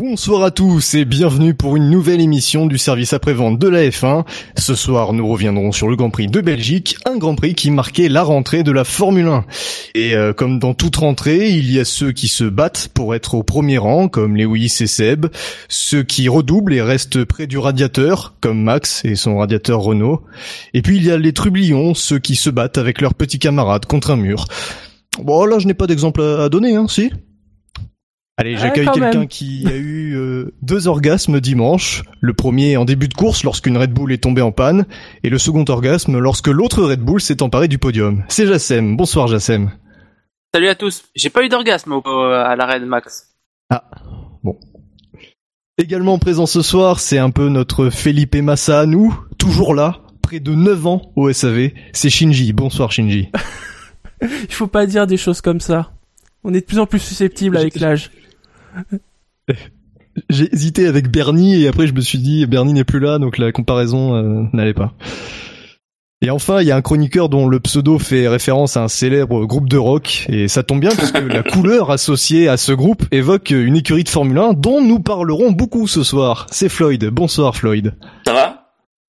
[0.00, 4.24] Bonsoir à tous et bienvenue pour une nouvelle émission du service après-vente de la F1.
[4.56, 8.08] Ce soir, nous reviendrons sur le Grand Prix de Belgique, un Grand Prix qui marquait
[8.08, 9.44] la rentrée de la Formule 1.
[9.96, 13.34] Et euh, comme dans toute rentrée, il y a ceux qui se battent pour être
[13.34, 15.26] au premier rang, comme Lewis et Seb,
[15.68, 20.22] ceux qui redoublent et restent près du radiateur, comme Max et son radiateur Renault.
[20.74, 23.86] Et puis il y a les trublions, ceux qui se battent avec leurs petits camarades
[23.86, 24.44] contre un mur.
[25.20, 27.10] Bon là, je n'ai pas d'exemple à donner, hein, si?
[28.40, 32.04] Allez, j'accueille quelqu'un qui a eu euh, deux orgasmes dimanche.
[32.20, 34.86] Le premier en début de course lorsqu'une Red Bull est tombée en panne,
[35.24, 38.22] et le second orgasme lorsque l'autre Red Bull s'est emparé du podium.
[38.28, 38.96] C'est Jassem.
[38.96, 39.72] Bonsoir Jassem.
[40.54, 41.02] Salut à tous.
[41.16, 43.34] J'ai pas eu d'orgasme à l'arrêt de Max.
[43.70, 43.82] Ah,
[44.44, 44.56] bon.
[45.76, 50.38] Également présent ce soir, c'est un peu notre Felipe Massa à nous, toujours là, près
[50.38, 51.70] de 9 ans au SAV.
[51.92, 52.52] C'est Shinji.
[52.52, 53.30] Bonsoir Shinji.
[54.22, 55.90] Il faut pas dire des choses comme ça.
[56.44, 58.12] On est de plus en plus susceptible avec l'âge.
[60.30, 63.38] J'ai hésité avec Bernie et après je me suis dit Bernie n'est plus là donc
[63.38, 64.94] la comparaison euh, n'allait pas.
[66.20, 69.44] Et enfin, il y a un chroniqueur dont le pseudo fait référence à un célèbre
[69.44, 73.04] groupe de rock et ça tombe bien parce que la couleur associée à ce groupe
[73.12, 76.46] évoque une écurie de Formule 1 dont nous parlerons beaucoup ce soir.
[76.50, 77.04] C'est Floyd.
[77.10, 77.94] Bonsoir Floyd.
[78.26, 78.64] Ça va?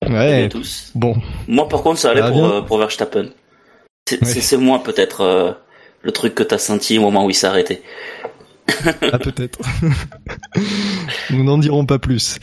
[0.08, 0.48] Ouais.
[0.48, 0.92] tous.
[0.94, 1.16] Bon.
[1.48, 3.30] Moi par contre ça allait pour, euh, pour Verstappen.
[4.06, 5.52] C'est moi peut-être euh,
[6.02, 7.82] le truc que t'as senti au moment où il s'est arrêté
[9.12, 9.58] ah peut-être.
[11.30, 12.38] Nous n'en dirons pas plus.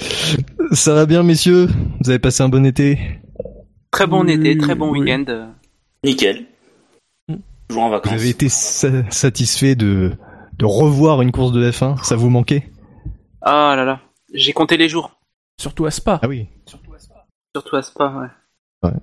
[0.72, 1.67] Ça va bien messieurs?
[2.02, 3.00] Vous avez passé un bon été?
[3.92, 5.53] Très bon été, très bon week-end.
[6.04, 6.45] Nickel.
[7.67, 8.14] Toujours en vacances.
[8.14, 10.14] Vous avez été satisfait de,
[10.58, 12.70] de revoir une course de F1 Ça vous manquait?
[13.42, 14.02] Ah là là,
[14.33, 15.20] j'ai compté les jours.
[15.59, 16.20] Surtout à Spa.
[16.21, 16.48] Ah oui.
[16.65, 17.26] Surtout à Spa.
[17.55, 18.14] Surtout à Spa,
[18.83, 18.89] ouais.
[18.89, 18.95] Ouais.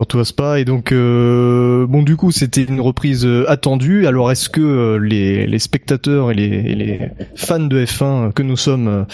[0.00, 4.08] Surtout à Spa et donc euh, bon du coup c'était une reprise euh, attendue.
[4.08, 8.56] Alors est-ce que euh, les, les, spectateurs et les, les, fans de F1 que nous
[8.56, 9.06] sommes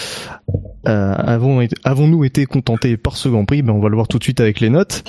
[0.89, 3.61] euh, avons avons-nous été contentés par ce Grand Prix?
[3.61, 5.05] Ben on va le voir tout de suite avec les notes.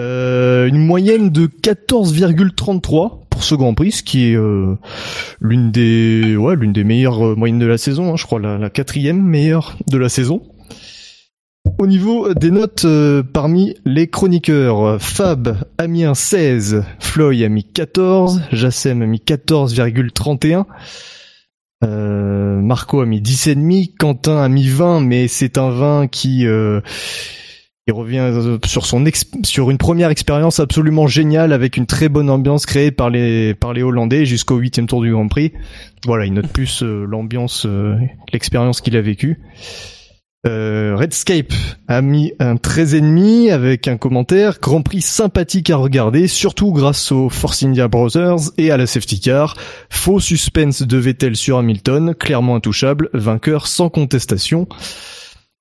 [0.00, 4.38] une moyenne de 14,33 pour ce Grand Prix, ce qui est
[5.40, 8.12] l'une des ouais l'une des meilleures moyennes de la saison.
[8.12, 10.42] Hein, je crois la quatrième meilleure de la saison.
[11.82, 17.48] Au niveau des notes euh, parmi les chroniqueurs, Fab a mis un 16, Floy a
[17.48, 20.64] mis 14, Jassem a mis 14,31,
[21.84, 26.80] euh, Marco a mis 10,5, Quentin a mis 20, mais c'est un 20 qui, euh,
[27.86, 28.58] qui revient
[29.44, 33.72] sur une première expérience absolument géniale avec une très bonne ambiance créée par les par
[33.72, 35.52] les Hollandais jusqu'au huitième tour du Grand Prix.
[36.06, 37.66] Voilà, il note plus l'ambiance,
[38.32, 39.40] l'expérience qu'il a vécue.
[40.44, 41.52] Euh, Redscape
[41.86, 47.28] a mis un 13,5 avec un commentaire Grand Prix sympathique à regarder, surtout grâce aux
[47.28, 49.56] Force India Brothers et à la safety car.
[49.88, 54.66] Faux suspense de Vettel sur Hamilton, clairement intouchable, vainqueur sans contestation.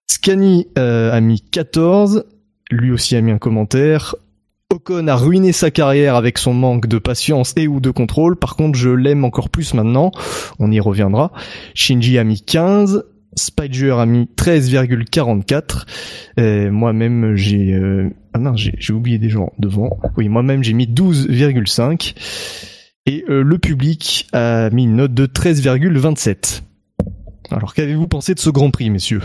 [0.07, 2.25] Scani euh, a mis 14,
[2.71, 4.15] lui aussi a mis un commentaire.
[4.71, 8.35] Ocon a ruiné sa carrière avec son manque de patience et ou de contrôle.
[8.35, 10.11] Par contre, je l'aime encore plus maintenant.
[10.59, 11.31] On y reviendra.
[11.75, 13.03] Shinji a mis 15.
[13.35, 16.69] Spider a mis 13,44.
[16.69, 17.73] Moi-même, j'ai...
[17.73, 18.09] Euh...
[18.33, 19.99] Ah non, j'ai oublié des gens devant.
[20.17, 22.15] Oui, moi-même, j'ai mis 12,5.
[23.07, 26.61] Et euh, le public a mis une note de 13,27.
[27.49, 29.21] Alors, qu'avez-vous pensé de ce Grand Prix, messieurs?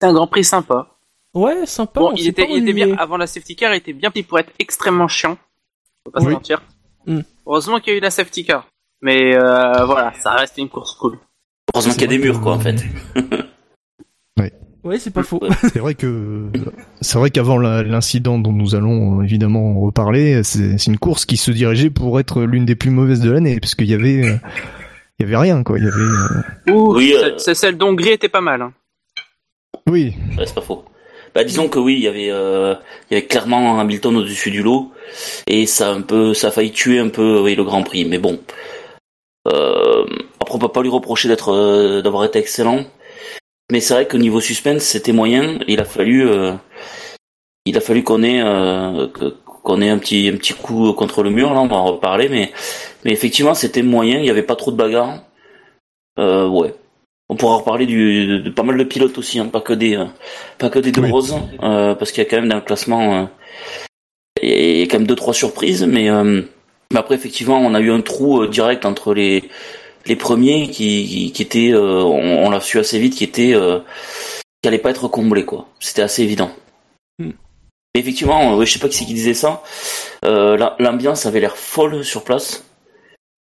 [0.00, 0.98] C'est un Grand Prix sympa.
[1.34, 2.00] Ouais, sympa.
[2.00, 4.38] Bon, il était, il était bien, avant la safety car, il était bien petit pour
[4.38, 5.38] être extrêmement chiant.
[6.04, 6.62] Faut pas se mentir.
[7.06, 7.20] Mm.
[7.46, 8.66] Heureusement qu'il y a eu la safety car.
[9.00, 11.18] Mais euh, voilà, ça reste une course cool.
[11.76, 12.76] Heureusement qu'il y a des murs, quoi, en fait.
[14.38, 14.50] ouais.
[14.82, 15.40] Oui, c'est pas faux.
[15.62, 16.46] c'est vrai que
[17.02, 21.50] c'est vrai qu'avant l'incident dont nous allons euh, évidemment reparler, c'est une course qui se
[21.50, 24.36] dirigeait pour être l'une des plus mauvaises de l'année, parce qu'il y avait euh,
[25.18, 25.78] il y avait rien quoi.
[25.78, 26.72] Il y avait.
[26.72, 26.72] Euh...
[26.72, 28.62] oui, celle d'Hongrie était pas mal.
[28.62, 28.72] Hein.
[29.86, 30.14] Oui.
[30.38, 30.84] c'est pas faux.
[31.34, 34.92] Bah disons que oui, il y avait il y avait clairement Hamilton au-dessus du lot
[35.46, 38.06] et ça a un peu ça a failli tuer un peu oui, le Grand Prix,
[38.06, 38.40] mais bon.
[39.46, 39.85] Euh,
[40.46, 42.84] après, on peut pas lui reprocher d'être, euh, d'avoir été excellent.
[43.72, 45.58] Mais c'est vrai que niveau suspense, c'était moyen.
[45.66, 46.52] Il a fallu, euh,
[47.64, 48.40] il a fallu qu'on ait,
[49.64, 51.52] qu'on ait un petit, un petit coup contre le mur.
[51.52, 52.28] Là, on va en reparler.
[52.28, 52.52] Mais,
[53.04, 54.20] mais effectivement, c'était moyen.
[54.20, 55.20] Il y avait pas trop de bagarres.
[56.16, 56.74] ouais.
[57.28, 59.98] On pourra reparler du, de, pas mal de pilotes aussi, hein, pas que des,
[60.58, 63.28] pas que des deux roses, parce qu'il y a quand même dans le classement
[64.40, 66.08] il y a quand même deux trois surprises, mais,
[66.92, 69.42] mais après effectivement on a eu un trou direct entre les
[70.08, 73.54] les premiers qui, qui, étaient, on, l'a su assez vite, qui étaient
[74.62, 75.66] qui allait pas être comblé quoi.
[75.80, 76.50] C'était assez évident.
[77.18, 77.30] Hmm.
[77.94, 79.62] effectivement, je sais pas qui c'est qui disait ça.
[80.22, 82.64] L'ambiance avait l'air folle sur place.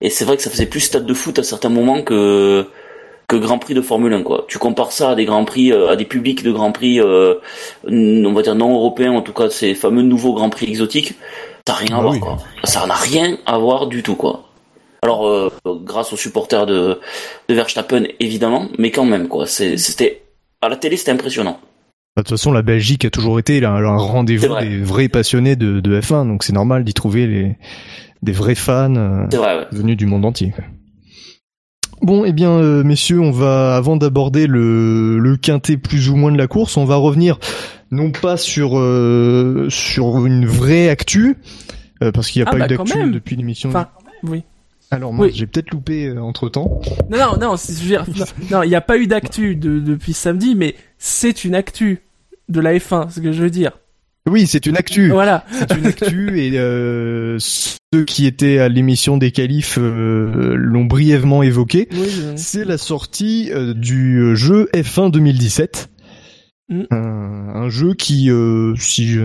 [0.01, 2.65] Et c'est vrai que ça faisait plus stade de foot à certains moments que
[3.31, 4.45] que Grand Prix de Formule 1 quoi.
[4.49, 7.35] Tu compares ça à des Grands Prix, euh, à des publics de Grand Prix, euh,
[7.85, 11.13] on va dire non européens, en tout cas ces fameux nouveaux Grands Prix exotiques,
[11.65, 12.37] ça n'a rien à ah voir quoi.
[12.65, 14.50] Ça n'a rien à voir du tout quoi.
[15.03, 16.99] Alors euh, grâce aux supporters de,
[17.47, 19.47] de Verstappen évidemment, mais quand même quoi.
[19.47, 20.21] C'était
[20.61, 21.59] à la télé c'était impressionnant.
[22.15, 25.55] Bah, de toute façon, la Belgique a toujours été là, un rendez-vous des vrais passionnés
[25.55, 27.57] de, de F1, donc c'est normal d'y trouver les,
[28.21, 29.27] des vrais fans
[29.71, 30.53] venus du monde entier.
[32.01, 36.31] Bon, eh bien, euh, messieurs, on va, avant d'aborder le, le quintet plus ou moins
[36.31, 37.37] de la course, on va revenir
[37.91, 41.37] non pas sur euh, sur une vraie actu,
[42.01, 43.69] euh, parce qu'il n'y a ah pas bah, eu d'actu depuis l'émission.
[43.69, 43.89] Enfin,
[44.23, 44.43] oui.
[44.91, 46.81] Alors moi, j'ai peut-être loupé entre temps.
[47.09, 47.55] Non, non, non,
[48.51, 52.01] non, il n'y a pas eu d'actu de, depuis samedi, mais c'est une actu
[52.49, 53.71] de la F1, ce que je veux dire.
[54.29, 55.09] Oui, c'est une actu.
[55.09, 55.45] Voilà.
[55.51, 61.41] C'est une actu et euh, ceux qui étaient à l'émission des qualifs euh, l'ont brièvement
[61.41, 61.89] évoqué.
[62.35, 65.89] C'est la sortie euh, du jeu F1 2017.
[66.69, 66.83] Mm.
[66.91, 68.29] Un, jeu qui,
[68.77, 69.17] si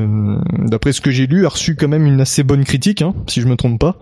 [0.59, 3.41] d'après ce que j'ai lu, a reçu quand même une assez bonne critique, hein, si
[3.41, 3.99] je me trompe pas.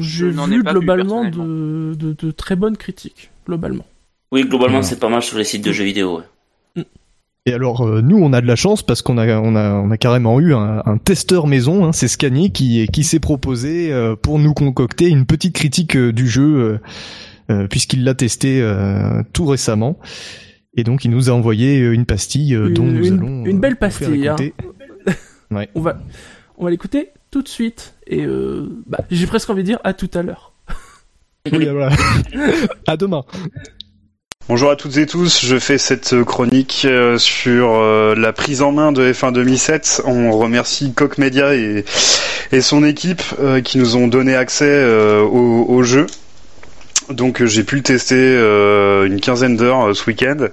[0.00, 3.84] J'ai vu globalement de, de, de, très bonnes critiques, globalement.
[4.32, 6.18] Oui, globalement, c'est pas mal sur les sites de jeux vidéo.
[6.18, 6.24] Ouais.
[7.46, 9.90] Et alors euh, nous on a de la chance parce qu'on a on a on
[9.90, 14.14] a carrément eu un, un testeur maison, hein, c'est Scani qui qui s'est proposé euh,
[14.14, 16.78] pour nous concocter une petite critique euh, du jeu
[17.68, 18.64] puisqu'il l'a testé
[19.32, 19.98] tout récemment.
[20.76, 24.28] Et donc il nous a envoyé une pastille dont nous allons une belle pastille.
[24.28, 24.36] Hein.
[25.50, 25.68] ouais.
[25.74, 25.98] On va
[26.56, 28.26] on va l'écouter tout de suite et
[28.86, 30.52] bah, j'ai presque envie de dire à tout à l'heure.
[31.52, 31.90] oui, voilà.
[32.86, 33.24] à demain.
[34.50, 38.72] Bonjour à toutes et tous, je fais cette chronique euh, sur euh, la prise en
[38.72, 40.02] main de F1 2007.
[40.06, 41.84] On remercie Coq Media et,
[42.60, 46.08] son équipe euh, qui nous ont donné accès au jeu.
[47.10, 50.46] Donc euh, j'ai pu le tester euh, une quinzaine d'heures euh, ce week-end.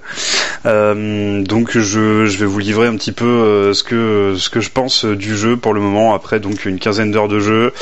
[1.44, 5.04] donc je, je, vais vous livrer un petit peu ce que ce que je pense
[5.04, 6.14] du jeu pour le moment.
[6.14, 7.72] Après donc une quinzaine d'heures de jeu,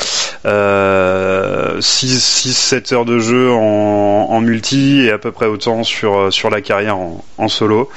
[1.81, 6.31] 6 6 7 heures de jeu en, en, multi et à peu près autant sur
[6.31, 7.89] sur la carrière en solo.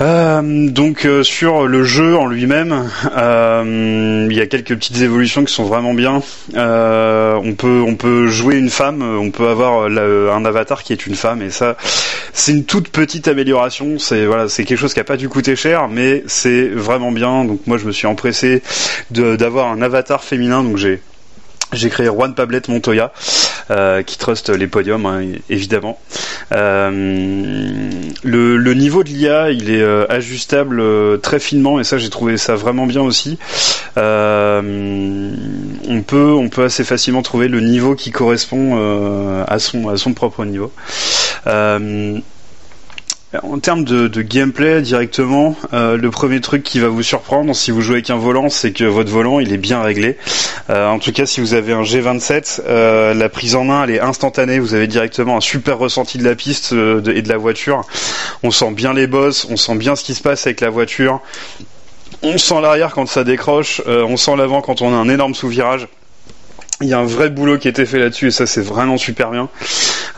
[0.00, 5.44] Euh, donc euh, sur le jeu en lui-même, euh, il y a quelques petites évolutions
[5.44, 6.22] qui sont vraiment bien.
[6.54, 11.16] on peut on peut jouer une femme, on peut avoir un avatar qui est une
[11.16, 11.76] femme et ça
[12.32, 13.98] c'est une toute petite amélioration.
[13.98, 17.44] C'est voilà c'est quelque chose qui a pas dû coûter cher, mais c'est vraiment bien.
[17.44, 18.62] Donc moi je me suis empressé
[19.10, 21.00] d'avoir un avatar féminin, donc j'ai
[21.72, 23.12] j'ai créé Juan Pablet Montoya,
[23.70, 25.98] euh, qui trust les podiums, hein, évidemment.
[26.54, 26.90] Euh,
[28.22, 30.82] le, niveau de l'IA, il est euh, ajustable
[31.20, 33.38] très finement, et ça, j'ai trouvé ça vraiment bien aussi.
[33.96, 34.02] on
[36.06, 40.44] peut, on peut assez facilement trouver le niveau qui correspond à son, à son propre
[40.44, 40.72] niveau.
[43.42, 47.82] En termes de, gameplay directement, euh, le premier truc qui va vous surprendre si vous
[47.82, 50.16] jouez avec un volant, c'est que votre volant il est bien réglé.
[50.70, 53.90] Euh, en tout cas, si vous avez un G27, euh, la prise en main elle
[53.90, 54.58] est instantanée.
[54.58, 57.82] Vous avez directement un super ressenti de la piste et de la voiture.
[58.42, 61.20] On sent bien les bosses, on sent bien ce qui se passe avec la voiture.
[62.22, 65.86] On sent l'arrière quand ça décroche, on sent l'avant quand on a un énorme sous-virage.
[66.80, 68.98] Il y a un vrai boulot qui a été fait là-dessus et ça c'est vraiment
[68.98, 69.48] super bien.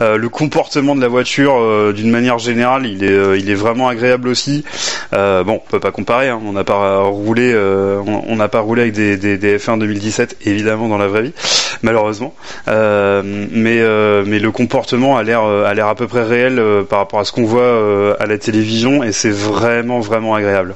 [0.01, 3.55] Euh, le comportement de la voiture, euh, d'une manière générale, il est, euh, il est
[3.55, 4.63] vraiment agréable aussi.
[5.11, 6.39] bon, on peut pas comparer, hein.
[6.45, 10.87] on n'a pas roulé, on n'a pas roulé avec des, des, des, F1 2017 évidemment
[10.87, 11.33] dans la vraie vie,
[11.81, 12.33] malheureusement.
[12.67, 13.81] mais
[14.25, 17.31] mais le comportement a l'air a l'air à peu près réel par rapport à ce
[17.31, 20.75] qu'on voit à la télévision et c'est vraiment vraiment agréable.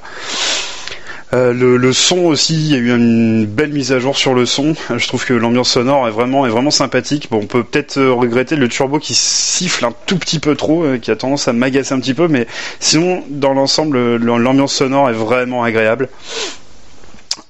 [1.33, 4.45] Euh, le, son aussi, il y a eu une belle mise à jour sur le
[4.45, 4.75] son.
[4.95, 7.27] Je trouve que l'ambiance sonore est vraiment sympathique.
[7.31, 10.83] Bon, on peut peut-être euh, regretter le turbo qui siffle un tout petit peu trop,
[10.83, 12.47] euh, qui a tendance à m'agacer un petit peu, mais
[12.79, 16.09] sinon, dans l'ensemble, l'ambiance sonore est vraiment agréable.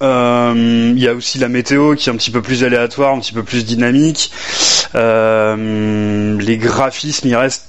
[0.00, 3.32] Il y a aussi la météo qui est un petit peu plus aléatoire, un petit
[3.32, 4.30] peu plus dynamique.
[4.94, 7.68] les graphismes, ils restent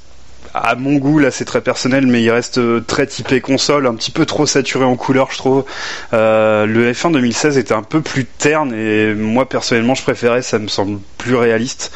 [0.54, 3.96] à mon goût, là c'est très personnel, mais il reste euh, très typé console, un
[3.96, 5.66] petit peu trop saturé en couleur, je trouve.
[6.14, 10.60] Euh, le F1 2016 était un peu plus terne et moi personnellement je préférais, ça
[10.60, 11.92] me semble plus réaliste.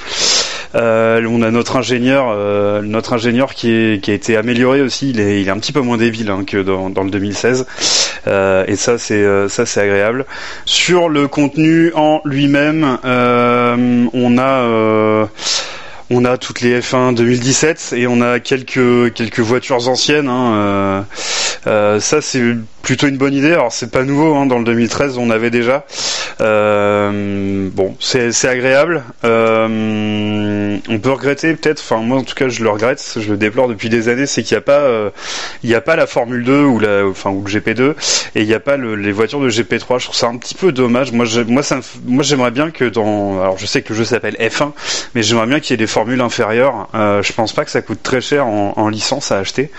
[0.74, 5.10] Euh, on a notre ingénieur, euh, notre ingénieur qui, est, a été amélioré aussi.
[5.10, 7.66] Il est, il un petit peu moins débile hein, que dans, dans, le 2016.
[8.26, 10.26] et ça c'est ça c'est agréable.
[10.66, 15.28] Sur le contenu en lui-même, on a
[16.12, 20.28] on a toutes les F1 2017 et on a quelques quelques voitures anciennes.
[20.28, 21.02] Hein, euh,
[21.68, 22.42] euh, ça c'est
[22.82, 23.54] plutôt une bonne idée.
[23.54, 25.86] Alors c'est pas nouveau, hein, dans le 2013 on avait déjà.
[26.42, 29.04] Euh, bon, c'est agréable.
[29.24, 31.80] Euh, on peut regretter peut-être.
[31.82, 34.44] Enfin moi en tout cas je le regrette, je le déplore depuis des années, c'est
[34.44, 35.12] qu'il n'y a pas
[35.64, 37.94] il y a pas la Formule 2 ou la enfin ou le GP2
[38.36, 40.00] et il n'y a pas les voitures de GP3.
[40.00, 41.12] Je trouve ça un petit peu dommage.
[41.12, 41.62] Moi moi
[42.06, 44.72] moi j'aimerais bien que dans alors je sais que le jeu s'appelle F1,
[45.14, 46.88] mais j'aimerais bien qu'il y ait des formule inférieure.
[46.96, 49.70] Euh, je pense pas que ça coûte très cher en, licence à acheter.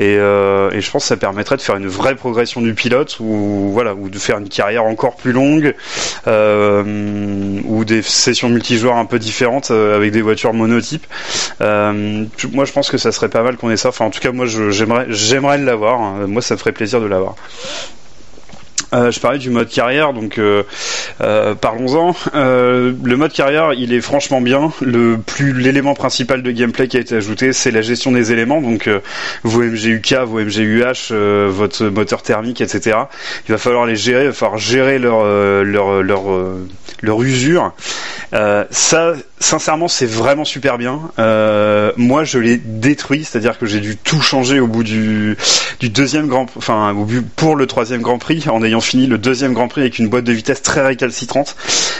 [0.00, 3.78] Euh, et, je pense que ça permettrait de faire une vraie progression du pilote ou
[4.10, 5.74] de faire une carrière encore plus longue
[6.26, 11.06] euh, ou des sessions multijoueurs un peu différentes avec des voitures monotypes.
[11.60, 13.90] moi, je pense que ça serait pas mal qu'on ait ça.
[13.90, 16.00] Enfin, en tout cas, moi, j'aimerais j'aimerais l'avoir.
[16.26, 17.36] Moi, ça me ferait plaisir de l'avoir.
[18.92, 20.64] Euh, je parlais du mode carrière, donc euh,
[21.20, 22.14] euh, parlons-en.
[22.34, 24.72] le mode carrière, il est franchement bien.
[24.80, 28.60] Le plus l'élément principal de gameplay qui a été ajouté, c'est la gestion des éléments.
[28.60, 28.88] Donc
[29.44, 31.12] vos MGUK, vos MGUH,
[31.48, 32.98] votre moteur thermique, etc.
[33.48, 35.24] Il va falloir les gérer, il va falloir gérer leur
[35.64, 36.22] leur leur
[37.02, 37.72] leur usure.
[38.32, 41.00] ça, sincèrement, c'est vraiment super bien.
[41.96, 45.36] moi, je l'ai détruit, c'est-à-dire que j'ai dû tout changer au bout du
[45.80, 49.18] du deuxième grand, enfin au bout pour le troisième Grand Prix en ayant fini le
[49.18, 51.56] deuxième Grand Prix avec une boîte de vitesse très récalcitrante.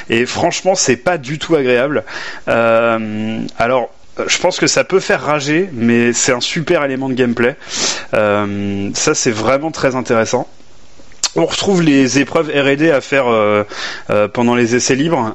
[0.08, 2.04] Et franchement, c'est pas du tout agréable.
[2.48, 3.90] Euh, alors,
[4.26, 7.56] je pense que ça peut faire rager, mais c'est un super élément de gameplay.
[8.12, 10.46] Euh, ça, c'est vraiment très intéressant.
[11.36, 13.64] On retrouve les épreuves R&D à faire euh,
[14.32, 15.34] pendant les essais libres.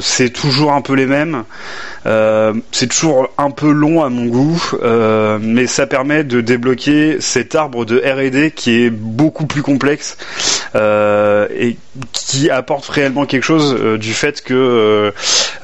[0.00, 1.44] c'est toujours un peu les mêmes.
[2.06, 7.20] Euh, c'est toujours un peu long à mon goût, euh, mais ça permet de débloquer
[7.20, 10.16] cet arbre de R&D qui est beaucoup plus complexe
[10.74, 11.76] euh, et
[12.12, 15.12] qui apporte réellement quelque chose du fait que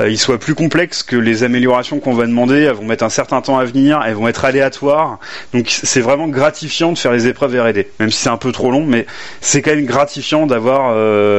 [0.00, 3.40] il soit plus complexe, que les améliorations qu'on va demander, elles vont mettre un certain
[3.40, 5.18] temps à venir, elles vont être aléatoires.
[5.52, 8.70] Donc c'est vraiment gratifiant de faire les épreuves R&D, même si c'est un peu trop
[8.70, 9.06] long, mais
[9.40, 10.94] c'est quand même gratifiant d'avoir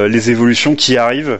[0.07, 1.39] les évolutions qui arrivent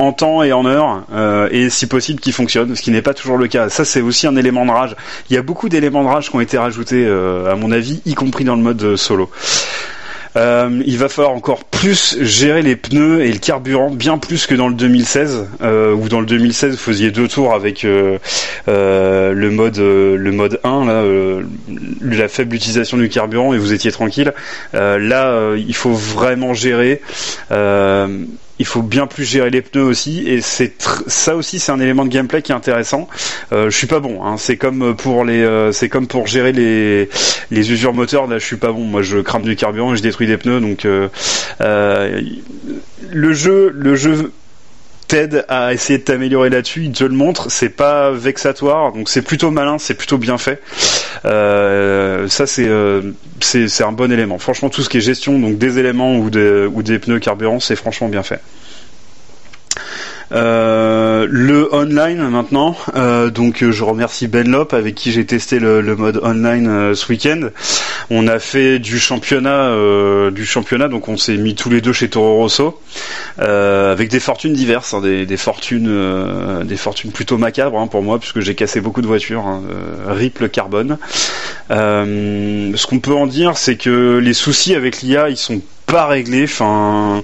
[0.00, 3.14] en temps et en heure euh, et si possible qui fonctionne, ce qui n'est pas
[3.14, 3.68] toujours le cas.
[3.68, 4.96] Ça c'est aussi un élément de rage.
[5.28, 8.00] Il y a beaucoup d'éléments de rage qui ont été rajoutés euh, à mon avis,
[8.06, 9.30] y compris dans le mode euh, solo.
[10.36, 14.68] il va falloir encore plus gérer les pneus et le carburant, bien plus que dans
[14.68, 18.20] le 2016, euh, où dans le 2016 vous faisiez deux tours avec le
[19.50, 21.04] mode le mode 1, là,
[22.00, 24.32] la faible utilisation du carburant et vous étiez tranquille.
[24.72, 27.02] là, il faut vraiment gérer
[28.60, 30.74] il faut bien plus gérer les pneus aussi et c'est
[31.06, 33.08] ça aussi c'est un élément de gameplay qui est intéressant.
[33.52, 34.36] Euh, je suis pas bon, hein.
[34.36, 37.08] c'est comme pour les euh, c'est comme pour gérer les
[37.50, 38.84] les usures moteurs là je suis pas bon.
[38.84, 41.08] Moi je crame du carburant et je détruis des pneus donc euh,
[41.62, 42.20] euh,
[43.10, 44.30] le jeu le jeu
[45.10, 49.22] t'aide à essayer de t'améliorer là-dessus, il te le montre, c'est pas vexatoire, donc c'est
[49.22, 50.62] plutôt malin, c'est plutôt bien fait.
[51.24, 53.02] Euh, ça euh,
[53.40, 54.38] c'est c'est un bon élément.
[54.38, 57.74] Franchement, tout ce qui est gestion donc des éléments ou ou des pneus carburants, c'est
[57.74, 58.40] franchement bien fait.
[60.32, 65.82] Euh, le online maintenant, euh, donc euh, je remercie Benlop avec qui j'ai testé le,
[65.96, 67.48] mode online ce week-end.
[68.10, 69.70] On a fait du championnat,
[70.30, 72.80] du championnat, donc on s'est mis tous les deux chez Toro Rosso
[73.38, 78.40] avec des fortunes diverses, hein, des, fortunes, des fortunes plutôt macabres hein, pour moi puisque
[78.40, 79.62] j'ai cassé beaucoup de voitures, hein,
[80.52, 80.98] carbone.
[81.70, 86.44] ce qu'on peut en dire, c'est que les soucis avec l'IA, ils sont pas réglés.
[86.44, 87.22] Enfin,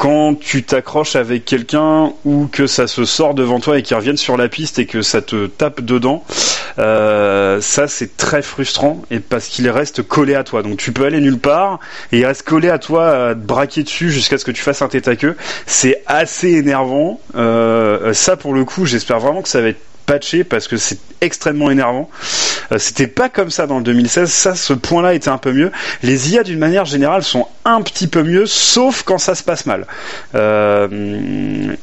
[0.00, 4.16] quand tu t'accroches avec quelqu'un ou que ça se sort devant toi et qu'il revienne
[4.16, 6.24] sur la piste et que ça te tape dedans,
[6.78, 10.62] euh, ça c'est très frustrant et parce qu'il reste collé à toi.
[10.62, 11.80] Donc tu peux aller nulle part
[12.12, 14.88] et il reste collé à toi à braquer dessus jusqu'à ce que tu fasses un
[14.88, 15.36] tête à queue.
[15.66, 17.20] C'est assez énervant.
[17.36, 19.89] Euh, ça pour le coup, j'espère vraiment que ça va être
[20.48, 22.10] parce que c'est extrêmement énervant.
[22.72, 24.30] Euh, c'était pas comme ça dans le 2016.
[24.30, 25.70] Ça, ce point-là était un peu mieux.
[26.02, 29.66] Les IA d'une manière générale sont un petit peu mieux, sauf quand ça se passe
[29.66, 29.86] mal.
[30.34, 31.74] Euh,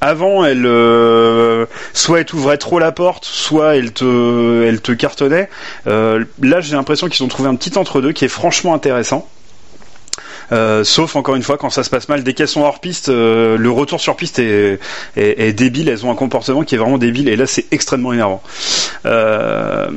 [0.00, 5.48] avant, elle euh, soit elle t'ouvrait trop la porte, soit elle te, elle te cartonnait.
[5.86, 9.28] là, j'ai l'impression qu'ils ont trouvé un petit entre deux qui est franchement intéressant.
[10.52, 13.08] Euh, sauf encore une fois quand ça se passe mal, dès qu'elles sont hors piste,
[13.08, 15.88] euh, le retour sur piste est, débile.
[15.88, 18.42] Elles ont un comportement qui est vraiment débile et là c'est extrêmement énervant.
[19.06, 19.88] Euh,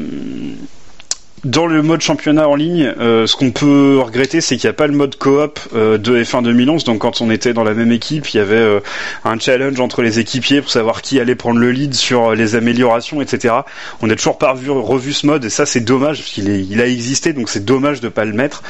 [1.46, 4.74] dans le mode championnat en ligne, euh, ce qu'on peut regretter, c'est qu'il n'y a
[4.74, 6.84] pas le mode coop euh, de F1 2011.
[6.86, 8.80] Donc quand on était dans la même équipe, il y avait euh,
[9.24, 13.22] un challenge entre les équipiers pour savoir qui allait prendre le lead sur les améliorations,
[13.22, 13.54] etc.
[14.02, 16.82] On n'a toujours pas revu, revu ce mode et ça c'est dommage parce qu'il il
[16.82, 18.64] a existé, donc c'est dommage de pas le mettre.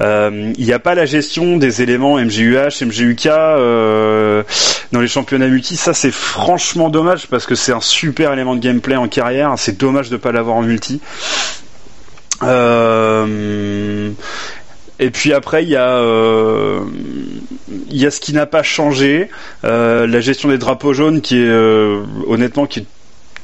[0.00, 3.26] il n'y a pas la gestion des éléments MGUH, MGUK
[4.92, 5.76] dans les championnats multi.
[5.76, 9.54] Ça c'est franchement dommage parce que c'est un super élément de gameplay en carrière.
[9.56, 11.00] C'est dommage de pas l'avoir en multi.
[12.42, 14.10] Euh,
[14.98, 16.80] et puis après, il y a, euh,
[17.90, 19.30] il y a ce qui n'a pas changé,
[19.64, 21.50] euh, la gestion des drapeaux jaunes, qui est
[22.26, 22.86] honnêtement qui est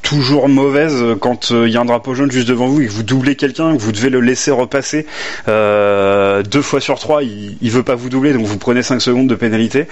[0.05, 3.03] toujours mauvaise quand il y a un drapeau jaune juste devant vous et que vous
[3.03, 5.07] doublez quelqu'un, que vous devez le laisser repasser
[5.49, 9.01] euh, deux fois sur trois, il, il veut pas vous doubler, donc vous prenez 5
[9.01, 9.87] secondes de pénalité.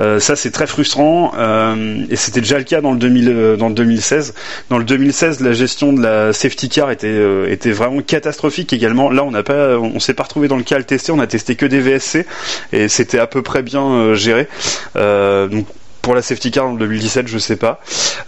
[0.00, 3.68] Euh, ça c'est très frustrant euh, et c'était déjà le cas dans le 2000, dans
[3.68, 4.34] le 2016.
[4.70, 9.10] Dans le 2016, la gestion de la safety car était était vraiment catastrophique également.
[9.10, 11.20] Là, on n'a pas, on s'est pas retrouvé dans le cas à le tester, on
[11.20, 12.24] a testé que des VSC
[12.72, 14.48] et c'était à peu près bien géré.
[14.94, 15.66] donc
[16.08, 17.80] pour la safety car en 2017, je sais pas.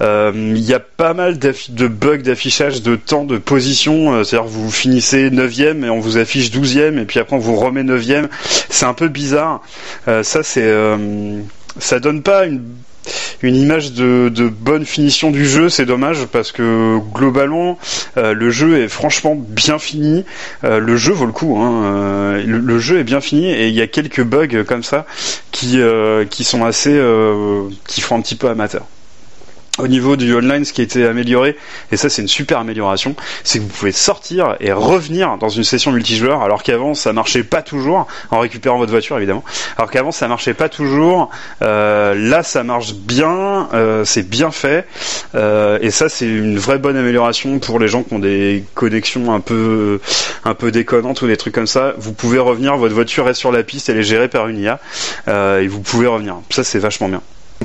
[0.02, 4.46] Euh, il y a pas mal de bugs d'affichage de temps de position, euh, c'est-à-dire
[4.46, 8.28] vous finissez 9ème et on vous affiche 12ème et puis après on vous remet 9ème.
[8.68, 9.62] C'est un peu bizarre.
[10.08, 10.70] Euh, ça c'est
[11.78, 12.60] ça donne pas une
[13.42, 15.68] une image de, bonne finition du jeu.
[15.68, 17.78] C'est dommage parce que globalement,
[18.16, 20.24] euh, le jeu est franchement bien fini.
[20.64, 21.58] Euh, le jeu vaut le coup.
[21.58, 21.84] Hein.
[21.84, 25.06] Euh, le, jeu est bien fini et il y a quelques bugs comme ça
[25.50, 25.80] qui
[26.30, 27.00] qui sont assez
[27.86, 28.86] qui font un petit peu amateur
[29.82, 31.56] au niveau du online, ce qui a été amélioré,
[31.92, 35.64] et ça c'est une super amélioration, c'est que vous pouvez sortir et revenir dans une
[35.64, 39.44] session multijoueur, alors qu'avant ça marchait pas toujours, en récupérant votre voiture évidemment,
[39.76, 41.30] alors qu'avant ça marchait pas toujours,
[41.62, 44.86] euh, là ça marche bien, euh, c'est bien fait,
[45.34, 49.32] euh, et ça c'est une vraie bonne amélioration pour les gens qui ont des connexions
[49.32, 50.00] un peu
[50.44, 53.52] un peu déconnantes ou des trucs comme ça, vous pouvez revenir, votre voiture est sur
[53.52, 54.80] la piste, elle est gérée par une IA,
[55.26, 57.22] et vous pouvez revenir, ça c'est vachement bien.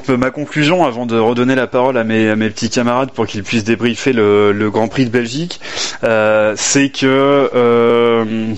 [0.10, 4.14] Ma conclusion, avant de redonner la parole à mes, petits camarades pour qu'ils puissent débriefer
[4.14, 5.60] le, Grand Prix de Belgique,
[6.04, 8.54] euh, c'est que euh,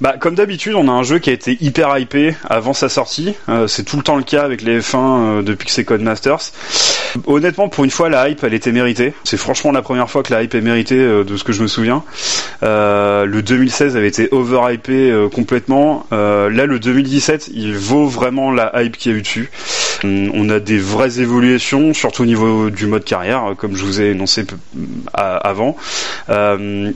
[0.00, 3.34] bah, comme d'habitude, on a un jeu qui a été hyper hypé avant sa sortie.
[3.48, 6.52] Euh, c'est tout le temps le cas avec les F1 euh, depuis que c'est Codemasters.
[7.26, 9.12] Honnêtement, pour une fois, la hype, elle était méritée.
[9.24, 11.62] C'est franchement la première fois que la hype est méritée euh, de ce que je
[11.62, 12.02] me souviens.
[12.62, 16.06] le 2016 avait été overhypé complètement.
[16.10, 19.50] là, le 2017, il vaut vraiment la hype qu'il y a eu dessus.
[20.04, 24.10] On a des vraies évolutions, surtout au niveau du mode carrière, comme je vous ai
[24.10, 24.44] énoncé
[25.14, 25.76] avant.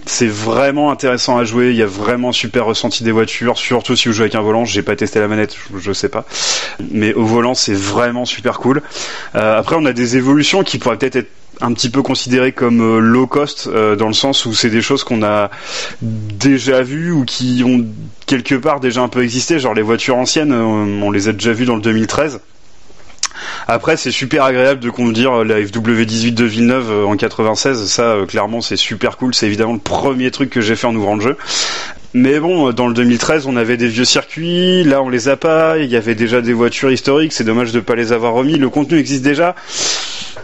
[0.06, 1.70] c'est vraiment intéressant à jouer.
[1.70, 4.64] Il y a vraiment super ressenti des voitures, surtout si vous jouez avec un volant.
[4.64, 6.24] J'ai pas testé la manette, je, sais pas.
[6.90, 8.82] Mais au volant, c'est vraiment super cool.
[9.34, 12.80] Euh, après, on a des évolutions qui pourraient peut-être être un petit peu considérées comme
[12.80, 15.50] euh, low cost euh, dans le sens où c'est des choses qu'on a
[16.00, 17.84] déjà vues ou qui ont
[18.26, 21.66] quelque part déjà un peu existé genre les voitures anciennes on les a déjà vues
[21.66, 22.40] dans le 2013
[23.66, 27.86] après, c'est super agréable de conduire la FW18 de Villeneuve en 96.
[27.86, 29.34] Ça, clairement, c'est super cool.
[29.34, 31.36] C'est évidemment le premier truc que j'ai fait en ouvrant le jeu.
[32.14, 35.78] Mais bon, dans le 2013, on avait des vieux circuits, là on les a pas,
[35.78, 38.68] il y avait déjà des voitures historiques, c'est dommage de pas les avoir remis, le
[38.68, 39.54] contenu existe déjà.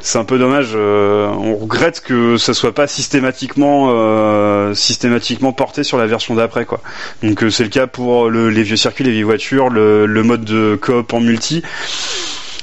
[0.00, 5.85] C'est un peu dommage, euh, on regrette que ça soit pas systématiquement euh, systématiquement porté
[5.85, 6.81] sur la version d'après quoi.
[7.22, 10.44] Donc euh, c'est le cas pour les vieux circuits, les vieilles voitures, le, le mode
[10.44, 11.62] de coop en multi.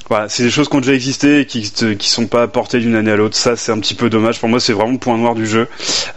[0.09, 2.95] Voilà, c'est des choses qui ont déjà existé et qui qui sont pas portées d'une
[2.95, 3.35] année à l'autre.
[3.35, 4.39] Ça, c'est un petit peu dommage.
[4.39, 5.67] Pour moi, c'est vraiment le point noir du jeu.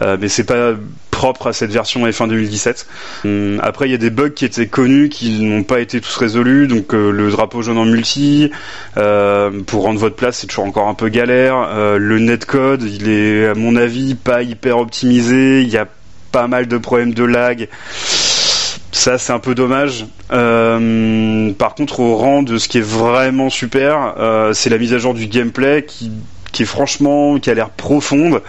[0.01, 0.73] Euh, mais c'est pas
[1.19, 2.87] propre à cette version F1 2017.
[3.25, 6.15] Hum, après, il y a des bugs qui étaient connus qui n'ont pas été tous
[6.15, 6.67] résolus.
[6.67, 8.51] Donc, euh, le drapeau jaune en multi,
[8.95, 11.55] euh, pour rendre votre place, c'est toujours encore un peu galère.
[11.73, 15.61] Euh, le netcode, il est, à mon avis, pas hyper optimisé.
[15.61, 15.87] Il y a
[16.31, 17.67] pas mal de problèmes de lag.
[18.91, 20.05] Ça, c'est un peu dommage.
[20.31, 24.93] Euh, par contre, au rang de ce qui est vraiment super, euh, c'est la mise
[24.93, 26.11] à jour du gameplay qui
[26.63, 28.41] est franchement qui a l'air profonde.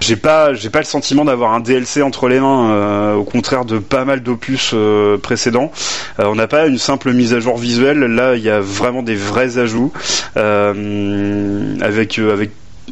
[0.00, 3.64] J'ai pas j'ai pas le sentiment d'avoir un DLC entre les mains euh, au contraire
[3.64, 4.74] de pas mal d'opus
[5.22, 5.72] précédents.
[6.18, 9.16] on n'a pas une simple mise à jour visuelle, là il y a vraiment des
[9.16, 9.90] vrais ajouts
[10.36, 12.50] avec avec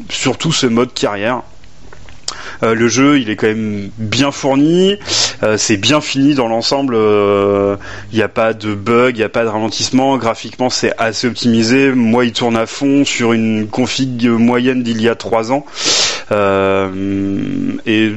[0.08, 1.42] surtout ce mode carrière
[2.62, 4.96] euh, le jeu, il est quand même bien fourni,
[5.42, 6.94] euh, c'est bien fini dans l'ensemble.
[6.94, 7.76] Il euh,
[8.12, 10.16] n'y a pas de bug, il n'y a pas de ralentissement.
[10.16, 11.92] Graphiquement, c'est assez optimisé.
[11.92, 15.64] Moi, il tourne à fond sur une config moyenne d'il y a trois ans.
[16.30, 18.12] et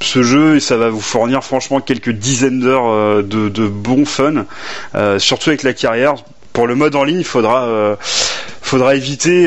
[0.00, 4.46] ce jeu, ça va vous fournir franchement quelques dizaines d'heures de, de bon fun,
[5.18, 6.14] surtout avec la carrière
[6.52, 7.96] pour le mode en ligne, il faudra
[8.94, 9.44] éviter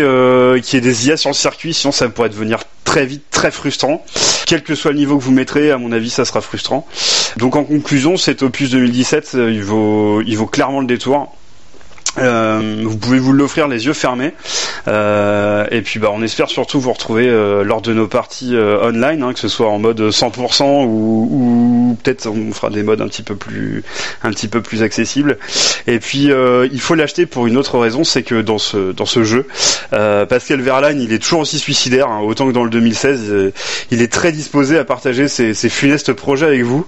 [0.63, 2.59] qu'il y ait des IA sur le circuit, sinon ça pourrait devenir
[2.91, 4.03] très vite très frustrant.
[4.45, 6.85] Quel que soit le niveau que vous mettrez, à mon avis, ça sera frustrant.
[7.37, 11.33] Donc en conclusion, cet opus 2017, il vaut, il vaut clairement le détour.
[12.17, 14.33] Euh, vous pouvez vous l'offrir les yeux fermés.
[14.87, 18.89] Euh, et puis bah on espère surtout vous retrouver euh, lors de nos parties euh,
[18.89, 23.01] online hein, que ce soit en mode 100% ou, ou peut-être on fera des modes
[23.01, 23.83] un petit peu plus
[24.23, 25.37] un petit peu plus accessibles.
[25.87, 29.05] Et puis euh, il faut l'acheter pour une autre raison c'est que dans ce dans
[29.05, 29.47] ce jeu
[29.91, 33.51] Pascal Verlaine il est toujours aussi suicidaire hein, autant que dans le 2016
[33.91, 36.85] il est très disposé à partager ses, ses funestes projets avec vous.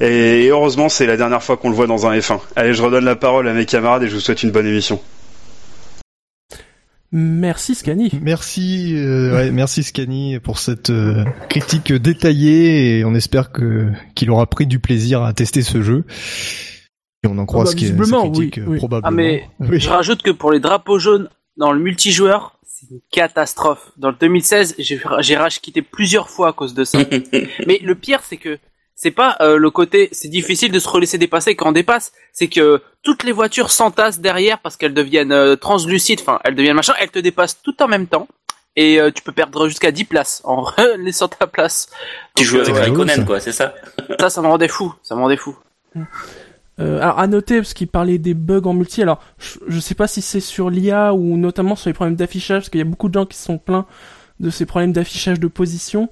[0.00, 3.04] Et heureusement c'est la dernière fois qu'on le voit dans un F1 allez je redonne
[3.04, 5.00] la parole à mes camarades et je vous souhaite une bonne émission.
[7.12, 8.10] Merci Scani.
[8.20, 14.46] Merci, euh, merci Scani pour cette euh, critique détaillée et on espère que qu'il aura
[14.46, 16.04] pris du plaisir à tester ce jeu.
[17.22, 19.08] Et on en croit ah bah, ce qui est critique, oui, probablement.
[19.08, 23.92] Ah mais je rajoute que pour les drapeaux jaunes dans le multijoueur, c'est une catastrophe.
[23.96, 26.98] Dans le 2016, j'ai j'ai rage quitté plusieurs fois à cause de ça.
[27.66, 28.58] mais le pire c'est que
[28.96, 32.48] c'est pas euh, le côté c'est difficile de se relaisser dépasser quand on dépasse, c'est
[32.48, 36.94] que toutes les voitures s'entassent derrière parce qu'elles deviennent euh, translucides, enfin elles deviennent machin,
[36.98, 38.26] elles te dépassent tout en même temps.
[38.74, 40.66] Et euh, tu peux perdre jusqu'à 10 places en
[40.98, 41.88] laissant ta place.
[42.34, 43.74] Tu joues avec Raikkonen quoi, c'est ça?
[44.18, 45.54] Ça ça me rendait fou, ça me rendait fou.
[46.78, 50.06] alors à noter parce qu'il parlait des bugs en multi, alors je, je sais pas
[50.06, 53.08] si c'est sur l'IA ou notamment sur les problèmes d'affichage parce qu'il y a beaucoup
[53.08, 53.86] de gens qui sont plaints
[54.40, 56.08] de ces problèmes d'affichage de position.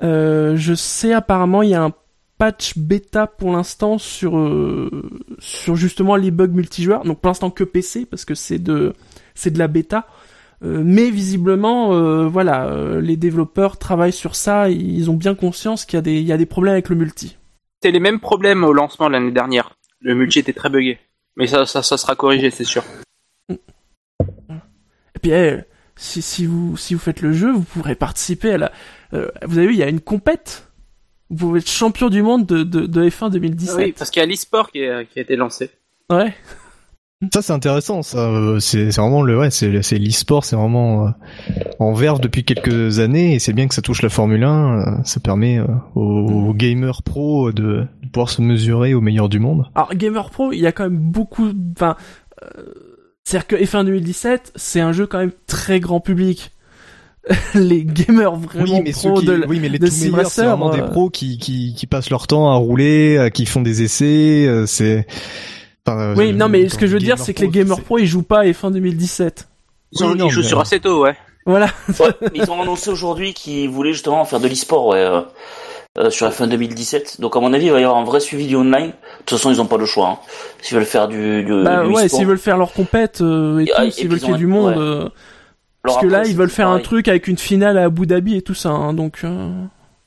[0.00, 1.92] je sais apparemment il y a un
[2.40, 4.88] patch bêta pour l'instant sur euh,
[5.40, 7.04] sur justement les bugs multijoueurs.
[7.04, 8.94] Donc pour l'instant que PC parce que c'est de
[9.34, 10.06] c'est de la bêta.
[10.62, 14.70] Euh, mais visiblement, euh, voilà, les développeurs travaillent sur ça.
[14.70, 16.96] ils ont bien conscience qu'il y a des il y a des problèmes avec le
[16.96, 17.36] multi.
[17.82, 19.74] C'est les mêmes problèmes au lancement de l'année dernière.
[20.00, 20.98] Le multi était très buggé.
[21.36, 22.82] Mais ça, ça, ça sera corrigé, c'est sûr.
[23.50, 23.58] Et
[25.20, 25.58] puis, eh,
[25.94, 28.72] si, si, vous, si vous faites le jeu, vous pourrez participer à la.
[29.12, 30.69] vous avez vu, il y a une compète
[31.30, 33.76] vous pouvez être champion du monde de, de, de F1 2017.
[33.76, 34.80] Oui, parce qu'il y a l'e-sport qui,
[35.12, 35.70] qui, a été lancé.
[36.10, 36.34] Ouais.
[37.34, 41.10] Ça c'est intéressant, ça euh, c'est vraiment le ouais c'est l'e-sport, c'est vraiment euh,
[41.78, 45.02] en verve depuis quelques années et c'est bien que ça touche la Formule 1, euh,
[45.04, 45.60] ça permet
[45.94, 49.66] aux, gamers pro de, de, pouvoir se mesurer au meilleur du monde.
[49.74, 51.94] Alors gamer pro, il y a quand même beaucoup enfin
[53.22, 56.52] c'est-à-dire que F1 2017, c'est un jeu quand même très grand public.
[57.54, 60.86] les gamers vraiment oui, mais pros de oui mais les c'est vraiment des euh.
[60.86, 64.64] pros qui, qui qui passent leur temps à rouler euh, qui font des essais euh,
[64.66, 65.06] c'est
[66.16, 68.22] oui non mais ce que je veux dire c'est que les gamers pros ils jouent
[68.22, 69.48] pas à F1 2017
[69.92, 71.16] ils, jouent sur Assetto ouais.
[71.46, 71.68] Voilà.
[72.34, 75.06] Ils ont annoncé aujourd'hui qu'ils voulaient justement faire de l'e-sport ouais
[76.10, 78.56] sur F1 2017 donc à mon avis il va y avoir un vrai suivi du
[78.56, 78.86] online.
[78.86, 78.92] De
[79.26, 80.18] toute façon ils ont pas le choix hein.
[80.62, 84.08] s'ils veulent faire du, du bah ouais s'ils veulent faire leur compète et, tout s'ils
[84.08, 85.10] veulent qu'il y ait du monde
[85.82, 88.42] parce que là, ils veulent faire un truc avec une finale à Abu Dhabi et
[88.42, 89.20] tout ça, hein, donc.
[89.24, 89.50] Euh...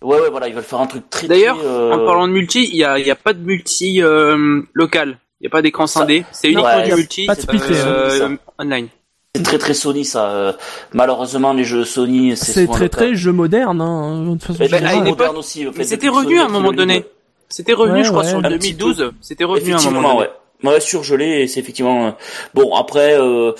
[0.01, 1.27] Ouais, ouais, voilà, ils veulent faire un truc très.
[1.27, 1.93] D'ailleurs, euh...
[1.93, 5.17] en parlant de multi, il y a, y a pas de multi euh, local.
[5.39, 6.25] Il y a pas d'écran scindé.
[6.31, 7.25] C'est uniquement du multi.
[7.25, 8.87] Pas de splitté, euh, online.
[9.35, 10.29] C'est très très Sony ça.
[10.29, 10.53] Euh,
[10.93, 15.37] malheureusement les jeux Sony c'est très très jeu moderne hein, de façon eh ben, moderne
[15.37, 15.65] aussi.
[15.75, 17.03] Mais c'était revenu à un moment donné.
[17.49, 19.11] C'était revenu je crois sur le 2012.
[19.21, 20.29] C'était revenu à un moment donné.
[20.63, 20.69] Ouais.
[20.71, 22.07] Ouais, surgelé c'est effectivement.
[22.07, 22.11] Euh,
[22.53, 23.53] bon après euh,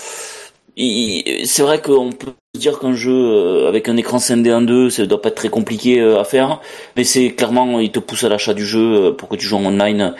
[0.76, 5.06] c'est vrai qu'on peut dire qu'un jeu euh, avec un écran scindé en deux, ça
[5.06, 6.62] doit pas être très compliqué euh, à faire,
[6.96, 9.58] mais c'est clairement il te pousse à l'achat du jeu euh, pour que tu joues
[9.58, 10.14] en online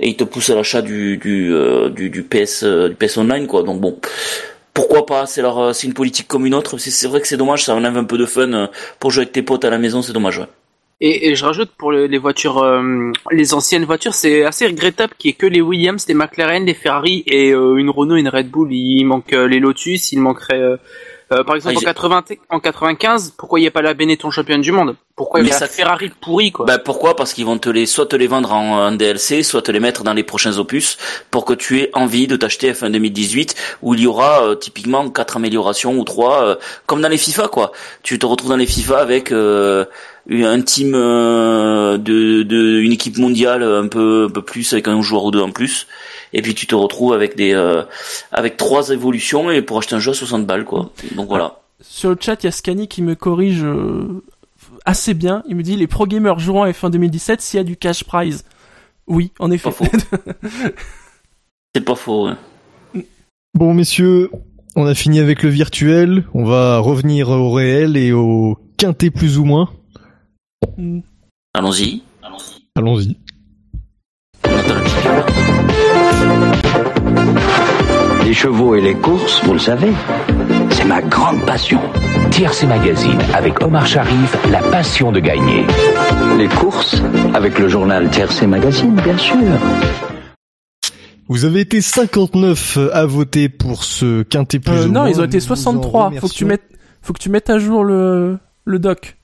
[0.00, 1.52] et il te pousse à l'achat du du,
[1.94, 3.62] du du PS du PS online quoi.
[3.62, 3.98] Donc bon,
[4.74, 5.26] pourquoi pas?
[5.26, 6.78] C'est leur c'est une politique comme une autre.
[6.78, 8.68] C'est vrai que c'est dommage, ça enlève un peu de fun
[9.00, 10.38] pour jouer avec tes potes à la maison, c'est dommage.
[10.38, 10.46] Ouais.
[11.00, 15.28] Et, et, je rajoute pour les voitures, euh, les anciennes voitures, c'est assez regrettable qu'il
[15.28, 18.50] n'y ait que les Williams, les McLaren, les Ferrari et euh, une Renault, une Red
[18.50, 18.72] Bull.
[18.72, 20.78] Il manque euh, les Lotus, il manquerait
[21.32, 24.30] euh, par exemple, ah, en, 80, en 95, pourquoi il n'y a pas la Benetton
[24.30, 24.94] championne du monde?
[25.16, 26.66] Pourquoi il y a la Ferrari pourri quoi?
[26.66, 27.16] Bah pourquoi?
[27.16, 30.04] Parce qu'ils vont te les soit te les vendre en, DLC, soit te les mettre
[30.04, 30.98] dans les prochains opus
[31.32, 35.10] pour que tu aies envie de t'acheter F1 2018 où il y aura euh, typiquement
[35.10, 36.56] quatre améliorations ou trois, euh,
[36.86, 37.72] comme dans les FIFA quoi.
[38.04, 39.32] Tu te retrouves dans les FIFA avec
[40.30, 45.24] un team de, de une équipe mondiale un peu un peu plus avec un joueur
[45.24, 45.86] ou deux en plus
[46.32, 47.82] et puis tu te retrouves avec des euh,
[48.30, 50.90] avec trois évolutions et pour acheter un jeu à 60 balles quoi.
[51.14, 51.60] Donc voilà.
[51.80, 54.22] Sur le chat, il y a Scani qui me corrige euh,
[54.84, 55.42] assez bien.
[55.48, 58.04] Il me dit les pro gamers joueront à F1 2017 s'il y a du cash
[58.04, 58.44] prize.
[59.06, 59.70] Oui, en effet.
[61.74, 62.28] C'est pas faux.
[63.54, 64.30] Bon messieurs,
[64.74, 66.24] on a fini avec le virtuel.
[66.34, 69.70] On va revenir au réel et au quintet plus ou moins.
[70.78, 71.00] Mm.
[71.54, 72.02] Allons-y.
[72.22, 72.68] Allons-y.
[72.74, 73.16] Allons-y.
[78.24, 79.92] Les chevaux et les courses, vous le savez,
[80.70, 81.80] c'est ma grande passion.
[82.32, 85.64] TRC Magazine avec Omar Sharif, la passion de gagner.
[86.36, 87.00] Les courses,
[87.34, 89.36] avec le journal TRC Magazine, bien sûr.
[91.28, 95.08] Vous avez été 59 à voter pour ce quintet plus Euh, ou non, moins.
[95.10, 96.10] ils ont été Nous vous en 63.
[96.20, 96.68] Faut que tu mettes,
[97.02, 99.15] faut que tu mettes à jour le, le doc.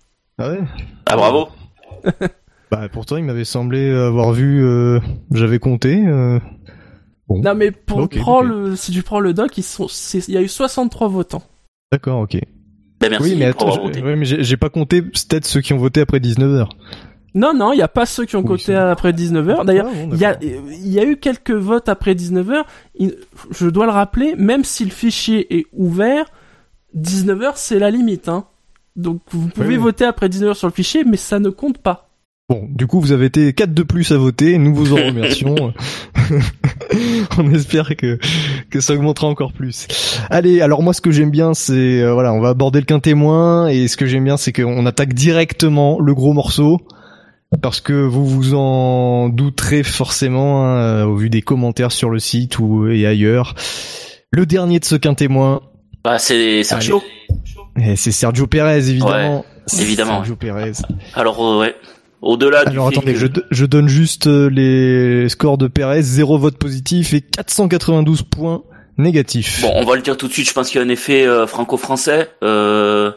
[0.44, 0.60] Ah ouais
[1.06, 1.48] Ah bravo.
[2.70, 4.98] Bah pourtant il m'avait semblé avoir vu, euh,
[5.30, 6.02] j'avais compté.
[6.06, 6.38] euh,
[7.28, 8.46] Bon, Non, mais pour Ok, prends ok.
[8.48, 11.42] le, si tu prends le doc, ils sont, c'est- il y a eu 63 votants.
[11.92, 12.38] d'accord, ok.
[13.00, 14.02] Ben merci oui, mais attends, voté.
[14.02, 16.66] ouais, j'ai pas compté peut-être ceux qui ont voté après 19h.
[17.34, 19.64] Non, non, il y a pas ceux qui ont Oui, coté c'est- après 19h.
[19.66, 20.50] D'ailleurs, Ah, bon, il y a, d'accord.
[20.70, 22.64] il y a eu quelques votes après 19h.
[22.94, 23.16] Il-
[23.50, 26.24] Je dois le rappeler, même si le fichier est ouvert,
[26.94, 28.46] 19h c'est la limite, hein.
[28.96, 29.76] Donc vous pouvez oui.
[29.76, 32.08] voter après 19h sur le fichier, mais ça ne compte pas.
[32.48, 35.72] Bon, du coup, vous avez été 4 de plus à voter, nous vous en remercions.
[37.38, 38.18] on espère que,
[38.68, 39.86] que ça augmentera encore plus.
[40.28, 43.68] Allez, alors moi ce que j'aime bien c'est, euh, voilà, on va aborder le quintémoin,
[43.68, 46.80] et ce que j'aime bien c'est qu'on attaque directement le gros morceau,
[47.62, 52.18] parce que vous vous en douterez forcément, hein, euh, au vu des commentaires sur le
[52.18, 53.54] site ou et ailleurs.
[54.30, 55.60] Le dernier de ce quintémoin,
[56.04, 57.02] Bah c'est Sergio.
[57.76, 59.44] Eh, c'est Sergio Pérez, évidemment.
[59.78, 60.72] évidemment, Sergio Pérez.
[61.14, 61.76] Alors euh, ouais.
[62.20, 66.38] Au-delà du Alors attendez, que- je, je donne juste euh, les scores de Perez, 0
[66.38, 68.62] vote positif et 492 points
[68.96, 69.60] négatifs.
[69.62, 70.48] Bon, on va le dire tout de suite.
[70.48, 73.10] Je pense qu'il y a un effet euh, franco-français euh,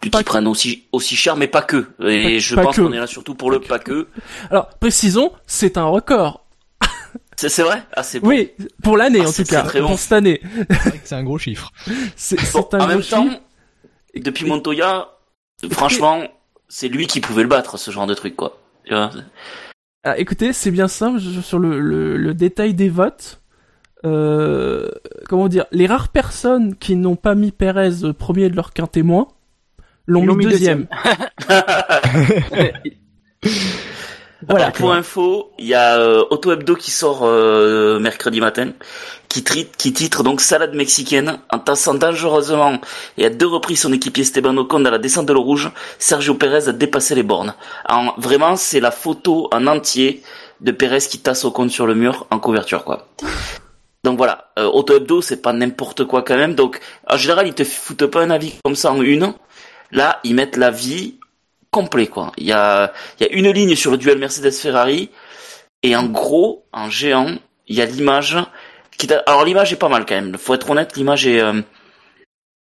[0.00, 0.22] qui que.
[0.24, 1.86] prennent aussi aussi cher, mais pas que.
[2.04, 4.08] Et Pas- je pas pense qu'on est là surtout pour le pas que.
[4.50, 6.44] Alors précisons, c'est un record.
[7.36, 7.84] C'est c'est vrai?
[7.94, 8.30] Ah c'est bon.
[8.30, 8.50] Oui,
[8.82, 9.88] pour l'année Ah, en tout cas, très, très bon.
[9.90, 10.40] pour cette année.
[11.04, 11.70] C'est un gros chiffre.
[12.16, 13.28] C'est Bon, c'est un en même gros temps,
[14.20, 15.08] depuis Montoya,
[15.70, 16.22] franchement,
[16.68, 18.58] c'est lui qui pouvait le battre, ce genre de truc, quoi.
[18.90, 23.40] Ah, écoutez, c'est bien simple sur le, le, le détail des votes.
[24.04, 24.88] Euh,
[25.28, 29.26] comment dire, les rares personnes qui n'ont pas mis Pérez euh, premier de leur quintémoin
[30.06, 30.86] l'ont mis deuxième.
[34.46, 34.66] Voilà.
[34.66, 34.70] Voilà.
[34.70, 38.70] pour info, il y a euh, Auto Hebdo qui sort euh, mercredi matin,
[39.28, 42.78] qui, tri- qui titre donc salade mexicaine en tassant dangereusement
[43.16, 45.70] et à deux reprises son équipier Esteban Ocon dans la descente de l'eau rouge.
[45.98, 47.54] Sergio Pérez a dépassé les bornes.
[47.88, 50.22] En, vraiment, c'est la photo en entier
[50.60, 53.08] de Pérez qui tasse Ocon sur le mur en couverture, quoi.
[54.04, 56.54] Donc voilà, euh, Auto Hebdo, c'est pas n'importe quoi quand même.
[56.54, 59.34] Donc en général, ils te foutent pas un avis comme ça en une.
[59.90, 61.17] Là, ils mettent l'avis
[61.70, 62.32] complet quoi.
[62.36, 65.10] Il y a il y a une ligne sur le duel Mercedes Ferrari
[65.82, 68.36] et en gros, en géant, il y a l'image
[68.96, 70.36] qui alors l'image est pas mal quand même.
[70.36, 71.62] Faut être honnête, l'image est euh,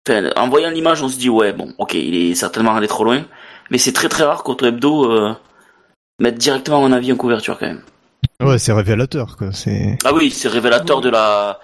[0.07, 3.03] enfin, en voyant l'image, on se dit ouais, bon, OK, il est certainement allé trop
[3.03, 3.25] loin,
[3.71, 5.33] mais c'est très très rare qu'Auto Hebdo euh,
[6.19, 7.81] mette directement un avis en couverture quand même.
[8.39, 9.51] Ouais, c'est révélateur, quoi.
[9.51, 9.97] C'est.
[10.05, 11.59] Ah oui, c'est révélateur de la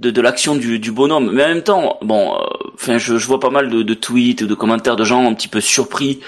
[0.00, 1.30] de, de l'action du, du bonhomme.
[1.32, 2.38] Mais en même temps, bon, euh,
[2.74, 5.34] enfin, je, je vois pas mal de, de tweets ou de commentaires de gens un
[5.34, 6.20] petit peu surpris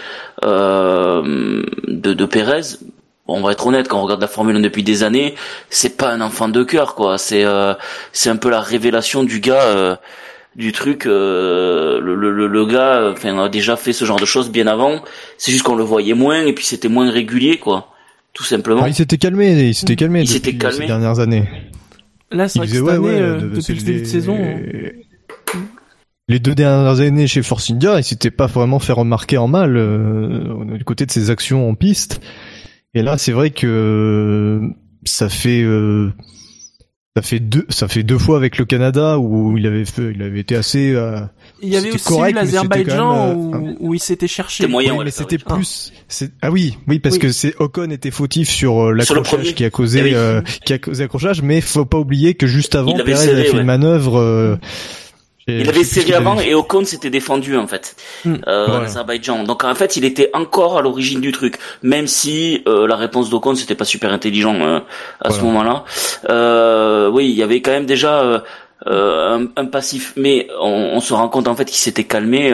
[0.44, 2.76] euh, de, de Pérez.
[3.26, 5.34] Bon, on va être honnête, quand on regarde la Formule 1 depuis des années,
[5.70, 7.18] c'est pas un enfant de cœur, quoi.
[7.18, 7.74] C'est euh,
[8.12, 9.62] c'est un peu la révélation du gars.
[9.62, 9.96] euh,
[10.54, 14.50] du truc, euh, le, le, le gars, enfin, a déjà fait ce genre de choses
[14.50, 15.00] bien avant.
[15.38, 17.88] C'est juste qu'on le voyait moins et puis c'était moins régulier, quoi.
[18.34, 18.82] Tout simplement.
[18.84, 20.76] Ah, il s'était calmé, il s'était calmé Il s'était calmé.
[20.80, 21.48] ces dernières années.
[22.32, 24.04] Là, c'est vrai que cette ouais, année, ouais, euh, de- depuis le début de les-
[24.06, 24.38] saison,
[26.28, 29.76] Les deux dernières années chez Force India, il s'était pas vraiment fait remarquer en mal
[29.76, 32.20] euh, du côté de ses actions en piste.
[32.94, 34.68] Et là, c'est vrai que euh,
[35.04, 36.10] ça fait euh,
[37.14, 40.22] ça fait deux ça fait deux fois avec le Canada où il avait fait, il
[40.22, 41.20] avait été assez euh,
[41.60, 44.62] il y avait aussi correct, l'Azerbaïdjan où, euh, où il s'était cherché.
[44.62, 45.92] C'était moyen, ouais, mais c'était plus.
[46.08, 47.20] c'est- Ah oui, oui, parce Oui.
[47.20, 50.10] que c'est Ocon était fautif sur euh, l'accrochage qui a causé, Eh oui.
[50.14, 53.24] euh, qui a causé accrochage, mais faut pas oublier que juste avant, Il avait Perez
[53.26, 53.60] serré, avait fait ouais.
[53.60, 54.58] une manœuvre.
[55.48, 58.36] Il avait serré avant et Ocon s'était défendu en fait Hmm.
[58.46, 58.84] euh, en.
[58.84, 59.42] Azerbaïdjan.
[59.44, 63.28] Donc en fait il était encore à l'origine du truc, même si euh, la réponse
[63.30, 64.78] d'Ocon c'était pas super intelligent euh,
[65.20, 65.84] à ce moment-là.
[66.30, 68.38] Euh, oui, il y avait quand même déjà euh,
[68.86, 72.52] euh, un, un passif, mais on, on se rend compte en fait qu'il s'était calmé.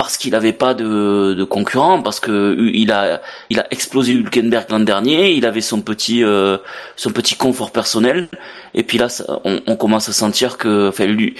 [0.00, 4.12] Euh, parce qu'il n'avait pas de, de concurrent, parce que il a il a explosé
[4.12, 6.56] Hülkenberg l'an dernier, il avait son petit euh,
[6.96, 8.28] son petit confort personnel,
[8.74, 11.34] et puis là ça- on, on commence à sentir que enfin lui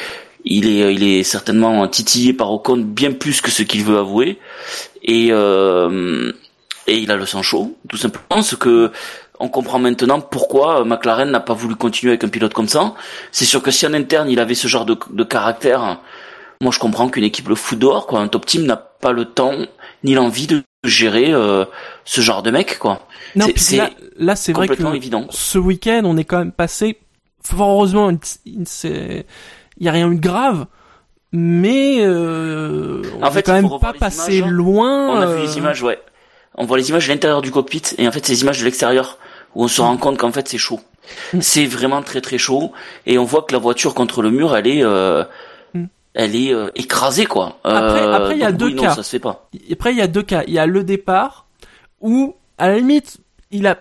[0.45, 4.39] il est il est certainement titillé par Ocon bien plus que ce qu'il veut avouer,
[5.05, 6.33] et euh,
[6.89, 8.91] et il a le sang chaud, tout simplement, ce que
[9.41, 12.95] on comprend maintenant pourquoi McLaren n'a pas voulu continuer avec un pilote comme ça.
[13.31, 16.01] C'est sûr que si en interne il avait ce genre de, de caractère,
[16.61, 18.21] moi je comprends qu'une équipe le fout dehors, quoi.
[18.21, 19.53] Un top team n'a pas le temps
[20.05, 21.65] ni l'envie de gérer euh,
[22.05, 23.07] ce genre de mec, quoi.
[23.37, 25.27] Non, C'est- là, là c'est vrai que évident.
[25.31, 26.99] ce week-end, on est quand même passé
[27.43, 28.11] fort heureusement,
[28.45, 28.65] il
[29.81, 30.67] il y a rien eu de grave,
[31.33, 34.49] mais euh, on En fait, quand même pas images, hein.
[34.49, 35.09] loin.
[35.11, 36.01] On a vu euh, les images, ouais.
[36.57, 38.65] On voit les images de l'intérieur du cockpit et en fait, c'est les images de
[38.65, 39.19] l'extérieur
[39.55, 40.81] où on se rend compte qu'en fait, c'est chaud.
[41.33, 41.41] Mm.
[41.41, 42.73] C'est vraiment très très chaud
[43.07, 45.25] et on voit que la voiture contre le mur, elle est, euh.
[46.15, 47.59] Elle est euh, écrasée quoi.
[47.65, 48.95] Après- Euh, après, il y a deux oui, non, cas.
[48.95, 49.49] ça se fait pas.
[49.71, 50.43] Après, il y a deux cas.
[50.47, 51.47] Il y a le départ
[52.01, 53.19] où, à la limite,
[53.51, 53.79] il a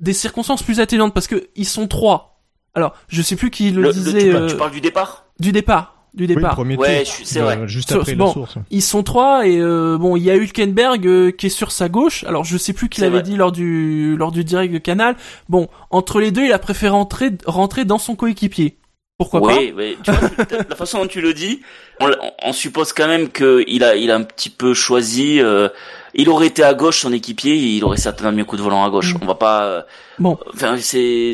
[0.00, 2.40] des circonstances plus atténuantes parce que ils sont trois.
[2.74, 4.80] Alors, je sais plus qui le, Le- le- disait tu, parles, euh, tu parles du
[4.80, 5.24] départ?
[5.38, 6.54] du départ, du Oui, départ.
[6.54, 7.66] premier Ouais, c'est vrai.
[7.66, 8.26] Juste Sur- après bon.
[8.26, 8.54] la source.
[8.70, 11.88] Ils sont trois et euh, bon, il y a Hülkenberg euh, qui est sur sa
[11.88, 12.24] gauche.
[12.24, 13.22] Alors, je sais plus qui l'avait vrai.
[13.22, 15.16] dit lors du lors du direct de Canal.
[15.48, 18.76] Bon, entre les deux, il a préféré rentrer rentrer dans son coéquipier.
[19.18, 20.30] Pourquoi Oui, mais tu vois,
[20.68, 21.62] la façon dont tu le dis,
[22.00, 22.10] on,
[22.42, 25.40] on suppose quand même qu'il a, il a un petit peu choisi.
[25.40, 25.68] euh,
[26.14, 28.84] il aurait été à gauche son équipier, il aurait certainement mis un coup de volant
[28.84, 29.14] à gauche.
[29.14, 29.18] Mm.
[29.22, 29.64] On va pas.
[29.64, 29.82] euh,
[30.18, 30.38] Bon.
[30.52, 31.32] Enfin, c'est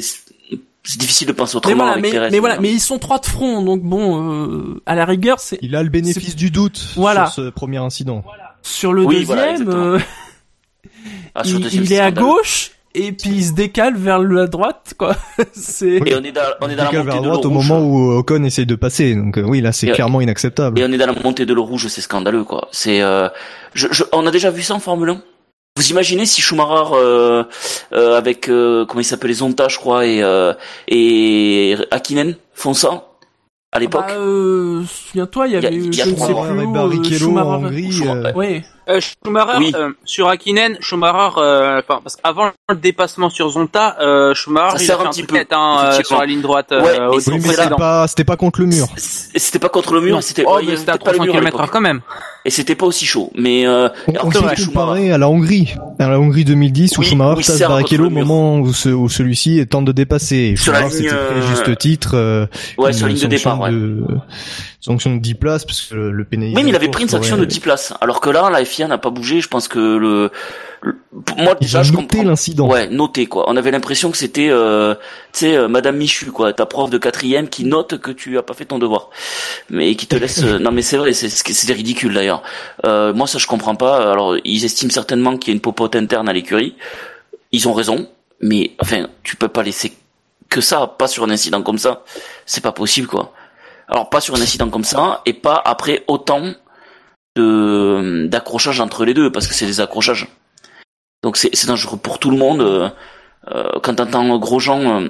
[0.85, 2.31] c'est difficile de penser pas Mais autrement voilà, avec mais, Pérez.
[2.31, 5.59] mais voilà, mais ils sont trois de front, donc bon, euh, à la rigueur, c'est
[5.63, 7.27] Il a le bénéfice du doute Voilà.
[7.27, 8.25] sur ce premier incident.
[8.63, 9.69] sur le Oui, voilà, deuxième.
[9.71, 9.99] euh,
[11.37, 14.19] Ah, sur le il, deuxième, il est à gauche et puis il se décale vers
[14.19, 15.15] la droite, quoi.
[15.53, 17.51] c'est Et on est dans, on est dans la Décale montée vers de droite l'eau
[17.51, 17.69] au rouge.
[17.69, 19.15] moment où Ocon essaye de passer.
[19.15, 20.79] Donc euh, oui, là c'est Et- clairement inacceptable.
[20.79, 22.69] Et on est dans la montée de l'eau rouge, c'est scandaleux, quoi.
[22.73, 23.29] C'est, euh,
[23.75, 25.23] je, je- on a déjà vu ça en Formule 1.
[25.77, 27.45] Vous imaginez si Schumacher euh,
[27.95, 30.53] euh, avec euh, comment il s'appelle les Zonta, je crois, et euh,
[30.89, 33.07] et Hakkinen font ça
[33.73, 34.05] à l'époque.
[34.07, 36.27] Bah, euh, souviens-toi, il y Il y a- avait, il y a je ne trois
[36.27, 38.01] sais ans plus Barrichello euh, Schumacher- en Hongrie.
[38.07, 38.63] Euh, Ouais.
[38.89, 39.73] Euh, Schumacher, Oui.
[39.77, 44.83] euh, sur Hakkinen, Schumacher, euh, enfin, parce qu'avant le dépassement sur Zonta, euh, Schumacher, Ça
[44.83, 46.77] il sert a fait un petit peu, net, hein, euh, sur la ligne droite, Ouais,
[46.79, 48.89] euh, mais Oui, mais c'est c'était pas, c'était pas contre le mur.
[48.97, 51.25] C'était pas contre le mur, c'était Oh, ouais, mais c'était à peut-être pas le 300
[51.33, 52.01] mur à km quand même.
[52.45, 53.31] Et c'était pas aussi chaud.
[53.37, 54.31] Mais euh, On, on
[54.67, 58.11] comparer à la Hongrie, à la Hongrie 2010 où Oui, Schumacher tasse sert Barrichello au
[58.11, 60.37] moment où, ce- où celui-ci tente de dépasser.
[60.37, 62.11] Et Sur la Schumacher euh, juste titre.
[62.17, 62.47] euh,
[62.79, 63.61] ouais, sur la ligne de départ,
[64.85, 66.57] sanction de 10 places parce que le, le pénalisé.
[66.57, 67.95] Oui, mais il avait pris une sanction de aurait- 10 places.
[68.01, 69.41] Alors que là, la FIA n'a pas bougé.
[69.41, 70.31] Je pense que le,
[70.83, 70.97] le-
[71.39, 72.29] moi Ils déjà, ont je noté comprends.
[72.29, 72.69] l'incident.
[72.69, 73.45] Ouais, noté quoi.
[73.49, 74.95] On avait l'impression que c'était, euh,
[75.33, 78.43] tu sais, euh, Madame Michu quoi, ta prof de quatrième qui note que tu as
[78.43, 79.11] pas fait ton devoir,
[79.71, 80.43] mais qui te laisse.
[80.61, 82.43] non mais c'est vrai, c'est c'est ridicule d'ailleurs.
[82.85, 84.11] Euh, moi ça je comprends pas.
[84.11, 86.75] Alors ils estiment certainement qu'il y a une popote interne à l'écurie.
[87.53, 88.09] Ils ont raison,
[88.41, 89.93] mais enfin tu peux pas laisser
[90.49, 92.03] que ça, pas sur un incident comme ça.
[92.47, 93.33] C'est pas possible quoi.
[93.93, 96.55] Alors pas sur un incident comme ça et pas après autant
[97.37, 100.29] de d'accrochage entre les deux parce que c'est des accrochages.
[101.23, 102.63] Donc c'est c'est dangereux pour tout le monde.
[102.63, 102.89] euh,
[103.51, 105.09] euh, quand t'entends Grosjean euh,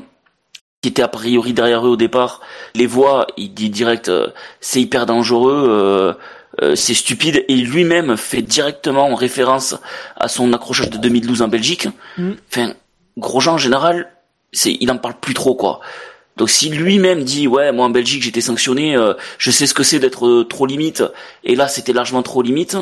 [0.82, 2.40] qui était a priori derrière eux au départ,
[2.74, 4.28] les voit, il dit direct euh,
[4.60, 6.12] c'est hyper dangereux, euh,
[6.62, 9.76] euh, c'est stupide et lui-même fait directement référence
[10.16, 11.88] à son accrochage de 2012 en Belgique.
[12.18, 12.32] Mm.
[12.50, 12.74] Enfin,
[13.16, 14.10] Grosjean en général,
[14.52, 15.80] c'est il en parle plus trop quoi.
[16.36, 19.82] Donc si lui-même dit ouais moi en Belgique j'étais sanctionné, euh, je sais ce que
[19.82, 21.02] c'est d'être euh, trop limite
[21.44, 22.76] et là c'était largement trop limite.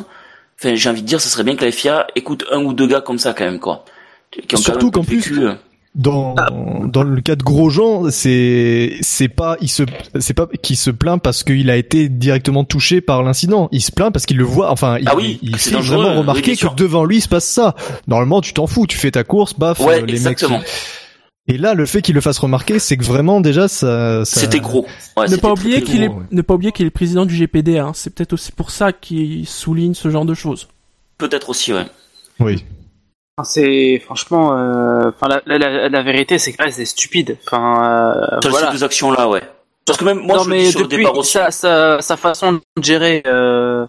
[0.58, 2.86] Enfin j'ai envie de dire ce serait bien que la FIA écoute un ou deux
[2.86, 3.84] gars comme ça quand même quoi.
[4.30, 5.54] Qui ont quand Surtout qu'en plus, vécu, euh,
[5.96, 6.36] Dans
[6.84, 9.82] dans le cas de Grosjean, c'est c'est pas il se
[10.20, 13.68] c'est pas qu'il se plaint parce qu'il a été directement touché par l'incident.
[13.72, 14.70] Il se plaint parce qu'il le voit.
[14.70, 17.28] Enfin, il, Ah oui, il fait vraiment oui, remarquer bien que devant lui il se
[17.28, 17.74] passe ça.
[18.06, 19.80] Normalement, tu t'en fous, tu fais ta course, baf.
[19.80, 20.58] Ouais, euh, les exactement.
[20.58, 20.68] mecs.
[21.48, 24.24] Et là, le fait qu'il le fasse remarquer, c'est que vraiment déjà ça.
[24.24, 24.86] ça- C'était gros.
[25.16, 26.18] Ouais, ne pas oublier qu'il est, gros.
[26.18, 26.26] ouais.
[26.30, 27.78] ne pas oublier qu'il est président du GPD.
[27.78, 27.92] Hein.
[27.94, 30.68] C'est peut-être aussi pour ça qu'il souligne ce genre de choses.
[31.18, 31.86] Peut-être aussi ouais.
[32.38, 32.64] Oui.
[33.42, 37.38] C'est franchement, euh, enfin la, la, la, la vérité c'est que là, c'est stupide.
[37.46, 38.66] Enfin euh, voilà.
[38.68, 39.42] ces deux actions là ouais.
[39.86, 41.32] Parce que même moi non je le mais sur le depuis départ aussi.
[41.32, 43.86] sa, sa, sa façon de gérer euh,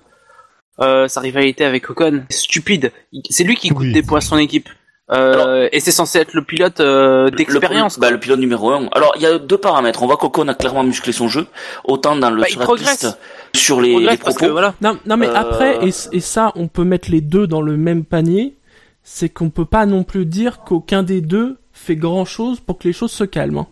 [0.79, 2.91] euh, sa rivalité avec Ocon, c'est stupide.
[3.29, 3.93] C'est lui qui coûte Oui.
[3.93, 4.69] des points à son équipe.
[5.13, 7.97] Euh, et c'est censé être le pilote euh, d'expérience.
[7.97, 8.87] Le, bah, le pilote numéro un.
[8.93, 10.01] Alors il y a deux paramètres.
[10.03, 11.47] On voit qu'Ocon a clairement musclé son jeu,
[11.83, 12.89] autant dans le Bah, sur il la progresse.
[12.97, 13.17] piste,
[13.55, 14.37] sur les, propos.
[14.39, 14.73] que voilà.
[14.81, 17.75] Non, non mais Euh, après, et, et ça, on peut mettre les deux dans le
[17.75, 18.55] même panier,
[19.03, 22.87] c'est qu'on peut pas non plus dire qu'aucun des deux fait grand chose pour que
[22.87, 23.59] les choses se calment.
[23.59, 23.67] hein.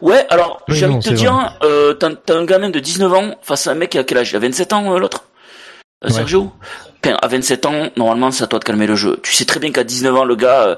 [0.00, 3.34] Ouais, alors Oui, j'ai envie de te dire, euh, t'as un gamin de 19 ans
[3.42, 4.30] face à un mec qui a quel âge?
[4.32, 5.24] Il a 27 ans euh, l'autre?
[6.04, 6.12] Euh, Ouais.
[6.14, 6.50] Sergio?
[7.04, 9.18] À 27 ans, normalement c'est à toi de calmer le jeu.
[9.22, 10.76] Tu sais très bien qu'à 19 ans, le gars, euh,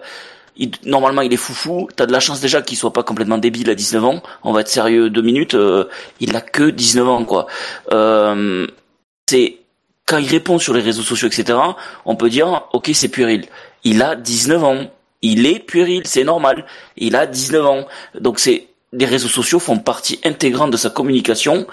[0.87, 1.89] normalement il est foufou.
[1.95, 4.23] T'as de la chance déjà qu'il soit pas complètement débile à 19 ans.
[4.43, 5.55] On va être sérieux deux minutes.
[5.55, 5.85] euh,
[6.21, 7.47] il a que 19 ans quoi.
[7.93, 8.67] Euh,
[9.29, 9.59] c'est
[10.07, 11.59] quand il répond sur les réseaux sociaux, etc.
[12.05, 13.47] On peut dire, ok, c'est puéril.
[13.85, 14.85] Il a 19 ans.
[15.23, 16.67] Il est puéril, c'est normal.
[16.97, 17.87] Il a 19 ans.
[18.21, 21.67] Donc c'est les réseaux sociaux font partie intégrante de sa communication.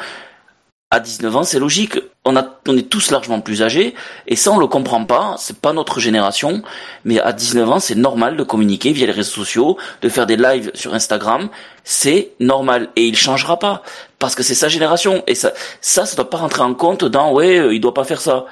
[0.91, 1.97] À 19 ans, c'est logique.
[2.25, 3.95] On est tous largement plus âgés,
[4.27, 5.35] et ça, on le comprend pas.
[5.37, 6.61] C'est pas notre génération,
[7.05, 10.35] mais à 19 ans, c'est normal de communiquer via les réseaux sociaux, de faire des
[10.35, 11.49] lives sur Instagram.
[11.85, 13.81] C'est normal, et il changera pas
[14.19, 15.23] parce que c'est sa génération.
[15.27, 18.03] Et ça, ça, ça doit pas rentrer en compte dans ouais, euh, il doit pas
[18.03, 18.45] faire ça.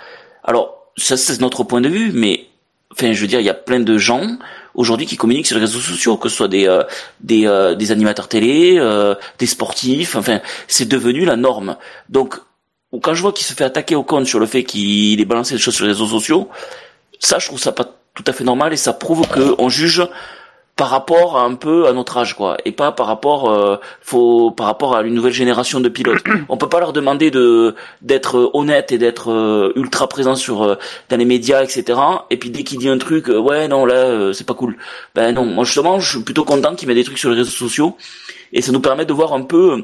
[0.44, 2.48] Alors, ça, c'est notre point de vue, mais
[2.92, 4.38] enfin, je veux dire, il y a plein de gens
[4.74, 6.84] aujourd'hui qui communiquent sur les réseaux sociaux, que ce soit des euh,
[7.20, 11.78] des, euh, des animateurs télé, euh, des sportifs, enfin c'est devenu la norme.
[12.10, 12.40] Donc
[13.02, 15.54] quand je vois qu'il se fait attaquer au compte sur le fait qu'il ait balancé
[15.56, 16.50] des choses sur les réseaux sociaux,
[17.20, 17.86] ça je trouve ça pas
[18.16, 20.04] tout à fait normal et ça prouve que on juge
[20.80, 24.50] par rapport à un peu à notre âge quoi et pas par rapport euh, faut
[24.50, 26.24] par rapport à une nouvelle génération de pilotes.
[26.48, 30.76] On peut pas leur demander de d'être honnête et d'être euh, ultra présent sur euh,
[31.10, 32.00] dans les médias etc
[32.30, 34.78] et puis dès qu'il dit un truc euh, ouais non là euh, c'est pas cool.
[35.16, 37.50] Ben non moi justement je suis plutôt content qu'il mette des trucs sur les réseaux
[37.52, 37.98] sociaux
[38.54, 39.82] et ça nous permet de voir un peu euh,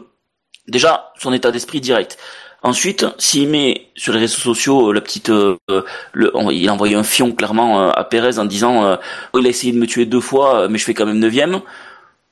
[0.69, 2.17] déjà son état d'esprit direct
[2.65, 6.73] Ensuite, s'il met sur les réseaux sociaux euh, la petite, euh, euh, le, il a
[6.73, 8.95] envoyé un fion clairement euh, à Pérez en disant, euh,
[9.33, 11.61] Oh, il a essayé de me tuer deux fois, mais je fais quand même neuvième.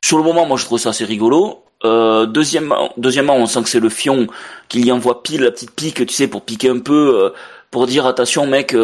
[0.03, 1.63] Sur le moment, moi, je trouve ça assez rigolo.
[1.85, 4.25] Euh, deuxièmement, deuxièmement, on sent que c'est le fion
[4.69, 7.31] qui lui envoie pile la petite pique, tu sais, pour piquer un peu,
[7.69, 8.75] pour dire attention, mec,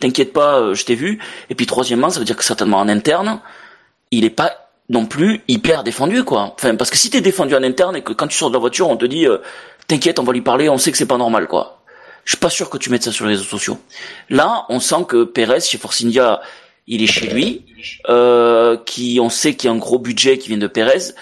[0.00, 1.18] t'inquiète pas, je t'ai vu.
[1.50, 3.40] Et puis troisièmement, ça veut dire que certainement en interne,
[4.10, 4.52] il est pas
[4.88, 6.54] non plus hyper défendu, quoi.
[6.54, 8.60] Enfin, parce que si t'es défendu en interne et que quand tu sors de la
[8.60, 9.38] voiture, on te dit, euh,
[9.88, 11.82] t'inquiète, on va lui parler, on sait que c'est pas normal, quoi.
[12.24, 13.78] Je suis pas sûr que tu mettes ça sur les réseaux sociaux.
[14.28, 16.40] Là, on sent que Perez, chez Force India,
[16.86, 17.64] il est chez lui,
[18.08, 21.14] euh, qui, on sait qu'il y a un gros budget qui vient de Perez,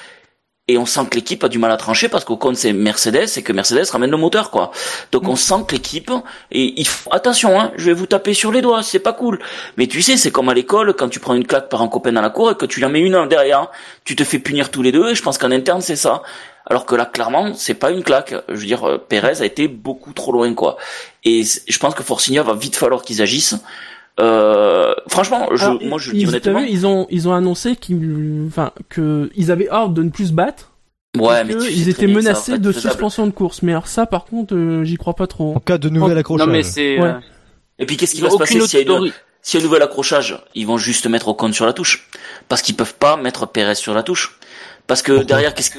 [0.68, 3.28] et on sent que l'équipe a du mal à trancher parce qu'au compte c'est Mercedes
[3.36, 4.72] et que Mercedes ramène le moteur quoi.
[5.12, 6.10] Donc on sent que l'équipe
[6.50, 6.74] et
[7.12, 9.38] attention hein, je vais vous taper sur les doigts, c'est pas cool.
[9.76, 12.12] Mais tu sais, c'est comme à l'école quand tu prends une claque par un copain
[12.12, 13.70] dans la cour et que tu lui en mets une derrière,
[14.04, 16.22] tu te fais punir tous les deux et je pense qu'en interne c'est ça.
[16.68, 18.34] Alors que là clairement, c'est pas une claque.
[18.48, 20.76] Je veux dire euh, Perez a été beaucoup trop loin quoi.
[21.24, 23.56] Et je pense que Forcinia va vite falloir qu'ils agissent.
[24.18, 27.76] Euh, franchement, je, Alors, moi je ils, dis honnêtement, vu, ils ont ils ont annoncé
[27.76, 30.72] qu'ils enfin que ils avaient ordre de ne plus se battre.
[31.18, 32.92] ouais, mais sais ils étaient ça menacés de faisable.
[32.94, 33.62] suspension de course.
[33.62, 35.54] Mais alors ça, par contre, euh, j'y crois pas trop.
[35.54, 36.46] En cas de nouvel accrochage.
[36.46, 36.98] Non mais c'est.
[36.98, 37.08] Ouais.
[37.08, 37.20] euh,
[37.78, 40.42] Et puis qu'est-ce qui va se passer s'il y une, y a un nouvel accrochage,
[40.54, 42.08] ils vont juste mettre Ocon sur la touche.
[42.48, 44.38] Parce qu'ils peuvent pas mettre Perez sur la touche.
[44.86, 45.78] Parce que derrière, qu'est-ce que,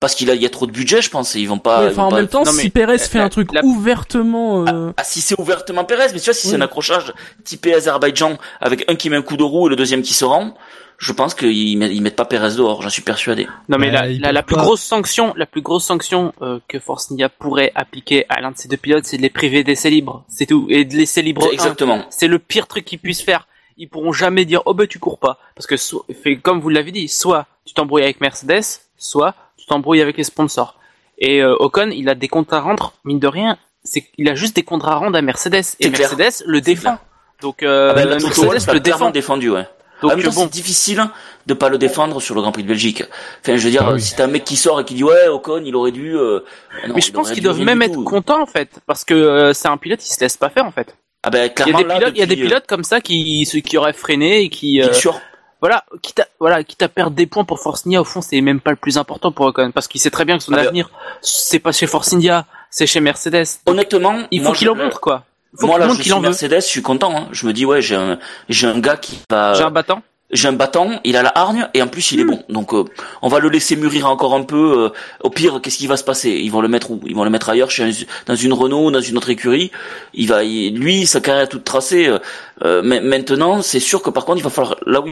[0.00, 1.80] parce qu'il a, il y a trop de budget, je pense, et ils vont pas,
[1.80, 3.52] Ouais, ils Enfin, vont en pas- même temps, non, si Perez euh, fait un truc
[3.52, 7.12] la- ouvertement, euh, ah, si c'est ouvertement Perez, mais tu vois, si c'est un accrochage
[7.44, 10.24] typé Azerbaïdjan avec un qui met un coup de roue et le deuxième qui se
[10.24, 10.54] rend,
[10.98, 13.46] je pense qu'ils mettent, ils mettent pas Perez dehors, j'en suis persuadé.
[13.68, 17.28] Non mais Ouais, la, plus grosse sanction, la plus grosse sanction euh, que Force India
[17.28, 20.24] pourrait appliquer à l'un de ces deux pilotes, c'est de les priver d'essais libres.
[20.28, 20.66] C'est tout.
[20.68, 21.48] Et de laisser libre.
[21.52, 22.04] Exactement.
[22.10, 23.46] C'est le pire truc qu'ils puissent faire.
[23.76, 26.68] Ils pourront jamais dire oh ben tu cours pas parce que so- fait comme vous
[26.68, 28.62] l'avez dit, soit tu t'embrouilles avec Mercedes,
[28.96, 29.36] soit
[29.68, 30.76] t'embrouilles avec les sponsors.
[31.18, 34.34] Et euh, Ocon, il a des comptes à rendre, mine de rien, c'est il a
[34.34, 36.14] juste des comptes à rendre à Mercedes et clair.
[36.16, 36.98] Mercedes le défend.
[37.40, 39.10] Donc euh, Ah ben, la Toto Mercedes le défend.
[39.10, 39.66] défendu, ouais.
[40.00, 41.02] Donc en même temps, bon, c'est difficile
[41.46, 43.02] de pas le défendre sur le Grand Prix de Belgique.
[43.42, 44.00] Enfin, je veux dire, Ah oui.
[44.00, 46.16] si t'as un mec qui sort et qui dit ouais, Ocon, il aurait dû.
[46.16, 46.40] euh,
[46.86, 49.66] non, mais je pense qu'ils doivent même être contents en fait, parce que euh, c'est
[49.68, 50.96] un pilote, il se laisse pas faire en fait.
[51.24, 52.66] Ah ben Il y a des là, pilotes, il y a des depuis, euh, pilotes
[52.68, 55.20] comme ça qui qui auraient freiné et qui euh, sûr.
[55.60, 58.40] Voilà, quitte à, voilà, quitte à perdre des points pour Force India, au fond, c'est
[58.40, 60.60] même pas le plus important pour Ocon parce qu'il sait très bien que son Ah,
[60.60, 60.90] avenir
[61.20, 63.44] c'est pas chez Force India, c'est chez Mercedes.
[63.66, 65.24] Honnêtement, Il faut qu'il en montre quoi.
[65.54, 66.28] Il faut Moi qu'il là, montre je suis en veut.
[66.28, 67.16] Mercedes, je suis content.
[67.16, 67.28] Hein.
[67.32, 70.02] Je me dis ouais, j'ai un, j'ai un gars qui va, J'ai un battant.
[70.30, 72.42] j'ai un bâton, il a la hargne et en plus il est bon.
[72.50, 72.84] Donc euh,
[73.22, 74.84] on va le laisser mûrir encore un peu.
[74.84, 74.88] euh,
[75.24, 76.30] au pire, qu'est-ce qui va se passer?
[76.30, 77.00] Ils vont le mettre où?
[77.06, 79.72] Ils vont le mettre ailleurs, chez un- dans une Renault, dans une autre écurie?
[80.12, 82.06] Il va, il- lui, sa carrière est toute tracée.
[82.06, 82.18] euh,
[82.64, 85.08] euh, mais maintenant, c'est sûr que par contre, il va falloir là où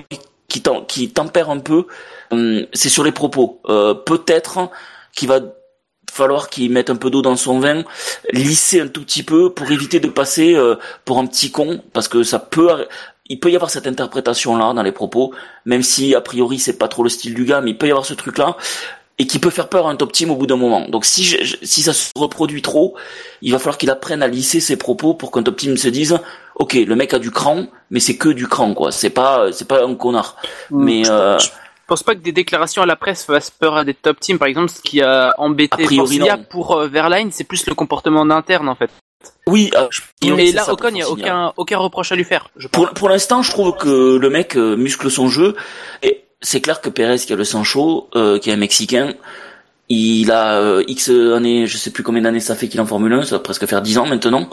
[0.49, 1.87] qui, tem- qui tempère un peu,
[2.31, 3.61] hum, c'est sur les propos.
[3.69, 4.71] Euh, Peut-être
[5.15, 5.41] qu'il va
[6.11, 7.85] falloir qu'il mette un peu d'eau dans son vin,
[8.33, 12.09] lisser un tout petit peu pour éviter de passer euh, pour un petit con, parce
[12.09, 12.87] que ça peut,
[13.29, 15.35] il peut y avoir cette interprétation là dans les propos,
[15.67, 17.91] même si a priori c'est pas trop le style du gars, mais il peut y
[17.91, 18.57] avoir ce truc là
[19.19, 20.87] et qui peut faire peur à un top team au bout d'un moment.
[20.89, 22.95] Donc si je- si ça se reproduit trop,
[23.43, 26.19] il va falloir qu'il apprenne à lisser ses propos pour qu'un top team se dise
[26.57, 29.69] OK, le mec a du cran, mais c'est que du cran quoi, c'est pas c'est
[29.69, 30.37] pas un connard.
[30.71, 31.49] Mais je, euh, je
[31.87, 34.39] pense pas que des déclarations à la presse fassent peur à des top teams.
[34.39, 36.45] Par exemple, ce qui a A embêté India non.
[36.51, 38.91] pour euh, Verline, c'est plus le comportement en interne en fait.
[39.47, 39.89] oui, euh,
[40.25, 42.49] Mais là, Ocon, il y a aucun aucun reproche à lui faire.
[42.57, 42.69] Je.
[42.69, 45.55] Pour, pour l'instant, je trouve que le mec euh, muscle son jeu.
[46.03, 49.15] Et c'est clair que Perez, qui a le sang chaud, euh, qui est un Mexicain,
[49.89, 52.87] il a euh, X années, je sais plus combien d'années ça fait qu'il est en
[52.87, 54.49] Formule 1, ça va presque faire 10 ans maintenant.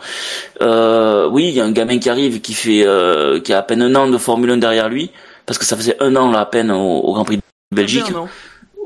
[0.61, 3.61] Euh, oui, il y a un gamin qui arrive, qui fait, euh, qui a à
[3.63, 5.11] peine un an de Formule 1 derrière lui,
[5.45, 7.41] parce que ça faisait un an là à peine au, au Grand Prix de
[7.75, 8.09] Belgique.
[8.09, 8.27] Bien,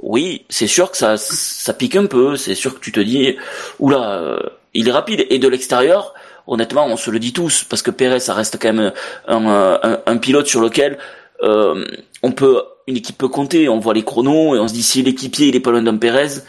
[0.02, 2.36] oui, c'est sûr que ça, ça pique un peu.
[2.36, 3.36] C'est sûr que tu te dis,
[3.80, 4.39] oula, euh,
[4.74, 5.26] il est rapide.
[5.30, 6.14] Et de l'extérieur,
[6.45, 8.93] honnêtement, on se le dit tous, parce que Perez, ça reste quand même
[9.28, 10.98] un, un, un pilote sur lequel
[11.43, 11.86] euh,
[12.24, 13.70] on peut, une équipe peut compter.
[13.70, 15.98] On voit les chronos et on se dit si l'équipier il est pas loin d'un
[15.98, 16.42] Perez,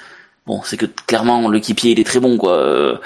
[0.46, 2.52] bon, c'est que clairement l'équipier il est très bon quoi.
[2.58, 2.96] Euh,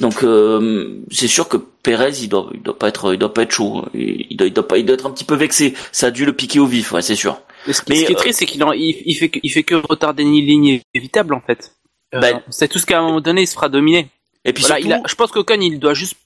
[0.00, 3.42] donc euh, c'est sûr que Perez il doit, il doit pas être, il doit pas
[3.42, 3.84] être chaud.
[3.94, 5.74] Il doit, il doit pas, il doit être un petit peu vexé.
[5.90, 7.40] Ça a dû le piquer au vif, ouais, c'est sûr.
[7.66, 9.62] Mais ce qui, ce qui est triste, c'est qu'il il, il fait que, il fait
[9.62, 11.72] que retarder une ligne évitable en fait.
[12.14, 14.08] Euh, Ben- c'est tout ce qu'à un moment donné il se fera dominer.
[14.44, 16.16] Et puis Voilà, surtout, il a, je pense qu'Ocon il doit juste,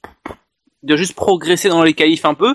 [0.83, 2.55] il doit juste progresser dans les qualifs un peu.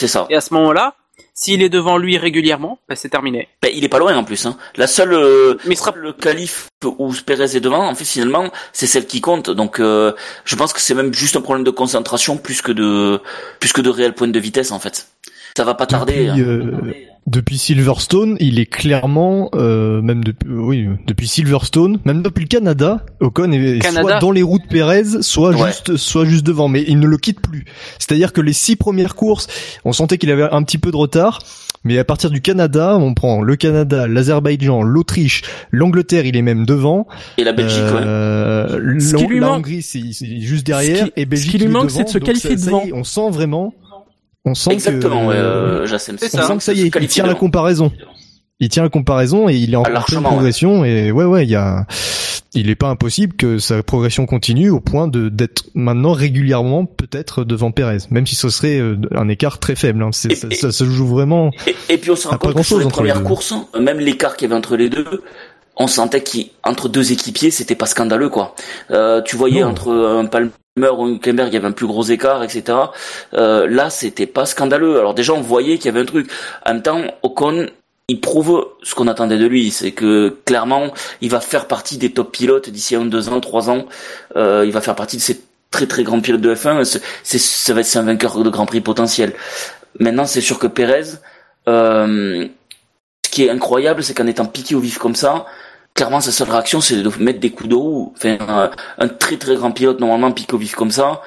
[0.00, 0.26] c'est ça.
[0.30, 0.94] Et à ce moment-là,
[1.34, 3.48] s'il est devant lui régulièrement, ben, c'est terminé.
[3.62, 4.46] Ben, il est pas loin en plus.
[4.46, 4.56] Hein.
[4.76, 8.86] La seule, euh, Mais sera le qualif où Perez est devant, en fait finalement, c'est
[8.86, 9.50] celle qui compte.
[9.50, 10.12] Donc, euh,
[10.44, 13.20] je pense que c'est même juste un problème de concentration plus que de
[13.58, 15.08] plus que de réel point de vitesse en fait.
[15.56, 16.26] Ça va pas tarder.
[16.26, 17.09] Depuis, hein.
[17.26, 22.48] Euh, depuis Silverstone, il est clairement, euh, même depuis, oui, depuis Silverstone, même depuis le
[22.48, 24.00] Canada, Ocon est Canada.
[24.02, 25.68] soit dans les roues de Perez, soit Ouais.
[25.68, 27.64] juste, soit juste devant, mais il ne le quitte plus.
[27.98, 29.46] C'est-à-dire que les six premières courses,
[29.84, 31.40] on sentait qu'il avait un petit peu de retard.
[31.82, 35.40] Mais à partir du Canada, on prend le Canada, l'Azerbaïdjan, l'Autriche,
[35.70, 37.06] l'Angleterre, il est même devant.
[37.38, 38.02] Et la Belgique, ouais.
[38.04, 41.06] Euh, Ce qui lui manque- Hongrie, c'est c'est juste derrière.
[41.06, 41.96] qui- et Belgique, ce qui lui manque, devant.
[41.96, 42.84] c'est de se qualifier ça- ça devant.
[42.84, 43.72] y on sent vraiment,
[44.44, 46.16] on sent Exactement, que, ouais, euh, Jacem.
[46.22, 46.42] On ça.
[46.46, 47.92] sent que ça y est, il tient la comparaison.
[48.62, 51.54] Il tient la comparaison et il est en pleine progression et ouais ouais il y
[51.56, 51.86] a
[52.52, 57.44] il est pas impossible que sa progression continue au point de d'être maintenant régulièrement peut-être
[57.44, 60.10] devant Perez même si ce serait euh, un écart très faible hein.
[60.28, 62.62] Et- ça, et- ça se joue vraiment Et, et puis on se rend compte que
[62.62, 65.22] sur les premières courses, même l'écart qu'il y avait entre les deux,
[65.76, 68.54] on sentait qu'entre deux équipiers, c'était pas scandaleux quoi.
[68.90, 69.68] Euh, tu voyais Non.
[69.68, 72.78] entre un Palmer ou un Kemberg, il y avait un plus gros écart, etc.
[73.34, 74.98] Euh, là, c'était pas scandaleux.
[74.98, 76.30] Alors déjà, on voyait qu'il y avait un truc.
[76.64, 77.66] En même temps, Ocon,
[78.08, 82.12] il prouve ce qu'on attendait de lui, c'est que clairement, il va faire partie des
[82.12, 83.86] top pilotes d'ici un, deux ans, trois ans.
[84.36, 85.40] Euh, il va faire partie de ces
[85.70, 86.84] très très grands pilotes de F1.
[87.22, 89.32] C'est, ça va être un vainqueur de Grand Prix potentiel.
[89.98, 91.04] Maintenant, c'est sûr que Pérez,
[91.68, 92.46] euh,
[93.26, 95.46] ce qui est incroyable, c'est qu'en étant piqué au vif comme ça,
[96.00, 98.12] clairement sa seule réaction, c'est de mettre des coups de roue.
[98.16, 101.20] Enfin, un, un très très grand pilote normalement au vif comme ça,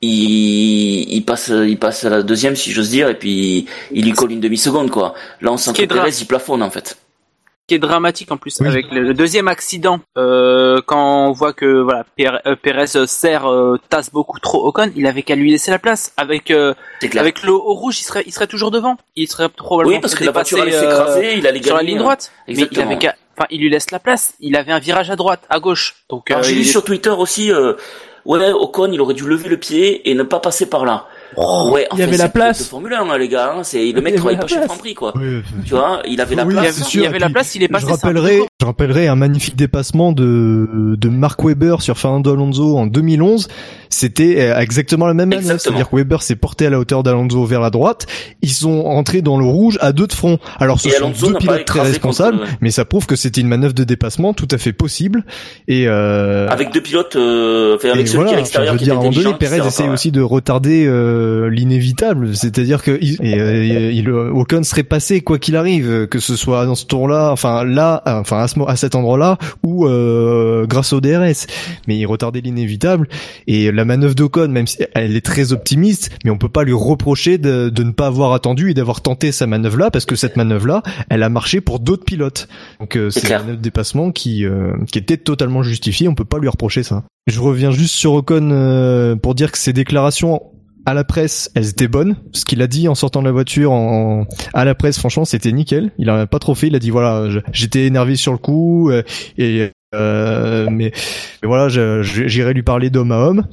[0.00, 4.12] il, il passe, il passe à la deuxième si j'ose dire, et puis il lui
[4.12, 5.12] colle une demi seconde quoi.
[5.42, 6.96] Là, on sent qui que Pérez il plafonne en fait.
[7.66, 8.68] qui est dramatique en plus Oui.
[8.68, 13.06] avec le, le deuxième accident euh, quand on voit que voilà Pérez, euh, Pérez euh,
[13.06, 16.72] serre euh, tasse beaucoup trop Ocon il avait qu'à lui laisser la place avec euh,
[17.18, 20.14] avec le haut rouge il serait il serait toujours devant il serait probablement oui, parce
[20.14, 22.02] que la voiture allait euh, s'écraser, il allait sur la gagner, ligne hein.
[22.04, 25.10] droite mais il avait qu'à enfin il lui laisse la place il avait un virage
[25.10, 27.74] à droite à gauche donc Alors, euh, j'ai il lu est- sur Twitter aussi, euh,
[28.24, 31.06] ouais, Ocon, il aurait dû lever le pied et ne pas passer par là.
[31.36, 32.58] Oh, ouais, il y avait c'est la place.
[32.60, 34.40] De Formule 1, hein, les gars, hein, c'est le Il y mec avait travaille la
[34.42, 34.66] pas chez place.
[34.66, 35.12] Franprix, quoi.
[35.16, 36.94] Oui, Tu vois, il avait la Oui, place.
[36.94, 38.42] il y avait et la puis, place il est passé je rappellerai.
[38.58, 43.48] Je rappellerai un magnifique dépassement de, de Mark Webber sur Fernando Alonso en 2011.
[43.90, 45.30] C'était euh, exactement la même.
[45.30, 45.58] Exactement.
[45.76, 48.06] C'est-à-dire que Webber s'est porté à la hauteur d'Alonso vers la droite.
[48.40, 50.38] Ils sont entrés dans le rouge à deux de front.
[50.58, 53.42] Alors ce Et sont Alonso deux pilotes très responsables, contre- mais ça prouve que c'était
[53.42, 55.26] une manœuvre de dépassement tout à fait possible.
[55.68, 58.98] Et, euh, Avec deux pilotes, euh, enfin, avec et celui qui voilà, je veux dire,
[58.98, 64.10] donné, Perez etc., essaye aussi de retarder euh, l'inévitable, c'est-à-dire que il, et, euh, il,
[64.10, 68.45] Ocon serait passé quoi qu'il arrive, que ce soit dans ce tour-là, enfin là, enfin
[68.46, 71.46] à, ce, mo- à cet endroit-là, ou euh, grâce au DRS.
[71.86, 73.08] Mais il retardait l'inévitable
[73.46, 76.72] et la manœuvre d'Ocon, même si elle est très optimiste, mais on peut pas lui
[76.72, 80.36] reprocher de, de ne pas avoir attendu et d'avoir tenté sa manœuvre-là, parce que cette
[80.36, 82.48] manœuvre-là, elle a marché pour d'autres pilotes.
[82.80, 86.24] Donc euh, C'est une manœuvre de dépassement qui euh, qui était totalement justifiée, on peut
[86.24, 87.04] pas lui reprocher ça.
[87.26, 90.42] Je reviens juste sur Ocon euh, pour dire que ses déclarations
[90.86, 92.16] à la presse, elles étaient bonnes.
[92.32, 95.52] Ce qu'il a dit en sortant de la voiture en, à la presse, franchement, c'était
[95.52, 95.90] nickel.
[95.98, 96.68] Il a pas trop fait.
[96.68, 99.02] Il a dit voilà, j'étais énervé sur le coup euh,
[99.36, 100.92] et euh, mais,
[101.42, 103.46] mais voilà, j'irai lui parler d'homme à homme.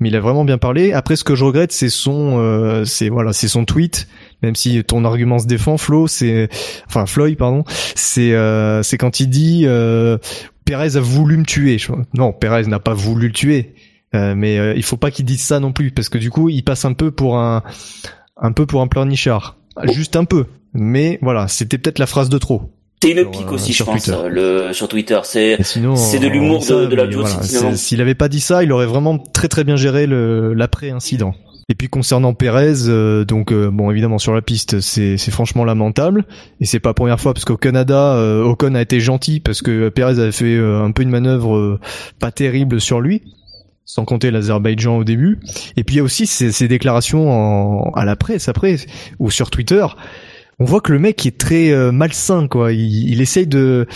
[0.00, 0.94] Mais il a vraiment bien parlé.
[0.94, 4.08] Après, ce que je regrette, c'est son, euh, c'est voilà, c'est son tweet.
[4.42, 6.48] Même si ton argument se défend, Flo, c'est,
[6.86, 7.64] enfin Floyd, pardon,
[7.94, 10.16] c'est, euh, c'est quand il dit euh,
[10.64, 11.76] Perez a voulu me tuer.
[12.14, 13.74] Non, Perez n'a pas voulu le tuer.
[14.14, 16.48] Euh, mais euh, il faut pas qu'il dise ça non plus parce que du coup
[16.48, 17.62] il passe un peu pour un
[18.36, 19.56] un peu pour un pleurnichard.
[19.92, 20.46] Juste un peu.
[20.74, 22.72] Mais voilà c'était peut-être la phrase de trop.
[23.02, 24.18] C'est une pique euh, aussi, je sur pense, Twitter.
[24.28, 25.20] le, sur Twitter.
[25.22, 28.72] C'est, C'est de l'humour de- de la voilà, c'est- s'il avait pas dit ça il
[28.72, 31.32] aurait vraiment très très bien géré le l'après incident
[31.70, 35.64] et puis concernant Perez, euh, donc euh, bon évidemment sur la piste c'est c'est franchement
[35.64, 36.24] lamentable.
[36.60, 39.62] Et c'est pas la première fois parce qu'au Canada euh, Ocon a été gentil parce
[39.62, 41.80] que Perez avait fait euh, un peu une manœuvre euh,
[42.18, 43.22] pas terrible sur lui
[43.90, 45.40] sans compter l'Azerbaïdjan au début.
[45.76, 48.76] Et puis il y a aussi ces, déclarations en, à la presse après
[49.18, 49.84] ou sur Twitter.
[50.60, 52.72] On voit que le mec est très euh, malsain quoi.
[52.72, 53.86] Il, il essaye de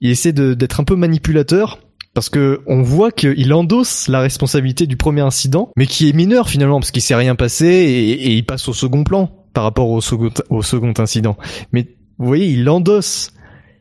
[0.00, 1.80] il essaie d'être un peu manipulateur.
[2.14, 6.48] Parce que on voit qu'il endosse la responsabilité du premier incident, mais qui est mineur
[6.48, 9.90] finalement, parce qu'il s'est rien passé et, et il passe au second plan par rapport
[9.90, 11.36] au second, au second incident.
[11.72, 13.32] Mais vous voyez, il endosse.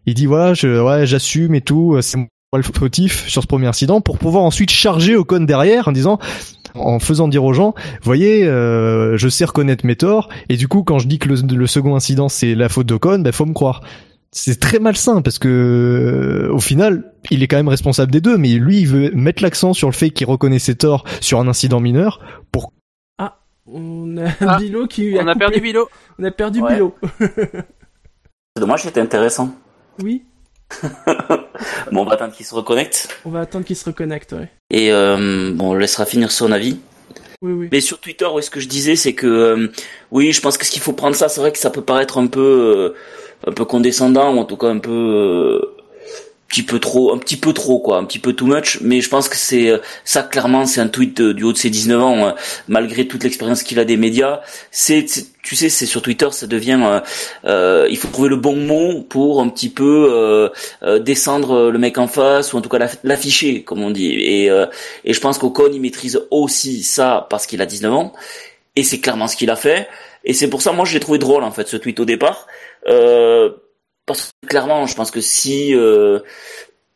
[0.07, 2.01] Il dit voilà, ouais, j'assume et tout, moi
[2.57, 6.19] le fautif sur ce premier incident, pour pouvoir ensuite charger Ocon derrière en disant,
[6.75, 10.83] en faisant dire aux gens, voyez, euh, je sais reconnaître mes torts, et du coup,
[10.83, 13.53] quand je dis que le, le second incident c'est la faute d'Ocon, ben faut me
[13.53, 13.81] croire.
[14.35, 15.47] C'est très malsain parce que
[16.47, 19.43] euh, au final, il est quand même responsable des deux, mais lui, il veut mettre
[19.43, 22.19] l'accent sur le fait qu'il reconnaît ses torts sur un incident mineur
[22.51, 22.73] pour
[23.67, 25.87] On a Ah, Bilo qui On a perdu Bilo.
[26.17, 26.73] On a perdu Ouais.
[26.73, 26.95] Bilo.
[27.19, 29.53] C'est dommage, c'était intéressant.
[30.01, 30.23] oui,
[31.91, 33.09] Bon, on va attendre qu'il se reconnecte.
[33.25, 34.31] on va attendre qu'il se reconnecte.
[34.33, 34.49] Ouais.
[34.71, 36.79] Et euh, bon, on laissera finir son avis.
[37.41, 37.69] Oui, oui.
[37.71, 39.67] Mais sur Twitter, ouais, ce que je disais, c'est que euh,
[40.11, 42.17] oui, je pense que ce qu'il faut prendre ça, c'est vrai que ça peut paraître
[42.17, 42.95] un peu, euh,
[43.45, 45.82] un peu condescendant ou en tout cas un peu, euh,
[46.53, 48.77] petit peu trop, un petit peu trop quoi, un petit peu too much.
[48.81, 51.57] Mais je pense que c'est euh, ça clairement, c'est un tweet euh, du haut de
[51.57, 52.31] ses 19 ans, euh,
[52.67, 54.41] malgré toute l'expérience qu'il a des médias.
[54.69, 55.05] C'est,
[55.41, 57.01] tu sais, c'est sur Twitter, ça devient,
[57.45, 60.51] euh, il faut trouver le bon mot pour un petit peu
[61.01, 64.11] descendre le mec en face ou en tout cas l'aff- l'afficher, comme on dit.
[64.13, 64.45] Et
[65.03, 68.13] et je pense qu'Ocon, il maîtrise aussi ça parce qu'il a 19 ans.
[68.75, 69.87] Et c'est clairement ce qu'il a fait.
[70.23, 72.47] Et c'est pour ça, moi, je l'ai trouvé drôle, en fait, ce tweet au départ.
[72.87, 73.49] Euh,
[74.05, 75.73] parce que clairement, je pense que si...
[75.75, 76.19] euh,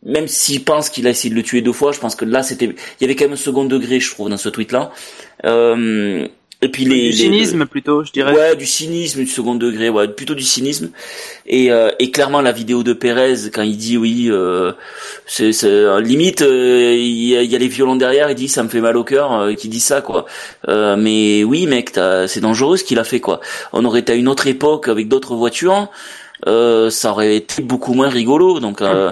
[0.03, 2.43] même s'il pense qu'il a essayé de le tuer deux fois, je pense que là,
[2.43, 2.65] c'était...
[2.65, 4.91] Il y avait quand même un second degré, je trouve, dans ce tweet-là.
[5.45, 6.27] Euh,
[6.61, 6.95] et puis les...
[6.95, 8.33] Du les- cynisme plutôt, je dirais.
[8.33, 10.91] Ouais, du cynisme, du second degré, ouais, plutôt du cynisme.
[11.47, 14.71] Et, euh, et clairement la vidéo de Pérez quand il dit oui, euh,
[15.25, 18.35] c'est, c'est euh, limite, euh, il, y a, il y a les violons derrière, il
[18.35, 20.25] dit ça me fait mal au cœur, euh, qui dit ça quoi.
[20.67, 23.39] Euh, mais oui mec, t'as- c'est dangereux ce qu'il a fait quoi.
[23.73, 25.89] On aurait été à une autre époque avec d'autres voitures,
[26.45, 28.59] euh, ça aurait été beaucoup moins rigolo.
[28.59, 29.11] Donc euh,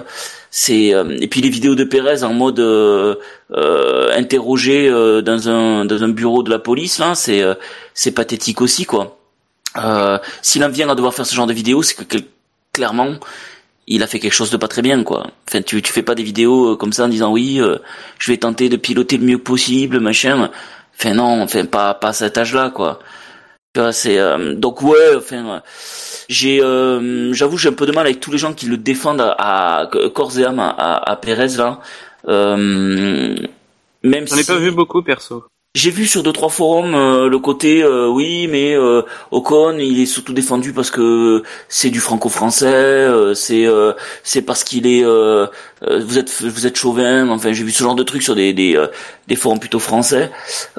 [0.50, 3.16] c'est euh, et puis les vidéos de Pérez en mode euh,
[3.52, 4.88] euh, interrogé
[5.22, 7.44] dans un dans un bureau de la police là, c'est
[7.94, 9.18] c'est pathétique aussi quoi.
[10.40, 12.18] S'il en vient à devoir faire ce genre de vidéo, c'est que
[12.72, 13.16] clairement
[13.86, 15.26] il a fait quelque chose de pas très bien quoi.
[15.46, 17.60] Enfin tu tu fais pas des vidéos comme ça en disant oui
[18.18, 20.50] je vais tenter de piloter le mieux possible machin.
[20.98, 23.00] Enfin non, enfin pas pas à cet âge-là quoi.
[23.76, 25.60] Tu vois c'est euh, donc ouais enfin euh,
[26.30, 29.20] j'ai euh, j'avoue j'ai un peu de mal avec tous les gens qui le défendent
[29.20, 31.80] à, à corps et âme à, à, à Pérez là.
[32.26, 33.36] Euh,
[34.02, 34.46] même J'en ai si...
[34.46, 35.44] pas vu beaucoup perso.
[35.74, 40.00] J'ai vu sur deux trois forums euh, le côté euh, oui mais euh, Ocon il
[40.00, 45.04] est surtout défendu parce que c'est du franco-français euh, c'est euh, c'est parce qu'il est
[45.04, 48.74] vous êtes vous êtes chauvin enfin j'ai vu ce genre de trucs sur des des,
[48.74, 48.86] euh,
[49.28, 50.30] des forums plutôt français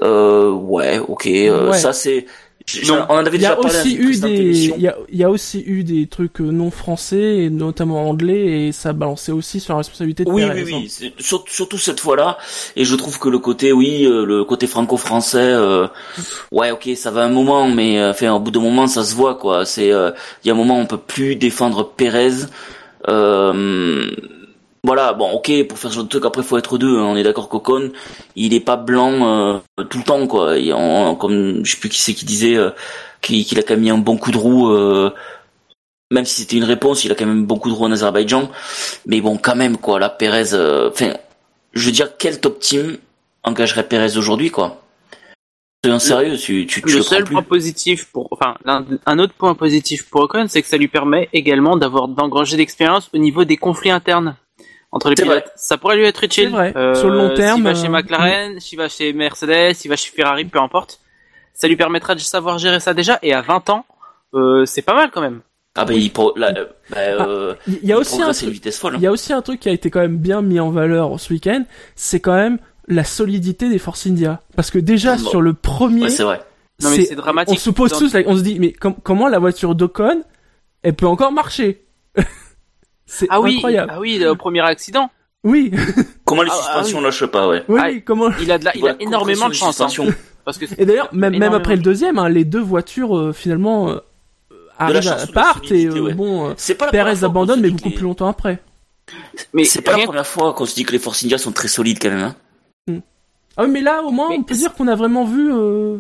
[0.01, 1.77] euh, ouais ok euh, Ouais.
[1.77, 2.25] ça c'est
[2.87, 3.05] Non.
[3.07, 5.17] on en avait Il y déjà a parlé aussi eu des, il y a, il
[5.17, 9.31] y a aussi eu des trucs euh, non français et notamment anglais et ça balançait
[9.31, 12.37] aussi sur la responsabilité de Oui, Perez, oui, oui, surtout cette fois-là.
[12.75, 15.87] Et je trouve que le côté, oui, euh, le côté franco-français, euh,
[16.51, 19.35] ouais, ok, ça va un moment, mais enfin, au bout d'un moment, ça se voit,
[19.35, 19.65] quoi.
[19.65, 20.11] C'est, euh,
[20.43, 22.47] il y a un moment, on peut plus défendre Pérez.
[23.07, 24.11] Euh,
[24.87, 26.97] voilà, bon, ok, pour faire ce genre de truc, après, faut être deux.
[26.97, 27.03] hein.
[27.03, 27.91] on est d'accord qu'Ocon,
[28.35, 30.55] il est pas blanc euh, tout le temps, quoi.
[30.73, 32.71] On- comme je sais plus qui c'est qui disait euh,
[33.21, 34.71] qu'il a quand même mis un bon coup de roue.
[34.71, 35.11] euh,
[36.09, 38.49] même si c'était une réponse, il a quand même bon coup de roue en Azerbaïdjan.
[39.05, 40.53] Mais bon, quand même, quoi, là, Pérez,
[40.89, 41.13] enfin,
[41.73, 42.97] je veux dire, quel top team
[43.43, 44.81] engagerait Pérez aujourd'hui, quoi?
[45.83, 49.33] Soyons sérieux, tu, tu, tu le le seul point positif pour, enfin, l'un- un autre
[49.33, 53.43] point positif pour Ocon, c'est que ça lui permet également d'avoir d'engranger d'expérience au niveau
[53.45, 54.35] des conflits internes
[54.91, 55.29] entre les pilotes.
[55.43, 55.45] vrai.
[55.55, 56.45] Ça pourrait lui être utile.
[56.45, 56.95] C'est vrai.
[56.95, 59.95] Sur le long terme, S'il va chez euh, McLaren, s'il va chez Mercedes, s'il va
[59.97, 60.99] chez Ferrari, peu importe.
[61.53, 63.19] Ça lui permettra de savoir gérer ça déjà.
[63.23, 63.85] Et à 20 ans,
[64.33, 65.41] euh, c'est pas mal quand même.
[65.79, 68.49] Ah, bah, il, pro- là, euh, bah, euh, Il y a il aussi un truc,
[68.49, 68.93] vitesse folle.
[68.95, 68.97] hein.
[68.99, 71.19] il y a aussi un truc qui a été quand même bien mis en valeur
[71.19, 71.63] ce week-end,
[71.95, 72.57] c'est quand même
[72.87, 74.41] la solidité des Force India.
[74.55, 75.29] Parce que déjà Bon.
[75.29, 76.41] sur le premier, Ouais, c'est vrai.
[76.81, 77.55] Non, mais c'est dramatique.
[77.55, 80.23] on se pose Dans- tous, la- on se dit mais com- comment la voiture d'Ocon,
[80.83, 81.85] elle peut encore marcher?
[83.07, 83.91] C'est Ah oui, incroyable.
[83.95, 85.09] ah oui, le premier accident.
[85.43, 85.71] Oui,
[86.25, 87.63] Comment les Ah, ah, suspensions lâchent pas, ouais.
[87.69, 89.79] oui, Ah, comment Il a de la, il a énormément de chance.
[89.81, 89.87] hein.
[90.43, 93.89] parce que Et d'ailleurs, même, même après le deuxième, hein, les deux voitures euh, finalement
[93.89, 93.99] euh,
[94.77, 96.13] arrivent à partent et euh, ouais.
[96.13, 98.59] bon, euh, C'est pas Perez abandonne mais beaucoup les- plus longtemps après.
[99.53, 101.67] mais C'est pas la première fois qu'on se dit que les Force India sont très
[101.69, 102.35] solides, quand même, hein.
[103.55, 105.51] Ah oui, mais là au moins Mais on peut dire qu'on a vraiment vu.
[105.51, 105.97] euh,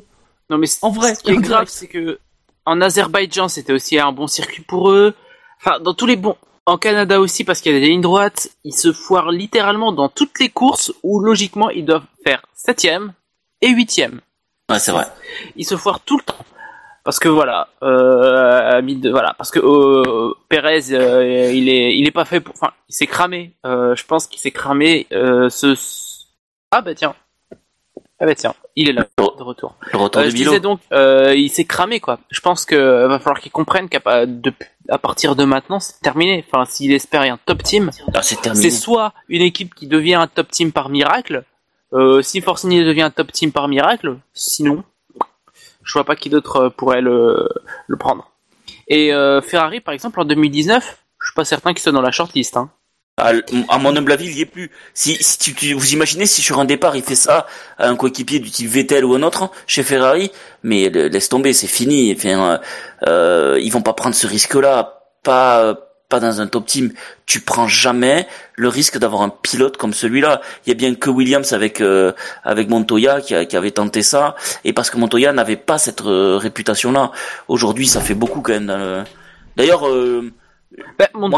[0.49, 2.19] Non mais En vrai, ce qui est grave, c'est que
[2.65, 5.13] en Azerbaïdjan, c'était aussi un bon circuit pour eux.
[5.59, 6.35] Enfin, dans tous les bons,
[6.67, 10.09] en Canada aussi, parce qu'il y a des lignes droites, ils se foirent littéralement dans
[10.09, 13.13] toutes les courses où logiquement ils doivent faire septième
[13.61, 14.19] et huitième.
[14.69, 15.05] Ouais, c'est vrai.
[15.55, 16.45] Ils se foirent tout le temps.
[17.05, 22.25] parce que voilà, euh, voilà, parce que euh, Perez, euh, il est, il est pas
[22.25, 23.53] fait pour, enfin, il s'est cramé.
[23.63, 25.07] Je pense qu'il s'est cramé.
[25.09, 25.73] Ce,
[26.71, 27.15] ah bah tiens,
[28.19, 29.75] ah bah tiens, il est là de retour.
[29.93, 32.19] Le retour Euh, de je disais donc, euh, il s'est cramé quoi.
[32.31, 34.01] Je pense que euh, va falloir qu'il comprenne qu'à
[34.89, 36.43] à partir de maintenant, c'est terminé.
[36.47, 40.49] Enfin, s'il espère un top team, Ah, c'est soit une équipe qui devient un top
[40.49, 41.43] team par miracle,
[41.93, 44.83] euh, si Force India devient un top team par miracle, sinon,
[45.83, 47.49] je vois pas qui d'autre euh, pourrait le,
[47.87, 48.31] le prendre.
[48.87, 52.11] Et euh, Ferrari, par exemple, en 2019, je suis pas certain qu'il soit dans la
[52.11, 52.57] shortlist.
[52.57, 52.69] Hein.
[53.19, 53.31] À,
[53.69, 54.69] à mon humble avis, il y est plus.
[54.93, 57.47] Si, si tu, tu- vous imaginez si sur un départ il fait ça
[57.79, 61.51] à un coéquipier du type Vettel ou un autre chez Ferrari, mais le- laisse tomber,
[61.53, 62.13] c'est fini.
[62.15, 62.57] Enfin, euh,
[63.07, 65.75] euh, ils vont pas prendre ce risque-là, pas
[66.09, 66.93] pas dans un top team.
[67.25, 70.39] Tu prends jamais le risque d'avoir un pilote comme celui-là.
[70.65, 72.13] Il y a bien que Williams avec euh,
[72.43, 76.01] avec Montoya qui, a- qui avait tenté ça, et parce que Montoya n'avait pas cette
[76.01, 77.11] euh, réputation-là.
[77.47, 78.67] Aujourd'hui, ça fait beaucoup quand même.
[78.67, 79.03] le-
[79.55, 80.31] D'ailleurs, euh,
[80.99, 81.29] Ben, moi,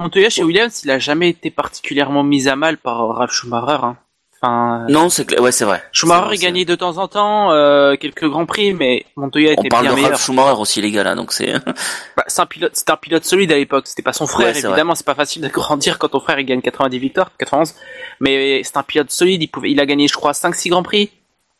[0.00, 3.78] Montoya, chez Williams, il a jamais été particulièrement mis à mal par euh, Ralf Schumacher.
[3.82, 3.96] Hein.
[4.40, 5.40] Enfin, non, c'est.
[5.40, 5.82] Ouais, c'est vrai.
[5.90, 9.68] Schumacher il gagnait de temps en temps euh, quelques grands prix, mais Montoya On était
[9.68, 10.10] parle bien de meilleur.
[10.10, 11.52] Ralf Schumacher aussi, les gars, là, donc c'est...
[12.16, 13.88] Bah, c'est un pilote, c'était un pilote solide à l'époque.
[13.88, 14.94] C'était pas son frère, Ouais, évidemment.
[14.94, 17.74] C'est pas facile de grandir quand ton frère il gagne 90 victoires, 91.
[18.20, 19.42] Mais c'est un pilote solide.
[19.42, 21.10] Il pouvait, il a gagné, je crois, 5-6 grands prix.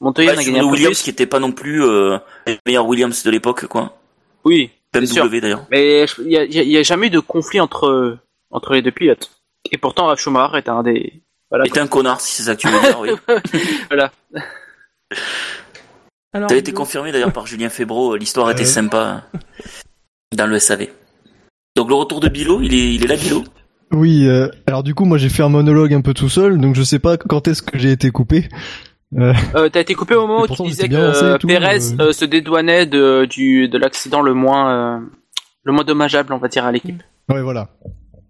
[0.01, 1.03] Montoya en a gagné le un Williams plus.
[1.03, 3.99] qui était pas non plus euh, le meilleur Williams de l'époque, quoi.
[4.45, 4.71] Oui.
[4.93, 5.67] BMW d'ailleurs.
[5.73, 8.19] Mais il y y y a jamais eu de conflit entre
[8.51, 9.31] entre les deux pilotes.
[9.71, 11.65] Et pourtant, Ralf Schumacher est un des voilà.
[11.67, 13.11] Était un connard, si c'est ça que tu veux dire, oui.
[13.89, 14.13] voilà.
[16.35, 19.25] A été confirmé d'ailleurs par Julien Febro, l'histoire était sympa
[20.37, 20.89] dans le SAV.
[21.75, 23.45] Donc le retour de Bilo, il est, il est là, Bilo?
[23.93, 26.75] Oui, euh, alors du coup, moi j'ai fait un monologue un peu tout seul, donc
[26.75, 28.49] je sais pas quand est-ce que j'ai été coupé.
[29.17, 31.79] Euh, Euh, T'as été coupé au moment où tu disais que euh, euh.
[32.01, 34.99] euh, se dédouanait de du de l'accident le moins euh,
[35.65, 37.03] le moins dommageable, on va dire, à l'équipe.
[37.31, 37.71] ouais, voilà.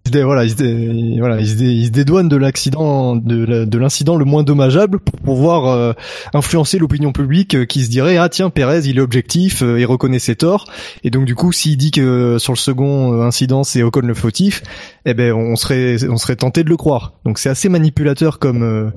[0.05, 2.35] Il se dé- Voilà, il se, dé- voilà, il se, dé- il se dédouane de
[2.37, 5.93] l'accident, de l'incident le moins dommageable pour pouvoir euh,
[6.33, 9.85] influencer l'opinion publique euh, qui se dirait ah tiens Perez il est objectif, euh, il
[9.85, 10.65] reconnaît ses torts
[11.03, 14.13] et donc du coup s'il dit que euh, sur le second incident c'est Ocon le
[14.13, 14.63] fautif,
[15.05, 17.13] eh ben on serait on serait tenté de le croire.
[17.25, 18.91] Donc c'est assez manipulateur comme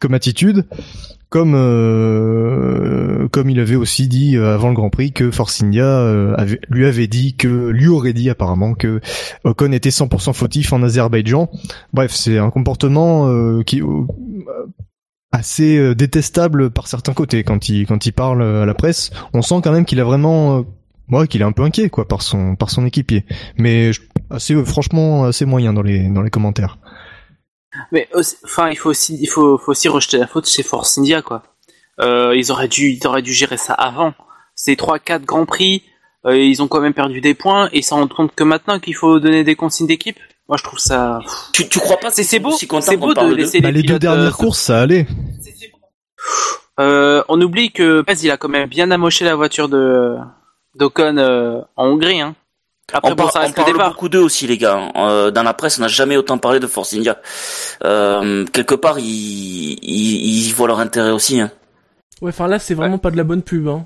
[0.00, 0.64] comme attitude,
[1.30, 5.84] comme euh, comme il avait aussi dit euh, avant le Grand Prix que Force India
[5.84, 9.00] euh, avait- lui avait dit que lui aurait dit apparemment que
[9.44, 11.50] Ocon était 100% fautif en Azerbaïdjan.
[11.92, 14.04] Bref, c'est un comportement euh, qui euh,
[15.32, 19.10] assez détestable par certains côtés quand il quand il parle à la presse.
[19.34, 20.64] On sent quand même qu'il a vraiment
[21.10, 23.26] ouais, qu'il est un peu inquiet quoi par son par son équipier.
[23.58, 23.90] Mais
[24.30, 26.78] assez franchement assez moyen dans les dans les commentaires.
[27.92, 30.98] Mais aussi- enfin, il faut aussi il faut, faut aussi rejeter la faute chez Force
[30.98, 31.42] India quoi.
[32.00, 34.14] Euh, ils auraient dû ils auraient dû gérer ça avant.
[34.54, 35.82] Ces trois quatre grands prix,
[36.26, 38.78] euh, ils ont quand même perdu des points et ils s'en rendent compte que maintenant
[38.80, 40.18] qu'il faut donner des consignes d'équipe.
[40.48, 41.20] Moi, je trouve ça.
[41.52, 44.28] tu, tu crois pas C'est beau, c'est beau de laisser Bah, les, les deux dernières
[44.28, 45.06] euh, courses ça allait.
[46.80, 50.16] Euh, on oublie que Pez, il a quand même bien amoché la voiture de
[50.74, 52.20] d'Ocon euh, en Hongrie.
[52.20, 52.34] Hein.
[52.92, 53.90] Après, on, bon, ça on parle départ.
[53.90, 54.90] beaucoup d'eux aussi, les gars.
[54.96, 57.20] Euh, dans la presse, on n'a jamais autant parlé de Force India.
[57.84, 61.40] Euh, quelque part, ils, ils, ils voient leur intérêt aussi.
[61.40, 61.50] Hein.
[62.22, 63.68] Ouais, enfin là, c'est vraiment pas de la bonne pub.
[63.68, 63.84] Hein.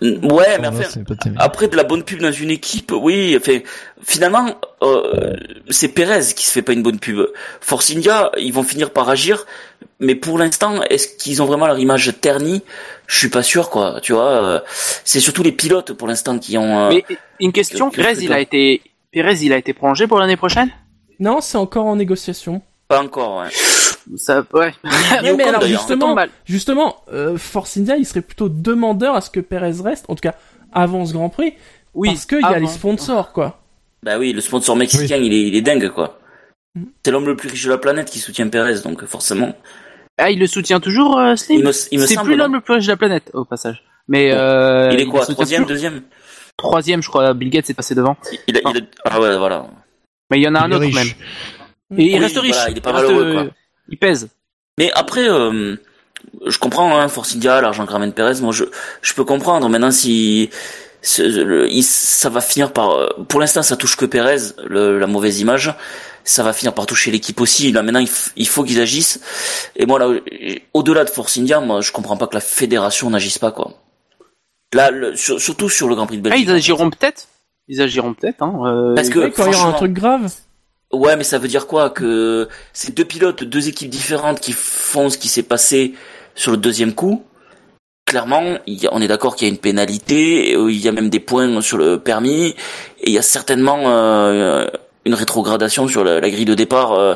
[0.00, 1.40] Ouais, mais enfin, c'est pas terrible.
[1.42, 3.36] Après de la bonne pub dans une équipe, oui.
[3.36, 3.58] Enfin,
[4.02, 5.34] finalement, euh,
[5.68, 7.26] c'est Perez qui se fait pas une bonne pub.
[7.60, 9.46] Force India, ils vont finir par agir,
[10.00, 12.62] mais pour l'instant, est-ce qu'ils ont vraiment leur image ternie?
[13.06, 13.98] Je suis pas sûr, quoi.
[14.02, 14.60] Tu vois, euh,
[15.04, 16.86] c'est surtout les pilotes pour l'instant qui ont.
[16.86, 17.04] euh, Mais
[17.40, 20.70] une question, que il a été Perez, il a été prolongé pour l'année prochaine?
[21.18, 22.62] Non, c'est encore en négociation.
[22.86, 23.38] Pas encore.
[23.38, 23.48] Ouais.
[24.16, 24.72] Ça, ouais.
[25.22, 26.16] Mais alors, justement-.
[26.44, 30.22] Justement, euh, Force India, il serait plutôt demandeur à ce que Perez reste, en tout
[30.22, 30.34] cas
[30.72, 31.54] avant ce Grand Prix,
[31.94, 32.08] Oui.
[32.10, 33.58] parce qu'il y a les sponsors, quoi.
[34.02, 36.18] Bah oui, le sponsor mexicain, il, est, il est dingue, quoi.
[36.74, 36.84] Mm.
[37.04, 39.54] C'est l'homme le plus riche de la planète qui soutient Perez, donc forcément.
[40.18, 42.60] Ah, il le soutient toujours, euh, Slim Il me, il me C'est plus l'homme le
[42.60, 43.84] plus riche de la planète, au passage.
[44.08, 44.36] Mais Bon.
[44.38, 45.68] euh, il est le quoi, soutient troisième, toujours.
[45.74, 46.02] deuxième?
[46.56, 47.34] Troisième, je crois.
[47.34, 48.16] Bill Gates est passé devant.
[48.48, 49.66] il a, il a- Ah ouais, voilà.
[50.30, 50.94] Mais il y en a un Il autre riche.
[51.90, 51.98] même.
[51.98, 52.54] Et il reste riche.
[52.54, 53.42] voilà, il est pas reste, malheureux, quoi.
[53.44, 53.50] euh,
[53.88, 54.28] Il pèse.
[54.78, 55.76] Mais après, euh,
[56.46, 58.64] je comprends, hein, Force India, l'argent que ramène Perez, moi je,
[59.02, 59.68] je peux comprendre.
[59.68, 60.50] Maintenant, si
[61.18, 65.06] le- il- ça va finir par, euh, pour l'instant, ça touche que Perez, le- la
[65.06, 65.74] mauvaise image.
[66.24, 67.72] Ça va finir par toucher l'équipe aussi.
[67.72, 68.04] Là, maintenant,
[68.36, 69.20] il, faut qu'ils agissent.
[69.76, 70.10] Et moi, là,
[70.74, 73.72] au-delà de Force India, moi, je comprends pas que la fédération n'agisse pas, quoi.
[74.74, 76.48] Là, le- sur- surtout sur le Grand Prix de Ah, Belgique.
[76.48, 77.28] ils agiront peut-être.
[77.68, 78.42] Ils agiront peut-être.
[78.42, 78.60] Hein.
[78.66, 80.30] euh, Parce que- Ouais, quand il y aura un truc grave.
[80.92, 85.08] Ouais, mais ça veut dire quoi Que c'est deux pilotes, deux équipes différentes qui font
[85.10, 85.94] ce qui s'est passé
[86.34, 87.24] sur le deuxième coup?
[88.08, 90.92] Clairement, y a- on est d'accord qu'il y a une pénalité, euh, il y a
[90.92, 92.46] même des points sur le permis,
[93.00, 94.66] et il y a certainement euh,
[95.04, 97.14] une rétrogradation sur la, grille de départ euh,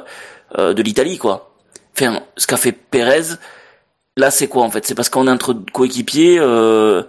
[0.59, 1.55] euh, de l'Italie, quoi.
[1.97, 3.37] Enfin, ce qu'a fait Pérez,
[4.19, 4.87] là, c'est quoi en fait?
[4.87, 7.03] C'est parce qu'on est entre coéquipiers, euh,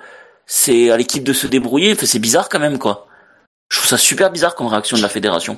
[0.46, 1.92] c'est à l'équipe de se débrouiller.
[1.92, 3.08] Enfin, c'est bizarre quand même, quoi.
[3.70, 5.58] Je trouve ça super bizarre comme réaction de la fédération.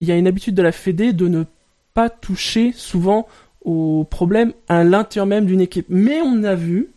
[0.00, 1.44] Il y a une habitude de la Fédé de ne
[1.92, 3.26] pas toucher souvent
[3.64, 5.86] aux problèmes à l'intérieur même d'une équipe.
[5.88, 6.90] Mais on a vu,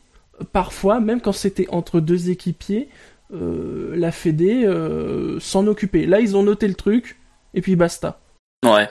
[0.52, 2.90] parfois, même quand c'était entre deux équipiers,
[3.34, 6.06] euh, la Fédé euh, s'en occuper.
[6.06, 7.18] Là, ils ont noté le truc,
[7.54, 8.20] et puis basta.
[8.66, 8.88] Ouais.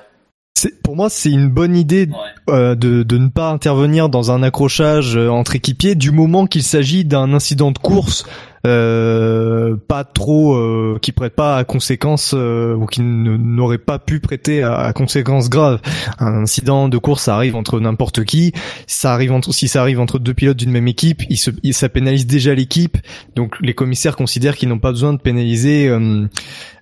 [0.59, 2.09] C'est- Pour moi, c'est une bonne idée
[2.49, 7.05] euh, de, de ne pas intervenir dans un accrochage entre équipiers du moment qu'il s'agit
[7.05, 8.25] d'un incident de course
[8.65, 14.21] euh, pas trop euh, qui prête pas à conséquences euh, ou qui n'aurait pas pu
[14.21, 15.81] prêter à, à conséquences graves.
[16.19, 18.53] Un incident de course, ça arrive entre n'importe qui.
[18.87, 21.75] Ça arrive entre si ça arrive entre deux pilotes d'une même équipe, il se, il-
[21.75, 22.97] ça pénalise déjà l'équipe.
[23.35, 26.27] Donc les commissaires considèrent qu'ils n'ont pas besoin de pénaliser euh,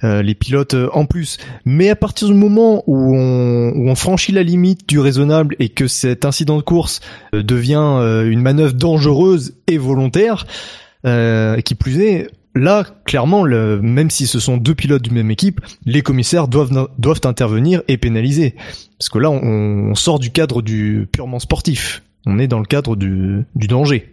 [0.05, 1.39] euh, les pilotes en plus.
[1.65, 5.69] Mais à partir du moment où on, où on franchit la limite du raisonnable et
[5.69, 7.01] que cet incident de course
[7.33, 10.47] devient une manœuvre dangereuse et volontaire,
[11.07, 15.31] euh, qui plus est, là, clairement, le, même si ce sont deux pilotes d'une même
[15.31, 18.55] équipe, les commissaires doivent, doivent intervenir et pénaliser.
[18.99, 22.03] Parce que là, on, on sort du cadre du purement sportif.
[22.27, 24.11] On est dans le cadre du, du danger.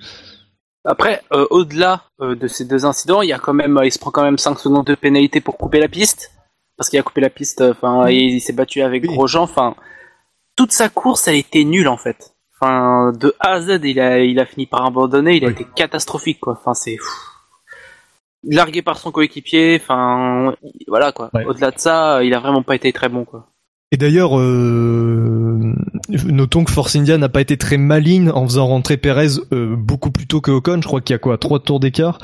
[0.84, 3.92] Après, euh, au-delà euh, de ces deux incidents, il y a quand même, euh, il
[3.92, 6.32] se prend quand même 5 secondes de pénalité pour couper la piste,
[6.76, 7.62] parce qu'il a coupé la piste.
[7.62, 9.10] Enfin, et il s'est battu avec Oui.
[9.10, 9.44] Grosjean.
[9.44, 9.76] Enfin,
[10.56, 12.31] toute sa course, elle était nulle en fait.
[12.62, 15.36] Enfin, de A à Z, il a, il a fini par abandonner.
[15.38, 15.54] Il a Oui.
[15.54, 16.54] été catastrophique, quoi.
[16.54, 16.98] Enfin, c'est
[18.44, 19.80] largué par son coéquipier.
[19.82, 20.54] Enfin,
[20.88, 21.30] voilà quoi.
[21.34, 21.44] Ouais.
[21.46, 23.48] Au-delà de ça, il a vraiment pas été très bon, quoi.
[23.94, 25.74] Et d'ailleurs, euh,
[26.26, 30.12] notons que Force India n'a pas été très maligne en faisant rentrer Perez euh, beaucoup
[30.12, 30.80] plus tôt que Ocon.
[30.82, 32.20] Je crois qu'il y a quoi, trois tours d'écart?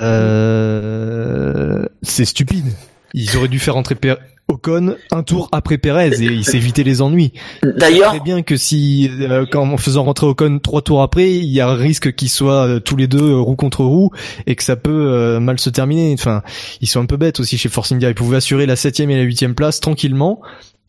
[0.00, 2.66] Euh, c'est stupide.
[3.12, 4.16] Ils auraient dû faire rentrer Per-
[4.50, 7.32] Ocon un tour après Perez et il s'éviter les ennuis.
[7.62, 11.46] D'ailleurs, Très bien que si, euh, quand en faisant rentrer Ocon trois tours après, il
[11.46, 14.10] y a un risque qu'ils soient euh, tous les deux euh, roue contre roue
[14.46, 16.12] et que ça peut euh, mal se terminer.
[16.12, 16.42] Enfin,
[16.80, 18.08] ils sont un peu bêtes aussi chez Force India.
[18.08, 20.40] Ils pouvaient assurer la septième et la huitième place tranquillement.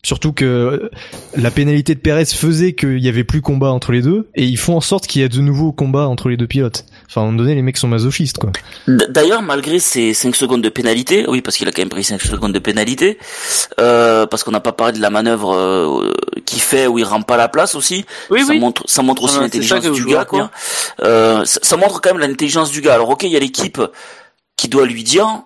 [0.04, 0.90] Surtout que
[1.36, 4.56] la pénalité de Perez faisait qu'il y avait plus combat entre les deux, et ils
[4.56, 6.86] font en sorte qu'il y a de nouveaux combats entre les deux pilotes.
[7.12, 8.52] Enfin, à un moment donné, les mecs sont masochistes, quoi.
[8.88, 12.22] D'ailleurs, malgré ces 5 secondes de pénalité, oui, parce qu'il a quand même pris 5
[12.22, 13.18] secondes de pénalité,
[13.78, 16.14] euh, parce qu'on n'a pas parlé de la manœuvre euh,
[16.46, 18.06] qu'il fait où il rend pas la place aussi.
[18.30, 18.60] Oui, ça oui.
[18.60, 20.50] montre, ça montre aussi Ah, l'intelligence du gars, quoi.
[21.02, 22.94] Euh, ça, ça montre quand même l'intelligence du gars.
[22.94, 23.82] Alors, ok, il y a l'équipe
[24.56, 25.44] qui doit lui dire,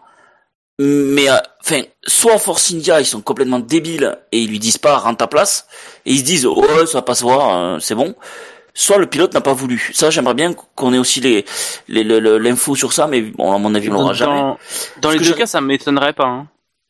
[0.79, 4.99] mais euh, enfin, soit Force India, ils sont complètement débiles et ils lui disent pas
[4.99, 5.67] rends ta place
[6.05, 8.14] et ils se disent ouais ça va pas se voir, euh, c'est bon.
[8.79, 9.91] Soit le pilote n'a pas voulu.
[9.95, 11.47] Ça, j'aimerais bien qu'on ait aussi les
[11.89, 14.39] les- le- le- l'info sur ça, mais bon, à mon avis, on l'aura jamais.
[15.01, 16.27] Dans, les deux cas, ça m'étonnerait pas.
[16.27, 16.47] Hein.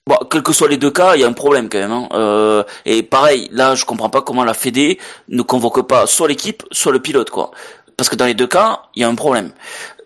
[0.09, 1.93] Bon, quels que soient les deux cas, il y a un problème quand même.
[1.93, 2.09] Hein.
[2.12, 6.64] Euh, et pareil, là, je comprends pas comment la Fédé ne convoque pas soit l'équipe,
[6.72, 7.53] soit le pilote, quoi.
[7.97, 9.53] Parce que dans les deux cas, il y a un problème.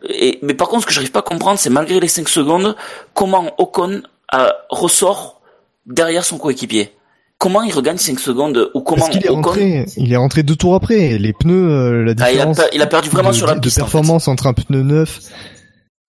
[0.09, 2.76] Et, mais par contre, ce que j'arrive pas à comprendre, c'est malgré les 5 secondes,
[3.14, 4.03] comment Ocon
[4.35, 5.41] euh, ressort
[5.87, 6.95] derrière son coéquipier.
[7.41, 9.41] Comment il regagne 5 secondes ou comment Parce qu'il est Ocon...
[9.43, 11.16] rentré, il est rentré deux tours après.
[11.18, 12.57] Les pneus, euh, la Ah, il, a, différence.
[12.59, 13.78] per- il a perdu vraiment de, sur la de piste.
[13.78, 13.91] en fait.
[13.93, 15.20] performance entre un pneu neuf.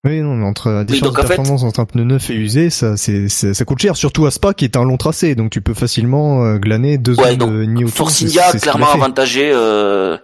[0.06, 2.70] Oui, non, mais entre la différence de fait- performance entre un pneu neuf et usé,
[2.70, 3.96] ça, c'est, ça coûte cher.
[3.96, 7.14] Surtout à Spa, qui est un long tracé, donc tu peux facilement euh, glaner deux
[7.16, 7.90] Ouais, secondes donc, euh, ni.
[7.90, 10.18] Force India clairement avantagé, euh,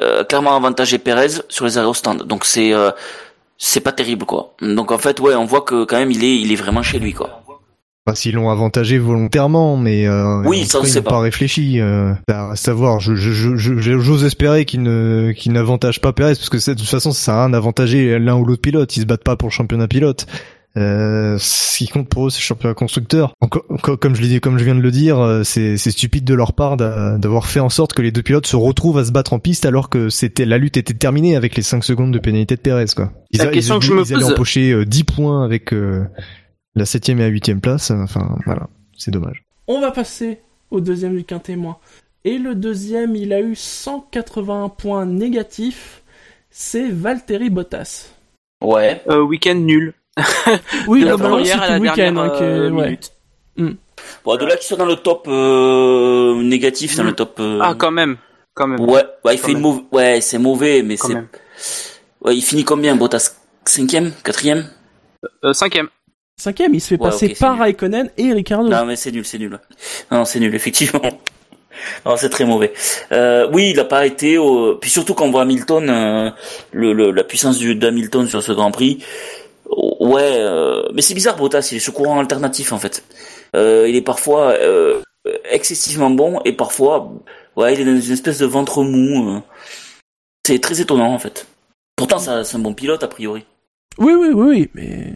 [0.00, 2.14] euh, clairement avantagé Perez sur les aérostands.
[2.14, 2.90] Donc c'est euh,
[3.58, 4.54] c'est pas terrible quoi.
[4.62, 6.98] Donc en fait ouais, on voit que quand même il est il est vraiment chez
[7.00, 7.42] lui quoi.
[8.08, 11.10] Enfin, s'ils l'ont avantagé volontairement, mais euh, Oui, ça, ils n'ont pas.
[11.10, 11.78] pas réfléchi.
[11.80, 16.48] Euh, à savoir, je, je, je, j'ose espérer qu'ils ne, qu'ils n'avantagent pas Perez, parce
[16.48, 18.96] que c'est- de toute façon, ça sert à rien d'avantager l'un ou l'autre pilote.
[18.96, 20.26] Ils se battent pas pour le championnat pilote.
[20.76, 23.32] Euh, ce qui compte pour eux, c'est le championnat constructeur.
[23.82, 26.34] Comme je l'ai dit, comme je viens de le dire, euh, c'est, c'est stupide de
[26.34, 29.10] leur part d'a- d'avoir fait en sorte que les deux pilotes se retrouvent à se
[29.12, 32.18] battre en piste alors que c'était la lutte était terminée avec les 5 secondes de
[32.18, 32.84] pénalité de Perez.
[32.94, 33.10] Quoi.
[33.32, 35.44] Ils, La a- question ils, que je me ils allaient pose- empocher euh, 10 points
[35.44, 36.04] avec euh,
[36.74, 37.90] la septième et la huitième place.
[37.90, 39.44] Enfin, voilà, c'est dommage.
[39.66, 40.40] On va passer
[40.70, 41.78] au deuxième du quintémoin.
[42.24, 46.02] Et le deuxième, il a eu 181 points négatifs.
[46.50, 48.10] C'est Valtteri Bottas.
[48.62, 49.02] Ouais.
[49.08, 49.94] Euh, week-end nul.
[50.88, 51.94] Oui, De la première c'est à la le week-end.
[51.96, 52.84] dernière, que- euh, ouais.
[52.86, 53.12] minute.
[54.24, 57.36] Bon de là qu'il soit dans le top euh, négatif, dans le top.
[57.40, 58.16] euh, Ah, quand même.
[58.54, 58.80] Quand même.
[58.80, 59.82] Ouais, ouais, il Quand fait une mauvaise.
[59.92, 61.14] Ouais, c'est mauvais, mais Quand c'est.
[61.14, 61.28] même.
[62.22, 63.36] Ouais, il finit combien Bottas?
[63.64, 64.68] Cinquième, quatrième?
[65.44, 65.88] Euh, cinquième.
[66.38, 67.62] Cinquième, il se fait Ouais, passer par nul.
[67.62, 68.68] Raikkonen et Ricardo.
[68.68, 69.58] Non mais c'est nul, c'est nul.
[70.12, 71.02] Non, c'est nul effectivement.
[72.06, 72.72] non, c'est très mauvais.
[73.10, 74.38] Euh, oui, il a pas été.
[74.38, 74.76] Au...
[74.76, 76.30] Puis surtout quand on voit Hamilton, euh,
[76.72, 79.04] le, le, la puissance d'Hamilton sur ce Grand Prix.
[80.00, 83.04] Ouais, euh, mais c'est bizarre, Bottas, il est ce courant alternatif en fait.
[83.54, 84.54] Il est parfois
[85.50, 87.12] excessivement bon et parfois,
[87.56, 89.42] ouais, il est dans une espèce de ventre mou.
[90.46, 91.46] C'est très étonnant en fait.
[91.96, 93.44] Pourtant, c'est un bon pilote a priori.
[93.98, 95.14] Oui, oui, oui, oui, mais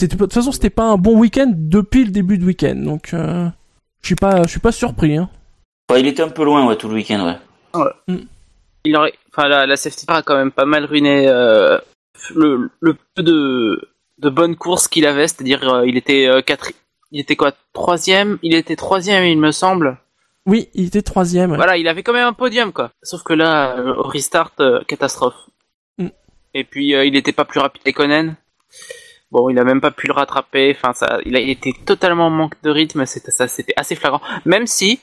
[0.00, 3.48] de toute façon c'était pas un bon week-end depuis le début de week-end, donc euh,
[4.02, 5.16] je suis pas, je suis pas surpris.
[5.16, 5.30] Hein.
[5.96, 7.24] Il était un peu loin, ouais, tout le week-end,
[7.76, 7.84] ouais.
[8.84, 11.78] Il aurait, enfin la, la safety car a quand même pas mal ruiné euh,
[12.34, 13.88] le, le peu de,
[14.18, 16.70] de bonnes courses qu'il avait, c'est-à-dire euh, il était euh, quatre,
[17.10, 19.98] il était quoi troisième, il était troisième il me semble.
[20.46, 21.52] Oui, il était troisième.
[21.52, 21.56] ouais.
[21.56, 22.90] Voilà, il avait quand même un podium quoi.
[23.02, 25.48] Sauf que là, euh, au restart, euh, catastrophe.
[25.96, 26.08] Mm.
[26.52, 28.34] Et puis euh, il était pas plus rapide que Conan.
[29.34, 30.76] Bon, il a même pas pu le rattraper.
[30.76, 33.04] Enfin, ça, il a été totalement en manque de rythme.
[33.04, 34.20] C'était ça, c'était assez flagrant.
[34.44, 35.00] Même si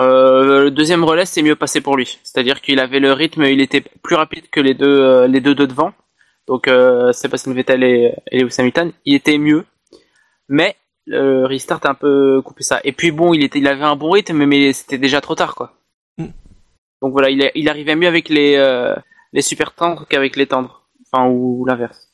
[0.00, 2.18] euh, le deuxième relais c'est mieux passé pour lui.
[2.24, 5.54] C'est-à-dire qu'il avait le rythme, il était plus rapide que les deux, euh, les deux
[5.54, 5.92] de devant.
[6.48, 9.64] Donc euh, Sébastien Vettel et, et Lewis Hamilton, il était mieux.
[10.48, 10.74] Mais
[11.06, 12.80] le restart a un peu coupé ça.
[12.82, 15.54] Et puis bon, il était, il avait un bon rythme, mais c'était déjà trop tard,
[15.54, 15.72] quoi.
[16.18, 16.26] Mm.
[17.00, 18.96] Donc voilà, il arrivait mieux avec les euh,
[19.32, 22.11] les super tendres qu'avec les tendres, enfin ou, l'inverse.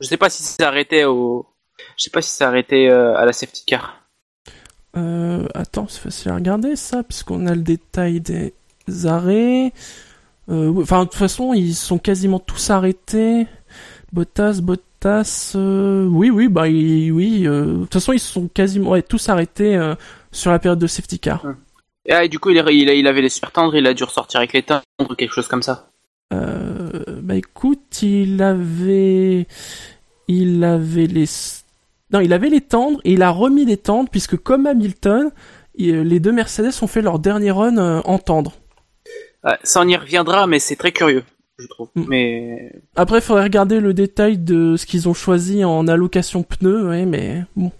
[0.00, 1.46] Je sais pas si ça arrêtait au,
[1.96, 3.96] je sais pas si ça arrêtait euh, à la safety car.
[4.96, 8.54] Euh, attends, c'est facile à regarder ça, puisqu'on a le détail des
[9.06, 9.72] arrêts.
[10.48, 13.46] Euh, Enfin, de toute façon, ils sont quasiment tous arrêtés.
[14.12, 17.42] Bottas, Bottas, euh, oui, oui, bah il- oui.
[17.42, 19.78] de toute façon, ils sont quasiment ouais, tous arrêtés
[20.32, 21.44] sur la période de safety car.
[22.06, 24.52] Et, ah, et du coup, il, avait les super tendres, il a dû ressortir avec
[24.54, 24.82] les tendres,
[25.16, 25.90] quelque chose comme ça.
[26.32, 29.46] Euh, bah écoute, il avait,
[30.38, 31.26] il avait les,
[32.12, 35.30] non, il avait les tendres et il a remis les tendres puisque comme Hamilton,
[35.74, 38.52] il- les deux Mercedes ont fait leur dernier run euh, en tendre.
[39.44, 41.24] Ouais, ça on y reviendra, mais c'est très curieux,
[41.58, 41.88] je trouve.
[41.94, 42.04] Mm.
[42.08, 46.88] Mais Après, il faudrait regarder le détail de ce qu'ils ont choisi en allocation pneus,
[46.88, 47.72] ouais, mais bon.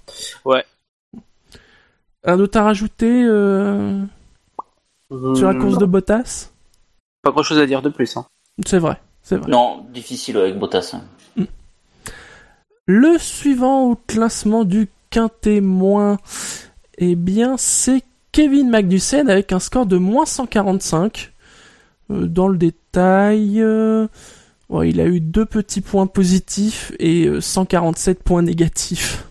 [0.44, 0.64] Ouais.
[2.24, 4.02] Un autre à rajouter euh,
[5.34, 6.50] sur la Hmm, course de Bottas?
[7.22, 8.16] Pas grand chose à dire de plus.
[8.16, 8.26] Hein.
[8.66, 9.50] C'est vrai, c'est vrai.
[9.50, 10.92] Non, difficile avec Bottas.
[10.94, 11.02] hein.
[12.92, 16.16] Le suivant au classement du quintet moins,
[16.98, 21.30] eh bien, c'est Kevin Magnussen avec un score de moins 145.
[22.10, 24.08] Euh, dans le détail, euh,
[24.70, 29.24] ouais, il a eu deux petits points positifs et euh, 147 points négatifs.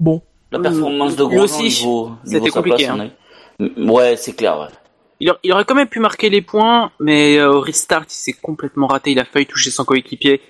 [0.00, 3.10] Bon, La performance de Grosjean aussi, niveau, c'était compliqué, place, hein.
[3.60, 4.66] est- Ouais, c'est clair, ouais.
[5.20, 8.12] Il, a- il aurait quand même pu marquer les points, mais euh, au restart, il
[8.14, 9.12] s'est complètement raté.
[9.12, 10.40] Il a failli toucher son coéquipier.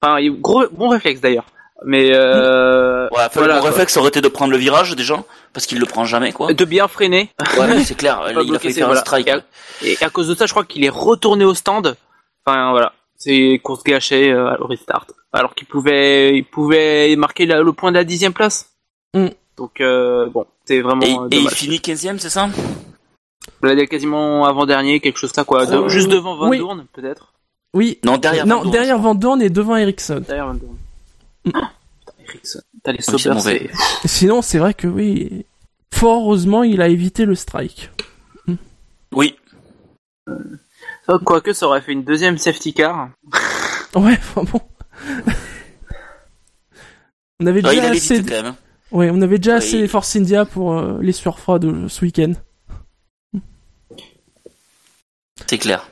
[0.00, 1.44] Enfin, gros, bon réflexe d'ailleurs.
[1.84, 3.70] Mais euh, Ouais, voilà, quoi.
[3.70, 5.22] réflexe aurait été de prendre le virage déjà,
[5.52, 6.52] parce qu'il le prend jamais, quoi.
[6.52, 7.30] de bien freiner.
[7.58, 9.00] Ouais, mais c'est clair, il a ses- faire un voilà.
[9.02, 9.28] strike.
[9.28, 9.42] Et à,
[9.84, 11.96] et à cause de ça, je crois qu'il est retourné au stand.
[12.44, 15.06] Enfin voilà, c'est course gâchée euh, au restart.
[15.32, 18.70] Alors qu'il pouvait, il pouvait marquer la- le point de la dixième place.
[19.14, 19.28] Mm.
[19.56, 22.48] Donc euh, bon, c'est vraiment Et, et il finit 15ème, c'est ça?
[23.62, 26.58] Il est quasiment avant dernier, quelque chose là quoi, De- Euh, juste devant Van oui.
[26.58, 27.32] Dorn peut-être.
[27.74, 27.98] oui.
[28.04, 30.22] Non, derrière non, Van Dorn, derrière Van Dorn et devant Ericsson.
[30.26, 30.76] Derrière Van Dorn.
[31.54, 31.72] Ah,
[32.06, 33.70] putain, Ericsson, t'as les Sauber, mauvais.
[34.04, 35.44] Sinon, c'est vrai que oui.
[35.94, 37.90] Fort heureusement, il a évité le strike.
[39.12, 39.36] Oui.
[41.08, 43.10] Oh, Quoique ça aurait fait une deuxième safety car.
[43.94, 44.60] Ouais, enfin bon.
[47.40, 48.34] on avait déjà assez.
[48.34, 48.54] hein.
[48.90, 51.64] Ouais, on avait déjà Ouais, assez il- les Force India pour euh, les sueurs froides
[51.64, 52.32] euh, ce week-end.
[55.46, 55.88] C'est clair.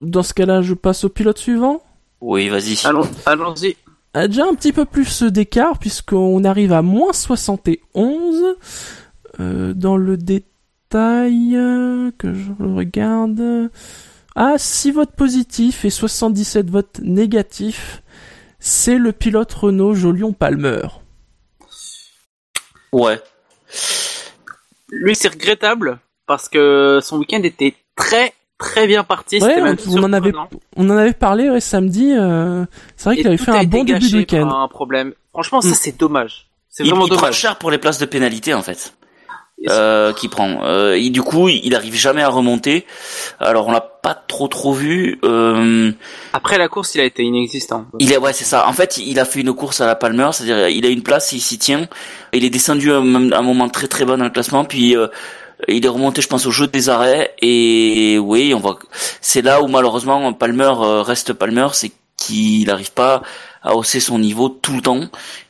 [0.00, 1.82] Dans ce cas-là, je passe au pilote suivant.
[2.20, 2.78] Oui, vas-y.
[2.86, 3.76] Allons, allons-y.
[4.14, 8.56] A déjà un petit peu plus d'écart puisqu'on arrive à moins 71
[9.38, 13.70] euh, dans le détail euh, que je regarde.
[14.36, 18.02] À 6 votes positifs et 77 votes négatifs.
[18.58, 20.82] C'est le pilote Renault Jolion Palmer.
[22.92, 23.20] Ouais.
[24.90, 29.38] Lui, c'est regrettable parce que son week-end était très très bien parti.
[29.42, 30.32] Ouais, même on, on en avait
[30.76, 32.64] on en avait parlé ouais, samedi euh,
[32.96, 35.12] c'est vrai qu'il avait fait un bon début de week-end un problème.
[35.32, 35.74] Franchement, ça Mm.
[35.74, 36.46] c'est dommage.
[36.68, 37.34] C'est Il, vraiment il prend dommage.
[37.38, 38.74] cher pour les places de pénalité en fait.
[38.78, 38.92] C'est-
[39.68, 40.60] Euh, qui prend.
[40.64, 42.86] Euh, et du coup, il arrive jamais à remonter.
[43.40, 45.18] Alors on l'a pas trop trop vu.
[45.22, 45.92] Euh,
[46.32, 47.84] Après la course, il a été inexistant.
[47.98, 48.66] il est ouais c'est ça.
[48.68, 51.32] En fait, il a fait une course à la Palmer, c'est-à-dire il a une place,
[51.32, 51.86] il s'y tient.
[52.32, 54.96] Il est descendu à un, à un moment très très bas dans le classement, puis
[54.96, 55.08] euh,
[55.68, 57.34] il est remonté, je pense, au jeu des arrêts.
[57.40, 58.76] Et oui, on va.
[59.20, 63.22] C'est là où malheureusement Palmer euh, reste Palmer, c'est qu'il n'arrive pas
[63.62, 65.00] à hausser son niveau tout le temps,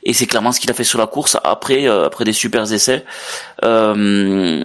[0.02, 2.70] et c'est clairement ce qu'il a fait sur la course après euh, après des super
[2.72, 3.04] essais.
[3.64, 4.62] Euh,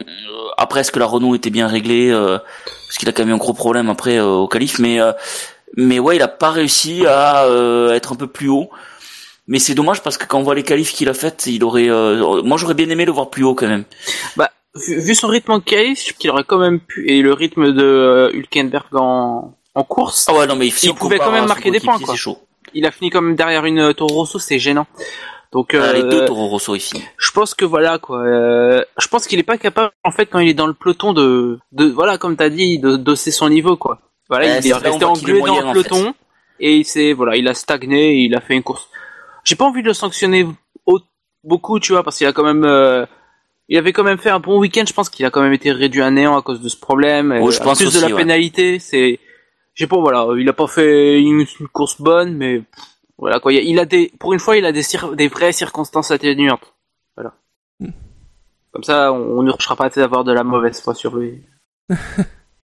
[0.57, 2.39] après, est-ce que la Renault était bien réglée euh,
[2.87, 4.99] Parce qu'il a quand même eu un gros problème après euh, au qualif, mais
[5.75, 7.45] mais ouais, il a pas réussi à
[7.93, 8.69] être un peu plus haut.
[9.47, 11.87] Mais c'est dommage parce que quand on voit les qualifs qu'il a fait, il aurait.
[12.43, 13.83] moi, j'aurais bien aimé le voir plus haut quand même.
[14.37, 18.31] Bah, vu, son rythme en qualif, qu'il aurait quand même pu et le rythme de
[18.33, 20.27] Hülkenberg en en course.
[20.29, 21.99] Ah ouais, non mais il pouvait quand même marquer des points.
[21.99, 22.15] Quoi.
[22.15, 22.37] Chaud.
[22.73, 24.87] Il a fini comme derrière une Toro Rosso, c'est gênant.
[25.51, 27.01] Donc euh, les deux Toro Rosso ici.
[27.17, 28.19] Je pense que voilà quoi.
[28.19, 31.13] Euh, je pense qu'il est pas capable en fait quand il est dans le peloton
[31.13, 33.99] de de voilà comme t'as dit de d'osser son niveau quoi.
[34.29, 36.13] Voilà, il est resté englué dans le peloton
[36.59, 38.89] et c'est voilà, il a stagné, et il a fait une course.
[39.43, 40.47] J'ai pas envie de le sanctionner
[41.43, 43.05] beaucoup, tu vois, parce qu'il a quand même euh,
[43.69, 44.83] il avait quand même fait un bon week-end.
[44.87, 47.37] Je pense qu'il a quand même été réduit à néant à cause de ce problème.
[47.41, 49.19] Oh, je pense plus de la pénalité, c'est
[49.73, 52.63] j'ai pas voilà, il a pas fait une, course bonne, mais
[53.17, 53.51] voilà quoi.
[53.51, 54.83] Il a des, pour une fois, il a des,
[55.15, 56.73] des vraies circonstances atténuantes.
[57.15, 57.33] Voilà.
[57.79, 57.91] Hmm.
[58.71, 61.41] Comme ça, on ne recherchera pas d'avoir de la mauvaise foi sur lui.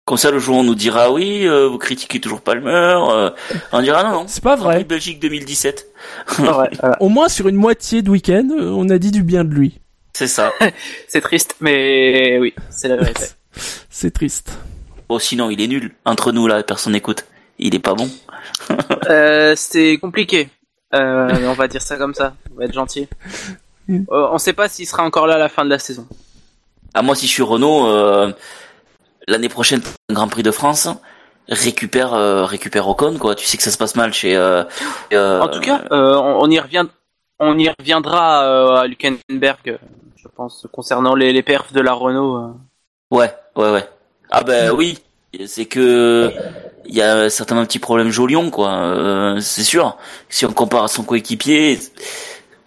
[0.08, 3.30] Comme ça, le jour où on nous dira oui, euh, vous critiquez toujours Palmer, euh,
[3.74, 4.24] on dira non, non.
[4.28, 4.86] C'est pas vrai.
[4.86, 5.86] Belgique 2017.
[7.02, 9.82] Au moins sur une moitié de week-end, euh, on a dit du bien de lui.
[10.18, 10.52] C'est ça.
[11.08, 13.26] c'est triste, mais oui, c'est la vérité.
[13.92, 14.52] c'est triste.
[15.08, 15.94] Bon, sinon, il est nul.
[16.06, 17.26] Entre nous, là, personne n'écoute.
[17.60, 18.10] Il est pas bon.
[19.12, 20.50] euh, c'est compliqué.
[20.96, 22.34] Euh, on va dire ça comme ça.
[22.52, 23.08] On va être gentil.
[23.92, 26.08] Euh, on sait pas s'il sera encore là à la fin de la saison.
[26.96, 28.32] Ah, moi, si je suis Renault, euh,
[29.28, 30.90] l'année prochaine, Grand Prix de France,
[31.48, 33.36] récupère, euh, récupère Ocon, quoi.
[33.36, 34.36] Tu sais que ça se passe mal chez.
[34.36, 34.64] Euh,
[35.14, 36.88] en tout cas, on, y revient,
[37.38, 39.78] on y reviendra à Lukenberg, je
[40.38, 42.54] pense, concernant les, les perfs de la Renault.
[43.12, 43.90] Ouais, ouais, ouais.
[44.30, 45.00] Ah ben oui,
[45.46, 46.32] c'est que
[46.86, 49.98] il y a certainement un petit problème Jolion quoi, euh, c'est sûr.
[50.30, 51.80] Si on compare à son coéquipier,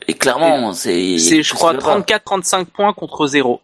[0.08, 1.18] et clairement c'est.
[1.18, 3.60] C'est je crois 34-35 points contre 0.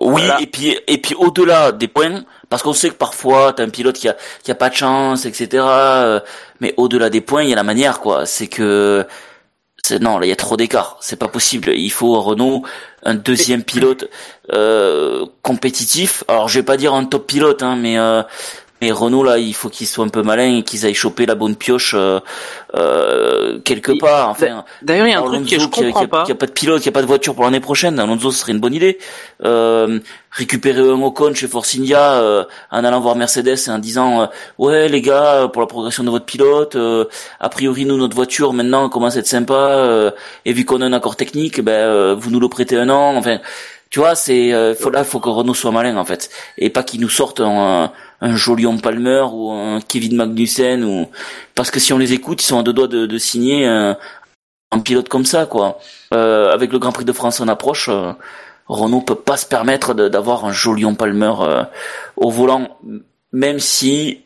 [0.00, 3.70] oui et puis et puis au-delà des points, parce qu'on sait que parfois t'as un
[3.70, 5.62] pilote qui a qui a pas de chance, etc.
[5.66, 6.20] Euh,
[6.60, 8.26] mais au-delà des points, il y a la manière quoi.
[8.26, 9.06] C'est que
[9.98, 11.70] non, là il y a trop d'écart, c'est pas possible.
[11.70, 12.62] Il faut Renault
[13.02, 14.08] un deuxième pilote
[14.52, 16.24] euh, compétitif.
[16.28, 18.22] Alors je vais pas dire un top pilote, hein, mais euh,
[18.80, 21.34] mais Renault là, il faut qu'ils soient un peu malins et qu'ils aillent choper la
[21.34, 22.20] bonne pioche euh,
[22.74, 24.30] euh quelque part.
[24.30, 26.22] Enfin, d'ailleurs, il y a un truc que je comprends pas.
[26.24, 27.98] Il n'y a pas de pilote, il n'y a pas de voiture pour l'année prochaine.
[27.98, 28.98] Alonso, ce serait une bonne idée.
[29.44, 29.98] Euh,
[30.30, 34.26] récupérer un Ocon chez Force India euh, en allant voir Mercedes et en disant euh,
[34.58, 36.76] ouais les gars pour la progression de votre pilote,
[37.40, 40.12] a priori nous notre voiture maintenant commence à être sympa
[40.44, 43.16] et vu qu'on a un accord technique, ben vous nous le prêtez un an.
[43.16, 43.40] Enfin,
[43.90, 47.00] tu vois, c'est faut là faut que Renault soit malin en fait et pas qu'il
[47.00, 51.08] nous sorte un un Jolion Palmer ou un Kevin Magnussen ou
[51.54, 53.96] parce que si on les écoute, ils sont à deux doigts de, de signer un,
[54.84, 55.78] pilote comme ça quoi.
[56.14, 58.12] Euh, avec le Grand Prix de France en approche, euh,
[58.68, 61.64] Renault peut pas se permettre d'avoir un Jolion Palmer euh,
[62.16, 62.78] au volant,
[63.32, 64.20] même si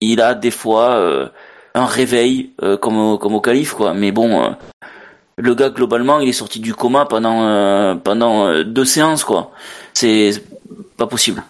[0.00, 1.28] il a des fois euh,
[1.74, 3.94] un réveil comme au, comme au calife quoi.
[3.94, 4.54] Mais bon,
[5.38, 9.52] le gars globalement il est sorti du coma pendant pendant deux séances quoi.
[9.94, 10.32] C'est
[10.96, 11.42] pas possible.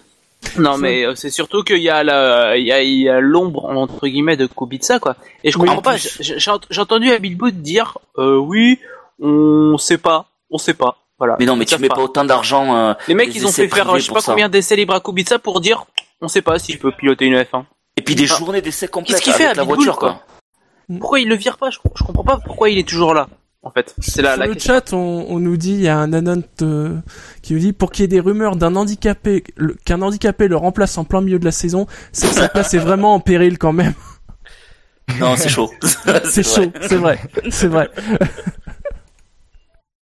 [0.56, 4.36] Non, mais euh, c'est surtout qu'il y a la, il y a, l'ombre entre guillemets
[4.36, 5.16] de Kubica quoi.
[5.42, 5.96] Et je comprends pas.
[5.96, 8.78] J'ai entendu Abilbout dire, euh, oui,
[9.20, 10.98] on sait pas, on sait pas.
[11.18, 11.36] Voilà.
[11.40, 12.76] Mais non, mais tu mets pas, autant d'argent.
[12.76, 15.38] Euh, les mecs, ils ont fait faire, je sais pas combien d'essais libres à Kubica
[15.38, 15.84] pour dire,
[16.20, 17.64] on sait pas si je peux piloter une F1.
[17.96, 20.22] Et puis des journées d'essais complètes Qu'est-ce qu'il fait avec la voiture quoi.
[21.00, 21.70] Pourquoi il le vire pas?
[21.70, 23.28] Je, je comprends pas pourquoi il est toujours là
[23.62, 23.94] en fait.
[23.98, 26.96] C'est la, Sur le chat, on, nous dit, il y a un anon euh,
[27.42, 29.44] qui nous dit, pour qu'il y ait des rumeurs d'un handicapé,
[29.84, 32.78] qu'un handicapé le remplace en plein milieu de la saison, c'est que sa place est
[32.78, 33.94] vraiment en péril quand même.
[35.20, 35.72] Non, c'est chaud.
[36.24, 37.88] c'est chaud, c'est vrai, c'est vrai.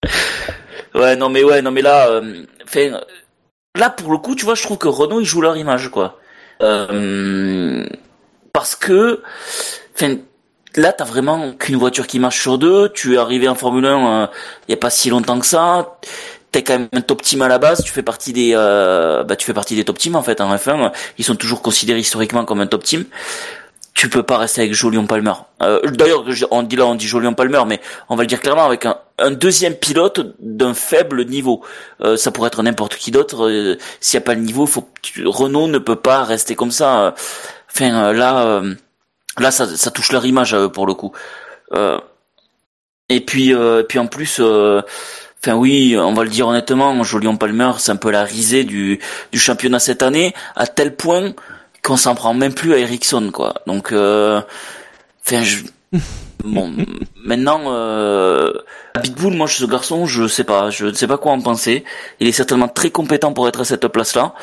[0.95, 2.91] ouais, non mais ouais, non mais là, euh, fait,
[3.75, 6.17] là pour le coup, tu vois, je trouve que Renault ils jouent leur image quoi.
[6.63, 7.85] Euh,
[8.51, 9.21] parce que,
[9.93, 10.15] enfin
[10.77, 12.89] là, t'as vraiment qu'une voiture qui marche sur deux.
[12.89, 14.27] Tu es arrivé en Formule 1 il euh,
[14.69, 15.97] y a pas si longtemps que ça.
[16.51, 17.83] T'es quand même un top team à la base.
[17.83, 20.53] Tu fais partie des, euh, bah, tu fais partie des top teams en fait en
[20.55, 20.91] F1.
[21.17, 23.05] Ils sont toujours considérés historiquement comme un top team.
[23.93, 25.31] Tu peux pas rester avec Jolion Palmer.
[25.61, 27.79] Euh, D'ailleurs, on dit là, on dit Jolion Palmer, mais
[28.09, 31.61] on va le dire clairement avec un, deuxième pilote d'un faible niveau.
[32.01, 33.49] Euh, ça pourrait être n'importe qui d'autre.
[33.49, 34.89] Euh, s'il y a pas le niveau, faut
[35.23, 37.15] Renault ne peut pas rester comme ça.
[37.69, 38.61] Enfin, là
[39.39, 41.11] Là, ça, ça touche leur image à eux pour le coup.
[41.73, 41.99] Euh,
[43.09, 44.81] et puis, euh, puis en plus, euh,
[45.41, 48.99] enfin oui, on va le dire honnêtement, Jolion Palmer, c'est un peu la risée du,
[49.31, 51.33] du championnat cette année, à tel point
[51.83, 53.55] qu'on s'en prend même plus à Ericsson, quoi.
[53.67, 55.43] Donc, enfin,
[56.43, 56.73] bon,
[57.23, 58.53] maintenant, euh,
[59.01, 61.83] Pitbull, moi, ce garçon, je sais pas, je ne sais pas quoi en penser.
[62.19, 64.33] Il est certainement très compétent pour être à cette place-là,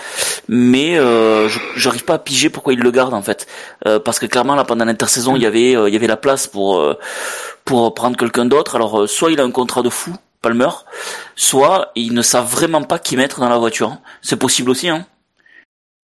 [0.49, 3.47] mais euh, j'arrive pas à piger pourquoi il le garde en fait,
[3.87, 6.17] euh, parce que clairement là pendant l'intersaison, il y avait euh, il y avait la
[6.17, 6.99] place pour euh,
[7.65, 8.77] pour prendre quelqu'un d'autre.
[8.77, 10.71] Alors euh, soit il a un contrat de fou, Palmer,
[11.37, 13.97] soit ils ne savent vraiment pas qui mettre dans la voiture.
[14.23, 15.07] C'est possible aussi, hein.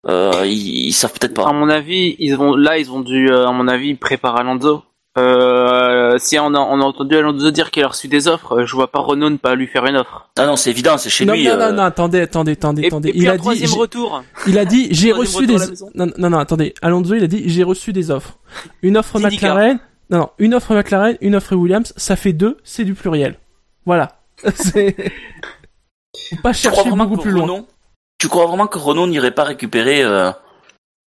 [0.06, 1.52] Ils, ils savent peut-être À pas.
[1.52, 4.84] mon avis, ils vont là, ils ont dû, à mon avis, préparer Alonso.
[5.18, 8.66] Euh, si on a, on a entendu Alonso dire qu'il a reçu des offres, euh,
[8.66, 10.28] je vois pas Renault ne pas lui faire une offre.
[10.38, 11.44] Ah non, c'est évident, c'est chez non, lui.
[11.44, 13.12] non, euh, non, non, attendez, attendez, attendez, attendez.
[13.14, 14.22] il a dit, troisième retour.
[14.46, 15.56] il a dit, j'ai reçu des,
[15.94, 16.74] non, non, non, attendez.
[16.82, 18.38] Alonso, il a dit, j'ai reçu des offres.
[18.82, 19.18] Une offre.
[19.18, 19.78] McLaren,
[20.10, 23.38] non, non, une offre McLaren, une offre Williams, ça fait deux, c'est du pluriel.
[23.84, 24.20] Voilà.
[24.54, 25.02] C'est, pas
[26.30, 27.42] Tu crois chercher vraiment beaucoup que plus loin.
[27.42, 27.66] Renault,
[28.18, 30.30] tu crois vraiment que Renault n'irait pas récupérer euh,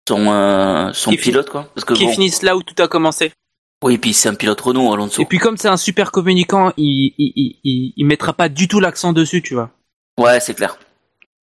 [0.07, 1.69] son euh, son Qui pilote quoi?
[1.73, 3.31] Parce que Qui bon, finissent là où tout a commencé.
[3.85, 5.21] Oui, puis c'est un pilote Renault, Alonso.
[5.21, 8.67] Et puis comme c'est un super communicant, il, il, il, il, il mettra pas du
[8.67, 9.69] tout l'accent dessus, tu vois.
[10.19, 10.77] Ouais, c'est clair.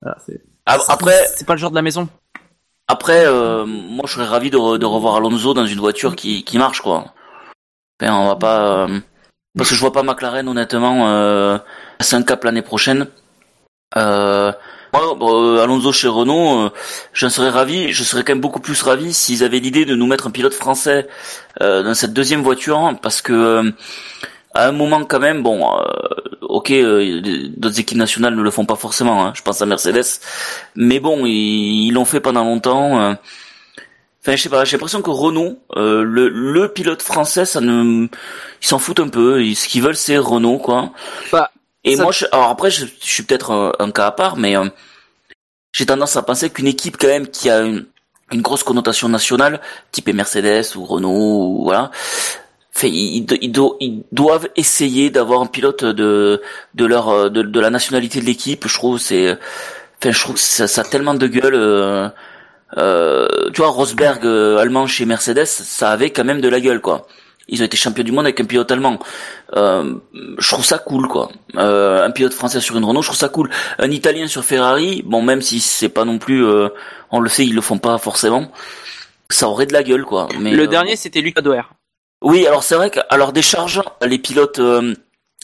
[0.01, 2.07] Voilà, c'est- Ah, Après, c'est pas le genre de la maison.
[2.87, 6.43] après, euh, moi, je serais ravi de, re- de revoir Alonso dans une voiture qui
[6.43, 7.13] qui marche quoi.
[8.01, 8.99] Enfin, on va pas euh,
[9.57, 11.57] parce que je vois pas McLaren honnêtement euh,
[11.97, 13.07] passer un cap l'année prochaine.
[13.95, 14.51] Euh,
[14.95, 16.69] moi, euh, Alonso chez Renault, euh,
[17.13, 17.91] j'en serais ravi.
[17.91, 20.53] Je serais quand même beaucoup plus ravi s'ils avaient l'idée de nous mettre un pilote
[20.53, 21.07] français
[21.61, 23.71] euh, dans cette deuxième voiture, hein, parce que euh,
[24.53, 25.83] à un moment quand même, bon, euh,
[26.41, 27.21] ok, euh,
[27.57, 29.25] d'autres équipes nationales ne le font pas forcément.
[29.25, 30.05] hein, je pense à Mercedes,
[30.75, 33.15] mais bon, ils l'ont fait pendant longtemps.
[34.21, 38.07] Enfin, je sais pas, j'ai l'impression que Renault, euh, le, le pilote français, ça ne,
[38.61, 39.43] ils s'en foutent un peu.
[39.43, 40.89] Ils- ce qu'ils veulent, c'est Renault, quoi.
[41.31, 41.51] Bah,
[41.85, 44.37] Et ça- moi, je, alors après, je, je suis peut-être un, un cas à part,
[44.37, 44.65] mais euh,
[45.73, 47.85] j'ai tendance à penser qu'une équipe quand même qui a une,
[48.31, 51.11] une grosse connotation nationale, type Mercedes ou Renault,
[51.59, 51.91] ou voilà,
[52.71, 56.41] fait, ils, ils, ils do- ils doivent essayer d'avoir un pilote de
[56.73, 58.67] de leur euh, de, de la nationalité de l'équipe.
[58.67, 59.31] Je trouve c'est,
[59.99, 61.55] enfin, je trouve que ça, ça a tellement de gueule.
[61.55, 62.09] euh,
[62.77, 67.07] euh, tu vois, Rosberg allemand chez Mercedes, ça avait quand même de la gueule, quoi.
[67.47, 68.99] Ils ont été champions du monde avec un pilote allemand.
[69.55, 69.95] Euh,
[70.39, 71.29] je trouve ça cool, quoi.
[71.55, 73.49] Euh, un pilote français sur une Renault, je trouve ça cool.
[73.77, 76.69] Un Italien sur Ferrari, bon, même si c'est pas non plus, euh,
[77.11, 78.51] on le sait, ils le font pas forcément.
[79.29, 80.27] Ça aurait de la gueule, quoi.
[80.39, 81.63] Mais le euh, dernier, c'était Lucas Doer.
[82.23, 84.93] oui, alors c'est vrai que alors des charges, les pilotes euh,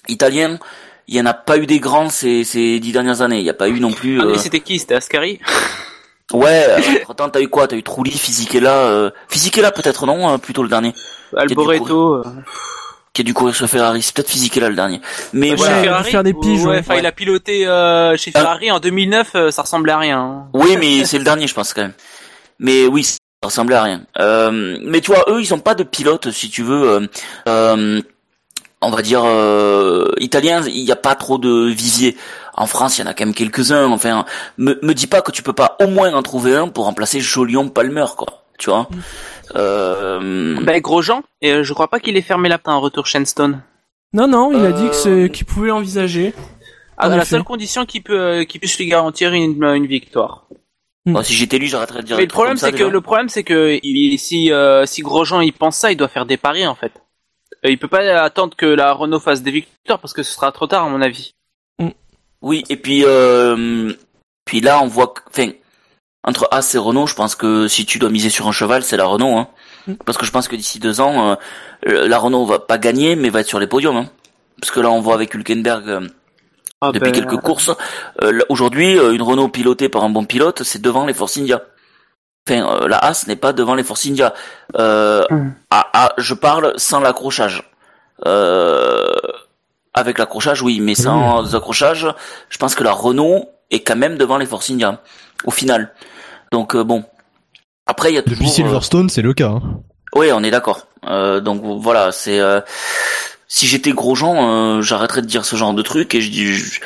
[0.07, 0.57] italiens,
[1.07, 3.39] il y en a pas eu des grands ces, ces dix dernières années.
[3.39, 4.19] Il y a pas eu non plus.
[4.19, 4.79] Ah, euh, mais c'était qui?
[4.79, 5.39] C'était Ascari?
[6.33, 6.65] Ouais.
[7.03, 7.67] Entre temps, t'as eu quoi?
[7.67, 9.11] T'as eu Trulli, Fisichella, euh...
[9.29, 10.93] Fisichella peut-être non, euh, plutôt le dernier,
[11.35, 12.15] Alboreto.
[12.15, 12.23] euh,
[13.13, 14.01] qui a dû courir sur Ferrari.
[14.01, 15.01] C'est peut-être Fisichella le dernier.
[15.33, 15.75] Mais chez voilà.
[15.77, 16.79] Ouais, Ferrari, faire des piges, ouais, ouais.
[16.79, 18.39] enfin, il a piloté euh, chez Ah.
[18.39, 20.19] Ferrari en 2009, euh, ça ressemblait à rien.
[20.19, 20.47] hein.
[20.53, 21.93] Oui, mais c'est le dernier, je pense quand même.
[22.59, 24.01] Mais oui, ça ressemblait à rien.
[24.19, 26.83] Euh, mais tu vois, eux, ils ont pas de pilote, si tu veux.
[26.89, 27.07] euh,
[27.49, 28.01] euh,
[28.81, 32.17] on va dire euh, italien, il n'y a pas trop de vivier.
[32.55, 33.85] En France, il y en a quand même quelques-uns.
[33.91, 34.25] Enfin,
[34.57, 37.19] me, me dis pas que tu peux pas au moins en trouver un pour remplacer
[37.21, 38.43] Jolion Palmer, quoi.
[38.57, 38.87] Tu vois.
[39.55, 43.07] Euh, Ben, Grosjean, et euh, je crois pas qu'il ait fermé la porte en retour
[43.07, 43.61] Shenstone.
[44.13, 46.33] Non, non, il a Euh, dit que c'est, qu'il pouvait l'envisager.
[46.97, 50.45] À En la seule condition qu'il peut, euh, qu'il puisse lui garantir une, une victoire.
[51.05, 52.17] bon, si j'étais lui, j'arrêterais de dire.
[52.17, 55.53] Mais le problème, c'est que le problème, c'est que il- si euh, si Grosjean il
[55.53, 56.91] pense ça, il doit faire des paris en fait.
[57.65, 60.51] Euh, il peut pas attendre que la Renault fasse des victoires parce que ce sera
[60.51, 61.33] trop tard à mon avis.
[62.41, 63.93] Oui, et puis euh,
[64.45, 65.51] puis là on voit que, enfin
[66.23, 68.97] entre As et Renault, je pense que si tu dois miser sur un cheval, c'est
[68.97, 69.47] la Renault, hein.
[69.87, 69.93] Mm.
[70.05, 71.37] Parce que je pense que d'ici deux ans,
[71.87, 74.09] euh, la Renault va pas gagner, mais va être sur les podiums, hein.
[74.59, 76.07] Parce que là on voit avec Hülkenberg euh,
[76.81, 77.71] Ah, depuis ben, quelques courses,
[78.21, 81.63] euh, aujourd'hui une Renault pilotée par un bon pilote, c'est devant les Force India.
[82.49, 84.33] Enfin, euh, la As n'est pas devant les Force India.
[84.77, 85.53] Euh, Mm.
[85.69, 87.63] ah, ah, je parle sans l'accrochage.
[88.25, 89.13] Euh,
[89.93, 92.07] avec l'accrochage, oui, mais sans accrochage,
[92.49, 95.01] je pense que la Renault est quand même devant les Force India,
[95.45, 95.93] au final.
[96.51, 97.03] Donc euh, bon.
[97.87, 98.37] Après, il y a toujours.
[98.37, 99.49] Depuis Silverstone, c'est le cas.
[99.49, 99.61] hein.
[100.15, 100.87] oui, on est d'accord.
[101.07, 102.39] Euh, donc voilà, c'est.
[102.39, 102.61] euh,
[103.47, 106.53] si j'étais Grosjean, euh, j'arrêterais de dire ce genre de truc et je dis.
[106.53, 106.79] Je,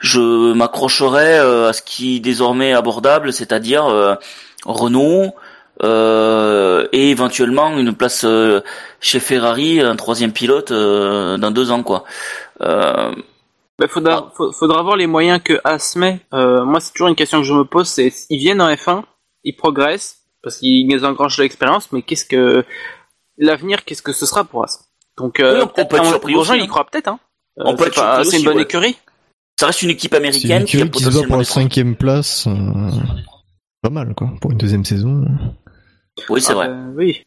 [0.00, 4.14] je m'accrocherais euh, à ce qui est désormais abordable, c'est-à-dire euh,
[4.64, 5.34] Renault
[5.82, 8.60] euh, et éventuellement une place euh,
[9.00, 12.04] chez Ferrari, un troisième pilote euh, dans deux ans quoi.
[12.60, 13.12] Euh,
[13.78, 16.20] Ben, faudra, faut- faudra voir les moyens que As met.
[16.32, 19.02] Euh, moi, c'est toujours une question que je me pose, c'est ils viennent en F1,
[19.42, 22.64] ils progressent parce qu'ils engrangent de l'expérience, mais qu'est-ce que
[23.38, 24.78] l'avenir, qu'est-ce que ce sera pour As
[25.18, 26.64] Donc, euh, Oui, on- peut être surpris aussi, il hein.
[26.64, 27.08] y croit peut-être.
[27.08, 27.18] Hein.
[27.58, 28.62] Euh, On peut c'est être C'est une bonne ouais.
[28.62, 28.96] écurie.
[29.58, 32.46] ça reste une équipe américaine une qui a qui se bat pour la cinquième place.
[32.46, 32.52] euh,
[33.84, 35.26] Pas mal, quoi, pour une deuxième saison.
[36.30, 36.70] Oui, c'est Ah, vrai.
[36.96, 37.22] oui.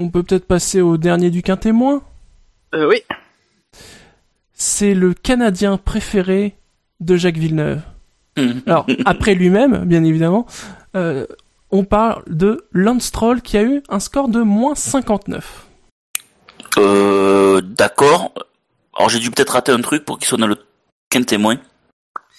[0.00, 2.02] On peut peut-être passer au dernier du quintémoin.
[2.74, 3.02] Euh, oui.
[4.52, 6.56] C'est le Canadien préféré
[6.98, 7.82] de Jacques Villeneuve.
[8.36, 8.62] Mhm.
[8.66, 10.44] Alors, après lui-même, bien évidemment,
[10.96, 11.24] euh,
[11.70, 15.68] on parle de Lance Stroll qui a eu un score de moins 59.
[16.78, 18.32] Euh, d'accord.
[18.96, 20.56] Alors j'ai dû peut-être rater un truc pour qu'il soit dans le
[21.10, 21.58] quinze témoin.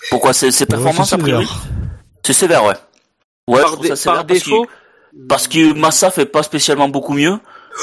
[0.09, 1.47] Pourquoi c'est ses performances a priori?
[2.25, 2.73] C'est sévère, ouais.
[3.47, 4.65] Ouais, je par trouve dé- ça sévère par parce défaut.
[4.65, 7.37] que, parce que Massa fait pas spécialement beaucoup mieux.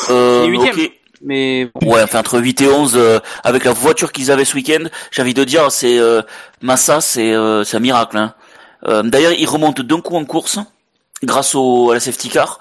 [0.08, 0.74] Euh, huitième.
[0.78, 0.92] ok.
[1.22, 1.92] Mais bon.
[1.92, 5.20] Ouais, enfin entre 8 et 11 euh, avec la voiture qu'ils avaient ce week-end, j'ai
[5.20, 6.22] envie de dire c'est euh,
[6.62, 8.16] Massa, c'est euh, c'est un miracle.
[8.16, 8.34] Hein.
[8.88, 10.58] Euh, D'ailleurs, il remonte d'un coup en course
[11.22, 12.58] grâce au à la safety car.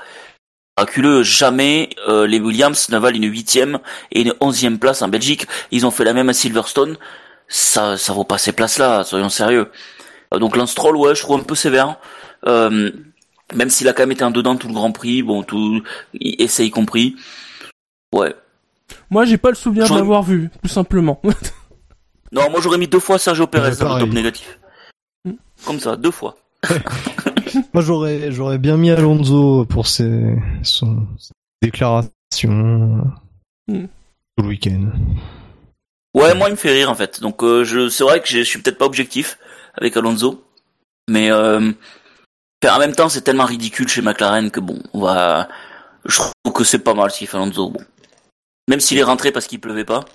[0.78, 3.80] Miraculeux, jamais euh, les Williams ne valent une huitième
[4.12, 5.46] et une onzième place en Belgique.
[5.72, 6.98] Ils ont fait la même à Silverstone.
[7.48, 9.72] Ça, ça vaut pas ces places-là, soyons sérieux.
[10.34, 11.98] Euh, donc Lance Stroll, ouais, je trouve un peu sévère.
[12.46, 12.92] Euh,
[13.54, 15.82] même s'il a quand même été en dedans tout le Grand Prix, bon, tout
[16.20, 17.16] essai y compris.
[18.14, 18.36] Ouais,
[19.10, 21.22] Moi, j'ai pas le souvenir de l'avoir vu, tout simplement.
[22.32, 24.60] Non, moi j'aurais mis deux fois Sergio Perez dans le top négatif.
[25.26, 25.32] Mm.
[25.66, 26.38] Comme ça, deux fois.
[27.74, 31.32] Moi, j'aurais, j'aurais bien mis Alonso pour ses, son ses
[31.64, 32.14] déclarations
[33.68, 33.86] Hmm.
[34.36, 34.92] tout le week-end.
[36.16, 37.22] Ouais, moi il me fait rire en fait.
[37.22, 39.38] Donc euh, je, c'est vrai que je suis peut-être pas objectif
[39.76, 40.44] avec Alonso,
[41.10, 41.72] mais euh,
[42.68, 45.48] en même temps c'est tellement ridicule chez McLaren que bon, on va.
[46.06, 47.70] Je trouve que c'est pas mal ce qu'il fait Alonso.
[47.70, 47.82] Bon,
[48.70, 50.06] même s'il est rentré parce qu'il pleuvait pas.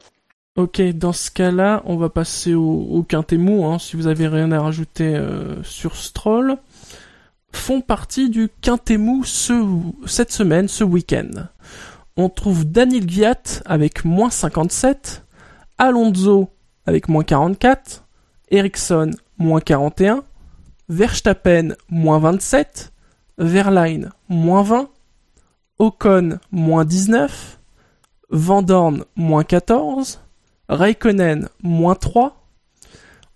[0.56, 4.52] ok, dans ce cas-là, on va passer au, au mou, hein, si vous avez rien
[4.52, 6.56] à rajouter euh, sur Stroll.
[7.52, 9.52] Font partie du quintet mou ce,
[10.06, 11.31] cette semaine, ce week-end.
[12.16, 15.24] On trouve Daniel Gviat avec moins 57,
[15.78, 16.51] Alonso
[16.86, 18.05] avec moins 44,
[18.51, 20.23] Ericsson moins 41,
[20.89, 22.93] Verstappen moins 27,
[23.39, 24.89] Verline moins 20,
[25.78, 27.59] Ocon moins 19,
[28.31, 30.20] Van Dorn moins 14,
[30.69, 32.40] Raikkonen moins 3.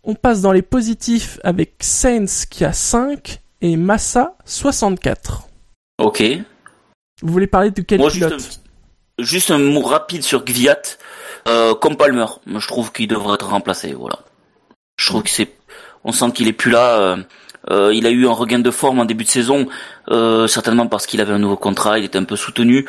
[0.05, 5.43] On passe dans les positifs avec Sainz qui a 5 et Massa 64.
[5.99, 6.23] Ok.
[7.23, 8.61] Vous voulez parler de quel Moi juste, pilote
[9.19, 10.81] un- juste un mot rapide sur Gviat,
[11.49, 12.27] euh, comme Palmer.
[12.47, 13.93] Je trouve qu'il devrait être remplacé.
[13.93, 14.21] Voilà.
[14.97, 15.53] Je trouve que c'est,
[16.09, 16.99] on sent qu'il est plus là.
[17.01, 17.17] euh,
[17.71, 19.67] euh, il a eu un regain de forme en début de saison,
[20.11, 22.87] euh, certainement parce qu'il avait un nouveau contrat, il était un peu soutenu.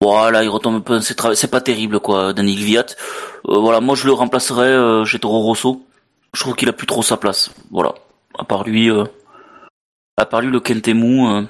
[0.00, 2.86] Voilà, il retombe un peu, c'est tra- pas terrible quoi, Daniel Gviat.
[3.48, 5.82] Euh, voilà, moi je le remplacerais euh, chez Toro Rosso.
[6.34, 7.50] Je trouve qu'il a plus trop sa place.
[7.70, 7.94] Voilà.
[8.38, 8.88] À part lui,
[10.16, 11.46] à part lui, le Kentemu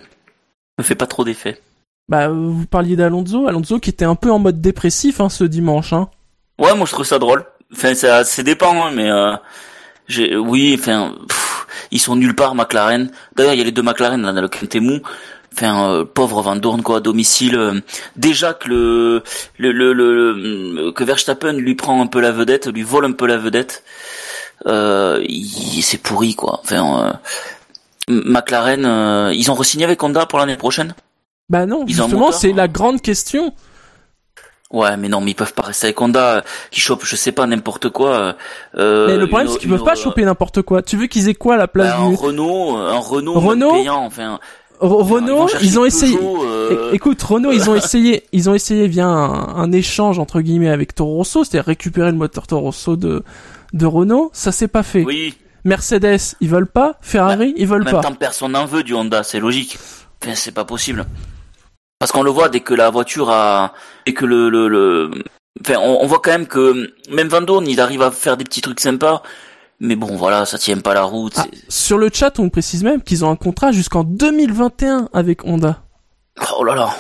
[0.79, 1.61] me fait pas trop d'effet.
[2.09, 5.93] Bah, vous parliez d'Alonso, Alonso qui était un peu en mode dépressif hein, ce dimanche.
[5.93, 6.09] Hein.
[6.59, 7.45] Ouais, moi je trouve ça drôle.
[7.73, 9.09] Enfin, ça, c'est dépend, hein, mais
[10.13, 13.11] j'ai, oui, enfin, pff, ils sont nulle part, McLaren.
[13.37, 15.01] D'ailleurs, il y a les deux McLaren là, dans le Quintemou.
[15.55, 17.57] Enfin, euh, pauvre Van Dorn quoi, à domicile.
[17.59, 17.81] euh,
[18.17, 19.23] déjà que le,
[19.59, 23.13] le, le, le- le- que Verstappen lui prend un peu la vedette, lui vole un
[23.13, 23.83] peu la vedette.
[24.67, 25.23] Euh,
[25.83, 26.61] c'est pourri quoi.
[26.65, 27.19] Enfin,
[28.09, 30.95] euh, McLaren, euh, ils ont re-signé avec Honda pour l'année prochaine?
[31.51, 33.53] Bah non, Ils justement, c'est la grande question.
[34.73, 36.41] Ouais, mais non, mais ils peuvent pas rester avec Honda, euh,
[36.71, 38.35] qui chope, je sais pas, n'importe quoi.
[38.79, 40.81] euh, Mais le problème, c'est qu'ils peuvent pas choper n'importe quoi.
[40.83, 42.17] Tu veux qu'ils aient quoi à la place Bah, un du...
[42.17, 44.41] Renault, un Renault, Renault payant, enfin.
[44.81, 46.17] Renault, ils ont essayé...
[46.17, 50.41] Peugeot, euh, Écoute, Renault, ils ont essayé, ils ont essayé via un, un échange entre
[50.41, 53.23] guillemets avec Toro Rosso, c'est-à-dire récupérer le moteur Toro Rosso de
[53.75, 55.03] de Renault, ça s'est pas fait.
[55.05, 55.35] Oui,
[55.65, 58.01] Mercedes, ils veulent pas, Ferrari, ils en veulent même pas.
[58.03, 59.79] temps, personne n'en veut du Honda, c'est logique.
[60.23, 61.07] Enfin, c'est pas possible.
[62.03, 63.75] Parce qu'on le voit dès que la voiture a,
[64.07, 65.11] et que le, le, le,
[65.61, 68.43] enfin, on, on voit quand même que même Van Dorn, il arrive à faire des
[68.43, 69.23] petits trucs sympas.
[69.79, 71.35] Mais bon, voilà, ça tient pas la route.
[71.37, 75.85] Ah, sur le chat, on précise même qu'ils ont un contrat jusqu'en 2021 avec Honda.
[76.59, 76.91] Oh là là.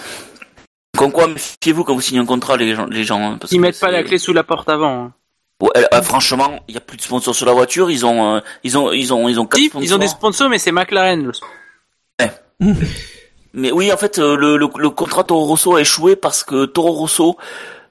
[0.96, 3.20] Comme quoi, méfiez-vous quand vous signez un contrat, les gens, les gens.
[3.32, 5.04] hein, parce Ils que mettent pas la clé sous la porte avant.
[5.06, 5.12] hein.
[5.60, 7.90] Ouais, euh, franchement, il y a plus de sponsors sur la voiture.
[7.90, 9.84] Ils ont, euh, ils ont, ils ont, ils ont quatre Si, sponsors.
[9.84, 11.24] ils ont des sponsors, mais c'est McLaren.
[11.26, 11.32] le-
[13.54, 16.64] Mais oui, en fait, euh, le, le, le contrat Toro Rosso a échoué parce que
[16.64, 17.36] Toro Rosso,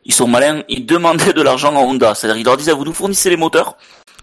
[0.06, 2.16] ils sont malins, ils demandaient de l'argent à Honda.
[2.16, 3.78] C'est-à-dire, ils leur disaient, vous nous fournissez les moteurs,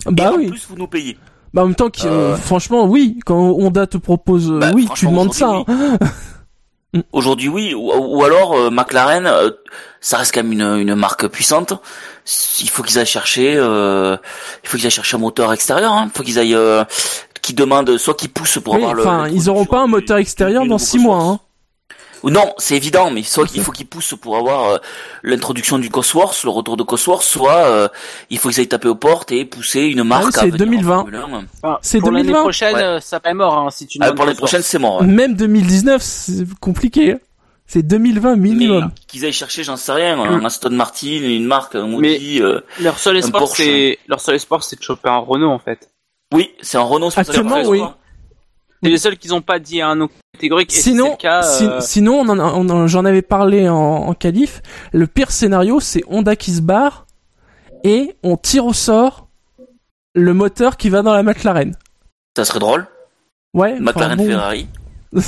[0.06, 0.46] Bah et oui.
[0.46, 1.16] en plus, vous nous payez.
[1.54, 2.36] Bah en même temps, que, Euh.
[2.36, 3.18] franchement, oui.
[3.24, 5.48] Quand Honda te propose, euh, Bah, oui, tu demandes ça.
[5.48, 5.98] aujourd'hui, hein.
[7.12, 7.74] Aujourd'hui, oui.
[7.74, 9.50] Ou, ou alors, euh, McLaren, euh,
[10.00, 11.74] ça reste quand même une, une marque puissante.
[12.60, 14.16] Il faut qu'ils aillent chercher, euh,
[14.64, 15.92] il faut qu'ils aillent chercher un moteur extérieur.
[15.92, 16.04] Hein.
[16.12, 16.56] Il faut qu'ils aillent,
[17.48, 19.02] qu'ils demandent, soit qu'ils poussent pour Oui, avoir le.
[19.02, 21.22] enfin, ils auront pas un moteur extérieur dans nouveau 6 mois.
[21.22, 21.40] Hein.
[22.24, 24.78] Non, c'est évident, mais soit il faut qu'ils poussent pour avoir euh,
[25.22, 27.88] l'introduction du Cosworth, le retour de Cosworth, soit euh,
[28.28, 30.22] il faut qu'ils aillent taper aux portes et pousser une marque.
[30.24, 30.94] Ah oui, c'est à venir en 2020.
[30.96, 31.44] Formule 1.
[31.62, 32.40] Enfin, C'est pour l'année 2020.
[32.42, 32.82] prochaine, Ouais.
[32.82, 35.00] euh, ça pas mort hein, si tu Ah, pour l'année prochaine, c'est mort.
[35.00, 35.06] ouais.
[35.06, 37.12] Même 2019, c'est compliqué.
[37.12, 37.18] hein.
[37.70, 38.84] C'est 2020 minimum.
[38.86, 42.40] Mais qu'ils aillent chercher, j'en sais rien, un Aston Martin, une marque, un Audi.
[42.42, 45.88] euh, Leur seul espoir, c'est leur seul espoir, c'est de choper un Renault en fait.
[46.34, 46.76] Oui, c'est
[47.10, 47.82] ça que Actuellement, oui.
[48.82, 50.70] C'est les seuls qu'ils ont pas dit un nom catégorique.
[50.70, 54.62] Sinon, si- euh, sinon, on en en- j'en avais parlé en, en qualif.
[54.92, 57.06] Le pire scénario, c'est Honda qui se barre
[57.82, 59.26] et on tire au sort
[60.14, 61.74] le moteur qui va dans la McLaren.
[62.36, 62.86] Ça serait drôle.
[63.54, 63.80] Ouais.
[63.80, 64.26] McLaren bon.
[64.26, 64.68] Ferrari.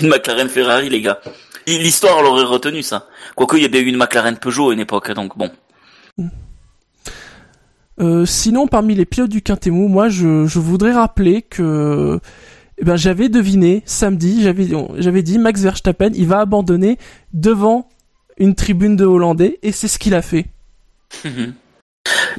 [0.00, 1.20] Une McLaren Ferrari, les gars.
[1.66, 3.06] L'histoire l'aurait retenu, ça.
[3.34, 5.50] Quoique, il y a bien eu une McLaren Peugeot à une époque, donc bon.
[7.98, 12.20] Euh, sinon, parmi les pilotes du Quintemou, moi, je, je voudrais rappeler que
[12.78, 16.98] eh ben, j'avais deviné samedi, j'avais dit Max Verstappen, il va abandonner
[17.32, 17.88] devant
[18.36, 20.46] une tribune de Hollandais, et c'est ce qu'il a fait.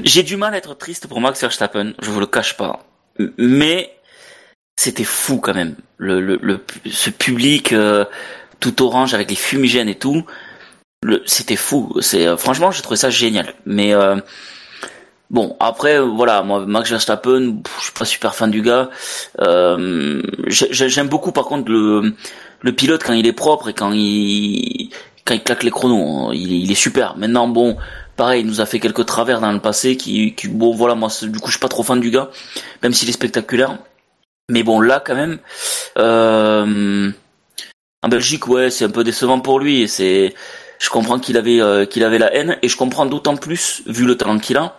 [0.03, 2.85] J'ai du mal à être triste pour Max Verstappen, je vous le cache pas.
[3.39, 3.89] Mais
[4.79, 5.75] c'était fou quand même.
[5.97, 8.05] Le, le, le- ce public euh,
[8.59, 10.23] tout orange avec les fumigènes et tout,
[11.25, 11.95] c'était fou.
[12.01, 13.55] C'est euh, franchement, j'ai trouvé ça génial.
[13.65, 14.17] Mais euh,
[15.29, 18.89] bon, après euh, voilà, moi Max Verstappen, je suis pas super fan du gars.
[19.41, 22.13] Euh, j'ai- j'ai- J'aime beaucoup par contre le
[22.61, 24.89] le pilote quand il est propre et quand il
[25.25, 27.17] quand il claque les chronos, il, il est super.
[27.17, 27.77] Maintenant bon,
[28.15, 31.39] pareil, il nous a fait quelques travers dans le passé qui, bon voilà, moi du
[31.39, 32.29] coup je suis pas trop fan du gars,
[32.83, 33.77] même s'il est spectaculaire.
[34.49, 35.39] Mais bon là quand même,
[35.97, 37.11] euh,
[38.03, 39.87] en Belgique ouais c'est un peu décevant pour lui.
[40.79, 44.05] je comprends qu'il avait euh, qu'il avait la haine et je comprends d'autant plus vu
[44.05, 44.77] le talent qu'il a.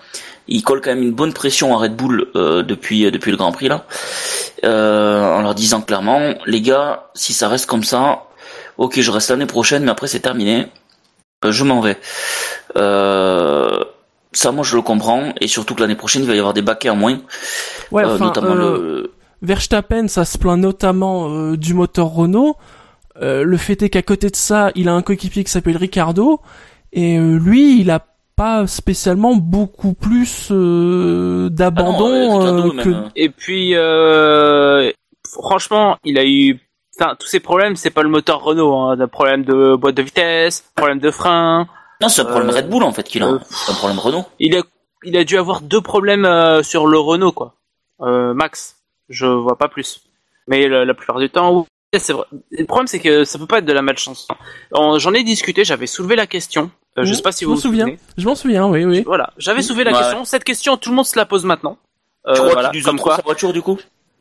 [0.49, 3.53] Il colle quand même une bonne pression à Red Bull euh, depuis depuis le Grand
[3.53, 3.85] Prix là,
[4.65, 8.25] euh, en leur disant clairement les gars si ça reste comme ça,
[8.79, 10.67] ok je reste l'année prochaine mais après c'est terminé,
[11.45, 11.97] Euh, je m'en vais.
[12.77, 13.85] Euh,
[14.33, 16.63] ça, moi, je le comprends, et surtout que l'année prochaine, il va y avoir des
[16.63, 17.21] baquets en moins,
[17.93, 19.13] Ouais, euh, enfin, notamment euh, le.
[19.41, 22.57] Verstappen, ça se plaint notamment euh, du moteur Renault.
[23.23, 26.41] Euh, le fait est qu'à côté de ça, il a un coéquipier qui s'appelle Ricardo,
[26.93, 28.01] et euh, lui, il a
[28.39, 32.89] pas spécialement beaucoup plus euh, Ah d'abandon Ricardo, euh, que.
[32.89, 34.91] euh, Et puis, euh,
[35.31, 36.59] franchement, il a eu,
[36.99, 40.65] enfin, tous ces problèmes, c'est pas le moteur Renault, hein, problème de boîte de vitesse,
[40.77, 41.67] problème de frein.
[42.01, 43.27] Non, c'est un problème euh, Red Bull en fait qu'il a.
[43.29, 44.25] euh, c'est un problème Renault.
[44.39, 44.63] Il a,
[45.05, 47.55] il a dû avoir deux problèmes euh, sur le Renault, quoi.
[48.01, 48.77] Euh, max,
[49.09, 50.01] je vois pas plus.
[50.47, 51.67] Mais la, la plupart du temps,
[52.13, 52.25] vrai.
[52.53, 54.29] Le problème, c'est que ça peut pas être de la malchance.
[54.73, 56.71] En- J'en ai discuté, j'avais soulevé la question.
[56.99, 57.85] Euh, je sais pas si je vous m'en vous souviens.
[57.87, 57.99] souvenez.
[58.17, 59.03] Je m'en souviens, oui, oui.
[59.07, 59.99] Voilà, j'avais soulevé la Ouais.
[59.99, 60.25] question.
[60.25, 61.79] Cette question, tout le monde se la pose maintenant.
[62.27, 63.17] Euh, tu crois voilà, qu'il use comme quoi.
[63.17, 63.79] sa voiture du coup?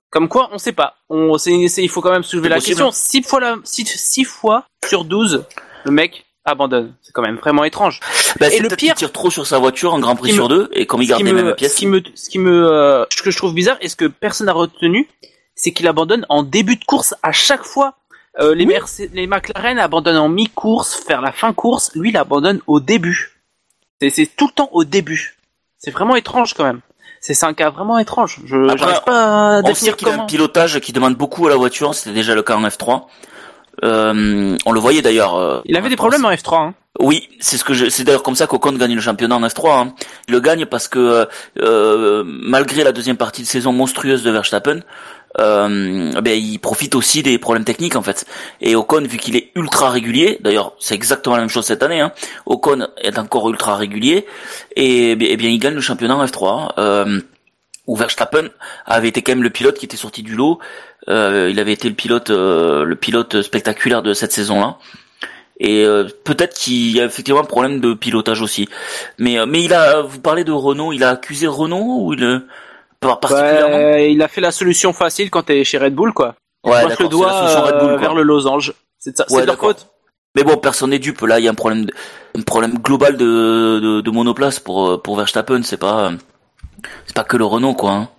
[0.09, 0.95] Comme quoi, on sait pas.
[1.09, 2.75] On, c'est, c'est- il faut quand même soulever la possible.
[2.77, 2.91] question.
[2.91, 5.43] Six fois, la, six, six fois sur 12,
[5.83, 6.93] le mec abandonne.
[7.01, 7.99] C'est quand même vraiment étrange.
[8.39, 10.49] bah, Et le pire- qu'il tire trop sur sa voiture en Grand Prix sur me-
[10.49, 11.73] deux, et comme il garde les me, mêmes pièces.
[11.73, 14.05] ce qui me, ce qui me, euh, ce que je trouve bizarre et ce que
[14.05, 15.09] personne n'a retenu,
[15.55, 17.95] c'est qu'il abandonne en début de course à chaque fois.
[18.39, 18.75] Euh, les, Oui.
[19.13, 21.91] Les McLaren abandonnent en mi-course, vers la fin course.
[21.95, 23.41] Lui, il abandonne au début.
[23.99, 25.37] C'est, tout le temps au début.
[25.77, 26.81] C'est vraiment étrange quand même.
[27.19, 28.39] C'est, un cas vraiment étrange.
[28.45, 31.47] Je, Après, j'arrive pas à On sait définir qu'il a un pilotage qui demande beaucoup
[31.47, 33.05] à la voiture, c'était déjà le cas en F3.
[33.83, 35.35] Euh, on le voyait d'ailleurs.
[35.35, 35.97] euh, Il avait des F3.
[35.97, 36.55] problèmes en F3.
[36.69, 36.73] Hein.
[36.99, 39.69] Oui, c'est ce que je, c'est d'ailleurs comme ça qu'Ocon gagne le championnat en F3.
[39.69, 39.93] hein.
[40.27, 41.27] Il le gagne parce que
[41.61, 44.79] euh, malgré la deuxième partie de saison monstrueuse de Verstappen,
[45.39, 48.25] euh, ben il profite aussi des problèmes techniques en fait.
[48.61, 52.01] Et Ocon, vu qu'il est ultra régulier, d'ailleurs c'est exactement la même chose cette année.
[52.01, 52.11] Hein,
[52.47, 54.25] Ocon est encore ultra régulier
[54.75, 56.69] et, bien- eh bien il gagne le championnat en F3.
[56.79, 57.21] Euh,
[57.85, 58.49] où Verstappen
[58.85, 60.59] avait été quand même le pilote qui était sorti du lot.
[61.09, 64.77] Euh, il avait été le pilote, euh, le pilote spectaculaire de cette saison-là.
[65.59, 68.67] Et euh, peut-être qu'il y a effectivement un problème de pilotage aussi.
[69.17, 72.43] Mais mais il a, vous parlez de Renault, il a accusé Renault ou il
[72.99, 76.35] particulièrement Bah, il a fait la solution facile quand t'es chez Red Bull, quoi.
[76.63, 78.73] Ouais, Pointe le doigt Red Bull, vers le losange.
[78.99, 79.87] C'est de, Ouais, de leur faute.
[80.35, 81.21] Mais bon, personne n'est dupe.
[81.21, 81.87] Là, il y a un problème,
[82.37, 85.63] un problème global de, de, de monoplace pour pour Verstappen.
[85.63, 86.11] C'est pas
[87.05, 87.91] c'est pas que le Renault quoi.
[87.91, 88.09] hein.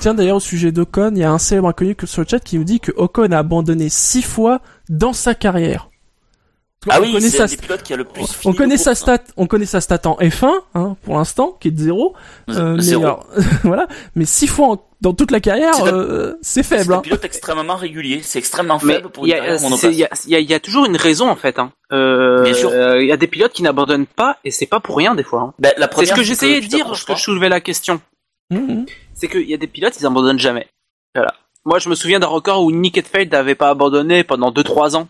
[0.00, 2.38] Tiens, d'ailleurs, au sujet d'Ocon, il y a un célèbre inconnu que sur le chat
[2.38, 5.88] qui nous dit que Ocon a abandonné six fois dans sa carrière.
[6.88, 8.22] Ah on oui, connaît c'est sa un des pilotes qui a le plus.
[8.22, 9.16] on fini connaît sa course, hein.
[9.16, 12.14] stat, on connaît sa stat en F1, hein, pour l'instant, qui est de zéro.
[12.50, 13.02] Euh, mais Zéro.
[13.02, 13.26] alors,
[13.64, 13.88] voilà.
[14.14, 16.98] Mais six fois en- dans toute la carrière, C'est un- euh, c'est C'est faible, un
[16.98, 17.00] hein.
[17.00, 18.20] pilote extrêmement régulier.
[18.22, 20.48] C'est extrêmement Mais faible pour une y, carrière il y a, il y a- il
[20.50, 21.58] y a toujours une raison en fait.
[21.58, 21.72] Hein.
[21.92, 22.70] Euh, Bien sûr.
[22.72, 25.24] euh, Il y a des pilotes qui n'abandonnent pas et c'est pas pour rien des
[25.24, 25.54] fois.
[25.58, 28.00] la C'est ce que j'essayais de dire lorsque je soulevais la question.
[28.50, 28.86] Mhm.
[29.18, 30.68] C'est qu'il y a des pilotes, ils abandonnent jamais.
[31.14, 31.34] Voilà.
[31.64, 35.08] Moi, je me souviens d'un record où Nick Heidfeld n'avait pas abandonné pendant 2-3 ans.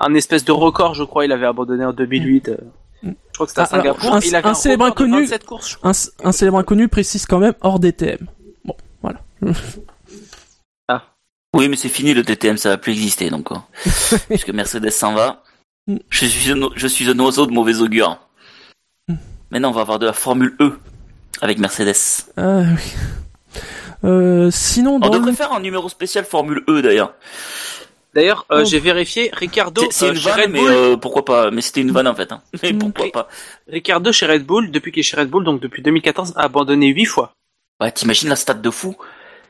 [0.00, 2.48] Un espèce de record, je crois, il avait abandonné en 2008.
[2.48, 2.56] euh,
[3.04, 4.14] Je crois que c'était à Ah, alors, Singapour.
[4.16, 5.70] un- il avait un un, célèbre inconnu- 27 courses.
[5.70, 5.90] je crois.
[5.90, 8.26] Un, c- un célèbre inconnu précise quand même hors DTM.
[8.64, 9.20] Bon, voilà.
[11.56, 13.44] Oui, mais c'est fini le DTM, ça va plus exister donc.
[13.44, 13.64] Quoi.
[14.28, 15.42] Puisque Mercedes s'en va,
[15.86, 15.98] Mm.
[16.08, 18.18] je suis un, je suis un oiseau de mauvais augure.
[19.06, 19.14] Mm.
[19.50, 20.76] Maintenant, on va avoir de la Formule E
[21.40, 21.94] avec Mercedes.
[22.36, 22.92] Ah, oui.
[24.04, 25.36] Euh, sinon, On devrait le...
[25.36, 27.14] faire un numéro spécial Formule E d'ailleurs.
[28.14, 28.64] D'ailleurs, euh, Oh.
[28.64, 31.60] j'ai vérifié, Ricardo C'est- C'est euh, une chez vanne, Red mais euh, pourquoi pas Mais
[31.62, 32.30] c'était une vanne en fait.
[32.30, 32.42] Hein.
[32.62, 33.28] Mais pourquoi pas
[33.68, 36.88] Ricardo chez Red Bull, depuis qu'il est chez Red Bull, donc depuis 2014, a abandonné
[36.88, 37.32] 8 fois.
[37.80, 38.94] Ouais, t'imagines la stat de fou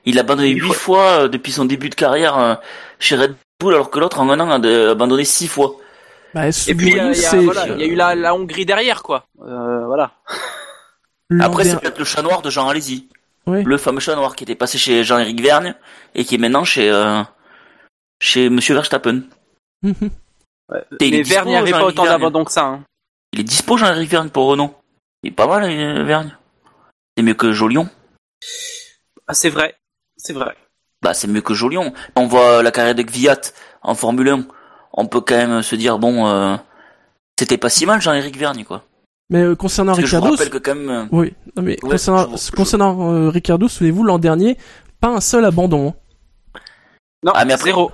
[0.06, 0.74] Il a abandonné Huit 8 fois.
[0.76, 2.54] fois euh, depuis son début de carrière euh,
[2.98, 5.74] chez Red Bull, alors que l'autre en un an a abandonné 6 fois.
[6.32, 7.94] Bah, Et puis, il y a, il y a- c'est- voilà, il y a eu
[7.94, 9.26] la, la Hongrie derrière, quoi.
[9.46, 10.12] Euh, voilà.
[11.40, 13.08] Après, c'est peut-être le chat noir de Jean Alési.
[13.46, 13.62] Oui.
[13.62, 15.74] Le fameux chat noir qui était passé chez Jean-Éric Vergne
[16.14, 17.22] et qui est maintenant chez euh,
[18.20, 19.22] chez Monsieur Verstappen.
[19.82, 22.16] Mais dispo, Verne n'y avait pas autant Vergne.
[22.16, 22.64] d'abandon que ça.
[22.64, 22.84] Hein.
[23.32, 24.74] Il est dispo Jean-Éric Vergne pour Renault.
[25.22, 26.34] Il est pas mal euh, Vergne.
[27.16, 27.88] C'est mieux que Jolion.
[29.26, 29.76] Ah, c'est vrai.
[30.16, 30.56] C'est vrai.
[31.02, 31.92] Bah c'est mieux que Jolion.
[32.16, 33.40] On voit la carrière de Gviat
[33.82, 34.46] en Formule 1.
[34.94, 36.56] On peut quand même se dire bon euh,
[37.38, 38.84] c'était pas si mal Jean-Éric Vergne quoi.
[39.30, 41.78] Mais euh, concernant que je vous Ricardo, rappelle que quand même euh, oui, non, mais
[41.82, 44.58] Ouais, concernant, je vous- je- concernant euh, Ricardo, souvenez-vous l'an dernier,
[45.00, 45.88] pas un seul abandon.
[46.54, 46.60] hein.
[47.22, 47.90] Non, Ah, mais après- zéro.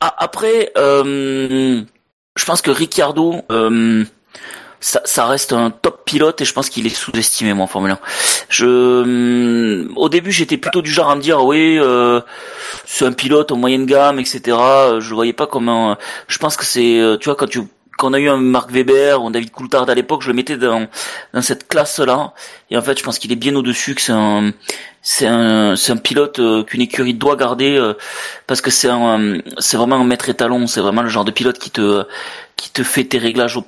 [0.00, 1.82] Ah, après, euh,
[2.36, 4.04] je pense que Ricciardo, euh,
[4.80, 7.92] ça, ça reste un top pilote et je pense qu'il est sous-estimé moi en Formule
[7.92, 7.98] 1.
[8.48, 12.20] Je, euh, au début, j'étais plutôt du genre à me dire oui, euh,
[12.84, 14.40] c'est un pilote en moyenne gamme, etc.
[15.00, 15.96] Je le voyais pas comme un.
[16.28, 17.62] Je pense que c'est, euh, tu vois, quand tu
[17.98, 20.34] quand on a eu un Mark Webber ou un David Coulthard à l'époque, je le
[20.34, 20.86] mettais dans
[21.34, 22.32] dans cette classe-là.
[22.70, 24.52] Et en fait, je pense qu'il est bien au-dessus, que c'est un
[25.02, 27.94] c'est un c'est un pilote euh, qu'une écurie doit garder euh,
[28.46, 30.66] parce que c'est un c'est vraiment un maître étalon.
[30.66, 32.04] C'est vraiment le genre de pilote qui te
[32.56, 33.66] qui te fait tes réglages au,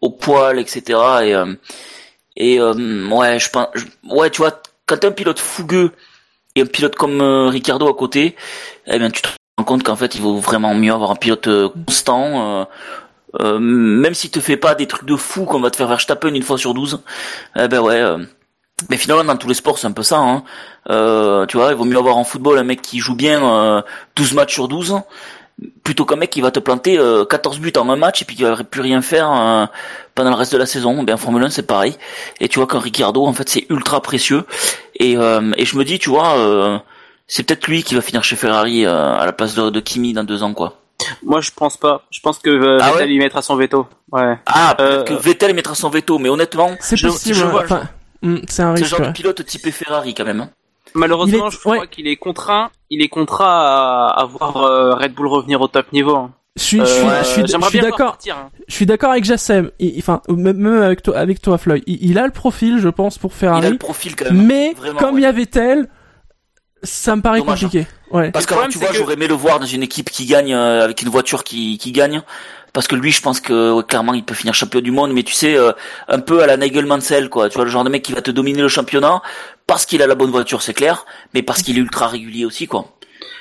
[0.00, 0.82] au poil, etc.
[1.24, 1.54] Et euh,
[2.36, 3.68] et euh, ouais, je pense
[4.08, 5.92] ouais, tu vois, quand t'es un pilote fougueux
[6.54, 8.36] et un pilote comme euh, Ricardo à côté,
[8.86, 9.28] eh bien tu te
[9.58, 12.66] rends compte qu'en fait il vaut vraiment mieux avoir un pilote euh, constant.
[13.40, 16.34] Euh, même s'il te fait pas des trucs de fou qu'on va te faire Verstappen
[16.34, 17.00] une fois sur 12,
[17.56, 18.00] eh ben ouais.
[18.00, 18.18] euh,
[18.90, 20.18] mais finalement dans tous les sports c'est un peu ça.
[20.18, 20.42] Hein.
[20.90, 23.82] Euh, tu vois, il vaut mieux avoir en football un mec qui joue bien euh,
[24.16, 25.00] 12 matchs sur 12
[25.84, 28.34] plutôt qu'un mec qui va te planter euh, 14 buts en un match et puis
[28.34, 29.68] qui va plus rien faire
[30.14, 31.02] pendant le reste de la saison.
[31.02, 31.96] Ben en Formule 1 c'est pareil.
[32.40, 34.44] Et tu vois qu'un Ricciardo en fait c'est ultra précieux.
[34.98, 36.82] Et, et je me dis tu vois
[37.28, 40.24] c'est peut-être lui qui va finir chez Ferrari à la place de, de Kimi dans
[40.24, 40.81] deux ans quoi.
[41.24, 42.02] Moi, je pense pas.
[42.10, 43.86] Je pense que euh, Ah Vettel ouais y mettra son veto.
[44.12, 44.38] Ouais.
[44.46, 47.34] Ah peut-être Euh, que Vettel mettra son veto mais honnêtement C'est possible.
[47.34, 47.50] je ouais.
[47.50, 47.82] vois- Enfin,
[48.22, 48.96] hmm, c'est un c'est le risque.
[48.98, 50.40] genre de pilote typé Ferrari quand même.
[50.40, 50.50] hein.
[50.94, 51.88] Malheureusement, est- je crois ouais.
[51.88, 52.70] qu'il est contraint.
[52.90, 56.14] Il est contraint à, à voir euh, Red Bull revenir au top niveau.
[56.16, 56.30] hein.
[56.54, 58.08] Je suis, je suis, Euh, je je d'accord.
[58.08, 58.50] partir, hein.
[58.68, 59.70] Je suis d'accord avec Jassem.
[59.96, 61.82] Enfin, même avec toi, avec toi, Floyd.
[61.86, 63.70] Il, il a le profil, je pense, pour Il a Ferrari.
[63.70, 64.46] le profil quand même.
[64.46, 65.20] Mais Vraiment, comme ouais.
[65.22, 65.88] il y avait tel,
[66.82, 67.86] ça me paraît Dommage, compliqué.
[68.10, 68.30] Ouais.
[68.30, 70.52] Parce que problème, tu vois, que- j'aurais aimé le voir dans une équipe qui gagne,
[70.54, 72.22] euh, avec une voiture qui, qui gagne.
[72.72, 75.22] Parce que lui, je pense que ouais, clairement, il peut finir champion du monde, mais
[75.22, 75.72] tu sais, euh,
[76.08, 77.48] un peu à la Nigel Mansell, quoi.
[77.50, 79.20] Tu vois, le genre de mec qui va te dominer le championnat
[79.66, 81.04] parce qu'il a la bonne voiture, c'est clair,
[81.34, 82.86] mais parce qu'il est ultra régulier aussi, quoi.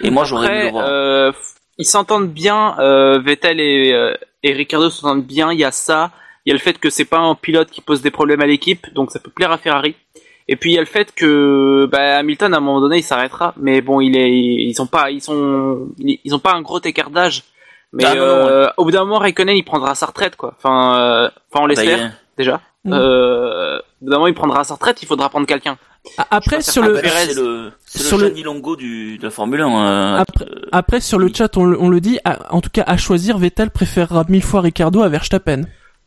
[0.01, 0.85] Et moi, j'aurais aimé le voir.
[0.87, 1.31] euh,
[1.77, 2.75] ils s'entendent bien.
[2.79, 4.13] Euh, Vettel et, euh,
[4.43, 5.51] et Ricardo s'entendent bien.
[5.53, 6.11] Il y a ça.
[6.45, 8.47] Il y a le fait que c'est pas un pilote qui pose des problèmes à
[8.47, 9.95] l'équipe, donc ça peut plaire à Ferrari.
[10.47, 13.03] Et puis il y a le fait que bah, Hamilton à un moment donné il
[13.03, 16.81] s'arrêtera, mais bon il est ils ont pas ils sont ils ont pas un gros
[16.81, 17.43] écart d'âge.
[17.93, 20.53] Mais Ah, non, non, euh, au bout d'un moment Raikkonen il prendra sa retraite quoi.
[20.57, 22.61] Enfin euh, enfin on Bah, l'espère déjà.
[22.83, 22.93] Mm.
[22.93, 25.77] Euh, au bout d'un moment il prendra sa retraite, il faudra prendre quelqu'un.
[26.31, 29.67] Après, sur le, c'est le, c'est sur le Longo du, de la Formule 1.
[29.69, 32.71] euh, Après- euh, après, sur le chat, on, le- on le dit, à- en tout
[32.73, 35.61] cas, à choisir, Vettel préférera mille fois Ricardo à Verstappen.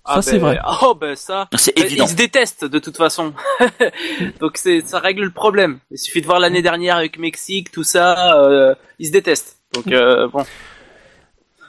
[0.06, 0.60] Ça, Ah, c'est ben, vrai.
[0.82, 1.48] Oh ben ça.
[1.56, 2.04] c'est Euh, évident.
[2.04, 3.32] Ils se détestent de toute façon.
[4.40, 5.78] Donc c'est ça règle le problème.
[5.90, 9.56] Il suffit de voir l'année dernière avec Mexique, tout ça, euh, ils se détestent.
[9.72, 10.44] Donc euh, bon.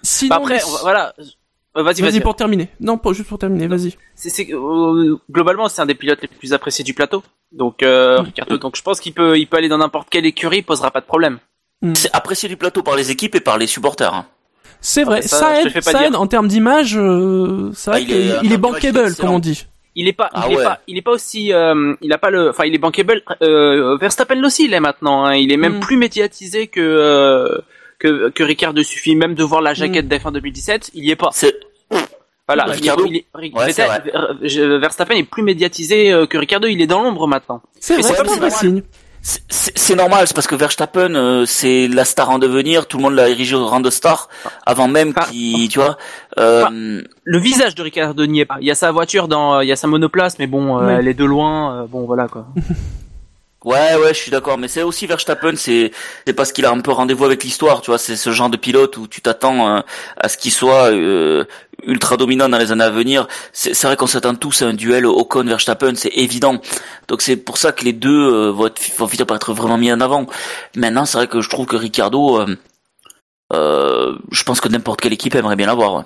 [0.04, 1.14] Sinon, Bah, après, les- on va- voilà.
[1.18, 1.24] Euh,
[1.84, 2.20] Vas-y, vas-y vas-y.
[2.22, 2.70] pour terminer.
[2.80, 3.98] Non, pas juste pour terminer, vas-y.
[4.16, 7.22] C'est, c'est, euh, globalement, c'est un des pilotes les plus appréciés du plateau.
[7.52, 8.26] Donc, euh, Mm.
[8.26, 8.58] Ricardo.
[8.58, 11.02] Donc, je pense qu'il peut, il peut aller dans n'importe quelle écurie, il posera pas
[11.02, 11.40] de problème.
[11.94, 14.24] C'est apprécié du plateau par les équipes et par les supporters.
[14.88, 18.02] C'est vrai, ça, ça, aide, pas ça aide en termes d'image, euh, c'est vrai Ah,
[18.02, 19.66] il qu'il est- il en est il est bankable, comme on dit.
[19.96, 20.64] Il est pas, Ah il est ouais.
[20.64, 23.24] pas, il est pas aussi, euh, il a pas le, enfin, il est bankable.
[23.42, 25.26] Euh, Verstappen aussi, il est maintenant.
[25.26, 25.36] hein.
[25.36, 25.80] Il est même Mm.
[25.80, 27.58] plus médiatisé que euh,
[27.98, 28.84] que que Ricardo.
[28.84, 30.92] Suffit même de voir la jaquette d'F1 2017.
[30.94, 31.30] Il y est pas.
[31.32, 31.56] C'est,
[32.48, 33.06] Voilà, Ricardo.
[33.08, 36.68] il est- est- Ouais, c'est Ver- Verstappen est plus médiatisé euh, que Ricardo.
[36.68, 37.62] Il est dans l'ombre maintenant.
[37.80, 38.52] C'est vrai, c'est c'est pas un vrai normal.
[38.52, 38.84] signe.
[39.26, 42.98] C'est- c'est c'est normal, c'est parce que Verstappen, euh, c'est la star en devenir, tout
[42.98, 44.30] le monde l'a érigé au rang de star,
[44.66, 45.26] avant même Ah.
[45.30, 45.98] qu'il, tu vois,
[46.40, 48.58] euh, Le visage de Ricardo n'y est pas.
[48.62, 50.94] Il y a sa voiture dans, il y a sa monoplace, mais bon, euh, Oui.
[51.00, 51.56] elle est de loin.
[51.84, 52.46] euh, bon, voilà quoi.
[53.66, 55.92] Ouais, ouais, je suis d'accord, mais c'est aussi Verstappen, c'est
[56.28, 58.58] c'est parce qu'il a un peu rendez-vous avec l'histoire, tu vois, c'est ce genre de
[58.58, 59.82] pilote où tu t'attends euh,
[60.18, 61.46] à ce qu'il soit euh,
[61.84, 63.28] ultra dominant dans les années à venir.
[63.54, 66.62] C'est vrai qu'on s'attend tous à un duel Ocon Verstappen, c'est évident.
[67.08, 68.70] Donc c'est pour ça que les deux euh, vont,
[69.00, 70.28] vont finir par être vraiment mis en avant.
[70.76, 72.56] Maintenant, c'est vrai que je trouve que Ricardo, euh,
[73.54, 75.96] euh, je pense que n'importe quelle équipe aimerait bien l'avoir.
[75.96, 76.04] Ouais.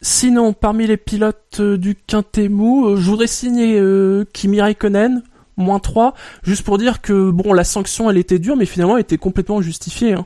[0.00, 5.22] Sinon, parmi les pilotes euh, du Quintet Mou, euh, je voudrais signer euh, Kimi Raikkonen,
[5.56, 6.14] moins 3,
[6.44, 9.60] juste pour dire que bon, la sanction elle était dure, mais finalement elle était complètement
[9.60, 10.12] justifiée.
[10.12, 10.24] Hein.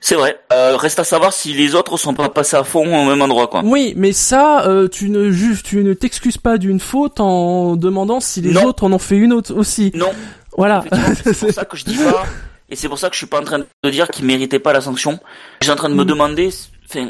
[0.00, 0.38] C'est vrai.
[0.52, 3.48] Euh, reste à savoir si les autres sont pas passés à fond au même endroit,
[3.48, 3.62] quoi.
[3.64, 8.20] Oui, mais ça, euh, tu ne juges, tu ne t'excuses pas d'une faute en demandant
[8.20, 8.64] si les Non.
[8.66, 9.90] autres en ont fait une autre aussi.
[9.94, 10.10] Non.
[10.56, 10.84] Voilà.
[11.24, 12.24] C'est pour ça que je dis pas,
[12.68, 14.72] et c'est pour ça que je suis pas en train de dire qu'il méritait pas
[14.74, 15.18] la sanction.
[15.62, 16.06] Je suis en train de me Mm.
[16.06, 16.50] demander,
[16.88, 17.08] enfin,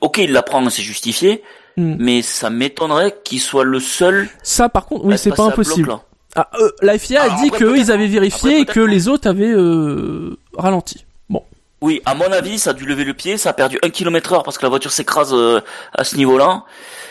[0.00, 1.42] ok, il la prend, c'est justifié,
[1.76, 1.94] Mm.
[2.00, 4.28] mais ça m'étonnerait qu'il soit le seul.
[4.42, 5.94] Ça, par contre, oui, c'est pas bloc, impossible.
[6.34, 9.52] Ah, euh, la FIA a dit qu'ils avaient vérifié Après, et que les autres avaient
[9.52, 11.04] euh, ralenti.
[11.30, 11.44] Bon.
[11.80, 14.32] Oui, à mon avis, ça a dû lever le pied, ça a perdu un kilomètre
[14.32, 15.60] heure parce que la voiture s'écrase euh,
[15.94, 16.64] à ce niveau-là.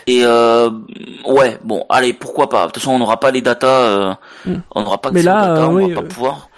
[0.06, 0.70] Et euh,
[1.26, 2.66] ouais, bon, allez, pourquoi pas.
[2.66, 4.54] De toute façon, on n'aura pas les datas, euh, Mm.
[4.74, 6.48] on n'aura pas Mais ces là, on oui, va pas pouvoir.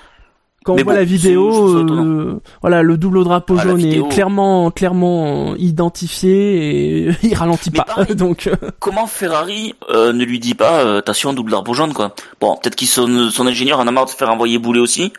[0.65, 4.07] Quand Mais on voit bon, la vidéo, euh, voilà, le double drapeau Ah, jaune vidéo.
[4.07, 7.85] est clairement, clairement identifié et il ralentit Mais pas.
[7.85, 8.15] pareil.
[8.15, 12.15] Donc, euh, comment Ferrari euh, ne lui dit pas euh, attention double arbre jaune quoi
[12.41, 15.13] bon peut-être qu'il son, son ingénieur en a marre de se faire envoyer bouler aussi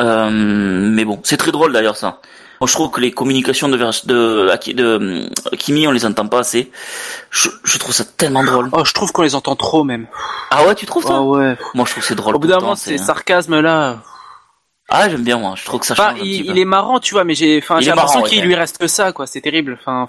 [0.00, 2.20] euh, mais bon c'est très drôle d'ailleurs ça
[2.60, 5.26] moi je trouve que les communications de de, de, euh,
[5.58, 6.70] Kimi on les entend pas assez
[7.30, 10.06] je, je trouve ça tellement drôle Oh, je trouve qu'on les entend trop même.
[10.50, 11.14] ah ouais tu trouves ça?
[11.16, 11.56] Ah ouais.
[11.74, 14.02] moi je trouve que c'est drôle Au bout d'un moment, ces sarcasmes là.
[14.90, 16.58] Ah j'aime bien moi je trouve que ça change Enfin, un il, petit il peu
[16.58, 18.46] est marrant, tu vois, mais j'ai, enfin, Il j'ai est l'impression marrant, qu'il ouais.
[18.46, 19.26] lui reste que ça, quoi.
[19.26, 19.78] C'est terrible.
[19.80, 20.08] Enfin,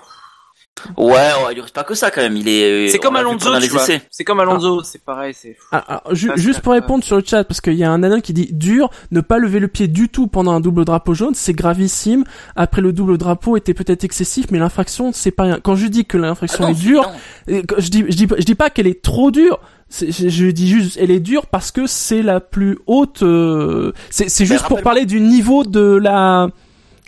[0.97, 3.13] ouais, ouais il lui reste pas que ça quand même il est c'est on comme
[3.15, 3.83] l'a vu Alonso, pendant tu les vois.
[3.83, 5.55] essais C'est comme Alonso, c'est pareil, c'est.
[5.71, 7.91] ah, ah, ju- Ça, c'est juste pour répondre sur le chat, parce qu'il y a
[7.91, 10.85] un nanin qui dit dur, ne pas lever le pied du tout pendant un double
[10.85, 12.23] drapeau jaune, c'est gravissime.
[12.55, 15.59] Après le double drapeau était peut-être excessif, mais l'infraction c'est pas rien.
[15.61, 17.03] Quand je dis que Ah l'infraction non, est dure,
[17.47, 17.55] non.
[17.55, 19.59] Et quand je dis, je dis, je dis pas qu'elle est trop dure.
[19.91, 23.21] C'est- Je, je dis juste, elle est dure parce que c'est la plus haute.
[23.21, 26.47] euh, c'est c'est juste pour parler du niveau de la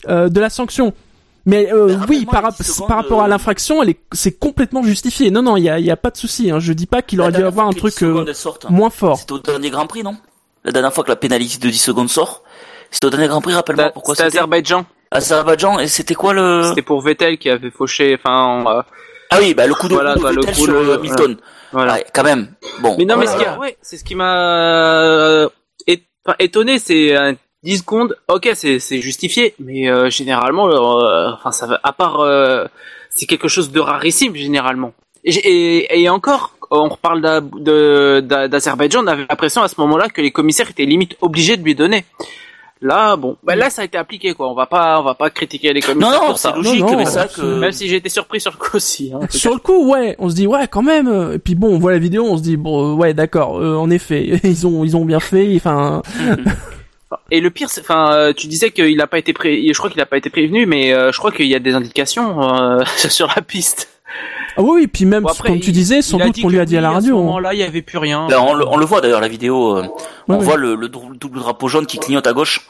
[0.09, 0.93] euh, de la sanction.
[1.45, 3.89] Mais euh, Mais oui, par, les rap- 10 secondes, par rapport à euh, l'infraction, elle
[3.89, 5.29] est, c'est complètement justifié.
[5.31, 6.51] Non, non, il y a, y a pas de souci.
[6.51, 6.59] Hein.
[6.59, 8.89] Je dis pas qu'il aurait dû avoir un que les 10 truc euh, sortent, moins
[8.89, 9.17] fort.
[9.17, 10.15] C'était au dernier Grand Prix, non?
[10.63, 12.43] La dernière fois que la pénalité de 10 secondes sort,
[12.91, 14.85] c'était au dernier Grand Prix, rappelle-moi C'était pourquoi c'était c'était Azerbaïdjan.
[15.11, 16.63] Azerbaïdjan, et c'était quoi le...
[16.69, 18.81] C'était pour Vettel qui avait fauché, enfin, euh,
[19.35, 21.37] Ah oui, bah le coup de Voilà, quoi, le coup sur de- euh, Hamilton.
[21.71, 21.99] voilà.
[22.13, 22.47] Quand même.
[22.81, 22.95] Bon.
[22.97, 25.49] Mais non, mais ce qui a, ouais, c'est ce qui m'a euh,
[26.39, 27.33] étonné, c'est euh,
[27.63, 28.15] 10 secondes.
[28.27, 31.79] Ok, c'est c'est justifié, mais euh, généralement, euh, enfin, ça va.
[31.83, 32.65] À part, euh,
[33.09, 34.93] c'est quelque chose de rarissime généralement.
[35.23, 37.21] Et, et, et encore, on reparle
[38.21, 39.03] d'Azerbaïdjan.
[39.03, 42.05] On avait l'impression à ce moment-là que les commissaires étaient limite obligés de lui donner.
[42.85, 44.49] Là, bon, bah là, ça a été appliqué, quoi.
[44.51, 46.55] On va pas, on va pas critiquer les Non, commissaires non, pour c'est ça.
[46.55, 47.41] logique, Non, non, mais ça que...
[47.41, 49.11] Même si j'ai été surpris sur le coup aussi.
[49.15, 51.31] hein, Sur le coup, ouais, on se dit ouais, quand même.
[51.33, 53.57] Et puis bon, on voit la vidéo, on se dit bon, euh, ouais, d'accord.
[53.61, 55.55] euh, en effet, ils ont, ils ont bien fait.
[55.55, 56.01] Enfin,
[57.31, 60.01] Et le pire, enfin, euh, tu disais qu'il a pas été pré, je crois qu'il
[60.01, 63.31] a pas été prévenu, mais euh, je crois qu'il y a des indications euh, sur
[63.35, 63.89] la piste.
[64.57, 66.65] Ah oui, oui, puis même Bon, après, comme tu disais, sans doute qu'on lui a
[66.65, 67.15] dit à la radio.
[67.15, 67.23] ce hein.
[67.23, 68.27] moment-là, il y avait plus rien.
[68.29, 69.83] Là, on, le, on le voit d'ailleurs la vidéo, euh,
[70.27, 72.61] on Ouais, voit le, le dou- double drapeau jaune qui clignote à gauche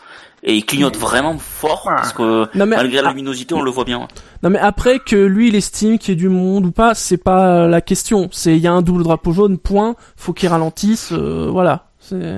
[0.45, 3.85] et il clignote vraiment fort parce que Non mais, malgré la luminosité on le voit
[3.85, 4.07] bien.
[4.43, 7.15] non mais après que lui il estime qu'il y ait du monde ou pas, c'est
[7.17, 8.27] pas la question.
[8.33, 9.95] C'est il y a un double drapeau jaune, point.
[10.17, 11.85] Faut qu'il ralentisse, euh, voilà.
[11.99, 12.35] C'est-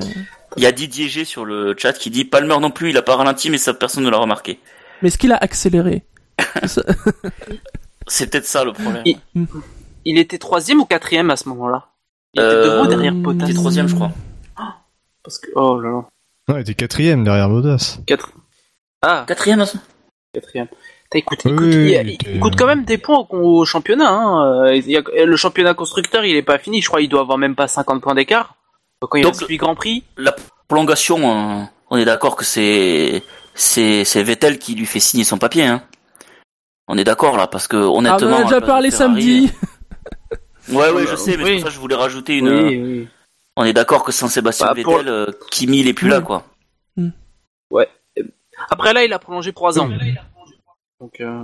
[0.57, 3.01] Il y a Didier G sur le chat qui dit Palmer non plus il a
[3.01, 4.59] pas ralenti mais ça personne ne l'a remarqué.
[5.01, 6.03] Mais est-ce qu'il a accéléré
[8.07, 9.03] C'est peut-être ça le problème.
[9.05, 9.17] Il-
[10.05, 11.87] Il était troisième ou quatrième à ce moment-là?
[12.35, 14.11] Il était Euh, ou derrière il Il Bottas est troisième je crois.
[15.23, 16.05] Parce que oh là là,
[16.55, 17.97] Ouais, t'es quatrième derrière Bottas.
[18.05, 18.29] quatre.
[19.01, 19.65] Ah, Quatrième hein.
[20.33, 20.67] quatrième.
[21.09, 23.59] T'as écoute, Oui, écoute, oui, il, il était- il coûte quand même des points au,
[23.61, 24.09] au championnat.
[24.09, 24.65] Hein.
[24.65, 26.81] Euh, il y a- le championnat constructeur, il est pas fini.
[26.81, 28.55] Je crois qu'il doit avoir même pas 50 points d'écart.
[29.01, 30.03] Donc, Quand il Donc, reste 8 Grand Prix.
[30.17, 30.35] La
[30.67, 33.23] prolongation, euh, on est d'accord que c'est
[33.55, 35.63] c'est c'est Vettel qui lui fait signer son papier.
[35.63, 35.81] Hein.
[36.87, 38.27] On est d'accord là parce que Ah, honnêtement.
[38.29, 39.51] on en a déjà parlé samedi.
[40.69, 41.51] Ouais ouais je sais mais c'est Oui.
[41.53, 42.49] pour ça que je voulais rajouter une.
[42.49, 43.07] Oui, oui.
[43.55, 46.43] On est d'accord que sans Sébastien Bah, Vettel, euh, Kimi il est plus là quoi.
[48.69, 49.87] Après là, il a prolongé 3 ans.
[50.99, 51.43] Donc, euh,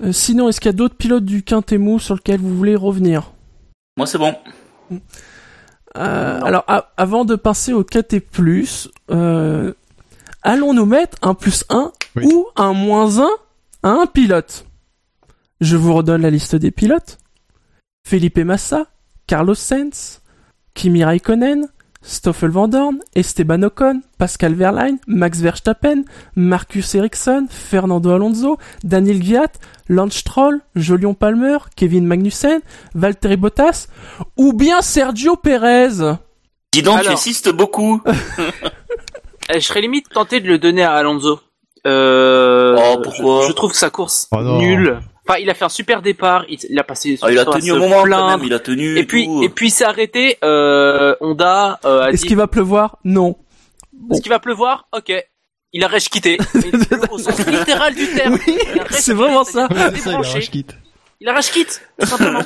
[0.00, 3.32] Euh, sinon, est-ce qu'il y a d'autres pilotes du Quintemou sur lesquels vous voulez revenir?
[3.96, 4.34] Moi c'est bon.
[5.96, 8.20] Euh, alors, a- avant de passer au KT+,
[10.48, 12.26] euh, allons-nous mettre un plus 1 Oui.
[12.32, 13.28] ou un moins 1
[13.82, 14.66] à un pilote
[15.60, 17.18] Je vous redonne la liste des pilotes.
[18.06, 18.86] Felipe Massa,
[19.26, 20.20] Carlos Sainz,
[20.74, 21.68] Kimi Raikkonen,
[22.00, 26.04] Stoffel Van Dorn, Esteban Ocon, Pascal Wehrlein, Max Verstappen,
[26.36, 29.52] Marcus Ericsson, Fernando Alonso, Daniel Gviat,
[29.88, 32.60] Lance Stroll, Jolion Palmer, Kevin Magnussen,
[32.94, 33.88] Valtteri Bottas,
[34.36, 36.14] ou bien Sergio Perez.
[36.72, 37.12] Dis donc, tu Alors.
[37.18, 38.00] insistes beaucoup.
[39.50, 41.40] Eh, Je serais limite tenté de le donner à Alonso.
[41.86, 45.00] Euh, Oh, pourquoi je, je trouve que sa course Oh nulle.
[45.26, 46.44] Enfin, il a fait un super départ.
[46.48, 47.18] Il, il a passé.
[47.22, 48.98] Ah, il a tenu au moment quand même, il a tenu.
[48.98, 49.42] Et puis, tout.
[49.42, 50.38] et puis, il s'est arrêté.
[50.42, 53.36] Euh, Honda euh, a Est-ce dit qu'il va pleuvoir Non.
[54.10, 55.12] Est-ce qu'il va pleuvoir Ok.
[55.74, 56.38] Il a rage quitté.
[57.10, 58.38] Au sens littéral du terme.
[58.46, 59.68] Oui, Il a rage c'est vraiment ça.
[59.70, 60.30] il débranché.
[60.30, 60.74] arrache quitte.
[61.20, 62.40] Il a rage quitte, tout simplement.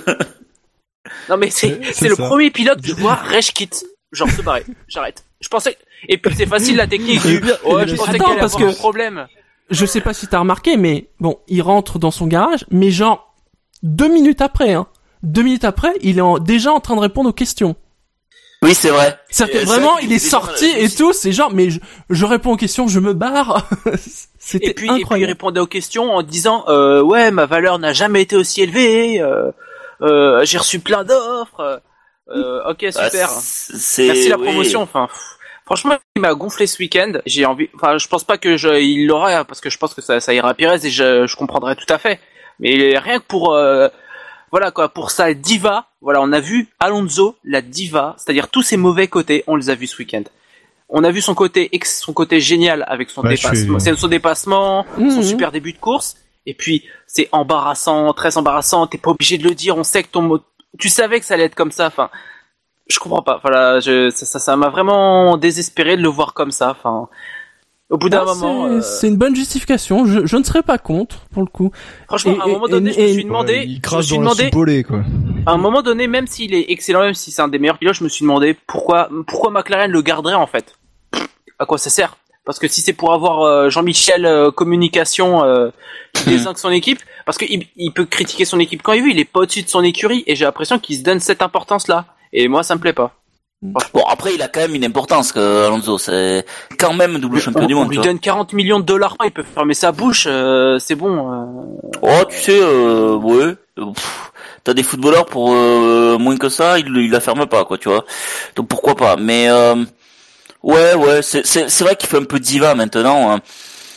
[1.29, 2.27] non mais c'est C'est- c'est c'est le ça.
[2.27, 3.85] premier pilote que je vois rage quitte.
[4.13, 4.65] Genre se barrer.
[4.89, 5.25] J'arrête.
[5.41, 5.79] Je pensais.
[6.09, 7.23] Et puis c'est facile la technique.
[7.23, 9.27] Bien- Ouais, je pensais parce avoir que- un problème.
[9.71, 13.35] Je sais pas si t'as remarqué, mais bon, il rentre dans son garage, mais genre
[13.83, 14.87] deux minutes après, hein.
[15.23, 17.77] Deux minutes après, il est en- déjà en train de répondre aux questions.
[18.63, 19.19] Oui, c'est vrai.
[19.41, 21.81] Euh, vraiment, il est sorti et tout, c'est genre, mais je,
[22.11, 23.69] je réponds aux questions, je me barre.
[24.39, 25.31] C'était Et puis, et puis il incroyable.
[25.33, 29.21] répondait aux questions en disant euh, ouais ma valeur n'a jamais été aussi élevée.
[29.21, 29.51] Euh,
[30.03, 31.81] euh, J'ai reçu plein d'offres.
[32.31, 33.31] Euh, ok Ah, super.
[33.31, 34.45] Merci la oui.
[34.45, 34.83] promotion.
[34.83, 35.21] Enfin, pff,
[35.75, 37.13] franchement, il m'a gonflé ce week-end.
[37.25, 37.69] J'ai envie.
[37.75, 40.35] Enfin, je pense pas que je, il l'aura parce que je pense que ça, ça
[40.35, 42.21] ira à Pérez et je, je comprendrai tout à fait.
[42.61, 43.89] Mais rien que pour, euh,
[44.51, 45.87] voilà quoi, pour sa diva.
[46.03, 49.75] Voilà, on a vu Alonso, la diva, c'est-à-dire tous ses mauvais côtés, on les a
[49.75, 50.25] vus ce week-end.
[50.91, 54.09] On a vu son côté, ex- son côté génial avec son je dépassement, suis- son
[54.09, 55.23] dépassement, son Mhm.
[55.23, 56.17] super début de course.
[56.45, 58.87] Et puis, c'est embarrassant, très embarrassant.
[58.87, 59.77] T'es pas obligé de le dire.
[59.79, 60.41] On sait que ton mot,
[60.79, 61.87] tu savais que ça allait être comme ça.
[61.87, 62.11] Enfin,
[62.93, 63.39] je comprends pas.
[63.43, 66.71] Voilà, je, ça, ça, ça m'a vraiment désespéré de le voir comme ça.
[66.71, 67.09] Enfin,
[67.91, 70.07] au bout d'un moment, c'est- euh, C'est une bonne justification.
[70.07, 71.71] Je, je ne serais pas contre, pour le coup.
[72.07, 73.81] franchement, et- à un moment donné, et- je me suis demandé, Ouais, il je me
[73.83, 75.01] crache suis dans la demandé, lait, quoi.
[75.47, 77.95] à un moment donné, même s'il est excellent, même si c'est un des meilleurs pilotes,
[77.97, 80.77] je me suis demandé pourquoi, pourquoi McLaren le garderait en fait.
[81.59, 82.17] À quoi ça sert?
[82.45, 85.69] Parce que si c'est pour avoir euh, Jean-Michel euh, communication euh,
[86.15, 89.19] qui désingue son équipe, parce qu'il il peut critiquer son équipe quand il veut, il
[89.21, 92.07] est pas au-dessus de son écurie, et j'ai l'impression qu'il se donne cette importance-là.
[92.33, 93.13] Et moi, ça me plaît pas.
[93.63, 95.97] Bon, après, il a quand même une importance, que Alonso.
[95.97, 96.45] C'est
[96.81, 97.91] quand même double champion on, du on monde.
[97.91, 98.07] lui tu vois.
[98.11, 101.31] donne 40 millions de dollars, il peut fermer sa bouche, euh, c'est bon.
[101.31, 101.91] euh.
[102.03, 103.55] Oh, tu sais, euh, ouais.
[103.79, 103.85] euh,
[104.65, 107.89] T'as des footballeurs pour euh, moins que ça, ils, ils la ferment pas, quoi, tu
[107.89, 108.05] vois.
[108.57, 109.15] Donc pourquoi pas.
[109.17, 109.77] Mais euh,
[110.65, 113.31] ouais, ouais, c'est vrai qu'il fait un peu diva maintenant.
[113.33, 113.39] hein.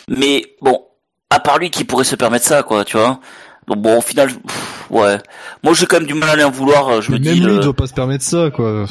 [0.08, 0.86] Mais bon,
[1.32, 3.20] à part lui, qui pourrait se permettre ça, quoi, tu vois.
[3.68, 5.18] Donc bon, au final, pff, ouais.
[5.64, 6.88] Moi, j'ai quand même du mal à lui en vouloir.
[6.90, 7.30] euh, Je me Mais dis.
[7.30, 8.86] même lui, le- il doit pas se permettre ça, quoi.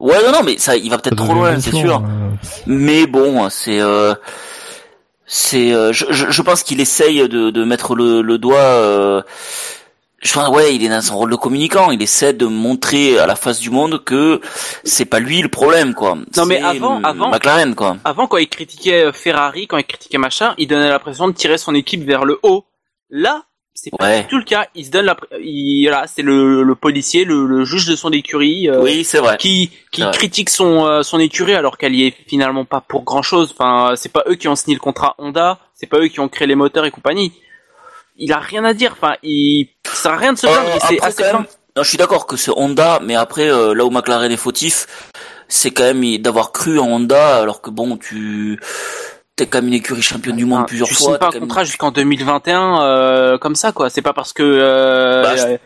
[0.00, 1.96] Ouais, non, non, mais ça, il va peut-être trop loin, c'est sûr.
[2.04, 2.30] euh.
[2.66, 4.14] Mais bon, c'est euh,
[5.26, 9.22] c'est euh, je, je, je pense qu'il essaye de, de mettre le, le doigt euh,
[10.20, 13.26] je pense ouais, il est dans son rôle de communicant, il essaie de montrer à
[13.26, 14.40] la face du monde que
[14.84, 16.16] c'est pas lui le problème quoi.
[16.36, 17.96] Non, mais avant- avant- McLaren quoi.
[18.04, 21.58] Avant, quand il critiquait euh, Ferrari, quand il critiquait machin, il donnait l'impression de tirer
[21.58, 22.66] son équipe vers le haut.
[23.10, 23.42] Là,
[23.74, 24.20] c'est pas Ouais.
[24.22, 24.66] du tout le cas.
[24.74, 28.10] Il se donne la, il, voilà, c'est le, le policier, le, le juge de son
[28.12, 29.36] écurie, euh, Oui, c'est vrai.
[29.38, 30.10] qui, qui vrai.
[30.12, 33.54] critique son, euh, son écurie alors qu'elle y est finalement pas pour grand chose.
[33.56, 36.28] Enfin, c'est pas eux qui ont signé le contrat Honda, c'est pas eux qui ont
[36.28, 37.32] créé les moteurs et compagnie.
[38.18, 38.92] Il a rien à dire.
[38.92, 40.76] Enfin, il, ça sert à rien de se Euh, plaindre.
[40.76, 43.86] et c'est assez même, non, je suis d'accord que c'est Honda, mais après euh, là
[43.86, 44.86] où McLaren est fautif,
[45.48, 48.60] c'est quand même d'avoir cru en Honda alors que bon, tu
[49.36, 51.06] t'es quand même une écurie championne du monde Enfin, plusieurs tu fois.
[51.06, 53.90] signes pas un contrat jusqu'en 2021 euh, comme ça quoi.
[53.90, 55.56] C'est pas parce que euh, Bah, je- euh,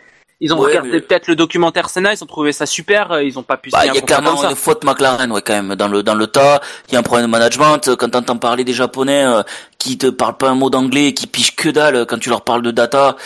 [0.41, 3.23] ils ont Ouais, regardé mais- peut-être le documentaire Senna, ils ont trouvé ça super, euh,
[3.25, 5.75] ils ont pas pu Bah, il y a clairement une faute McLaren, ouais, quand même,
[5.77, 6.61] dans le, dans le tas.
[6.89, 7.97] Il y a un problème de management.
[7.97, 9.43] Quand t'entends parler des Japonais, euh,
[9.79, 12.61] qui te parlent pas un mot d'anglais, qui pichent que dalle quand tu leur parles
[12.63, 13.17] de data,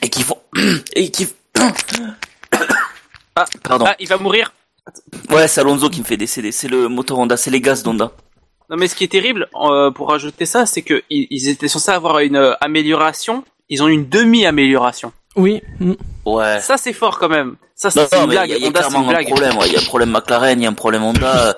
[0.00, 0.38] et qui font,
[0.94, 1.26] et qui,
[3.34, 3.86] Ah, pardon.
[3.88, 4.52] Ah, il va mourir.
[5.30, 6.52] Ouais, c'est Alonso qui me fait décéder.
[6.52, 8.10] C'est le moteur Honda, c'est les gaz d'Honda.
[8.72, 11.68] Non mais ce qui est terrible euh, pour rajouter ça, c'est que ils, ils étaient
[11.68, 15.12] censés avoir une euh, amélioration, ils ont eu une demi-amélioration.
[15.36, 15.60] Oui.
[15.78, 15.92] mm.
[16.24, 16.58] Ouais.
[16.60, 17.56] Ça c'est fort quand même.
[17.74, 18.48] Ça c'est une blague.
[18.50, 19.58] il y a, il y a Honda c'est clairement une un problème.
[19.58, 19.66] ouais.
[19.66, 21.56] Il y a un problème McLaren, il y a un problème Honda.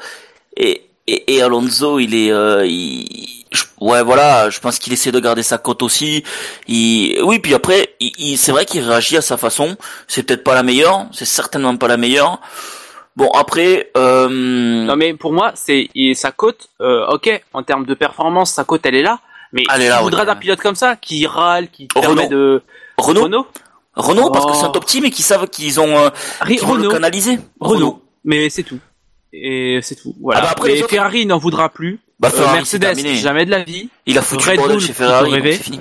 [0.57, 5.12] et, et, et Alonso, il est, euh, il- je- ouais, voilà, je pense qu'il essaie
[5.12, 6.24] de garder sa cote aussi.
[6.66, 9.77] Il, oui, puis après, il, il- c'est vrai qu'il réagit à sa façon.
[10.09, 12.41] C'est peut-être pas la meilleure, c'est certainement pas la meilleure.
[13.16, 17.95] Bon, après, euh, Non mais pour moi c'est sa cote, euh, ok, en termes de
[17.95, 19.20] performance, sa cote elle est là.
[19.53, 20.11] Mais Elle est là, oui.
[20.11, 22.15] d'un pilote comme ça qui râle, qui Renault.
[22.16, 22.62] permet de
[22.99, 23.47] Renault, Renault,
[23.95, 24.57] Renault, parce que Oh.
[24.59, 26.11] c'est un top team et qu'ils savent qu'ils ont, euh,
[26.45, 27.39] le Renault, canaliser.
[27.61, 28.03] Renault.
[28.24, 28.81] Mais c'est tout.
[29.32, 30.15] Et c'est tout.
[30.20, 30.41] Voilà.
[30.41, 32.01] Ah bah après, Mais les autres- Ferrari n'en voudra plus.
[32.19, 33.89] Bah, Euh, Ferrari, Mercedes, jamais de la vie.
[34.07, 35.81] Il a foutu Red Bull, chez Ferrari, c'est fini.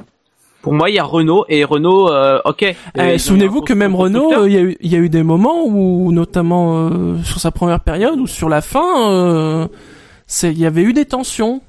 [0.63, 2.63] Pour moi, il y a Renault et Renault, euh, ok.
[2.63, 3.95] Eh, Euh, Souvenez-vous que même.
[3.95, 7.17] Renault, euh, il y, a eu- il y a eu des moments où, notamment euh,
[7.23, 9.67] sur sa première période ou sur la fin, euh,
[10.25, 11.61] c'est- il y avait eu des tensions.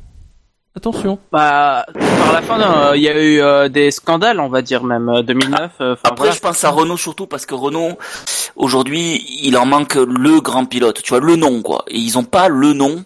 [0.77, 1.19] Attention.
[1.33, 4.83] Bah, par la fin, euh, il y a eu euh, des scandales, on va dire
[4.85, 5.71] même euh, 2009.
[5.81, 6.33] euh, enfin, Après, voilà.
[6.33, 7.93] je pense à Renault surtout parce que Renault,
[8.57, 11.01] aujourd'hui, il en manque le grand pilote.
[11.03, 11.85] Tu vois, le nom, quoi.
[11.89, 13.05] Et ils ont pas le nom.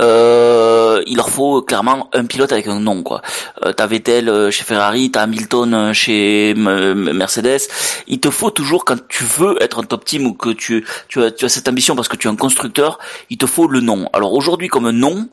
[0.00, 3.22] Euh, il leur faut clairement un pilote avec un nom, quoi.
[3.64, 7.60] Euh, t'as Vettel euh, chez Ferrari, t'as Hamilton euh, chez Mercedes.
[8.06, 11.22] Il te faut toujours, quand tu veux être un top team ou que tu, tu
[11.22, 12.98] as, tu as cette ambition parce que tu es un constructeur,
[13.30, 14.08] il te faut le nom.
[14.12, 15.28] Alors aujourd'hui, comme nom,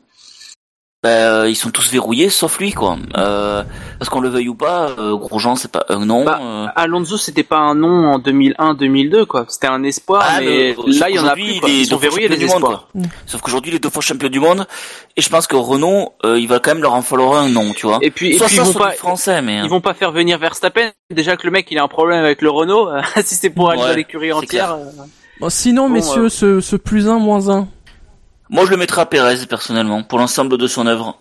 [1.02, 2.98] ben, euh, ils sont tous verrouillés sauf lui, quoi.
[3.16, 3.62] Euh,
[3.98, 6.24] parce qu'on le veuille ou pas, euh, Grosjean, c'est pas un nom.
[6.24, 9.46] Bah, euh, Alonso, c'était pas un nom en 2001-2002, quoi.
[9.48, 11.70] C'était un espoir, Ah, mais le- là, il y en a plus, quoi.
[11.70, 12.88] Ils sont verrouillés, les monde, espoirs.
[12.92, 13.02] quoi.
[13.24, 14.66] Sauf qu'aujourd'hui, les deux fois champion du monde,
[15.16, 17.72] et je pense que Renault, euh, il va quand même leur en falloir un nom,
[17.72, 17.98] tu vois.
[18.02, 19.60] Et puis, et Soit puis ça, ils vont pas, français, mais.
[19.64, 20.90] ils vont pas faire venir Verstappen.
[21.10, 22.90] Déjà que le mec, il a un problème avec le Renault.
[23.24, 24.72] si c'est pour aller Ouais, dans l'écurie entière.
[24.74, 24.84] euh,
[25.40, 27.66] Bon, sinon, Bon, messieurs, euh, ce, ce plus un, moins un.
[28.50, 31.18] Moi, je le mettrais à Pérez, personnellement, pour l'ensemble de son œuvre.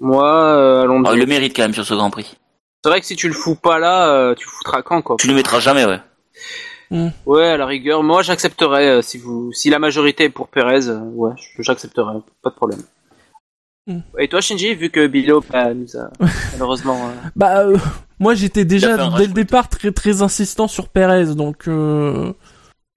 [0.00, 1.00] Moi, euh, Alonso.
[1.06, 2.36] Alors, il le mérite quand même sur ce Grand Prix.
[2.84, 5.16] C'est vrai que si tu le fous pas là, euh, tu le foutras quand, quoi.
[5.18, 5.98] Tu le mettras jamais, ouais.
[7.26, 10.88] Ouais, à la rigueur, moi j'accepterais euh, si vous, si la majorité est pour Perez,
[10.88, 12.80] euh, ouais, je- j'accepterais, pas de problème.
[13.86, 13.98] Hmm.
[14.18, 16.08] Et toi, Shinji, vu que Bilo bah, nous a
[16.52, 17.76] malheureusement, euh, Bah, euh,
[18.18, 22.32] moi j'étais déjà dès le départ très très insistant sur Perez, donc euh,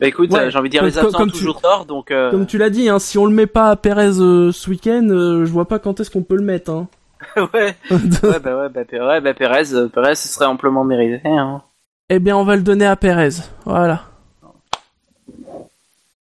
[0.01, 1.61] bah écoute, Ouais, euh, j'ai envie de dire comme- les absents comme ont tu- toujours
[1.61, 4.19] tort, donc euh, comme tu l'as dit, hein, si on le met pas à Perez
[4.19, 6.71] euh, ce week-end, euh, je vois pas quand est-ce qu'on peut le mettre.
[6.71, 6.87] Hein.
[7.37, 11.21] ouais, ouais, bah ouais, bah, Perez, bah Perez, euh, Perez, ce serait amplement mérité.
[11.29, 11.61] Hein.
[12.09, 13.29] Eh bien, on va le donner à Perez.
[13.65, 14.01] Voilà.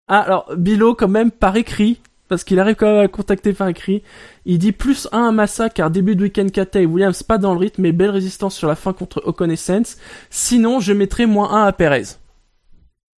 [0.08, 3.68] Ah, alors, Bilo, quand même, par écrit, parce qu'il arrive quand même à contacter par
[3.68, 4.02] écrit,
[4.44, 7.52] il dit plus 1 à Massa, car début de week-end Kata et Williams pas dans
[7.52, 9.98] le rythme, mais belle résistance sur la fin contre Ocon et Sainz.
[10.30, 12.04] Sinon, je mettrai moins 1 à Perez.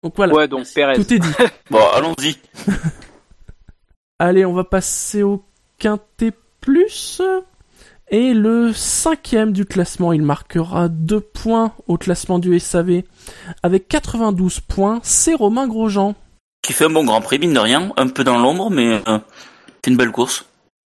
[0.07, 0.95] Donc voilà, Ouais, donc Perez.
[0.95, 1.29] tout est dit.
[1.71, 2.37] Bon, allons-y.
[4.21, 5.43] Allez, on va passer au
[5.79, 6.31] quintet
[6.61, 7.21] plus.
[8.09, 13.03] Et le cinquième du classement, il marquera deux points au classement du SAV.
[13.65, 16.15] Avec 92 points, c'est Romain Grosjean.
[16.63, 17.91] Qui fait un bon Grand Prix, mine de rien.
[17.97, 19.19] Un peu dans l'ombre, mais euh,
[19.83, 20.45] c'est une belle course.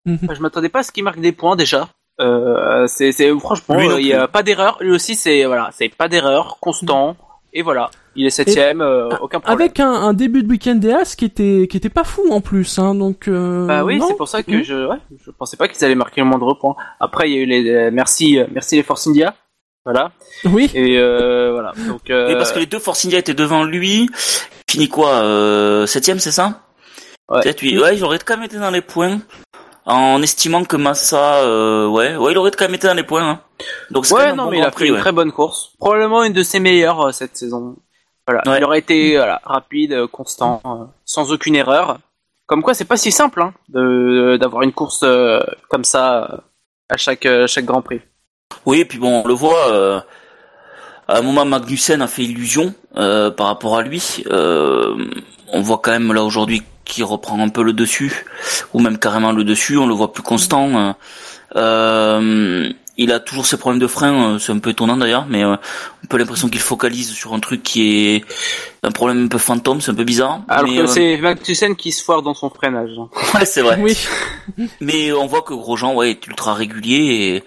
[0.07, 1.89] Bah, je m'attendais pas à ce qu'il marque des points déjà.
[2.20, 4.78] Euh, c'est, c'est franchement, il y a pas d'erreur.
[4.81, 7.16] Lui aussi, c'est voilà, c'est pas d'erreur, constant.
[7.54, 9.60] Et voilà, il est septième, euh, aucun problème.
[9.60, 12.40] Avec un, un début de week-end des As qui était, qui était pas fou en
[12.42, 13.26] plus, hein, donc.
[13.26, 14.62] Euh, Bah oui, c'est pour ça que Mhm.
[14.64, 16.76] je, ouais, je pensais pas qu'ils allaient marquer le moindre point.
[17.00, 19.34] Après, il y a eu les, euh, merci, euh, merci les Force India.
[19.84, 20.12] Voilà.
[20.44, 20.70] Oui.
[20.74, 21.72] Et euh, voilà.
[21.88, 24.10] Donc, euh, Oui, parce que les deux Force India étaient devant lui.
[24.70, 26.60] Fini quoi euh, Septième, c'est ça?
[27.30, 27.40] Ouais.
[27.42, 27.78] Peut-être oui.
[27.78, 29.20] Ouais, il aurait quand même été dans les points.
[29.90, 33.27] En estimant que Massa, euh, ouais, ouais, il aurait quand même été dans les points.
[33.27, 33.40] Hein.
[33.90, 35.01] Donc c'est ouais, non, bon mais il a fait une ouais.
[35.01, 35.70] très bonne course.
[35.78, 37.77] Probablement une de ses meilleures euh, cette saison.
[38.27, 38.43] Voilà.
[38.47, 38.59] Ouais.
[38.59, 41.98] Il aurait été voilà, rapide, euh, constant, euh, sans aucune erreur.
[42.47, 43.55] Comme quoi, c'est pas si simple hein,
[44.39, 45.40] d'avoir une course euh,
[45.70, 46.36] comme ça euh,
[46.90, 48.02] à chaque euh, chaque Grand Prix.
[48.66, 49.73] Oui, et puis bon, on le voit.
[49.73, 50.01] Euh,
[51.09, 54.23] à un moment, Magnussen a fait illusion euh, par rapport à lui.
[54.31, 54.94] Euh,
[55.51, 58.24] on voit quand même là aujourd'hui qu'il reprend un peu le dessus,
[58.74, 59.77] ou même carrément le dessus.
[59.78, 60.69] On le voit plus constant.
[60.77, 60.93] euh.
[61.56, 62.69] Euh,
[63.01, 64.35] il a toujours ses problèmes de frein.
[64.35, 65.55] euh, C'est un peu étonnant d'ailleurs, mais euh,
[66.02, 68.24] on peut l'impression qu'il focalise sur un truc qui est
[68.82, 69.81] un problème un peu fantôme.
[69.81, 70.40] C'est un peu bizarre.
[70.48, 72.90] Alors mais, que euh, c'est Magnussen qui se foire dans son freinage.
[72.98, 73.09] hein.
[73.39, 73.78] ouais, c'est vrai.
[73.81, 73.97] Oui.
[74.81, 77.43] Mais on voit que Grosjean, ouais, est ultra régulier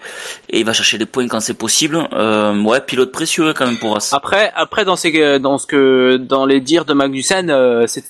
[0.50, 2.08] et, et il va chercher les points quand c'est possible.
[2.14, 4.14] Euh, ouais, pilote précieux quand même pour As.
[4.14, 8.02] Après, après dans ces, dans ce que, dans les dires de Magnussen, euh, c'est,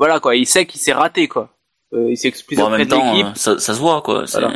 [0.00, 1.50] voilà quoi, il sait qu'il s'est raté quoi.
[1.92, 3.36] Euh, il s'est excusé Bon, en même temps, l'équipe.
[3.36, 4.24] ça, ça se voit quoi.
[4.32, 4.52] Voilà.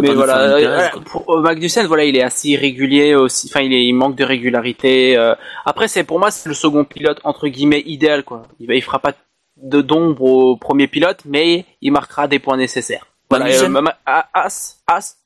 [0.00, 1.02] Mais voilà, euh, voilà, quoi.
[1.02, 3.48] pour euh, Magnussen, voilà, il est assez irrégulier aussi.
[3.48, 5.16] Enfin, il, est, il manque de régularité.
[5.16, 5.34] euh.
[5.64, 8.42] Après, c'est pour moi, c'est le second pilote entre guillemets idéal, quoi.
[8.58, 9.12] Il, il fera pas
[9.56, 13.06] de d'ombre au premier pilote, mais il marquera des points nécessaires.
[13.30, 15.16] Voilà, Magnussen euh, ma- ma- As, As,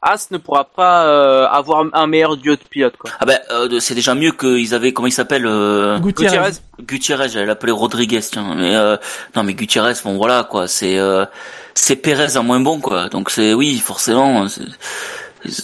[0.00, 3.10] As ne pourra pas euh, avoir un meilleur duo de pilotes, quoi.
[3.18, 6.52] Ah ben, euh, c'est déjà mieux qu'ils avaient, comment il s'appelle euh, Gutiérrez.
[6.80, 7.28] Gutiérrez.
[7.28, 8.54] J'allais l'appeler Rodriguez, tiens.
[8.54, 8.96] Mais euh,
[9.34, 11.24] non, mais Gutiérrez, bon voilà quoi, c'est euh,
[11.74, 13.08] c'est Pérez en moins bon quoi.
[13.08, 14.46] Donc c'est oui, forcément,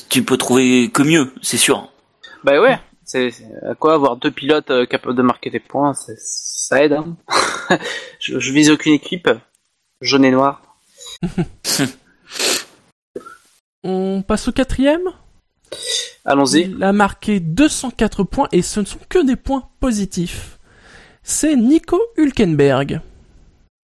[0.08, 1.88] tu peux trouver que mieux, c'est sûr.
[2.42, 3.30] Bah ouais, c'est
[3.68, 6.94] à quoi avoir deux pilotes euh, capables de marquer des points, ça aide.
[6.94, 7.16] Hein.
[8.18, 9.30] je, je vise aucune équipe,
[10.00, 10.60] jaune et noir.
[13.84, 15.02] On passe au quatrième?
[16.24, 16.62] Allons-y.
[16.62, 20.58] Il a marqué 204 points et ce ne sont que des points positifs.
[21.22, 23.00] C'est Nico Hülkenberg.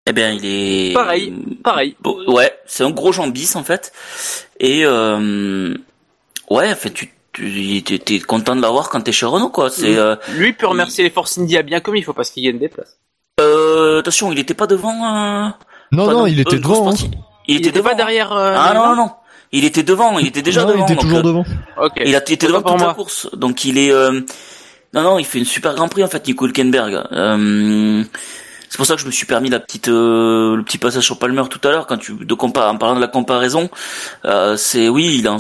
[0.09, 1.97] Eh bien, il est Pareil, pareil.
[2.01, 3.93] Bon, ouais, c'est un gros jambis en fait.
[4.61, 5.75] Et euh,
[6.51, 9.69] ouais, en fait, tu, tu t'es- content de l'avoir quand t'es chez Renault, quoi.
[9.71, 12.59] C'est, euh, Lui peut remercier les Force India bien comme il faut parce qu'il gagne
[12.59, 12.99] des places.
[13.41, 14.93] euh, attention, il était pas devant.
[14.95, 15.49] Euh...
[15.93, 16.91] Non, enfin, non, il euh, était grosse devant.
[16.93, 17.19] hein.
[17.47, 17.91] Il, Il, était, était devant.
[17.91, 18.33] pas derrière.
[18.33, 19.11] euh, Ah non, non, non.
[19.53, 20.81] Il était devant, il était déjà Non, devant.
[20.81, 21.45] il était donc, toujours euh, devant.
[21.97, 23.29] Il, a, il était devant toute la course.
[23.35, 23.91] Donc il est...
[23.93, 24.21] euh,
[24.95, 27.03] Non, non, il fait une super Grand Prix en fait, Nico Hülkenberg.
[27.13, 28.05] Euh,
[28.71, 31.19] C'est pour ça que je me suis permis la petite, euh, le petit passage sur
[31.19, 33.71] Palmer tout à l'heure quand tu de compa en parlant de la comparaison.
[34.25, 35.39] Euh, c'est oui, il est en-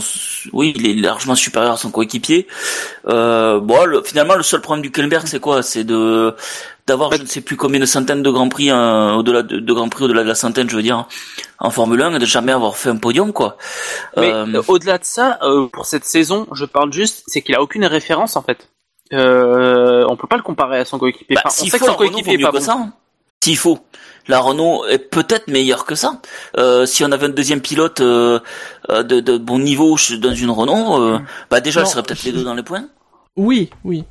[0.52, 2.46] oui, il est largement supérieur à son coéquipier.
[3.08, 5.62] Euh, bon, le- finalement, le seul problème du Hülkenberg, c'est quoi?
[5.62, 6.34] C'est de
[6.86, 9.72] d'avoir je ne sais plus combien de centaines de grands prix euh, au-delà de, de
[9.74, 11.06] grands prix au-delà de la centaine, je veux dire,
[11.58, 13.58] en Formule 1 et de jamais avoir fait un podium quoi.
[14.16, 17.54] Mais Euh, euh, au-delà de ça, euh, pour cette saison, je parle juste, c'est qu'il
[17.54, 18.70] a aucune référence en fait.
[19.12, 21.34] Euh, on peut pas le comparer à son coéquipier.
[21.36, 22.60] Bah, Enfin, on sait que son coéquipier est pas bon.
[22.60, 22.72] ça.
[22.72, 22.92] hein.
[23.42, 23.78] S'il faut.
[24.26, 26.20] La Renault est peut-être meilleure que ça.
[26.58, 28.40] Euh, si on avait un deuxième pilote euh,
[28.90, 31.18] euh, de, de bon niveau dans une Renault, euh,
[31.50, 31.86] bah déjà, Non.
[31.86, 32.84] il serait peut-être les deux dans les points.
[33.36, 34.04] Oui, oui.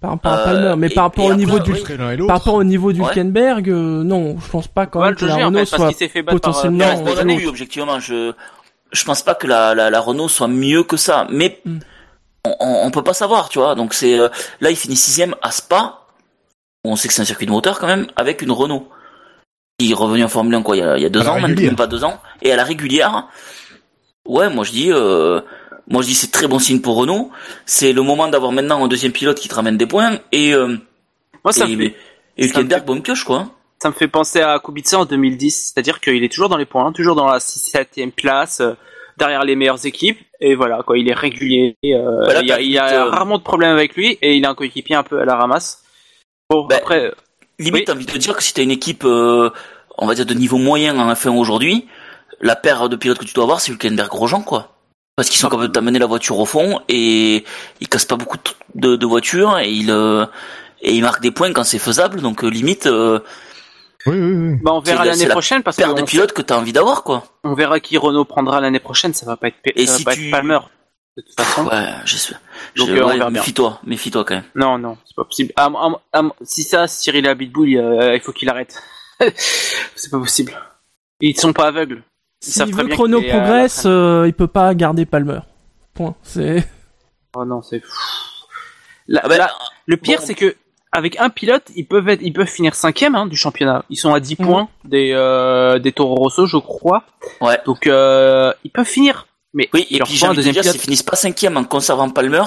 [0.00, 2.26] Par rapport à Euh, Palmer, mais et- par rapport et au après, niveau du, oui.
[2.26, 3.06] par rapport au niveau du Ouais.
[3.08, 5.88] Hülkenberg, euh, non, je pense pas quand même que la en Renault fait parce soit
[5.88, 8.32] qu'il s'est fait battre par, euh, potentiellement oui, objectivement, je
[8.90, 11.78] je pense pas que la, la, la Renault soit mieux que ça, mais Mm.
[12.44, 13.74] on, on, on peut pas savoir, tu vois.
[13.74, 14.28] Donc c'est euh,
[14.60, 16.00] là, il finit sixième à Spa.
[16.84, 18.88] On sait que c'est un circuit de moteur quand même, avec une Renault
[19.78, 21.40] qui est revenue en Formule 1 quoi, il y a, il y a deux ans,
[21.40, 23.28] même, pas deux ans, et à la régulière.
[24.26, 25.40] Ouais, moi je dis, euh,
[25.88, 27.30] moi je dis c'est très bon signe pour Renault.
[27.66, 30.76] C'est le moment d'avoir maintenant un deuxième pilote qui te ramène des points et euh,
[31.44, 31.96] Moi, ça et, me fait,
[32.36, 33.46] et ça me Hülkenberg fait- bonne pioche quoi.
[33.82, 36.92] ça me fait penser à Kubica en 2010, c'est-à-dire qu'il est toujours dans les points,
[36.92, 38.74] toujours dans la 6-7e place, euh,
[39.18, 41.88] derrière les meilleures équipes, et voilà, quoi, il est régulier, euh,
[42.40, 44.36] il y a, t'as il y a limite, euh, rarement de problèmes avec lui, et
[44.36, 45.81] il a un coéquipier un peu à la ramasse.
[46.50, 47.10] Bon, Bah, après, euh,
[47.58, 47.84] Limite, Oui.
[47.86, 49.50] t'as envie de te dire que si t'as une équipe, euh,
[49.98, 51.86] on va dire de niveau moyen en F1 aujourd'hui,
[52.40, 54.68] la paire de pilotes que tu dois avoir, c'est Hülkenberg Grosjean, quoi.
[55.16, 57.44] Parce qu'ils sont capables de t'amener la voiture au fond et
[57.80, 60.24] ils cassent pas beaucoup de, de, de voitures et ils euh,
[60.80, 62.22] et ils marquent des points quand c'est faisable.
[62.22, 63.20] Donc euh, limite, euh,
[64.06, 64.58] Oui, oui, oui.
[64.62, 66.72] bah, on verra l'année c'est la prochaine, parce paire de qu'on pilotes que t'as envie
[66.72, 67.24] d'avoir, quoi.
[67.44, 70.04] on verra qui Renault prendra l'année prochaine, ça va pas être, Et ça va si
[70.04, 70.58] pas tu- être Palmer,
[71.16, 71.66] de toute façon.
[71.66, 72.40] Ouais, j'espère.
[72.76, 73.40] Donc, Je- euh, on ouais, verra bien.
[73.40, 74.44] méfie-toi, méfie-toi quand même.
[74.54, 75.52] Non, non, c'est pas possible.
[75.56, 78.82] Ah, ah, ah, si ça, Cyril Abitboul, euh, il faut qu'il arrête.
[79.94, 80.52] c'est pas possible.
[81.20, 82.02] Ils sont pas aveugles.
[82.40, 85.40] S'il très veut que à la progresse, euh, il peut pas garder Palmer.
[85.94, 86.14] Point.
[86.22, 86.66] C'est.
[87.34, 87.82] Oh non, c'est.
[89.08, 89.50] Là, bah, là,
[89.86, 90.26] le pire, bon.
[90.26, 90.54] c'est que
[90.92, 93.84] avec un pilote, ils peuvent être, ils peuvent finir cinquième hein, du championnat.
[93.88, 94.46] Ils sont à 10 Mhm.
[94.46, 97.04] points des euh, des Toro Rosso, je crois.
[97.40, 97.58] Ouais.
[97.64, 99.26] Donc euh, ils peuvent finir.
[99.54, 102.08] Mais Oui, et puis j'ai envie de deuxième dire, s'ils finissent pas cinquième en conservant
[102.10, 102.42] Palmer,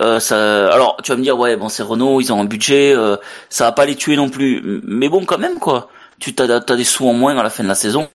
[0.00, 2.94] euh, ça, alors tu vas me dire, ouais, bon, c'est Renault, ils ont un budget,
[2.94, 3.16] euh,
[3.48, 5.88] ça va pas les tuer non plus, mais bon, quand même, quoi.
[6.18, 8.08] Tu t'as, t'as des sous en moins à la fin de la saison,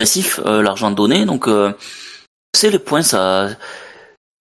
[0.00, 1.72] Agressif, euh, l'argent donné, donc euh,
[2.54, 3.48] c'est les points, ça.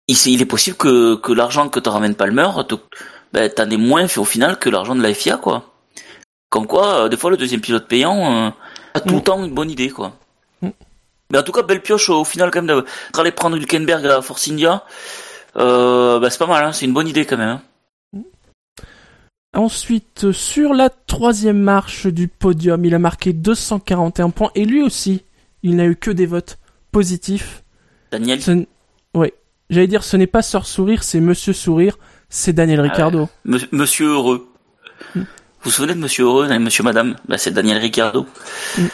[0.07, 2.76] Il, il est possible que, que l'argent que te ramène Palmer, te,
[3.32, 5.72] ben, t'en aies moins fait au final que l'argent de la FIA, quoi.
[6.49, 8.49] Comme quoi, euh, des fois, le deuxième pilote payant euh,
[8.95, 9.24] a tout le Mm.
[9.24, 10.14] temps une bonne idée, quoi.
[11.34, 12.84] Mais en tout cas, belle pioche au final quand même
[13.14, 14.84] d'aller prendre Hülkenberg à Force India.
[15.58, 17.50] Euh, bah, c'est pas mal, hein, c'est une bonne idée quand même.
[17.50, 17.62] hein.
[19.56, 25.24] Ensuite, sur la troisième marche du podium, il a marqué 241 points et lui aussi,
[25.62, 26.58] il n'a eu que des votes
[26.92, 27.64] positifs.
[28.12, 28.66] Daniel, n-
[29.14, 29.34] ouais,
[29.70, 31.98] j'allais dire, ce n'est pas Sœur Sourire, c'est Monsieur Sourire,
[32.30, 33.30] c'est Daniel Ah Ricciardo.
[33.48, 34.48] M- Monsieur Heureux.
[35.14, 35.20] Mm.
[35.20, 35.26] Vous
[35.66, 37.16] vous souvenez de Monsieur Heureux, et Monsieur Madame?
[37.28, 38.26] Bah, C'est Daniel Ricciardo.
[38.78, 38.86] Mm.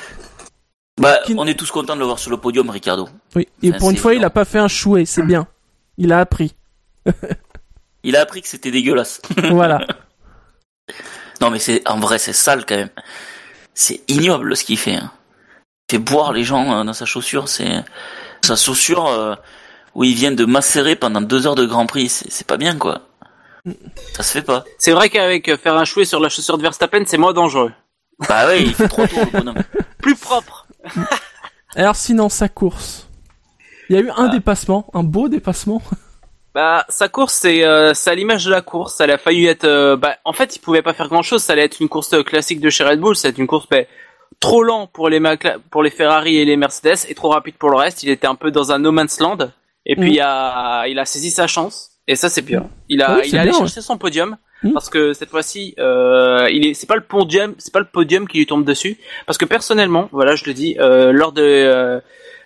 [0.99, 3.07] Bah, Qui- on est tous contents de le voir sur le podium, Ricciardo.
[3.35, 5.47] Oui, et Enfin, pour une fois, il a pas fait un chouet, c'est bien.
[5.97, 6.53] Il a appris.
[8.03, 9.21] Il a appris que c'était dégueulasse.
[9.51, 9.85] voilà.
[11.41, 12.89] non, mais c'est en vrai, c'est sale quand même.
[13.73, 14.95] C'est ignoble ce qu'il fait.
[14.95, 15.11] hein.
[15.89, 17.49] Il fait boire les gens euh, dans sa chaussure.
[17.49, 17.83] C'est
[18.41, 19.35] sa chaussure euh,
[19.95, 22.07] où il vient de macérer pendant deux heures de Grand Prix.
[22.09, 23.01] C'est pas bien, quoi.
[24.15, 24.63] Ça se fait pas.
[24.77, 27.73] C'est vrai qu'avec euh, faire un chouet sur la chaussure de Verstappen, c'est moins dangereux.
[28.29, 29.61] Bah ouais, il fait trop tours le bonhomme.
[30.01, 30.67] Plus propre.
[31.75, 33.07] Alors sinon, sa course.
[33.89, 34.29] Il y a eu un Ah.
[34.29, 35.81] dépassement, un beau dépassement.
[36.55, 38.99] Bah, sa course, c'est euh, c'est à l'image de la course.
[39.01, 39.65] Elle a failli être.
[39.65, 41.43] euh, bah, en fait, il pouvait pas faire grand chose.
[41.43, 43.15] Ça allait être une course classique de chez Red Bull.
[43.15, 43.77] C'est une course bah,
[44.39, 47.69] trop lent pour les Macla- pour les Ferrari et les Mercedes et trop rapide pour
[47.69, 48.01] le reste.
[48.01, 49.37] Il était un peu dans un no man's land.
[49.85, 50.13] Et puis Mm.
[50.15, 51.91] il, a, il a saisi sa chance.
[52.07, 52.67] Et ça, c'est bien.
[52.89, 54.35] Il a, Oui, il est allé bien, chercher son podium.
[54.63, 54.73] Mm.
[54.73, 58.27] Parce que cette fois-ci, euh, il est, c'est pas le podium, c'est pas le podium
[58.27, 58.97] qui lui tombe dessus.
[59.25, 61.99] Parce que personnellement, voilà, je le dis, euh, lors de, euh,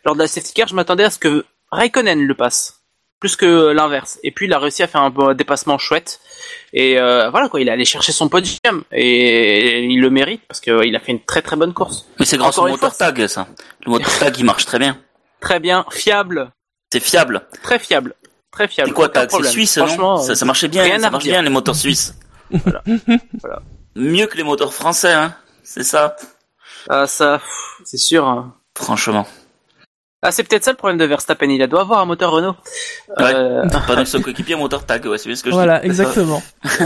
[0.06, 2.84] lors de la safety car, je m'attendais à ce que Raikkonen le passe
[3.23, 4.19] plus que l'inverse.
[4.23, 6.19] Et puis il a réussi à faire un bon dépassement chouette.
[6.73, 10.60] Et euh, voilà quoi, il est allé chercher son podium et il le mérite parce
[10.60, 12.06] qu'il a fait une très très bonne course.
[12.19, 13.48] Mais c'est grâce au moteur tag, ça.
[13.85, 14.99] Le moteur tag, il marche très bien.
[15.40, 16.52] Très bien, fiable,
[16.91, 17.41] C'est fiable.
[17.64, 18.15] très fiable.
[18.53, 18.89] Très fiable.
[18.89, 19.51] C'est quoi, t'as c'est problème.
[19.51, 22.15] suisse, Franchement, non ça, ça marchait bien, rien ça marche bien les moteurs suisses.
[22.51, 23.61] Voilà.
[23.95, 25.35] Mieux que les moteurs français, hein.
[25.63, 26.15] C'est ça.
[26.89, 27.41] Ah, ça,
[27.85, 28.27] c'est sûr.
[28.27, 28.53] hein.
[28.77, 29.27] Franchement.
[30.21, 31.47] Ah, c'est peut-être ça le problème de Verstappen.
[31.49, 32.55] Il doit avoir un moteur Renault.
[33.17, 33.34] Ouais.
[33.35, 35.85] Euh, Pas d'un seul coéquipier, moteur tag, ouais, c'est bien ce que je Voilà, dis.
[35.88, 36.41] exactement.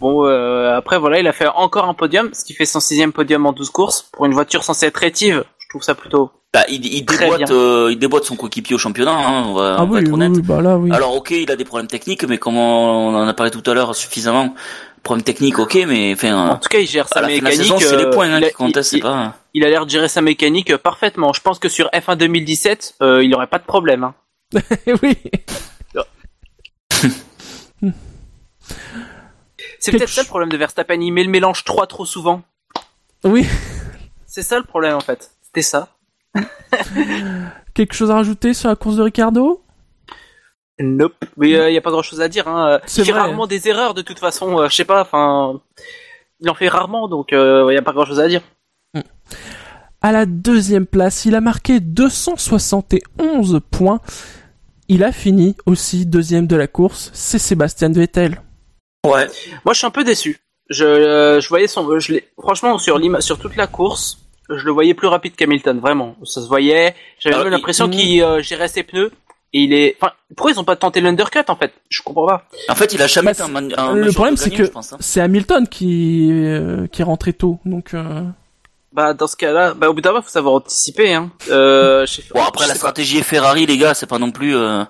[0.00, 3.12] Bon, euh, après voilà, il a fait encore un podium, ce qui fait son sixième
[3.12, 5.42] podium en 12 courses pour une voiture censée être rétive.
[5.72, 6.30] Je trouve ça plutôt.
[6.52, 9.82] Bah, il, il déboîte, euh, il déboîte son coéquipier au championnat, hein, on va, Ah
[9.84, 10.32] on va oui, être honnête.
[10.34, 10.92] oui, bah là, oui.
[10.92, 13.72] Alors ok, il a des problèmes techniques, mais comme on en a parlé tout à
[13.72, 14.54] l'heure suffisamment,
[15.02, 17.56] problèmes techniques, ok, mais enfin, En tout cas, il gère sa mécanique.
[17.56, 19.38] saison, c'est les points hein, il a- qui comptent, il- c'est pas.
[19.54, 21.32] il a l'air de gérer sa mécanique parfaitement.
[21.32, 24.04] Je pense que sur F1 2017, euh, il n'y aurait pas de problème.
[24.04, 24.14] hein.
[25.02, 25.16] oui.
[29.78, 31.00] C'est peut-être ça le problème de Verstappen.
[31.00, 32.42] Il met le mélange 3 trop souvent.
[33.24, 33.46] Oui.
[34.26, 35.31] C'est ça le problème en fait.
[35.54, 35.88] C'était ça.
[37.74, 39.62] Quelque chose à rajouter sur la course de Ricardo?
[40.80, 41.14] Nope.
[41.36, 42.48] Mais il n'y a pas grand chose à dire.
[42.48, 42.80] Hein.
[42.86, 43.20] C'est Il fait vrai.
[43.20, 44.58] rarement des erreurs de toute façon.
[44.60, 45.02] euh, je sais pas.
[45.02, 45.60] Enfin,
[46.40, 48.40] il en fait rarement, donc il n'y a pas grand chose à dire.
[50.00, 54.00] À la deuxième place, il a marqué 271 points.
[54.88, 57.10] Il a fini aussi deuxième de la course.
[57.14, 58.42] C'est Sébastien Vettel.
[59.06, 59.28] Ouais.
[59.64, 60.40] Moi, je suis un peu déçu.
[60.70, 62.98] Je, euh, je voyais son, je l'ai- franchement sur
[63.38, 64.18] toute la course,
[64.56, 66.16] je le voyais plus rapide qu'Hamilton, vraiment.
[66.24, 66.94] Ça se voyait.
[67.18, 69.10] J'avais même l'impression qu'il euh, gérait ses pneus.
[69.54, 71.72] Et il est, enfin, pourquoi ils ont pas tenté l'undercut en fait?
[71.90, 72.46] Je comprends pas.
[72.70, 74.80] En fait, il a jamais Bah, un, un le problème, c'est que hein.
[75.00, 77.58] c'est Hamilton qui euh, qui est rentré tôt.
[77.66, 78.22] Donc euh,
[78.94, 81.12] Bah dans ce cas-là, bah au bout d'un moment, faut savoir anticiper.
[81.12, 81.30] Hein.
[81.50, 84.84] Euh, Bon, après, la stratégie est Ferrari, les gars, c'est pas non plus, euh,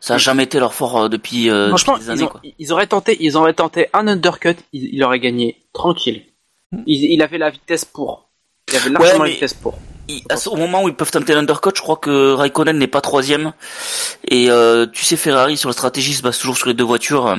[0.00, 2.40] ça a jamais été leur fort depuis, euh, Franchement, depuis des ils, années, ont- quoi.
[2.58, 6.22] ils auraient tenté, ils auraient tenté un undercut, il, il aurait gagné tranquille.
[6.72, 6.82] Mm.
[6.86, 8.25] Il, il avait la vitesse pour.
[8.68, 9.78] Il avait largement mais- la vitesse pour.
[10.08, 13.52] Il- au moment où ils peuvent tenter l'undercut, je crois que Raikkonen n'est pas troisième.
[14.28, 17.36] Et euh, tu sais, Ferrari sur la stratégie se base toujours sur les deux voitures.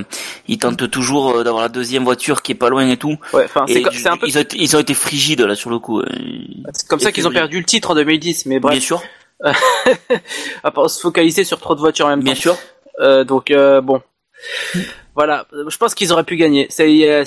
[0.49, 3.17] Ils tentent toujours euh, d'avoir la deuxième voiture qui est pas loin et tout.
[3.31, 5.55] Ouais, enfin, c'est Et c'est un peu ils, ont été, ils ont été frigides là
[5.55, 6.01] sur le coup.
[6.73, 8.47] c'est comme ça qu'ils ont perdu le titre en 2010.
[8.47, 9.01] Mais Bien bref, sûr,
[10.63, 12.39] à part se focaliser sur trop de voitures en même bien temps.
[12.41, 12.57] sûr.
[12.99, 14.01] Euh, donc euh, bon,
[15.15, 15.45] voilà.
[15.69, 16.67] Je pense qu'ils auraient pu gagner.
[16.69, 17.23] C'est,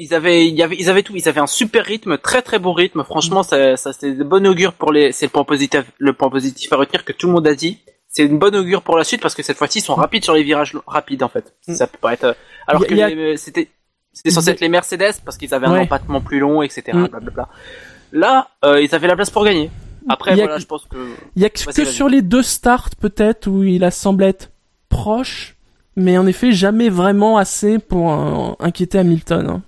[0.00, 1.14] euh, ils avaient, il y avait, ils avaient tout.
[1.16, 3.04] Ils avaient un super rythme, très très bon rythme.
[3.04, 5.12] Franchement, ça, ça c'est de bon augure pour les.
[5.12, 7.78] C'est le point positif, le point positif à retenir que tout le monde a dit.
[8.08, 10.34] C'est une bonne augure pour la suite parce que cette fois-ci ils sont rapides sur
[10.34, 11.54] les virages rapides en fait.
[11.68, 11.74] Mm.
[11.74, 12.24] Ça peut paraître.
[12.24, 12.32] euh,
[12.66, 13.68] Alors que a- les- c'était,
[14.12, 15.80] c'était censé être les Mercedes parce qu'ils avaient un Ouais.
[15.82, 16.82] empattement plus long, etc.
[16.92, 17.06] Mm.
[17.06, 17.48] Blablabla.
[18.12, 19.70] Là, euh, ils avaient la place pour gagner.
[20.08, 20.96] Après, voilà, je pense que.
[21.36, 24.50] il y a que, que sur les deux starts peut-être où il a semblé être
[24.88, 25.54] proche,
[25.94, 29.46] mais en effet jamais vraiment assez pour euh, inquiéter Hamilton.
[29.48, 29.62] hein.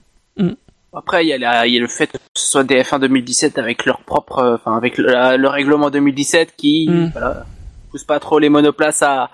[0.95, 2.99] Après, il y, a la- il y a le fait que ce soit des F1
[3.01, 7.11] 2017 avec leur propre, euh, enfin avec le, la- le règlement 2017 qui, Mm.
[7.13, 7.47] voilà,
[7.91, 9.31] pousse pas trop les monoplaces à,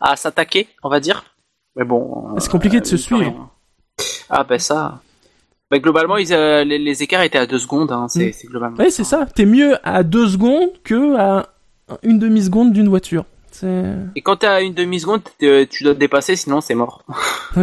[0.00, 1.24] à s'attaquer, on va dire.
[1.76, 2.34] Mais bon.
[2.38, 3.20] C'est compliqué de se mine suivre.
[3.20, 3.50] rien.
[4.30, 5.00] Ah ben ça.
[5.70, 7.92] Ben, globalement, ils, euh, les, les écarts étaient à deux secondes.
[7.92, 8.32] Hein, c'est Mm.
[8.32, 8.76] c'est globalement.
[8.76, 9.26] Ouais, c'est ça.
[9.26, 11.48] T'es mieux à deux secondes que à
[12.02, 13.24] une demi seconde d'une voiture.
[13.62, 17.04] Et quand t'es à une demi seconde, tu dois te dépasser, sinon c'est mort.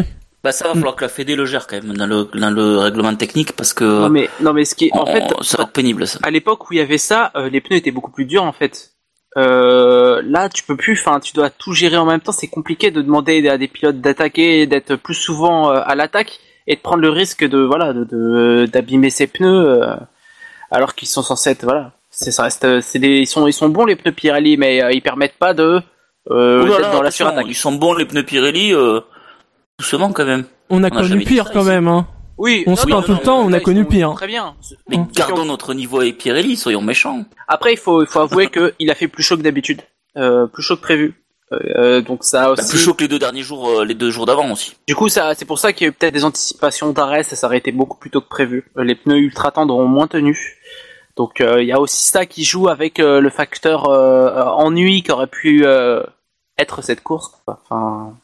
[0.44, 2.78] Bah ça va falloir que la Fédé le gère quand même dans le, dans le
[2.78, 5.64] règlement technique parce que Non mais non mais ce qui, en on- fait, ça va
[5.64, 6.20] être pénible ça.
[6.22, 8.52] à l'époque où il y avait ça, euh, les pneus étaient beaucoup plus durs en
[8.52, 8.90] fait.
[9.38, 12.32] Euh, là, tu peux plus, enfin, tu dois tout gérer en même temps.
[12.32, 16.76] C'est compliqué de demander à des pilotes d'attaquer, d'être plus souvent euh, à l'attaque et
[16.76, 19.48] de prendre le risque de voilà, de de- d'abîmer ses pneus
[19.82, 19.96] euh,
[20.72, 21.94] alors qu'ils sont censés être voilà.
[22.12, 24.84] C'est ça reste, euh, c'est des, ils sont ils sont bons les pneus Pirelli, mais
[24.84, 25.82] euh, ils permettent pas de
[26.30, 27.46] euh, Ouh là d'être là, dans la attention, surattaque.
[27.48, 29.00] ils sont bons les pneus Pirelli, euh,
[29.84, 30.46] doucement quand même.
[30.70, 31.70] on a On a connu pire ça quand ici.
[31.70, 31.88] même.
[31.88, 32.08] Hein.
[32.38, 34.14] Oui, On se plaint tout le non, temps, on a connu pire.
[34.16, 34.56] Très bien.
[34.90, 35.08] Mais Hum.
[35.14, 37.26] gardons notre niveau avec Pirelli, soyons méchants.
[37.48, 39.82] Après, il faut, il faut avouer que il a fait plus chaud que d'habitude,
[40.18, 41.14] euh, plus chaud que prévu.
[41.52, 42.70] Euh, donc ça Bah, aussi.
[42.70, 44.76] plus chaud que les deux derniers jours, euh, les deux jours d'avant aussi.
[44.88, 47.36] Du coup, ça, c'est pour ça qu'il y a eu peut-être des anticipations d'arrêt, ça
[47.36, 48.66] s'est arrêté beaucoup plus tôt que prévu.
[48.78, 50.58] Euh, Les pneus ultra tendres ont moins tenu.
[51.16, 54.44] Donc euh, il y a aussi ça qui joue avec euh, le facteur euh, euh,
[54.46, 56.02] ennui qu'aurait pu euh,
[56.58, 57.32] être cette course.
[57.46, 58.16] Enfin,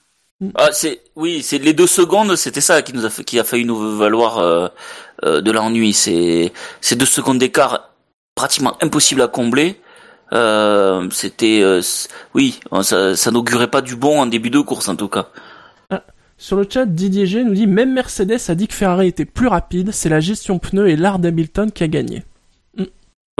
[0.55, 3.43] Ah, c'est oui, c'est les deux secondes, c'était ça qui nous a fait, qui a
[3.43, 4.67] failli nous valoir euh,
[5.25, 5.93] euh, de l'ennui.
[5.93, 7.93] C'est ces deux secondes d'écart
[8.35, 9.81] pratiquement impossible à combler.
[10.31, 11.81] Euh, c'était euh,
[12.35, 15.27] oui, ça, ça n'augurait pas du bon en début de course en tout cas.
[16.37, 19.47] Sur le chat, Didier G nous dit même Mercedes a dit que Ferrari était plus
[19.47, 19.91] rapide.
[19.91, 22.23] C'est la gestion pneus et l'art d'Hamilton qui a gagné.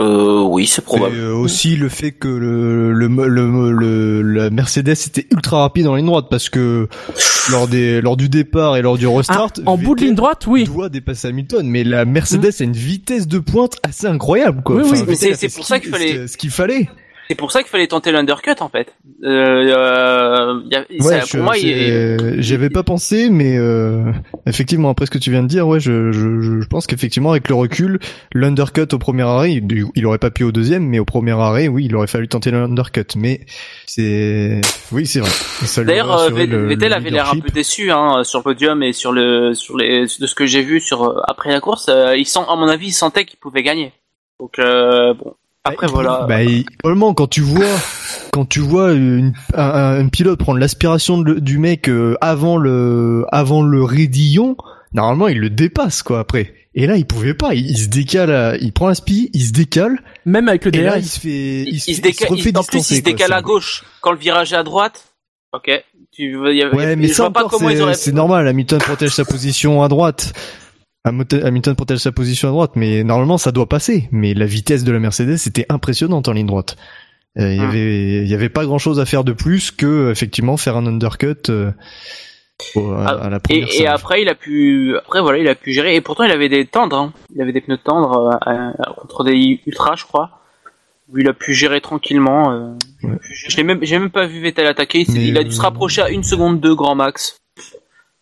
[0.00, 1.16] Euh, oui, c'est Et probable.
[1.16, 5.94] euh, aussi le fait que le, le, le, le- la Mercedes était ultra rapide en
[5.94, 6.88] ligne droite parce que
[7.50, 10.46] lors des lors du départ et lors du restart, Ah, en bout de ligne droite,
[10.46, 10.64] oui.
[10.64, 14.76] doit dépasser Hamilton, mais la Mercedes a une vitesse de pointe assez incroyable quoi.
[14.76, 16.88] Oui, oui, Enfin, c'est- pour ça qu'il- fallait- ce qu'il fallait.
[17.30, 18.92] C'est pour ça qu'il fallait tenter l'undercut en fait.
[19.22, 19.28] Euh,
[19.72, 24.10] euh, y a- Ouais, ça- je- pour moi, il- j'avais pas pensé, mais euh,
[24.46, 27.48] effectivement, après ce que tu viens de dire, ouais, je, je, je pense qu'effectivement, avec
[27.48, 28.00] le recul,
[28.34, 31.68] l'undercut au premier arrêt, il, il aurait pas pu au deuxième, mais au premier arrêt,
[31.68, 33.06] oui, il aurait fallu tenter l'undercut.
[33.16, 33.42] Mais
[33.86, 35.30] c'est, oui, c'est vrai.
[35.86, 39.54] D'ailleurs, euh, Vettel avait l'air un peu déçu hein, sur le podium et sur le
[39.54, 41.86] sur les de ce que j'ai vu sur euh, après la course.
[41.88, 43.92] euh, il sent, à mon avis, il sentait qu'il pouvait gagner.
[44.40, 45.34] Donc euh, bon.
[45.64, 46.26] Après Bah, voilà.
[46.28, 47.66] Bah, il- probablement quand tu vois
[48.32, 53.62] quand tu vois une, un, un- pilote prendre l'aspiration du mec euh, avant le avant
[53.62, 54.56] le raidillon,
[54.94, 56.54] normalement il le dépasse quoi après.
[56.74, 59.52] Et là il pouvait pas, il, il se décale, à- il prend l'aspi, il se
[59.52, 61.00] décale Même avec le et là DRS.
[61.02, 62.28] il se fait il, se, décale.
[62.28, 64.62] se refait il- en plus, il se décale à gauche quand le virage est à
[64.62, 65.04] droite.
[65.52, 65.68] Ok.
[66.12, 67.94] Tu y avait- Ouais, mais je ça vois pas comment ils auraient.
[67.94, 68.46] c'est normal.
[68.48, 70.32] Hamilton protège sa position à droite.
[71.04, 74.08] Hamilton protège sa position à droite, mais normalement ça doit passer.
[74.12, 76.76] Mais la vitesse de la Mercedes était impressionnante en ligne droite.
[77.38, 80.10] Euh, Il y avait, il y avait pas grand chose à faire de plus que
[80.10, 81.70] effectivement faire un undercut euh,
[82.74, 83.68] au- à, à la première.
[83.72, 85.94] Et, et après, il a pu, après voilà, il a pu gérer.
[85.94, 86.96] Et pourtant, il avait des tendres.
[86.96, 87.12] hein.
[87.34, 90.30] Il avait des pneus tendres euh, euh, contre des ultras, je crois.
[91.12, 92.52] Où il a pu gérer tranquillement.
[92.52, 92.72] euh.
[93.04, 93.16] Ouais.
[93.22, 95.04] Je l'ai même, j'ai même pas vu Vettel attaquer.
[95.08, 97.36] Il, a dû se euh, rapprocher à une seconde de grand max.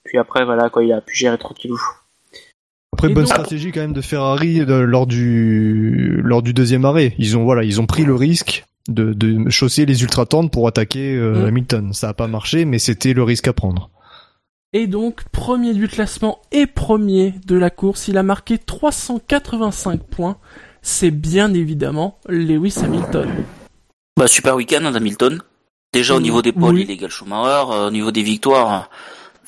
[0.05, 1.79] Puis après, voilà, quoi, il a pu gérer tranquillou.
[2.99, 6.85] Après Et bonne donc- stratégie quand même de Ferrari de- lors du lors du deuxième
[6.85, 7.15] arrêt.
[7.19, 10.67] Ils ont voilà, ils ont pris le risque de, de chausser les ultra tendres pour
[10.67, 11.47] attaquer euh, Mm.
[11.47, 11.93] Hamilton.
[11.93, 13.91] Ça a pas marché, mais c'était le risque à prendre.
[14.73, 20.37] Et donc, premier du classement et premier de la course, il a marqué 385 points.
[20.83, 23.29] C'est bien évidemment Lewis Hamilton.
[24.19, 25.39] Bah, super week-end d'Hamilton.
[25.95, 26.85] Déjà au niveau des pôles, oui.
[26.87, 27.71] il égale Schumacher.
[27.73, 28.85] euh, au niveau des victoires, euh,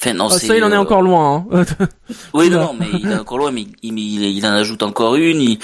[0.00, 0.46] enfin non, Ah, c'est.
[0.46, 1.46] ça, il en est euh, encore loin.
[1.52, 1.64] Hein.
[2.34, 5.16] Oui, non, non, mais il est encore loin, mais il, il, il en ajoute encore
[5.16, 5.56] une.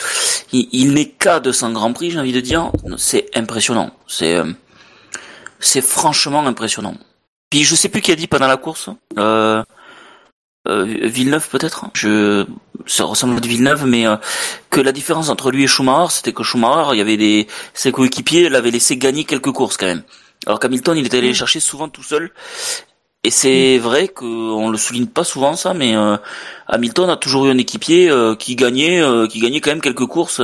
[0.52, 2.70] Il, n'est qu'à 200 Grands Prix, j'ai envie de dire.
[2.96, 3.90] C'est impressionnant.
[4.06, 4.44] C'est, euh,
[5.60, 6.94] c'est franchement impressionnant.
[7.50, 8.90] Puis je sais plus qui a dit pendant la course.
[9.18, 9.62] Euh,
[10.68, 11.86] euh, Villeneuve peut-être.
[11.94, 12.44] Je,
[12.86, 14.16] ça ressemble à Villeneuve, mais euh,
[14.70, 17.92] que la différence entre lui et Schumacher, c'était que Schumacher, il y avait des ses
[17.92, 20.02] coéquipiers l'avaient laissé gagner quelques courses quand même.
[20.46, 22.32] Alors qu'Hamilton, il était allé les chercher souvent tout seul.
[23.27, 26.16] Et c'est vrai qu'on le souligne pas souvent ça, mais euh,
[26.69, 30.07] Hamilton a toujours eu un équipier euh, qui gagnait, euh, qui gagnait quand même quelques
[30.07, 30.40] courses.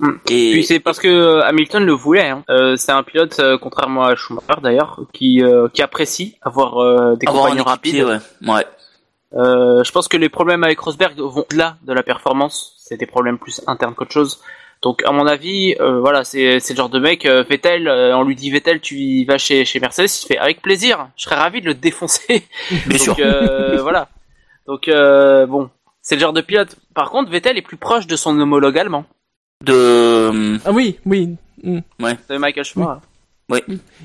[0.00, 0.10] Mm.
[0.28, 2.30] Et Puis c'est parce que Hamilton le voulait.
[2.30, 2.42] Hein.
[2.76, 5.40] C'est un pilote, contrairement à Schumacher d'ailleurs, qui,
[5.72, 8.22] qui apprécie avoir des avoir un compagnons équipier, rapides.
[8.42, 8.54] ouais.
[8.54, 9.84] ouais.
[9.84, 12.74] Je pense que les problèmes avec Rosberg vont au-delà de la performance.
[12.78, 14.40] C'est des problèmes plus internes qu'autre chose.
[14.82, 17.24] Donc à mon avis, euh, voilà, c'est c'est le genre de mec.
[17.24, 20.38] euh, Vettel, euh, on lui dit Vettel, tu y vas chez chez Mercedes, il fait
[20.38, 21.08] avec plaisir.
[21.16, 22.42] Je serais ravi de le défoncer.
[22.86, 23.14] Bien sûr.
[23.14, 24.08] Donc euh, voilà.
[24.66, 25.70] Donc euh, bon,
[26.02, 26.74] c'est le genre de pilote.
[26.94, 29.04] Par contre, Vettel est plus proche de son homologue allemand,
[29.64, 31.36] De, Ah oui, oui.
[31.62, 31.78] mm.
[32.28, 33.00] de Michael Schumacher.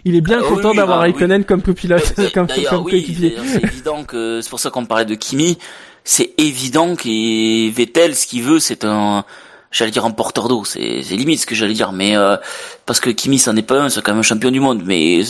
[0.03, 1.11] Il est bien Ah oui, content oui, d'avoir ah oui.
[1.11, 5.05] Raikkonen comme copilote, comme, D'ailleurs, comme oui, c'est évident que c'est pour ça qu'on parlait
[5.05, 5.57] de Kimi.
[6.03, 9.25] C'est évident que Vettel, ce qu'il veut, c'est un,
[9.71, 10.63] j'allais dire un porteur d'eau.
[10.65, 12.37] C'est, limite ce que j'allais dire, mais euh,
[12.85, 14.83] parce que Kimi, ça n'est pas un, c'est quand même un champion du monde.
[14.85, 15.21] Mais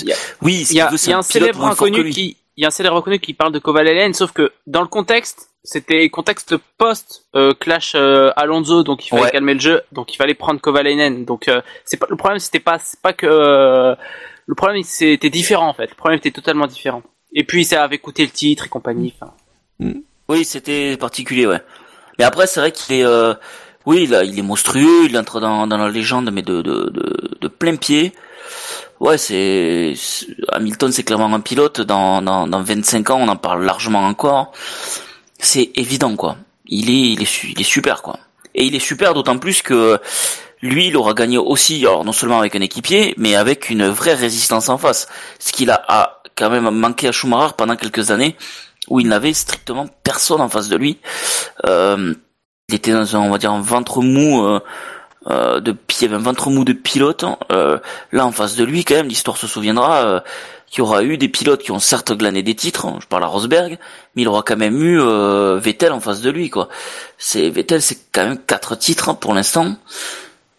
[0.41, 2.97] oui, Il y a, veut, y un, célèbre inconnu qui, il y a un célèbre
[2.97, 7.93] inconnu qui parle de Kovalainen, sauf que dans le contexte, c'était contexte post euh, clash
[7.95, 9.31] euh, Alonso, donc il fallait Ouais.
[9.31, 11.26] calmer le jeu, donc il fallait prendre Kovalainen.
[11.26, 11.49] Donc
[11.85, 15.89] c'est pas le problème, c'était pas pas que le problème c'était différent en fait.
[15.89, 17.03] Le problème était totalement différent.
[17.34, 19.14] Et puis ça avait coûté le titre et compagnie.
[20.30, 21.61] Oui, c'était particulier, ouais.
[22.18, 23.05] Mais après, c'est vrai qu'il est,
[23.88, 27.47] oui, a- il est monstrueux, il entre dans, la légende, mais de, de, de, de
[27.47, 28.14] plein pied.
[28.99, 29.93] Ouais, c'est
[30.51, 31.81] Hamilton, c'est clairement un pilote.
[31.81, 34.51] Dans, dans, dans 25 ans, on en parle largement encore.
[35.39, 36.38] C'est évident, quoi.
[36.68, 38.19] Il est, il est, il est super, quoi.
[38.55, 39.99] Et il est super d'autant plus que
[40.61, 44.15] lui, il aura gagné aussi, alors non seulement avec un équipier, mais avec une vraie
[44.15, 45.07] résistance en face.
[45.39, 48.35] Ce qu'il a, a quand même manqué à Schumacher pendant quelques années,
[48.89, 50.97] où il n'avait strictement personne en face de lui.
[51.68, 52.15] Euh,
[52.69, 54.60] il était dans un, on va dire, un ventre mou euh,
[55.30, 57.23] euh, de il y avait un ventre mou de pilote.
[57.52, 57.80] Euh,
[58.11, 60.19] là, en face de lui, quand même, l'histoire se souviendra euh,
[60.69, 62.88] qu'il y aura eu des pilotes qui ont certes glané des titres.
[62.99, 63.77] Je parle à Rosberg,
[64.15, 66.68] mais il aura quand même eu euh, Vettel en face de lui, quoi.
[67.18, 69.76] C'est Vettel, c'est quand même quatre titres hein, pour l'instant.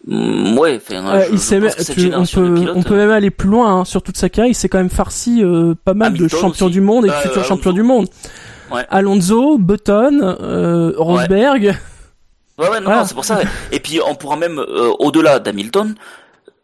[0.07, 2.71] Mm, Ouais, enfin, Euh, je- il je s'est pense même- que cette tu- on peut,
[2.75, 4.51] on peut même aller plus loin hein, sur toute sa carrière.
[4.51, 6.73] Il s'est quand même farci euh, pas mal de champions aussi.
[6.73, 8.07] du monde et de Euh, futurs champions du monde.
[8.71, 8.85] Ouais.
[8.89, 11.63] Alonso, Button, euh, Rosberg.
[11.65, 11.75] Ouais,
[12.67, 12.99] ouais, non, Voilà.
[13.01, 13.39] non, c'est pour ça.
[13.71, 15.95] Et puis, on pourra même, euh, au-delà d'Hamilton,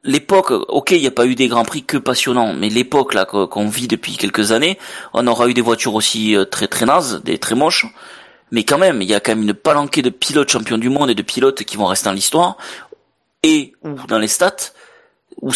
[0.04, 3.26] l'époque, ok, il n'y a pas eu des grands prix que passionnants, mais l'époque là
[3.26, 4.78] qu'on vit depuis quelques années,
[5.14, 7.86] on aura eu des voitures aussi euh, très très nazes, des très moches,
[8.52, 11.10] mais quand même, il y a quand même une palanquée de pilotes champions du monde
[11.10, 12.58] et de pilotes qui vont rester dans l'histoire
[13.42, 14.72] et ou dans les stats.
[15.42, 15.52] où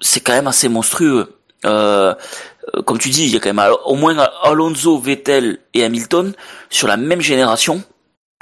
[0.00, 1.38] c'est quand même assez monstrueux.
[1.64, 2.14] Euh,
[2.84, 6.34] comme tu dis, il y a quand même au moins Alonso, Vettel et Hamilton
[6.68, 7.82] sur la même génération.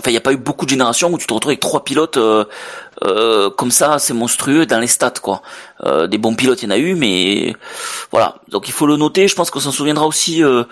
[0.00, 1.84] Enfin, il n'y a pas eu beaucoup de générations où tu te retrouves avec trois
[1.84, 2.44] pilotes euh,
[3.04, 5.42] euh, comme ça, c'est monstrueux dans les stats, quoi.
[5.84, 7.54] Euh, des bons pilotes, il y en a eu, mais
[8.10, 8.36] voilà.
[8.48, 9.28] Donc il faut le noter.
[9.28, 10.64] Je pense qu'on s'en souviendra aussi, euh,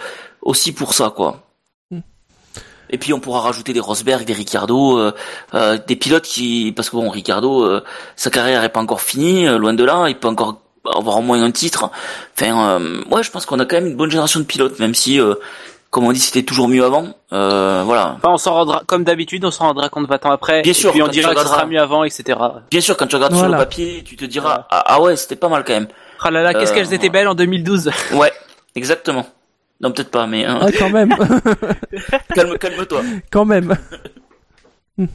[0.42, 1.42] aussi pour ça, quoi.
[1.90, 2.00] Hmm.
[2.88, 5.12] Et puis on pourra rajouter des Rosberg, des Ricardo, euh,
[5.54, 7.84] euh, des pilotes qui, parce que bon, Ricardo, euh,
[8.16, 11.42] sa carrière est pas encore finie, loin de là, il peut encore avoir au moins
[11.42, 11.90] un titre.
[12.36, 14.94] Enfin, euh, ouais, je pense qu'on a quand même une bonne génération de pilotes, même
[14.94, 15.34] si, euh,
[15.90, 17.08] comme on dit, c'était toujours mieux avant.
[17.32, 18.14] Euh, voilà.
[18.16, 20.62] Enfin, on s'en rendra, comme d'habitude, on s'en rendra compte 20 ans après.
[20.62, 22.38] Bien et sûr, puis on quand tu dira que ce sera mieux avant, etc.
[22.70, 25.36] Bien sûr, quand tu regardes sur le papier, tu te diras, ah, ah ouais, c'était
[25.36, 25.88] pas mal quand même.
[26.22, 27.90] Ah là là, qu'est-ce Euh, qu'elles étaient belles en 2012.
[28.12, 28.32] Ouais,
[28.76, 29.26] exactement.
[29.80, 31.08] Non, peut-être pas, mais hein, Ah, quand même,
[32.34, 33.00] calme, calme-toi.
[33.30, 33.76] quand même.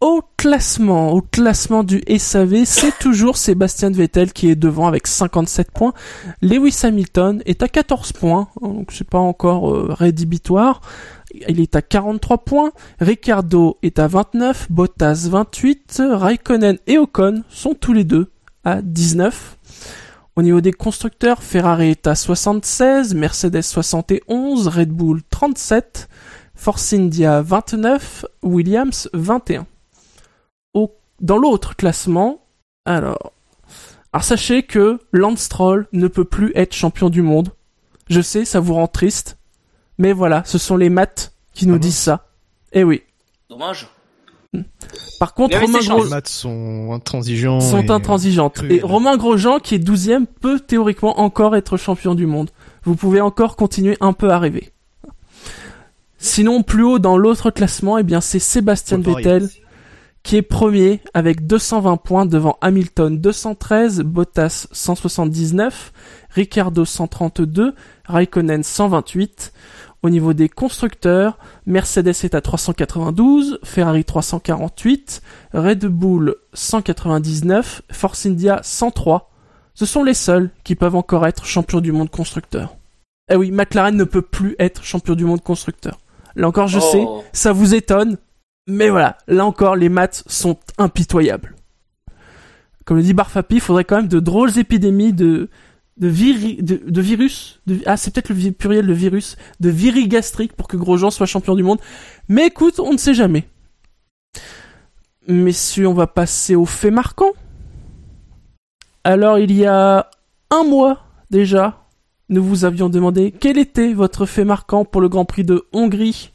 [0.00, 5.70] Au classement, au classement du SAV, c'est toujours Sébastien Vettel qui est devant avec 57
[5.70, 5.92] points.
[6.40, 10.80] Lewis Hamilton est à 14 points, hein, donc c'est pas encore euh, rédhibitoire.
[11.48, 12.72] Il est à 43 points.
[12.98, 18.30] Ricardo est à 29, Bottas 28, Raikkonen et Ocon sont tous les deux
[18.64, 19.58] à 19.
[20.34, 26.08] Au niveau des constructeurs, Ferrari est à 76, Mercedes 71, Red Bull 37,
[26.54, 29.66] Force India 29, Williams 21.
[31.20, 32.44] Dans l'autre classement,
[32.84, 33.32] alors,
[34.12, 37.50] alors sachez que Lance Stroll ne peut plus être champion du monde.
[38.08, 39.38] Je sais, ça vous rend triste,
[39.98, 42.26] mais voilà, ce sont les maths qui nous Ah bon disent ça.
[42.72, 43.02] Eh oui.
[43.48, 43.88] Dommage.
[45.20, 46.04] Par contre, Romain ses Gros chances.
[46.04, 47.60] Les maths sont intransigeants.
[47.60, 48.54] sont et- intransigeantes.
[48.54, 48.72] cruelles.
[48.72, 50.10] Et Romain Grosjean, qui est 12
[50.40, 52.50] peut théoriquement encore être champion du monde.
[52.82, 54.72] Vous pouvez encore continuer un peu à rêver.
[56.18, 58.98] Sinon, plus haut dans l'autre classement, eh bien, c'est Sébastien.
[58.98, 59.48] Vettel
[60.22, 65.92] qui est premier avec 220 points devant Hamilton 213, Bottas 179,
[66.30, 67.74] Ricardo 132,
[68.06, 69.52] Raikkonen 128.
[70.02, 75.20] Au niveau des constructeurs, Mercedes est à 392, Ferrari 348,
[75.52, 79.30] Red Bull 199, Force India 103.
[79.74, 82.76] Ce sont les seuls qui peuvent encore être champions du monde constructeur.
[83.30, 85.98] Eh oui, McLaren ne peut plus être champion du monde constructeur.
[86.34, 87.22] Là encore, je sais, Oh.
[87.32, 88.16] ça vous étonne,
[88.70, 91.54] mais voilà, là encore, les maths sont impitoyables.
[92.84, 95.48] Comme le dit Barfapi, il faudrait quand même de drôles épidémies de
[95.96, 100.78] de, viri- de, virus, ah c'est peut-être le pluriel de virus, de virigastrique pour que
[100.78, 101.78] Grosjean soit champion du monde.
[102.26, 103.46] Mais écoute, on ne sait jamais.
[105.28, 107.32] Messieurs, on va passer aux faits marquants.
[109.04, 110.08] Alors, il y a
[110.50, 111.86] un mois déjà,
[112.30, 116.32] nous vous avions demandé quel était votre fait marquant pour le Grand Prix de Hongrie.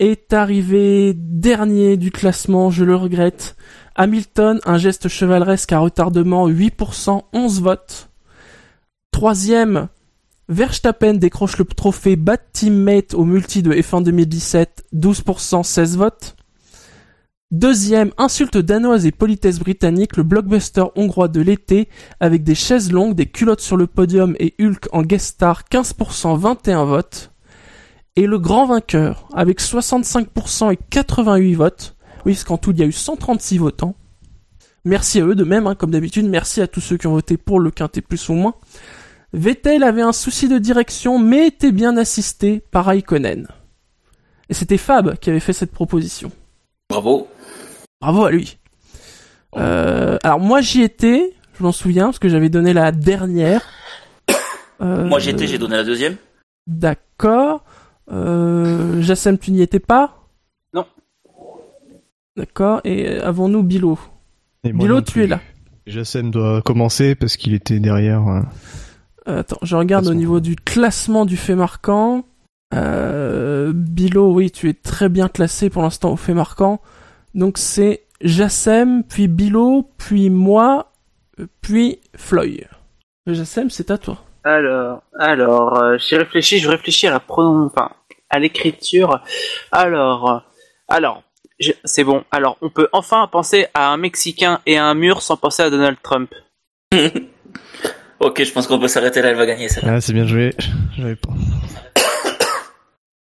[0.00, 3.54] Est arrivé dernier du classement, je le regrette.
[3.94, 8.08] Hamilton, un geste chevaleresque à retardement, 8%, 11 votes.
[9.10, 9.88] Troisième,
[10.48, 16.34] Verstappen décroche le trophée Bad Teammate au multi de F1 2017, 12%, 16 votes.
[17.50, 21.90] Deuxième, insulte danoise et politesse britannique, le blockbuster hongrois de l'été,
[22.20, 26.38] avec des chaises longues, des culottes sur le podium et Hulk en guest star, 15%,
[26.38, 27.32] 21 votes.
[28.20, 31.96] Et le grand vainqueur, avec 65% et 88 votes.
[32.26, 33.94] Oui, parce qu'en tout, il y a eu 136 votants.
[34.84, 36.26] Merci à eux de même, hein, comme d'habitude.
[36.28, 38.56] Merci à tous ceux qui ont voté pour le quintet plus ou moins.
[39.32, 43.48] Vettel avait un souci de direction, mais était bien assisté par Raikkonen.
[44.50, 46.30] Et c'était Fab qui avait fait cette proposition.
[46.90, 47.26] Bravo.
[48.02, 48.58] Bravo à lui.
[49.56, 53.62] Euh, alors moi j'y étais, je m'en souviens, parce que j'avais donné la dernière.
[54.82, 56.16] Euh, Moi j'étais, j'ai donné la deuxième.
[56.66, 57.64] D'accord.
[58.12, 60.24] Euh, Jassem, tu n'y étais pas?
[60.74, 60.84] Non.
[62.36, 62.80] D'accord.
[62.84, 63.98] Et avons-nous Bilo?
[64.64, 65.22] Bilo, tu plus.
[65.22, 65.40] es là.
[65.86, 68.20] Jassem doit commencer parce qu'il était derrière.
[68.20, 68.46] hein.
[69.28, 72.24] Euh, Attends, je regarde au niveau du classement du fait marquant.
[72.74, 76.80] Euh, Bilo, oui, tu es très bien classé pour l'instant au fait marquant.
[77.34, 80.92] Donc c'est Jassem, puis Bilo, puis moi,
[81.60, 82.66] puis Floy.
[83.26, 84.18] Jassem, c'est à toi.
[84.44, 87.66] Alors, alors, euh, j'y réfléchis, je réfléchis à la pronon...
[87.66, 87.90] enfin,
[88.30, 89.22] à l'écriture.
[89.72, 90.42] Alors,
[90.88, 91.22] alors,
[91.84, 92.24] c'est bon.
[92.30, 95.70] Alors, on peut enfin penser à un Mexicain et à un mur sans penser à
[95.70, 96.32] Donald Trump.
[98.20, 99.94] ok, je pense qu'on peut s'arrêter là, elle va gagner celle-là.
[99.96, 100.54] Ah, c'est bien joué.
[100.96, 101.30] J'avais pas.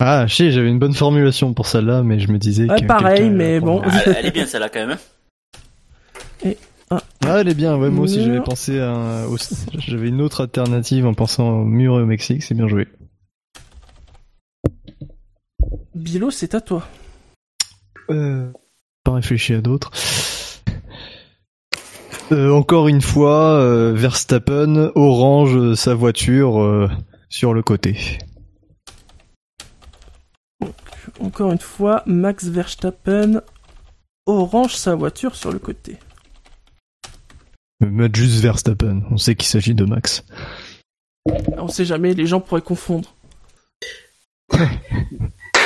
[0.02, 2.86] Ah, si, j'avais une bonne formulation pour celle-là, mais je me disais Ouais, que.
[2.86, 3.82] pareil, mais bon.
[3.84, 4.98] Ah, elle est bien celle-là quand même.
[6.46, 6.54] hein.
[6.90, 7.76] Ah, elle est bien.
[7.76, 8.92] Ouais, moi aussi, j'avais pensé à.
[8.92, 9.28] un-
[9.78, 12.44] J'avais une autre alternative en pensant au mur et au Mexique.
[12.44, 12.88] C'est bien joué.
[16.00, 16.88] Bilo, c'est à toi.
[18.10, 18.52] Euh...
[19.04, 19.92] Pas réfléchi à d'autres.
[22.32, 26.90] Euh, encore une fois, euh, Verstappen orange sa voiture
[27.28, 28.20] sur le côté.
[31.20, 33.42] Encore une fois, Max Verstappen
[34.26, 35.98] orange sa voiture sur le côté.
[37.82, 40.24] Mettre juste Verstappen, on sait qu'il s'agit de Max.
[41.58, 43.16] On sait jamais, les gens pourraient confondre.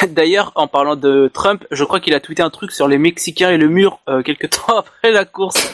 [0.12, 3.52] D'ailleurs, en parlant de Trump, je crois qu'il a tweeté un truc sur les Mexicains
[3.52, 5.74] et le mur euh, quelques temps après la course.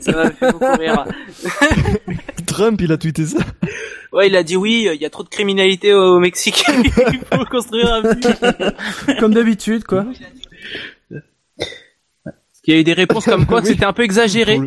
[0.00, 1.04] ça m'a fait beaucoup rire.
[2.46, 3.38] Trump, il a tweeté ça
[4.12, 7.44] Ouais, il a dit oui, il y a trop de criminalité au Mexique, il faut
[7.46, 9.18] construire un mur.
[9.18, 10.06] Comme d'habitude, quoi.
[12.66, 13.66] Il y a eu des réponses comme quoi Oui.
[13.66, 14.58] c'était un peu exagéré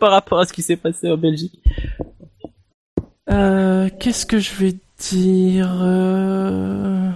[0.00, 1.62] par rapport à ce qui s'est passé en Belgique.
[3.30, 7.10] Euh, qu'est-ce que je vais dire euh...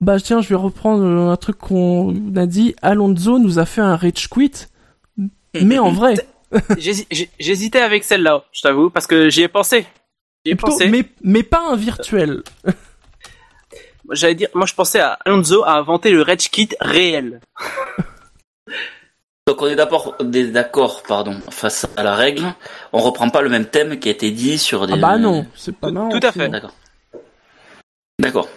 [0.00, 2.74] Bah tiens, je vais reprendre un truc qu'on a dit.
[2.80, 4.52] Alonso nous a fait un rage quit,
[5.60, 6.14] mais en vrai.
[7.38, 9.86] J'hésitais avec celle-là, je t'avoue, parce que j'y ai pensé.
[10.44, 10.88] J'y ai Plutôt- pensé.
[10.88, 12.42] mais, mais pas un virtuel.
[14.12, 17.40] J'allais dire, moi je pensais à Alonso à inventer le Rage Kit réel.
[19.46, 22.52] Donc on est d'accord, d'accord, pardon, face à la règle.
[22.92, 24.94] On reprend pas le même thème qui a été dit sur des.
[24.94, 26.48] Ah bah non, c'est pas Tout- à fait.
[26.48, 26.72] D'accord.
[28.18, 28.48] D'accord.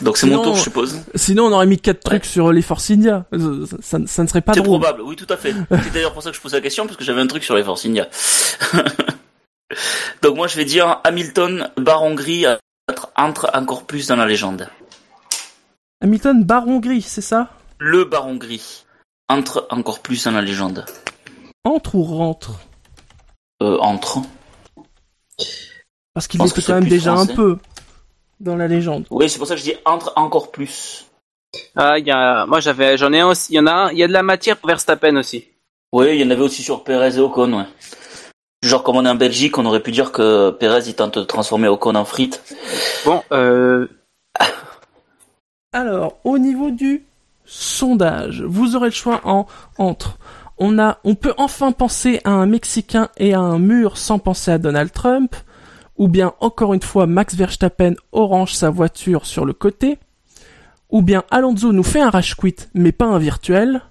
[0.00, 1.00] Donc c'est mon tour, je suppose.
[1.14, 3.26] Sinon, on aurait mis quatre trucs sur les Force India.
[3.32, 3.38] Ça,
[3.80, 5.54] ça- ça ne serait pas C'est probable, oui, tout à fait.
[5.70, 7.54] C'est d'ailleurs pour ça que je pose la question, parce que j'avais un truc sur
[7.54, 8.08] les Force India.
[10.22, 12.44] Donc moi je vais dire Hamilton, Baron Gris
[13.16, 14.68] entre encore plus dans la légende.
[16.02, 17.50] Hamilton Baron Gris, c'est ça?
[17.78, 18.84] Le Baron Gris
[19.28, 20.84] entre encore plus dans la légende.
[21.64, 22.60] Entre ou rentre?
[23.62, 24.18] Euh, entre.
[26.12, 27.32] Parce qu'il était quand même déjà français.
[27.32, 27.58] un peu
[28.44, 29.06] dans la légende.
[29.10, 31.06] Oui, c'est pour ça que je dis entre encore plus.
[31.76, 33.52] Ah, il y a, moi j'avais, j'en ai un aussi.
[33.52, 35.48] Il y en a un, il y a de la matière pour Verstappen aussi.
[35.92, 37.66] Oui, il y en avait aussi sur Perez et Ocon, ouais.
[38.62, 41.24] Genre comme on est en Belgique, on aurait pu dire que Perez il tente de
[41.24, 42.42] transformer Ocon en frites.
[43.04, 43.86] Bon, euh,
[45.72, 47.04] Alors, au niveau du
[47.44, 49.46] sondage, vous aurez le choix en
[49.76, 50.18] entre.
[50.56, 54.52] On a, on peut enfin penser à un Mexicain et à un mur sans penser
[54.52, 55.34] à Donald Trump,
[55.96, 59.98] ou bien encore une fois Max Verstappen orange sa voiture sur le côté,
[60.90, 63.82] ou bien Alonso nous fait un rash quit mais pas un virtuel,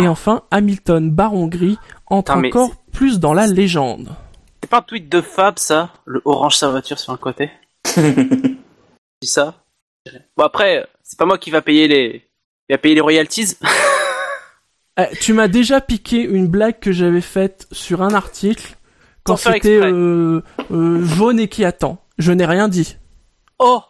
[0.00, 4.14] et enfin Hamilton Baron Gris entre encore plus dans la légende.
[4.62, 7.50] c'est pas un tweet de Fab ça, le orange sa voiture sur un côté.
[7.84, 9.54] C'est ça.
[10.36, 12.20] Bon après, c'est pas moi qui va payer les,
[12.66, 13.56] qui va payer les royalties.
[14.98, 18.76] Eh, tu m'as déjà piqué une blague que j'avais faite sur un article
[19.24, 21.98] quand c'était euh, euh, jaune et qui attend.
[22.18, 22.96] Je n'ai rien dit.
[23.58, 23.80] Oh,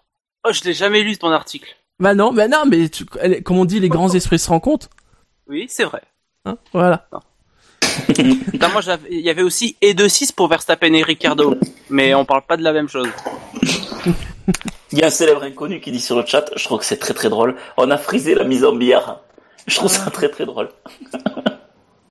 [0.46, 1.74] oh, je l'ai jamais lu ton article.
[1.98, 4.88] Bah non, bah non, mais tu, elle- comme on dit, les grands esprits se rencontrent.
[5.46, 6.02] Oui, c'est vrai.
[6.44, 7.09] Hein voilà.
[7.12, 7.20] Non,
[8.72, 8.80] moi
[9.10, 11.56] il y avait aussi et 2-6 pour Verstappen et Ricardo,
[11.90, 13.09] mais on parle pas de la même chose.
[14.92, 16.98] Il y a un célèbre inconnu qui dit sur le chat, je trouve que c'est
[16.98, 19.20] très très drôle, on a frisé la mise en bière.
[19.66, 20.68] Je trouve ça très très drôle.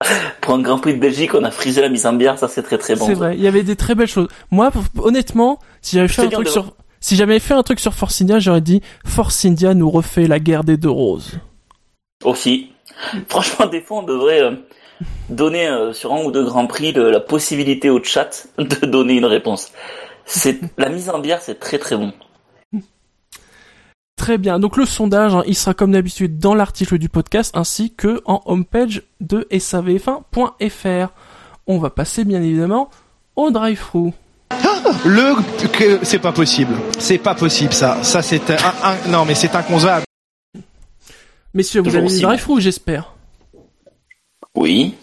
[0.41, 2.63] Pour un Grand Prix de Belgique, on a frisé la mise en bière, ça c'est
[2.63, 3.05] très très bon.
[3.05, 3.35] c'est vrai.
[3.35, 4.27] Il y avait des très belles choses.
[4.49, 8.21] Moi, honnêtement, si j'avais fait un truc sur, si j'avais fait un truc sur Force
[8.21, 11.39] India, j'aurais dit Force India nous refait la guerre des deux roses.
[12.23, 12.71] Aussi.
[13.29, 14.51] Franchement, des fois, on devrait euh,
[15.29, 19.13] donner euh, sur un ou deux Grands Prix le- la possibilité au chat de donner
[19.15, 19.71] une réponse.
[20.25, 22.13] C'est La mise en bière, c'est très très bon.
[24.21, 24.59] Très bien.
[24.59, 28.39] Donc le sondage, hein, il sera comme d'habitude dans l'article du podcast ainsi que en
[28.45, 31.07] homepage de savf1.fr.
[31.65, 32.91] On va passer bien évidemment
[33.35, 34.11] au drive-thru.
[35.05, 35.33] Le
[35.69, 36.75] que c'est pas possible.
[36.99, 37.97] C'est pas possible ça.
[38.03, 40.05] Ça c'est un, un- non mais c'est inconcevable.
[41.55, 43.15] Messieurs, vous Toujours avez du drive-thru, j'espère.
[44.53, 44.93] Oui.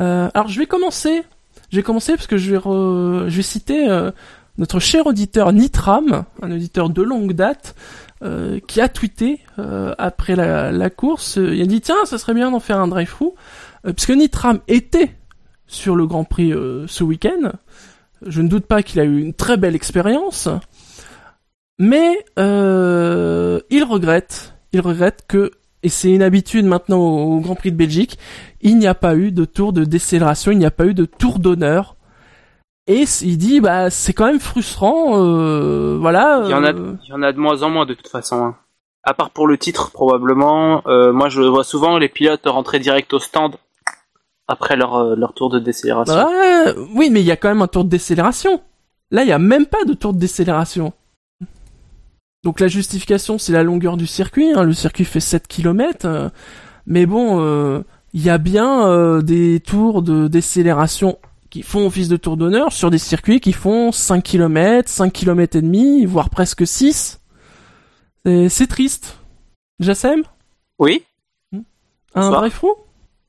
[0.00, 1.22] Euh, alors je vais commencer.
[1.70, 4.10] Je vais commencer parce que je vais, re- je vais citer euh,
[4.60, 7.74] notre cher auditeur Nitram, un auditeur de longue date,
[8.22, 11.38] euh, qui a tweeté euh, après la, course.
[11.38, 13.30] euh, il a dit tiens, ça serait bien d'en faire un drive-thru,
[13.86, 15.14] euh, puisque Nitram était
[15.66, 16.52] sur le Grand Prix
[16.86, 17.52] ce week-end.
[18.26, 20.48] Je ne doute pas qu'il a eu une très belle expérience,
[21.78, 27.76] mais il regrette, il regrette que et c'est une habitude maintenant au Grand Prix de
[27.76, 28.18] Belgique,
[28.60, 31.06] il n'y a pas eu de tour de décélération, il n'y a pas eu de
[31.06, 31.96] tour d'honneur.
[32.92, 36.42] Et il dit, bah, c'est quand même frustrant, euh, voilà.
[36.44, 38.08] Il y en a, euh, il y en a de moins en moins de toute
[38.08, 38.36] façon.
[38.44, 38.56] hein.
[39.04, 40.82] À part pour le titre probablement.
[40.88, 43.54] Euh, moi je vois souvent les pilotes rentrer direct au stand
[44.48, 46.14] après leur leur tour de décélération.
[46.28, 48.60] ouais, oui, mais il y a quand même un tour de décélération.
[49.12, 50.92] Là, il n'y a même pas de tour de décélération.
[52.42, 54.52] Donc la justification, c'est la longueur du circuit.
[54.52, 54.64] hein.
[54.64, 56.30] Le circuit fait 7 km.
[56.86, 61.18] mais bon, il y a bien des tours de décélération
[61.50, 65.56] qui font office de tour d'honneur sur des circuits qui font 5 km, 5 km
[65.56, 67.20] et demi, voire presque 6.
[68.24, 69.18] C'est- triste.
[69.80, 70.22] Jassem?
[70.78, 71.04] Oui.
[71.52, 71.60] Un
[72.14, 72.40] Bonsoir.
[72.40, 72.76] drive through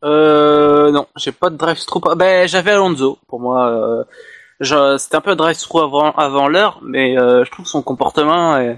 [0.04, 2.02] Euh, non, j'ai pas de drive-thru.
[2.16, 3.20] Ben, j'avais Alonso.
[3.28, 7.82] Pour moi, euh, c'était un peu drive-thru avant, avant l'heure, mais euh, je trouve son
[7.84, 8.74] comportement, euh,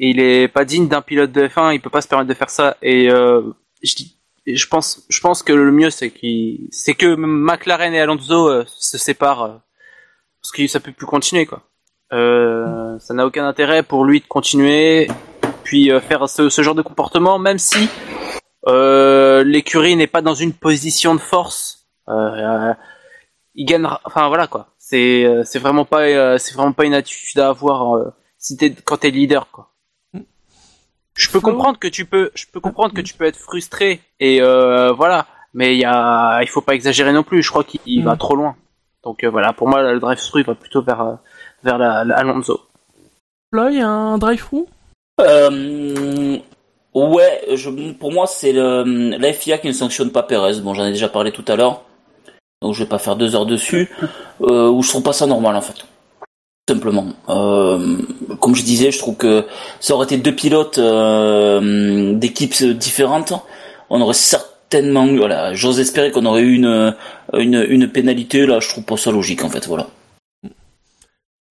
[0.00, 1.72] il est pas digne d'un pilote de F1.
[1.72, 2.76] Il peut pas se permettre de faire ça.
[2.82, 3.42] Et euh,
[3.82, 4.16] je dis,
[4.46, 8.64] je pense, je pense que le mieux, c'est qu'il, c'est que McLaren et Alonso euh,
[8.66, 9.56] se séparent, euh,
[10.40, 11.62] parce que ça peut plus continuer, quoi.
[12.12, 15.08] Euh, ça n'a aucun intérêt pour lui de continuer,
[15.64, 17.88] puis euh, faire ce, genre de comportement, même si
[18.66, 21.88] l'écurie n'est pas dans une position de force.
[22.08, 24.00] Il gagnera.
[24.04, 24.74] Enfin voilà quoi.
[24.78, 29.10] C'est c'est vraiment pas c'est vraiment pas une attitude à avoir si t'es quand t'es
[29.10, 29.72] leader quoi.
[31.16, 34.40] Je peux comprendre que tu peux je peux comprendre que tu peux être frustré et
[34.42, 35.26] euh, voilà.
[35.54, 37.42] Mais il y a il faut pas exagérer non plus.
[37.42, 38.18] Je crois qu'il il va Mm.
[38.18, 38.54] trop loin.
[39.04, 41.14] Donc euh, voilà pour moi le drive thru va plutôt vers euh,
[41.64, 42.60] vers la, la Alonso.
[43.52, 44.66] Floyd, un drive through
[45.20, 46.38] Euh,
[46.94, 50.60] ouais, je, pour moi, c'est le, la FIA qui ne sanctionne pas Perez.
[50.60, 51.82] Bon, j'en ai déjà parlé tout à l'heure,
[52.60, 53.88] donc je vais pas faire deux heures dessus.
[54.42, 55.86] Euh, où je trouve pas ça normal en fait.
[56.68, 57.06] Simplement.
[57.28, 57.98] Euh,
[58.40, 59.44] comme je disais, je trouve que
[59.78, 63.32] ça aurait été deux pilotes euh, d'équipes différentes.
[63.88, 66.96] On aurait certainement, eu- voilà, j'ose espérer qu'on aurait eu une,
[67.34, 68.46] une une pénalité.
[68.46, 69.66] Là, je trouve pas ça logique en fait.
[69.68, 69.86] Voilà.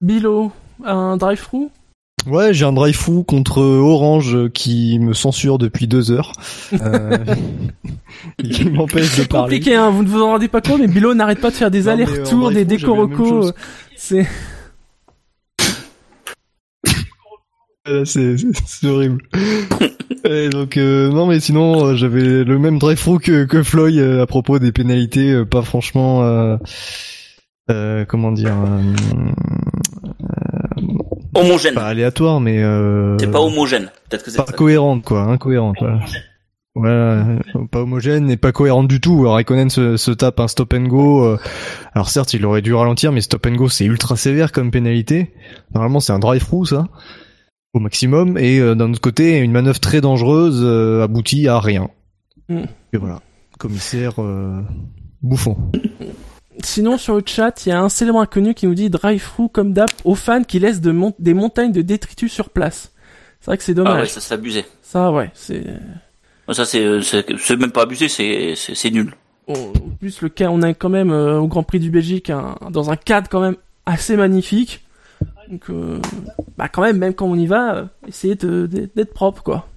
[0.02, 0.52] Bilo,
[0.84, 1.70] un drive through
[2.28, 6.34] Ouais, j'ai un drive fou contre Orange qui me censure depuis deux heures.
[6.74, 7.18] Euh,
[8.44, 9.58] qui m'empêche de parler.
[9.60, 11.72] Compliqué, hein, vous ne vous en rendez pas compte, mais Bilo n'arrête pas de faire
[11.72, 13.30] des en allers-retours, des décorocos.
[13.30, 13.54] chose.
[13.96, 14.26] C'est
[16.88, 16.92] Euh,
[18.06, 18.36] C'est
[18.66, 19.22] c'est- horrible.
[20.28, 23.99] Et donc euh, non mais sinon euh, j'avais le même drive through que, que Floyd
[23.99, 26.57] euh, à propos des pénalités, euh, pas franchement euh,
[27.70, 28.82] euh, comment dire euh,
[31.36, 31.76] Homogène.
[31.76, 33.91] pas aléatoire mais euh, C'est pas homogène.
[34.10, 34.53] Peut-être que c'est pas ça.
[34.53, 35.78] cohérente quoi, incohérente.
[35.80, 35.99] Voilà.
[36.76, 37.40] Ouais, euh,
[37.72, 39.20] pas homogène et pas cohérente du tout.
[39.22, 41.24] Alors Raikkonen se, se tape un stop and go.
[41.24, 41.38] euh,
[41.94, 45.34] alors certes, il aurait dû ralentir, mais stop and go c'est ultra sévère comme pénalité.
[45.74, 46.88] Normalement, c'est un drive-through ça,
[47.76, 48.38] au maximum.
[48.38, 51.89] Et euh, d'un autre côté, une manœuvre très dangereuse euh, aboutit à rien.
[52.49, 52.64] Mm.
[52.93, 53.22] Et voilà,
[53.60, 54.61] commissaire euh,
[55.22, 55.57] bouffon.
[56.64, 59.73] Sinon, sur le chat, il y a un célèbre inconnu qui nous dit drive-through comme
[59.73, 62.93] d'hab aux fans qui laissent de mon- des montagnes de détritus sur place.
[63.41, 64.10] C'est vrai que c'est Ah ouais, dommage.
[64.10, 64.64] ça c'est abusé.
[64.81, 65.64] ça, ouais, c'est.
[66.52, 69.14] Ça c'est même pas abusé, c'est nul.
[69.47, 69.56] En
[69.99, 72.89] plus, le cas, on est quand même euh, au Grand Prix du Belgique un- dans
[72.89, 74.85] un cadre quand même assez magnifique.
[75.50, 76.00] Donc, euh,
[76.58, 79.68] bah quand même, même quand on y va, euh, essayez d'être propre, quoi.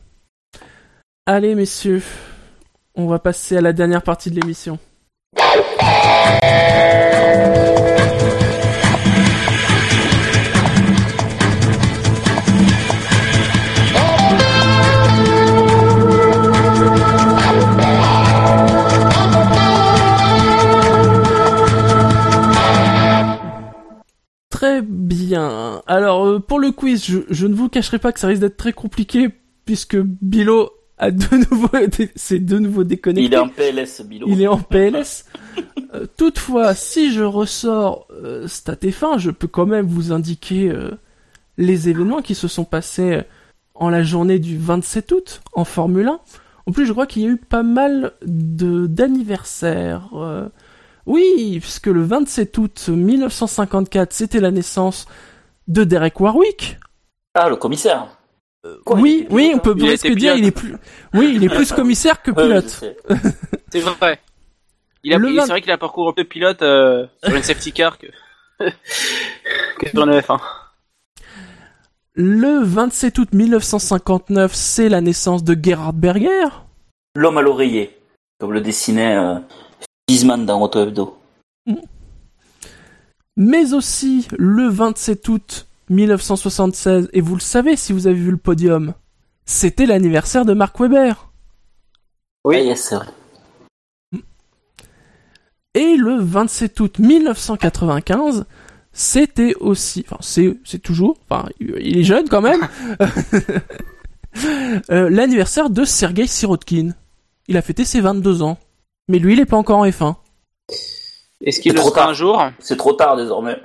[1.26, 2.02] Allez, messieurs,
[2.94, 4.78] on va passer à la dernière partie de l'émission.
[25.08, 25.82] Bien.
[25.86, 28.56] Alors, euh, pour le quiz, je, je ne vous cacherai pas que ça risque d'être
[28.56, 29.28] très compliqué
[29.64, 31.68] puisque Bilo a de nouveau,
[32.16, 33.26] c'est de nouveau déconnecté.
[33.26, 34.26] Il est en PLS, Bilo.
[34.28, 35.24] Il est en PLS.
[35.94, 40.90] Euh, toutefois, si je ressors euh, Stat F1, je peux quand même vous indiquer euh,
[41.56, 43.22] les événements qui se sont passés
[43.74, 46.20] en la journée du 27 août en Formule 1.
[46.66, 50.10] En plus, je crois qu'il y a eu pas mal de d'anniversaires.
[51.08, 55.06] Euh, oui, puisque le 27 août 1954, c'était la naissance
[55.66, 56.78] de Derek Warwick.
[57.34, 58.08] Ah, le commissaire.
[58.84, 60.74] Quoi, il oui, oui, on peut presque dire il est plus,
[61.14, 62.84] oui, il est plus commissaire que ouais, pilote.
[63.72, 64.20] C'est vrai.
[65.04, 67.72] Il a, Le c'est vrai qu'il a parcouru un peu pilote euh, sur une safety
[67.72, 68.08] car que,
[68.58, 70.40] que sur une F1.
[72.14, 76.48] Le 27 août 1959, c'est la naissance de Gerhard Berger.
[77.14, 77.96] L'homme à l'oreiller,
[78.40, 79.38] comme le dessinait euh,
[80.08, 81.16] Wiesmann dans Auto Hebdo.
[83.36, 88.36] Mais aussi le 27 août 1976, et vous le savez si vous avez vu le
[88.36, 88.94] podium,
[89.44, 91.12] c'était l'anniversaire de Mark Webber.
[92.44, 92.56] Oui.
[92.58, 93.06] Ah, yes, c'est vrai.
[95.74, 98.46] Et le 27 août 1995,
[98.92, 102.66] c'était aussi, enfin c'est c'est toujours, enfin il est jeune quand même,
[104.90, 106.94] euh, l'anniversaire de Sergei Sirotkin.
[107.46, 108.58] Il a fêté ses 22 ans.
[109.08, 110.16] Mais lui, il est pas encore en F1.
[111.42, 112.08] Est-ce qu'il C'est le trop sera tard.
[112.10, 113.56] un jour C'est trop tard désormais.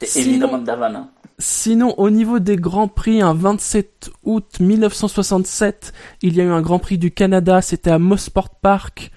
[0.00, 0.94] C'est Sinon- évidemment Davan.
[0.94, 1.10] hein.
[1.38, 5.92] Sinon, au niveau des Grands Prix, un 27 août 1967,
[6.22, 9.10] il y a eu un Grand Prix du Canada, c'était à Mosport Park,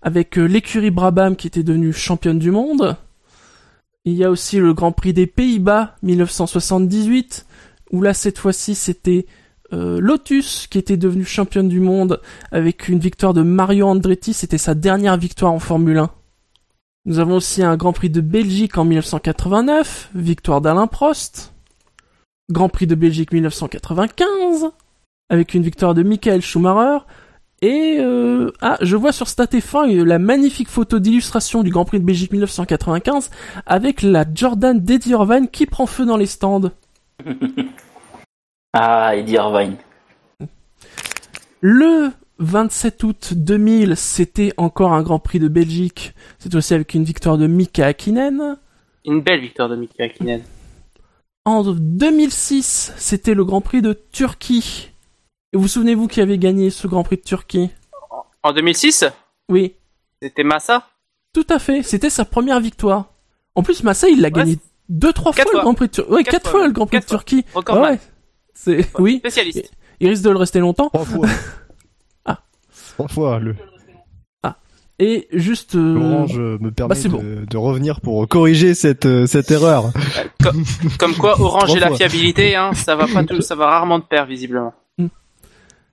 [0.00, 2.96] avec euh, l'écurie Brabham qui était devenue championne du monde.
[4.04, 7.46] Il y a aussi le Grand Prix des Pays-Bas 1978,
[7.90, 9.26] où là cette fois-ci c'était
[9.74, 12.20] euh, Lotus qui était devenue championne du monde
[12.52, 16.10] avec une victoire de Mario Andretti, c'était sa dernière victoire en Formule 1.
[17.06, 21.52] Nous avons aussi un Grand Prix de Belgique en 1989, victoire d'Alain Prost.
[22.50, 24.70] Grand Prix de Belgique 1995,
[25.28, 27.04] avec une victoire de Michael Schumacher.
[27.62, 32.04] Et euh, ah, je vois sur StatF1 la magnifique photo d'illustration du Grand Prix de
[32.04, 33.30] Belgique 1995
[33.66, 36.70] avec la Jordan d'Eddie Irvine qui prend feu dans les stands.
[38.76, 39.76] Ah, Eddie Irvine.
[41.60, 42.10] Le
[42.40, 46.12] 27 août 2000, c'était encore un Grand Prix de Belgique.
[46.40, 48.58] C'est aussi avec une victoire de Mika Hakkinen.
[49.04, 50.42] Une belle victoire de Mika Hakkinen.
[51.44, 54.90] En 2006, c'était le Grand Prix de Turquie.
[55.52, 57.70] Et vous souvenez-vous qui avait gagné ce Grand Prix de Turquie?
[58.42, 59.04] En 2006
[59.48, 59.76] Oui,
[60.20, 60.88] C'était Massa?
[61.32, 61.84] Tout à fait.
[61.84, 63.12] C'était sa première victoire.
[63.54, 65.60] En plus, Massa, il l'a gagné deux, trois fois, le.
[65.60, 66.12] Grand Prix de Turquie.
[66.12, 67.04] Ouais, Quatre quatre, fois, le Grand Prix de.
[67.04, 67.44] Turquie.
[67.54, 68.00] Record ouais.
[68.54, 69.18] C'est oui.
[69.18, 69.70] Spécialiste.
[70.00, 70.88] Il risque de le rester longtemps.
[70.88, 71.28] Trois fois.
[72.24, 72.38] Ah.
[72.94, 73.38] Trois fois.
[73.38, 73.54] Le
[75.00, 75.74] Et juste.
[75.74, 77.22] euh, Orange euh, me permet bah, de, bon.
[77.50, 79.92] de revenir pour corriger cette, euh, cette erreur.
[80.42, 80.62] Comme,
[80.98, 83.98] comme quoi, Orange Trois et la fiabilité, hein, ça va pas tout, ça va rarement
[83.98, 84.72] de pair, visiblement.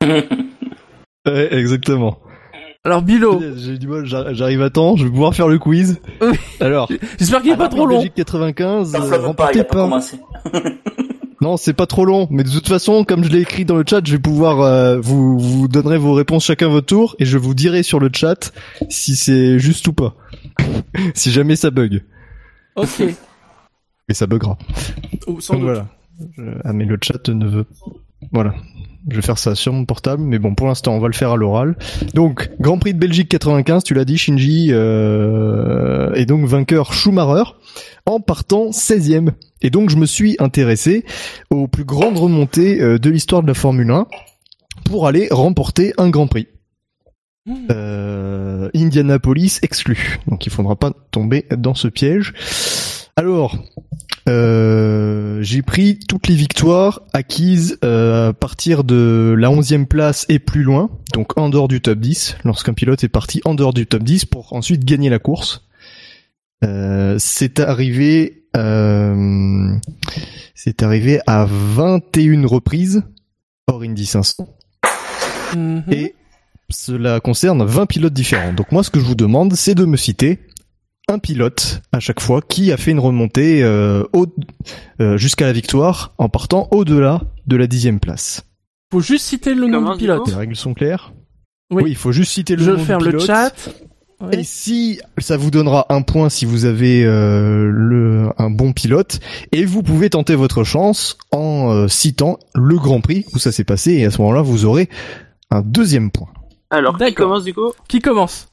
[0.04, 2.18] Ouais, exactement.
[2.84, 6.02] Alors, Bilo, J'ai du mal, j'ar- j'arrive à temps, je vais pouvoir faire le quiz.
[6.20, 6.36] Oui.
[6.60, 6.90] Alors,
[7.20, 7.98] j'espère qu'il est Ah, pas trop long.
[7.98, 10.02] Belgique 95, euh, T'enflamme pas, il remporté a pas par...
[11.42, 13.84] Non, c'est pas trop long, mais de toute façon, comme je l'ai écrit dans le
[13.88, 17.38] chat, je vais pouvoir euh, vous vous donnerez vos réponses chacun votre tour et je
[17.40, 18.52] vous dirai sur le chat
[18.90, 20.16] si c'est juste ou pas.
[21.16, 22.04] si jamais ça bug.
[22.76, 23.02] Ok.
[24.08, 24.58] Et ça buggera.
[25.26, 25.64] Oh, sans doute.
[25.64, 25.88] voilà.
[26.38, 27.66] Je- Ah mais le chat ne veut
[28.32, 28.54] voilà.
[29.10, 31.32] Je vais faire ça sur mon portable, mais bon, pour l'instant, on va le faire
[31.32, 31.76] à l'oral.
[32.14, 37.52] Donc, Grand Prix de Belgique 95, tu l'as dit, Shinji, euh, et donc vainqueur Schumacher,
[38.06, 39.32] en partant 16e.
[39.64, 41.04] Et donc, je me suis intéressé
[41.50, 44.06] aux plus grandes remontées euh, de l'histoire de la Formule 1
[44.86, 46.48] pour aller remporter un Grand Prix.
[47.48, 47.56] Hmm.
[47.72, 50.20] Euh, Indianapolis exclu.
[50.28, 52.34] Donc, il faudra pas tomber dans ce piège.
[53.22, 53.56] Alors,
[54.28, 60.40] euh, j'ai pris toutes les victoires acquises euh, à partir de la 11e place et
[60.40, 63.86] plus loin, donc en dehors du top 10, lorsqu'un pilote est parti en dehors du
[63.86, 65.68] top 10 pour ensuite gagner la course.
[66.64, 69.72] Euh, c'est arrivé, euh,
[70.56, 73.04] c'est arrivé à 21 reprises
[73.68, 74.48] hors Indy 500
[75.56, 75.84] Mhm.
[75.92, 76.16] et
[76.70, 78.54] cela concerne 20 pilotes différents.
[78.54, 80.40] Donc moi, ce que je vous demande, c'est de me citer
[81.12, 84.04] un pilote à chaque fois qui a fait une remontée euh,
[85.00, 88.44] euh, jusqu'à la victoire en partant au-delà de la dixième place.
[88.92, 90.28] Faut juste citer le nom du pilote.
[90.28, 91.14] Les règles sont claires?
[91.72, 91.84] Oui.
[91.88, 93.26] il faut juste citer le Je nom vais du faire le pilote.
[93.26, 93.54] chat.
[94.32, 94.44] Et Ouais.
[94.44, 99.20] si ça vous donnera un point si vous avez euh, le un bon pilote,
[99.52, 103.64] et vous pouvez tenter votre chance en euh, citant le Grand Prix où ça s'est
[103.64, 104.90] passé, et à ce moment-là vous aurez
[105.50, 106.28] un deuxième point.
[106.70, 107.72] Alors, qui commence du coup?
[107.88, 108.48] Qui commence?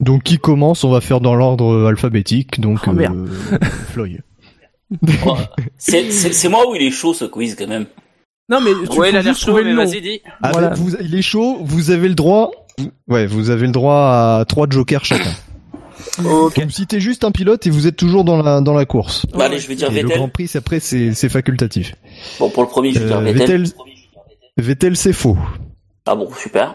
[0.00, 2.60] Donc qui commence On va faire dans l'ordre euh, alphabétique.
[2.60, 3.26] Donc Oh, euh,
[3.92, 4.20] Floy.
[5.26, 5.36] Oh,
[5.78, 7.86] c'est moi où il est chaud ce quiz quand même.
[8.48, 9.84] Non mais tu Ouais, faut il a l'air juste chaud, trouver mais le nom.
[9.84, 10.20] vas-y, dis.
[10.42, 10.74] Avec Voilà.
[10.74, 11.58] vous, il est chaud.
[11.62, 12.50] Vous avez le droit.
[13.08, 13.94] Ouais, vous avez le droit
[14.40, 15.30] à trois jokers chacun.
[16.24, 16.60] Ok.
[16.62, 19.24] Vous citez juste un pilote et vous êtes toujours dans la dans la course.
[19.32, 20.18] Bah, allez, je vais dire Et le Vettel.
[20.18, 21.94] Grand Prix, c'est après, c'est c'est facultatif.
[22.38, 23.62] Bon, pour le premier, je vais dire Euh, Vettel.
[23.62, 23.72] Vettel,
[24.58, 25.38] Vettel, c'est faux.
[26.06, 26.74] Ah bon, super.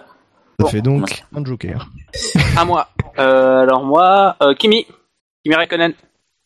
[0.60, 1.90] Ça Bon, fait donc un joker.
[2.58, 2.88] À moi.
[3.18, 4.86] Euh, alors moi, euh, Kimi.
[5.44, 5.94] Kimi Raikkonen.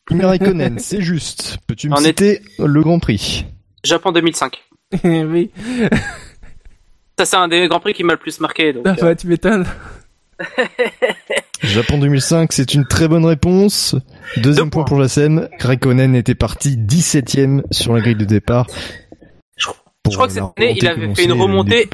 [0.10, 1.60] Kimi Raikkonen, c'est juste.
[1.68, 3.46] Peux-tu me En citer le Grand Prix?
[3.84, 4.60] Japon 2005.
[5.04, 5.52] oui.
[7.20, 8.74] Ça, c'est un des grands prix qui m'a le plus marqué.
[8.74, 9.68] Donc, Ah, euh, ouais, tu m'étonnes.
[11.62, 13.96] Japon 2005, c'est une très bonne réponse.
[14.38, 15.48] Deuxième Deux point pour Jassem.
[15.60, 18.66] Raikkonen était parti 17ème sur la grille de départ.
[19.58, 19.68] Je-
[20.12, 21.90] crois que cette année, il avait fait une commençait, remontée.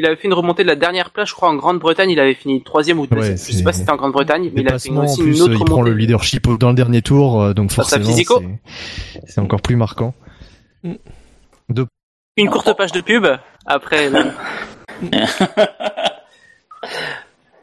[0.00, 2.10] Euh, il avait fait une remontée de la dernière place, je crois, en Grande-Bretagne.
[2.10, 3.34] Il avait fini troisième ou deuxième.
[3.34, 5.36] Ouais, je sais pas si c'était en Grande-Bretagne, mais il a fait en aussi plus,
[5.36, 8.10] une autre il prend le leadership dans le dernier tour, euh, donc forcément,
[9.26, 10.14] c'est- encore plus marquant.
[12.36, 13.26] Une courte page de pub.
[13.66, 14.24] Après, euh,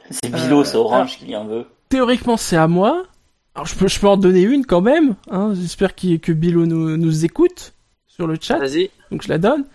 [0.09, 1.65] C'est Bilo, Euh, c'est Orange qui en veut.
[1.89, 3.03] Théoriquement, c'est à moi.
[3.55, 5.15] Alors, je peux, je peux en donner une quand même.
[5.31, 5.53] Hein.
[5.55, 7.73] J'espère qu'il- que Bilo nous, nous écoute
[8.07, 8.57] sur le chat.
[8.59, 8.89] vas-y.
[9.11, 9.65] Donc, je la donne.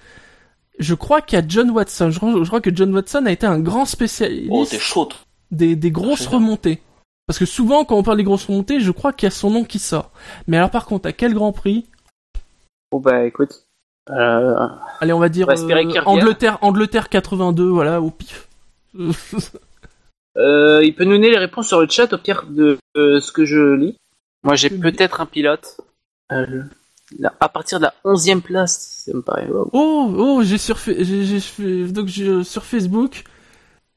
[0.79, 2.11] Je crois qu'il y a John Watson.
[2.11, 5.05] Je crois, je crois que John Watson a été un grand Oh, spécialiste chaud.
[5.07, 5.19] toi.
[5.51, 6.81] des, des grosses remontées.
[7.27, 9.51] Parce que souvent, quand on parle des grosses remontées, je crois qu'il y a son
[9.51, 10.11] nom qui sort.
[10.49, 11.87] Mais alors, par contre, à quel Grand Prix?
[12.91, 13.65] Bon bah écoute.
[14.11, 14.67] Euh,
[15.01, 16.03] Allez, on va dire On va euh.
[16.07, 18.49] Angleterre, Angleterre 82, voilà, au pif.
[20.37, 23.33] euh, il peut nous donner les réponses sur le chat au pire de euh, ce
[23.33, 23.97] que je lis.
[24.43, 25.81] Moi, j'ai peut-être un pilote.
[26.33, 26.63] Euh,
[27.41, 29.49] à partir de la 11e place, ça me paraît.
[29.49, 29.69] wow.
[29.73, 30.79] oh, oh, j'ai sur,
[31.91, 32.09] donc
[32.45, 33.25] sur Facebook,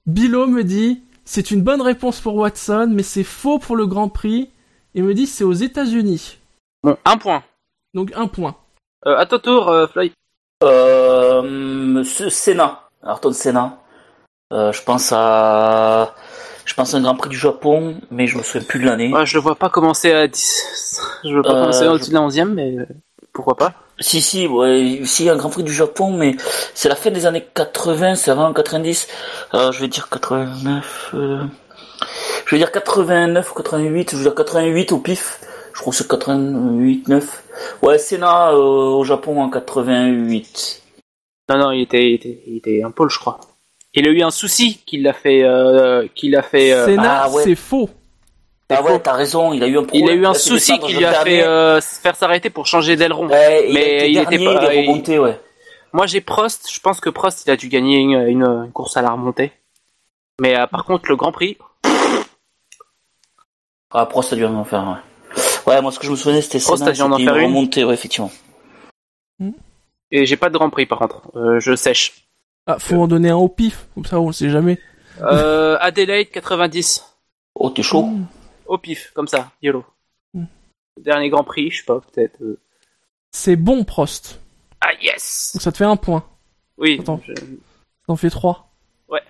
[0.06, 4.10] Bilo me dit, c'est une bonne réponse pour Watson, mais c'est faux pour le Grand
[4.10, 4.50] Prix.
[4.94, 6.38] Il me dit, c'est aux États-Unis.
[6.84, 7.44] Bon, un point.
[7.94, 8.56] Donc un point.
[9.08, 10.12] Euh, à ton tour, euh, Fly.
[10.64, 13.80] Euh, Monsieur Senna, Ayrton Senna.
[14.54, 16.14] Euh, je pense à,
[16.66, 19.12] je pense à un Grand Prix du Japon, mais je me souviens plus de l'année.
[19.14, 21.02] Ouais, je le vois pas commencer à 10.
[21.24, 22.86] Je le vois pas Euh, commencer je- au-dessus de la 11e, mais euh,
[23.36, 23.74] pourquoi pas?
[24.00, 26.36] Si, si, ouais, si, un Grand Prix du Japon, mais
[26.74, 29.08] c'est la fin des années 80, c'est avant 90.
[29.54, 31.44] Euh, je vais dire 89, euh,
[32.46, 35.40] je vais dire 89 ou 88, je vais dire 88 au pif.
[35.74, 37.44] Je crois que c'est 88, 9.
[37.84, 40.82] Ouais, Senna euh, au Japon en 88.
[41.50, 43.40] Non, non, il était, il était, il était un pôle, je crois.
[43.94, 46.74] Il a eu un souci qui l'a fait, euh, qui l'a fait.
[46.74, 47.44] euh, Senna, ah ouais.
[47.44, 47.90] c'est faux.
[48.70, 50.10] Ah ouais, t'as raison, il a eu un il problème.
[50.10, 53.28] a eu un souci qui lui a fait euh, se faire s'arrêter pour changer d'aileron.
[53.30, 55.40] Ouais, il mais il était dernier, pas- il est il- remonté, ouais.
[55.94, 56.68] Moi, j'ai Prost.
[56.72, 59.52] Je pense que Prost, il a dû gagner une, une- une course à la remontée.
[60.42, 61.58] Mais euh, par contre, le Grand Prix,
[63.92, 65.44] Ah, Prost a dû en faire, ouais.
[65.74, 67.38] Ouais, moi, ce que je me souvenais, c'était Prost Senna, a dû en c'était faire
[67.38, 67.46] une.
[67.46, 68.32] remontée, ouais, effectivement.
[70.12, 71.22] et j'ai pas de Grand Prix par contre.
[71.36, 72.28] Euh, je sèche.
[72.68, 74.80] Ah, faut en donner un au pif, comme ça on le sait jamais.
[75.22, 77.04] Euh, Adelaide 90.
[77.56, 78.10] Oh, t'es chaud.
[78.68, 79.84] Au pif, comme ça, YOLO.
[80.34, 80.46] Mm.
[81.02, 82.42] Dernier Grand Prix, je sais pas, peut-être.
[82.42, 82.60] euh.
[83.32, 84.40] C'est bon, Prost.
[84.82, 86.24] Ah yes Donc ça te fait un point.
[86.78, 86.98] Oui.
[87.00, 87.22] Attends.
[87.28, 87.44] je- Ça
[88.10, 88.72] en fait trois.
[89.10, 89.22] Ouais.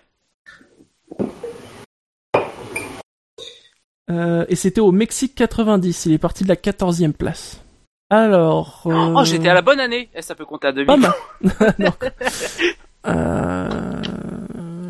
[4.12, 6.06] Euh, et c'était au Mexique 90.
[6.06, 7.62] Il est parti de la 14e place.
[8.10, 8.84] Alors.
[8.86, 10.10] euh, Oh, j'étais à la bonne année.
[10.14, 10.88] Eh, ça peut compter à 2000.
[10.88, 11.14] Pas mal.
[13.08, 14.02] Euh,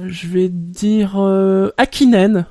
[0.07, 2.45] je vais dire euh, Akinen.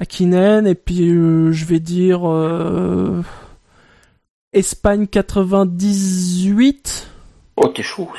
[0.00, 3.22] Akinen, et puis euh, je vais dire euh,
[4.54, 7.08] Espagne 98.
[7.56, 8.10] Oh, t'es chaud.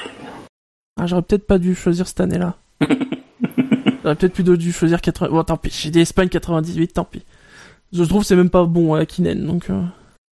[1.00, 2.56] Ah, j'aurais peut-être pas dû choisir cette année-là.
[4.04, 5.32] j'aurais peut-être plutôt dû choisir 80.
[5.32, 7.24] Bon, tant pis, j'ai dit Espagne 98, tant pis.
[7.92, 9.70] Je trouve que c'est même pas bon Akinen, donc.
[9.70, 9.82] euh,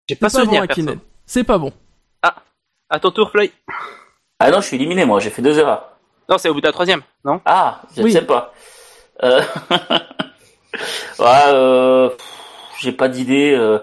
[0.08, 0.64] J'ai c'est pas souvenir, bon.
[0.64, 0.98] Akinen.
[1.26, 1.72] C'est pas bon.
[2.90, 3.52] À ton tour, Fly.
[4.38, 5.90] Ah non, je suis éliminé, moi, j'ai fait deux erreurs.
[6.26, 7.38] Non, c'est au bout de la troisième, non?
[7.44, 8.12] Ah, je Oui.
[8.12, 8.54] sais pas.
[9.22, 9.42] Euh...
[11.18, 12.10] ouais, euh...
[12.80, 13.54] j'ai pas d'idée.
[13.54, 13.78] euh,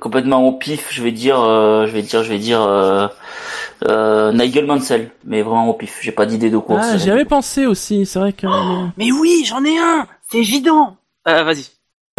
[0.00, 3.06] Complètement au pif, je vais dire, euh, je vais dire, je vais dire euh...
[3.86, 4.32] Euh...
[4.32, 5.98] Nigel Mansell, mais vraiment au pif.
[6.00, 6.86] J'ai pas d'idée de course.
[6.90, 8.46] Ah, j'y avais pensé aussi, c'est vrai que.
[8.96, 10.96] Mais oui, j'en ai un C'est évident
[11.28, 11.66] euh, Vas-y.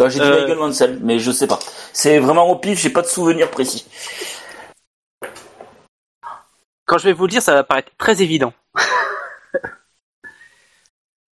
[0.08, 0.30] J'ai dit.
[0.30, 1.58] Nigel Mansell, mais je sais pas.
[1.92, 3.84] C'est vraiment au pif, j'ai pas de souvenir précis.
[6.86, 8.52] Quand je vais vous le dire, ça va paraître très évident.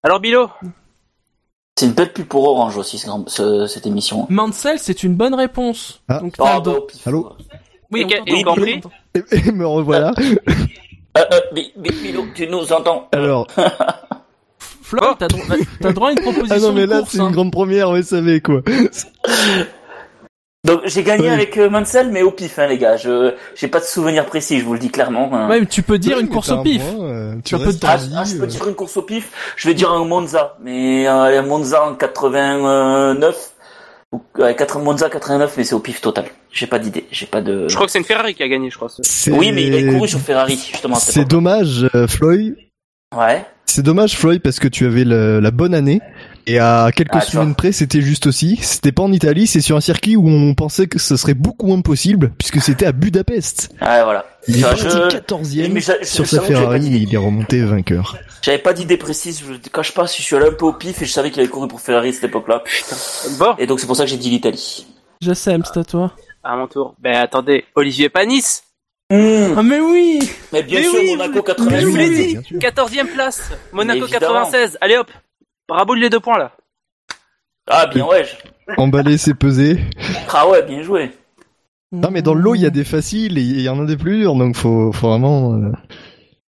[0.03, 0.51] Alors, Bilo
[1.81, 4.27] C'est une belle pub pour Orange aussi, ce ce- cette émission.
[4.29, 6.03] Mansell, c'est une bonne réponse.
[6.11, 6.19] Ah.
[6.19, 6.77] Donc, Ah, t'as bah.
[7.07, 7.33] Allô
[7.91, 8.83] Oui, Et compris.
[9.15, 10.13] Et, me revoilà.
[10.21, 10.35] Euh,
[11.33, 13.47] euh, mais, mais, Milo, tu nous entends Alors,
[14.83, 15.41] Flo, t'as dro-
[15.81, 17.31] t'as droit à une proposition ah non mais là c'est une hein.
[17.31, 18.61] grande première, vous savez quoi.
[20.67, 21.33] Donc j'ai gagné Oui.
[21.35, 22.97] avec euh, Mansell, mais au pif, hein, les gars.
[22.99, 25.31] Je j'ai pas de souvenir précis, je vous le dis clairement.
[25.33, 25.49] hein.
[25.49, 26.83] Ouais, mais tu peux dire Oui, une course au pif.
[27.01, 28.47] euh, tu te- en Ah, vie, ah, je peux euh.
[28.47, 29.31] dire une course au pif?
[29.57, 33.53] Je vais dire un Monza, mais euh, un Monza en 89.
[34.13, 36.25] Ou, ouais, 80 Monza 89, mais c'est au pif total.
[36.53, 37.67] J'ai pas d'idée, j'ai pas de.
[37.69, 38.89] Je crois que c'est une Ferrari qui a gagné, je crois.
[39.29, 40.97] Oui, mais il a couru sur Ferrari justement.
[40.97, 42.55] C'est dommage, euh, Floyd.
[43.17, 43.45] Ouais.
[43.67, 46.01] C'est dommage, Floyd, parce que tu avais le- la bonne année.
[46.47, 48.59] Et à quelques Ah, semaines près, c'était juste aussi.
[48.63, 51.73] C'était pas en Italie, c'est sur un circuit où on pensait que ce serait beaucoup
[51.73, 53.71] impossible, puisque c'était à Budapest.
[53.81, 54.25] Ouais, voilà.
[54.49, 57.19] Il est parti je- 14ème Mais je- je- sur je sa Ferrari et il est
[57.19, 58.17] remonté vainqueur.
[58.43, 59.43] J'avais pas d'idée précise.
[59.47, 61.31] Je te cache pas si je suis allé un peu au pif et je savais
[61.31, 62.65] qu'il avait couru pour Ferrari à cette époque-là.
[63.39, 64.87] Bon, Et donc c'est pour ça que j'ai dit l'Italie.
[65.21, 66.13] J'assème, c'est à toi.
[66.43, 66.95] à mon tour.
[66.99, 68.63] Ben attendez, Olivier Panis
[69.13, 70.21] Ah, mais oui!
[70.53, 71.81] Mais bien Mais sûr, oui, Monaco je- 88.
[71.81, 72.33] je vous l'ai dit.
[72.33, 72.59] Bien sûr.
[72.61, 74.35] 14ème place, Monaco Mais évidemment.
[74.47, 74.79] 96.
[74.81, 75.11] Allez hop,
[75.71, 76.53] bravo les deux points là.
[77.67, 78.27] Ah bien ouais.
[78.77, 79.79] Emballer, c'est peser.
[80.29, 81.13] Ah ouais, bien joué.
[81.93, 83.85] Non, mais dans le lot, il y a des faciles et il y en a
[83.85, 85.73] des plus durs, donc faut, faut vraiment, euh,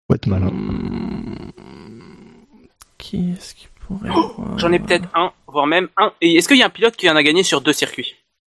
[0.08, 0.48] faut être malin.
[0.48, 1.52] Hmm.
[2.98, 4.10] Qui est-ce qui pourrait.
[4.16, 6.12] Oh, J'en ai peut-être un, voire même un.
[6.22, 8.16] Et est-ce qu'il y a un pilote qui en a gagné sur deux circuits?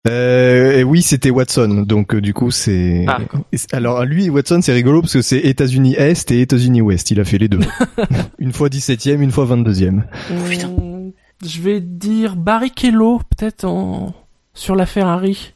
[0.08, 3.04] Euh, et oui, c'était Watson, donc euh, du coup c'est.
[3.08, 3.18] Ah,
[3.52, 7.10] c'est- Alors lui, Watson, c'est rigolo parce que c'est États-Unis Est et États-Unis Ouest.
[7.10, 7.60] Il a fait les deux.
[8.38, 10.02] une fois 17ème, une fois 22ème.
[10.48, 10.68] putain.
[10.68, 11.10] Hmm,
[11.44, 14.14] Je vais dire Barrichello, peut-être en...
[14.54, 15.54] sur la Ferrari.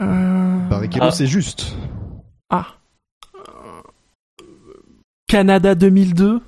[0.00, 0.58] Euh...
[0.68, 1.10] Barrichello, Ah.
[1.10, 1.76] c'est juste.
[2.50, 2.66] Ah.
[5.26, 6.40] Canada 2002.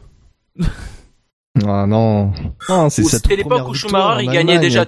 [1.66, 2.32] Ah non.
[2.68, 4.84] Non, c'est Ou sa c'était l'époque première où Schumacher, il gagnait déjà.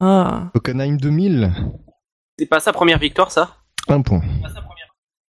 [0.00, 0.50] Ah.
[0.54, 1.52] Hockenheim 2000.
[2.38, 3.56] C'est pas sa première victoire, ça?
[3.88, 4.22] Un point.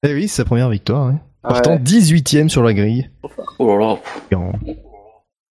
[0.04, 1.08] Eh oui, c'est sa première victoire.
[1.08, 1.20] hein.
[1.44, 1.80] Ah Partant ouais.
[1.80, 3.10] 18ème sur la grille.
[3.60, 3.98] Oh là là.
[4.32, 4.52] Et en,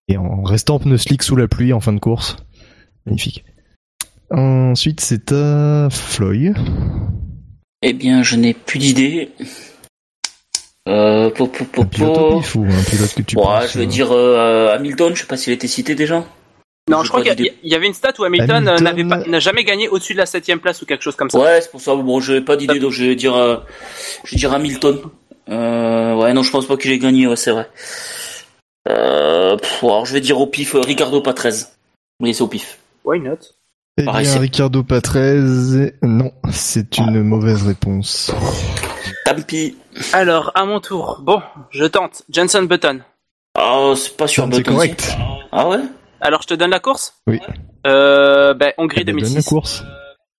[0.09, 2.36] et en restant pneu slick sous la pluie en fin de course.
[3.07, 3.45] Magnifique.
[4.31, 6.55] Ensuite, c'est à Floyd.
[7.83, 9.31] Eh bien, je n'ai plus d'idée.
[10.89, 12.39] Euh, po, po, po, Un pilote au po.
[12.41, 15.20] pif ou un pilote que tu Ouais, penses, je vais euh, dire euh, Hamilton, je
[15.23, 16.25] sais pas s'il était cité déjà.
[16.89, 19.65] Non, je crois qu'il y, avait une stat où Hamilton, euh, Hamilton- pas- n'a jamais
[19.65, 21.39] gagné au-dessus de la septième place ou quelque chose comme ça.
[21.39, 21.95] Ouais, c'est pour ça.
[21.97, 23.57] Bon, je n'ai pas d'idée, donc je vais dire, euh,
[24.25, 25.01] je vais dire Hamilton.
[25.49, 27.69] Euh, ouais, non, je pense pas qu'il ait gagné, ouais, c'est vrai.
[28.89, 31.71] Euh, pff, alors, je vais dire au pif euh, Ricardo Patrese.
[32.21, 32.79] Oui, c'est au pif.
[33.05, 33.39] Why not?
[33.99, 35.93] Eh Pareil, bien, c'est- Ricardo Patrese.
[36.03, 38.31] Non, c'est une mauvaise réponse.
[39.25, 39.77] Tant pis.
[40.13, 41.19] Alors, à mon tour.
[41.23, 42.23] Bon, je tente.
[42.31, 43.01] Jenson Button.
[43.59, 44.45] Ah, c'est pas sûr.
[44.53, 45.17] C'est Button, correct.
[45.51, 45.81] Ah ouais?
[46.27, 47.39] Alors, je te donne la course Oui.
[47.87, 49.49] Euh, ben, Hongrie Eh ben, donne la 2006.
[49.49, 49.85] course.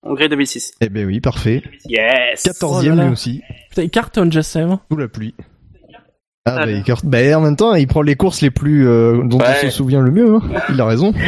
[0.02, 0.72] Hongrie 2006.
[0.82, 1.62] Eh ben oui, parfait.
[1.86, 3.04] Yes 14ème Oh là là.
[3.06, 3.42] lui aussi.
[3.70, 4.78] Putain, il cartonne, Jassem.
[4.90, 5.34] Sous la pluie.
[6.44, 6.68] Ah bah, Alors.
[6.76, 9.46] il carte- bah, en même temps, il prend les courses les plus euh, dont Ouais.
[9.48, 10.34] on se souvient le mieux.
[10.36, 10.42] hein.
[10.68, 11.12] Il a raison.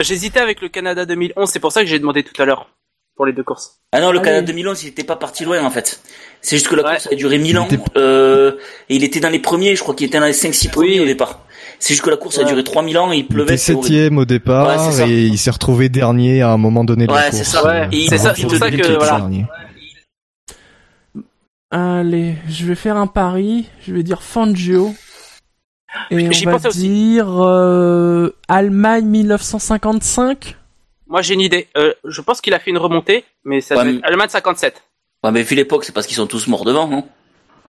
[0.00, 2.68] J'hésitais avec le Canada 2011, c'est pour ça que j'ai demandé tout à l'heure.
[3.16, 3.78] Pour les deux courses.
[3.92, 4.24] Ah non, le Allez.
[4.24, 6.00] Canada 2011, il était pas parti loin en fait.
[6.40, 6.90] C'est juste que la Ouais.
[6.94, 7.66] course a duré 1000 Il ans.
[7.66, 8.56] était- Euh,
[8.88, 11.00] et il était dans les premiers, je crois qu'il était dans les 5-6 premiers Oui.
[11.00, 11.43] au départ.
[11.86, 13.44] C'est juste que la course a duré 3000 ans et il Il pleuvait.
[13.44, 13.88] était c'est horrible.
[13.88, 17.18] septième au départ Ouais, et il s'est retrouvé dernier à un moment donné de la
[17.18, 17.36] Ouais, course.
[17.36, 17.62] c'est ça.
[17.62, 19.16] Ouais, il c'est ça, c'est pour ça que, voilà.
[19.18, 19.44] Dernier.
[21.70, 23.66] Allez, je vais faire un pari.
[23.86, 24.94] Je vais dire Fangio.
[26.10, 30.56] Et on va dire euh, Allemagne 1955.
[31.06, 31.68] Moi, j'ai une idée.
[31.76, 34.82] Euh, je pense qu'il a fait une remontée, mais ça Ouais, mais- Allemagne 57.
[35.22, 37.06] Ouais, mais vu l'époque, c'est parce qu'ils sont tous morts devant, non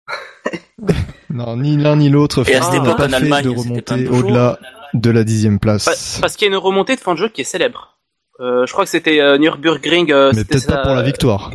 [1.29, 2.43] Non, ni l'un ni l'autre.
[2.43, 4.59] Cette n'a pas en fait Allemagne, de remonter au-delà
[4.93, 6.19] de la dixième place.
[6.21, 7.97] Parce qu'il y a une remontée de Fangio qui est célèbre.
[8.39, 10.11] Euh, je crois que c'était euh, Nürburgring.
[10.11, 11.51] euh, Mais c'était peut-être pas pour la victoire.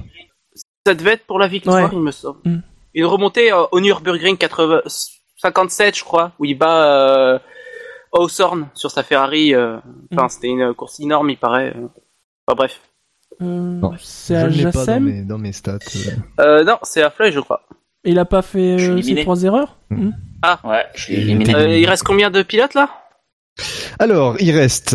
[0.87, 1.91] Ça devait être pour la victoire, Ouais.
[1.93, 2.39] il me semble.
[2.45, 2.59] Mm.
[2.95, 4.81] Une remontée euh, au Nürburgring 80...
[5.37, 6.85] 57, je crois, où il bat
[7.35, 7.39] euh,
[8.13, 9.55] Hawthorne sur sa Ferrari.
[9.55, 9.77] euh,
[10.13, 10.29] Enfin, Mm.
[10.31, 11.73] c'était une course énorme, il paraît.
[11.77, 11.87] euh.
[12.47, 12.81] Enfin, bref.
[13.41, 15.05] Euh, Non, c'est Je à ne l'ai pas dans Jassem.
[15.05, 15.79] mes, dans mes stats.
[15.95, 16.11] euh.
[16.41, 17.63] Euh, non, c'est à Floyd, je crois.
[18.05, 20.09] Il a pas fait euh, ses trois erreurs Mm.
[20.09, 20.69] Hmm.
[20.69, 21.55] Ouais, je suis Il éliminé.
[21.55, 22.91] Euh, il reste combien de pilotes là?
[23.99, 24.95] Alors, il reste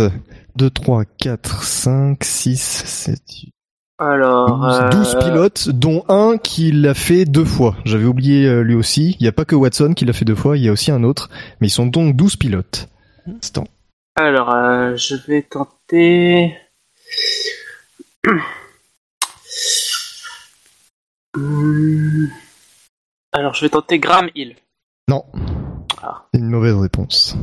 [0.55, 3.53] 2, 3, 4, 5, 6, 7, 8,
[3.97, 4.59] Alors.
[4.59, 7.75] 12, euh, 12 pilotes, dont un qui l'a fait deux fois.
[7.85, 9.17] J'avais oublié lui aussi.
[9.19, 10.91] Il n'y a pas que Watson qui l'a fait deux fois, il y a aussi
[10.91, 11.29] un autre.
[11.59, 12.87] Mais ils sont donc 12 pilotes.
[13.27, 13.65] Instant.
[14.15, 16.55] Alors, euh, je vais tenter.
[23.33, 24.55] Alors, je vais tenter Graham Hill.
[25.09, 25.23] Non.
[26.01, 26.23] Ah.
[26.33, 27.35] C'est une mauvaise réponse.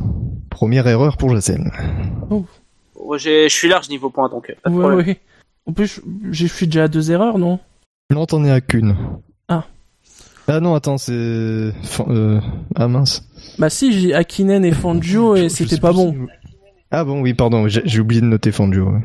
[0.49, 1.71] Première erreur pour Jacen.
[2.95, 5.07] Ouais, j'ai- Je suis large niveau point, donc euh, pas de Ouais, problème.
[5.07, 5.19] ouais.
[5.65, 7.59] En plus, je- j'ai fait déjà à deux erreurs, non?
[8.09, 8.95] Non, t'en es à qu'une.
[9.47, 9.65] Ah.
[10.47, 11.11] Ah non, attends, c'est...
[11.13, 12.39] Euh,
[12.75, 13.23] Ah mince.
[13.57, 16.11] Bah si, j'ai Akinen et Fangio et c'était pas bon.
[16.13, 16.17] si-
[16.89, 18.91] Ah bon, oui, pardon, j'ai oublié de noter Fangio.
[18.91, 19.01] ouais.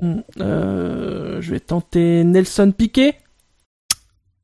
[0.00, 0.20] Hmm.
[0.40, 3.14] Euh, je vais tenter Nelson Piquet.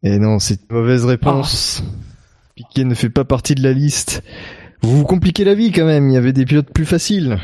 [0.05, 1.83] Et non, c'est une mauvaise réponse.
[2.55, 4.23] Piquet ne fait pas partie de la liste.
[4.83, 7.39] Vous vous compliquez la vie quand même, il y avait des pilotes plus faciles.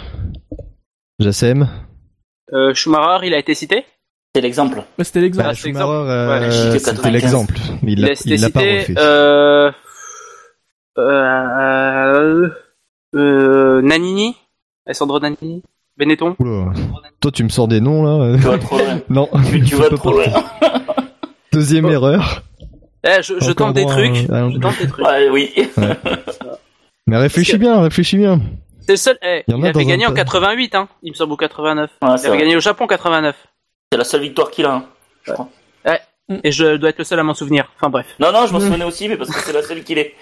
[1.19, 1.69] Jacem
[2.53, 3.85] Euh, Schumacher, il a été cité
[4.35, 4.83] C'est l'exemple.
[5.01, 5.49] C'était l'exemple.
[5.49, 6.11] bah, Schumacher, exemple.
[6.11, 7.13] euh, Ouais, Chic de c'était 95.
[7.13, 7.55] l'exemple.
[7.83, 8.79] Il Il l'a a il l'a pas cité.
[8.81, 8.95] refait.
[8.99, 9.71] Euh...
[10.99, 12.49] Euh...
[13.15, 14.37] euh, Nanini
[14.87, 15.63] Alessandro Nanini
[15.97, 16.73] Benetton Oula.
[17.21, 19.01] Toi, tu me sors des noms là Tu vas trop loin.
[19.09, 20.25] Non, Tu, tu vas pas trop loin.
[21.53, 21.91] Deuxième Oh.
[21.91, 22.43] erreur.
[23.05, 24.31] Eh, je, tente des trucs.
[24.31, 25.05] à Je tente des trucs.
[25.07, 25.53] Ouais, oui.
[27.07, 28.41] Mais réfléchis bien, réfléchis bien.
[28.81, 29.19] C'est le seul.
[29.23, 30.23] Eh, Il il, a avait gagné un en tas.
[30.25, 30.89] 88, hein.
[31.03, 31.91] Il me semble au 89.
[31.91, 32.39] Ouais, il avait vrai.
[32.39, 33.35] gagné au Japon 89.
[33.91, 34.75] C'est la seule victoire qu'il a.
[34.75, 34.85] hein,
[35.25, 35.49] je crois.
[36.45, 37.73] Et je dois être le seul à m'en souvenir.
[37.77, 38.07] Enfin bref.
[38.21, 40.15] Non, non, je m'en souvenais aussi, mais parce que c'est la seule qu'il est.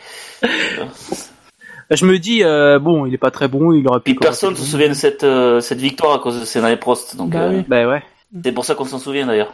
[1.90, 4.12] Je me dis, euh, bon, il est pas très bon, il aurait pu.
[4.12, 7.16] Puis personne se souvient de cette, euh, cette victoire à cause de Senna et Prost.
[7.16, 7.64] Donc, Bah euh, oui.
[7.68, 8.02] Bah ouais.
[8.42, 9.52] c'est pour ça qu'on s'en souvient d'ailleurs.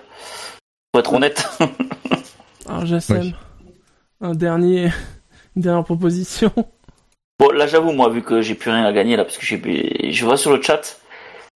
[0.94, 1.44] Faut être honnête.
[2.68, 3.34] Alors Jassem, Oui.
[4.20, 4.92] un dernier,
[5.56, 6.52] une dernière proposition.
[7.40, 10.12] Bon, là, j'avoue, moi, vu que j'ai plus rien à gagner, là, parce que j'ai,
[10.12, 11.00] je vois sur le chat,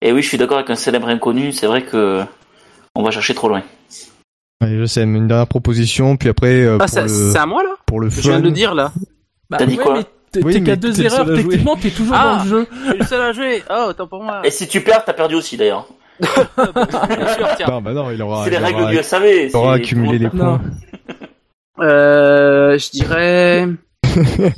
[0.03, 2.25] et oui, je suis d'accord avec un célèbre inconnu, c'est vrai que
[2.97, 3.63] on va chercher trop loin.
[4.61, 7.63] Allez, Jacem, une dernière proposition, puis après, euh, Ah, pour, c'est le, c'est à moi
[7.63, 8.39] là pour le Je viens fun.
[8.41, 8.91] de le dire là.
[9.51, 12.39] Bah, T'as dit quoi mais t'es Oui, qu'à deux erreurs, techniquement t'es toujours Ah.
[12.39, 12.67] dans le jeu.
[12.73, 13.63] Je suis le seul à jouer.
[13.71, 14.41] Oh, autant pour moi.
[14.45, 15.87] Et si tu perds, t'as perdu aussi d'ailleurs.
[16.23, 17.69] Sûr.
[17.69, 19.25] Non, bah non, il aura, c'est les règles aura, du SAV.
[19.49, 20.61] il aura accumulé les points.
[21.81, 23.67] Euh, je dirais.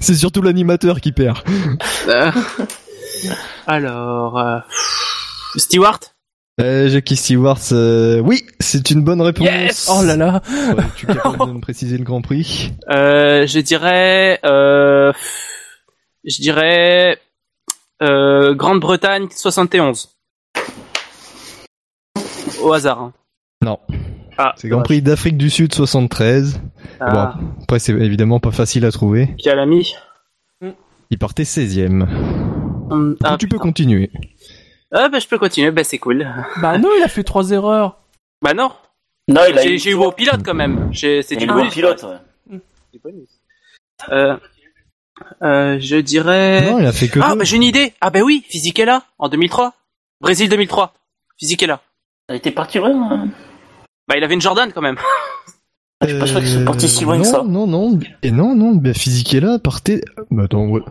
[0.00, 1.38] C'est surtout l'animateur qui perd.
[2.08, 2.30] Euh,
[3.66, 4.38] Alors.
[4.38, 4.58] euh,
[5.56, 6.00] Stewart?
[6.60, 9.46] Euh, Jackie Stewart, euh, oui, c'est une bonne réponse.
[9.46, 10.40] Yes Oh là là.
[10.76, 15.12] Ouais, tu es capable de me préciser le Grand Prix Euh, je dirais, euh,
[16.24, 17.18] je dirais,
[18.02, 20.15] euh, Grande-Bretagne 71.
[22.66, 23.00] Au hasard.
[23.00, 23.12] hein.
[23.62, 23.78] Non.
[24.38, 26.60] Ah, C'est Grand Prix d'Afrique du Sud 73.
[27.00, 29.34] Ah, Bon, après, c'est évidemment pas facile à trouver.
[29.38, 29.94] qui a l'ami
[31.10, 32.06] Il partait 16ème.
[32.90, 34.10] Hum, ah, tu peux continuer?
[34.92, 36.26] Ah, bah, je peux continuer, bah, c'est cool.
[36.60, 37.98] Bah non, il a fait trois erreurs.
[38.42, 38.70] Bah, non.
[39.28, 40.88] Non, il a J'ai eu j'ai eu au pilote quand même.
[40.92, 41.72] J'ai- C'est du bonus.
[41.72, 42.60] pilote, ouais.
[43.02, 43.28] Bonus.
[44.10, 44.36] Euh,
[45.42, 46.70] euh, je dirais.
[46.70, 47.38] Non, il a fait que Ah, deux.
[47.38, 47.92] bah, j'ai une idée.
[48.00, 49.72] Ah, bah oui, Fisichella, en 2003.
[50.20, 50.94] Brésil 2003.
[51.38, 51.80] Fisichella.
[52.28, 53.10] Il était parti loin.
[53.12, 53.28] hein.
[54.08, 54.96] Bah, il avait une Jordan quand même.
[56.02, 57.42] Je suis pas sûr qu'il soit parti si loin non, que ça.
[57.42, 60.02] Non, non, et non, non, bah, Fisichella partait.
[60.30, 60.82] Bah, attends, ouais.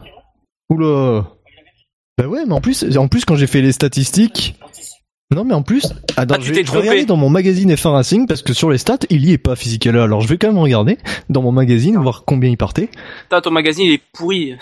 [0.70, 1.28] Oula.
[2.18, 4.56] Bah ouais, mais en plus, en plus quand j'ai fait les statistiques.
[5.32, 5.86] Non, mais en plus,
[6.18, 6.80] attends, Ah, tu je, t'es vais, je vais trompé.
[6.82, 9.56] regarder dans mon magazine F1 Racing parce que sur les stats, il y est pas
[9.56, 10.04] Fisichella.
[10.04, 10.98] Alors je vais quand même regarder
[11.30, 12.90] dans mon magazine voir combien il partait.
[13.24, 14.56] Putain, ton magazine, il est pourri.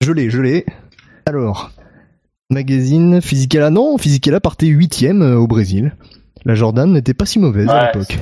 [0.00, 0.64] Je l'ai, je l'ai.
[1.26, 1.70] Alors,
[2.50, 5.94] magazine Fisichella, non, Fisichella partait huitième euh, au Brésil.
[6.44, 8.18] La Jordan n'était pas si mauvaise à l'époque.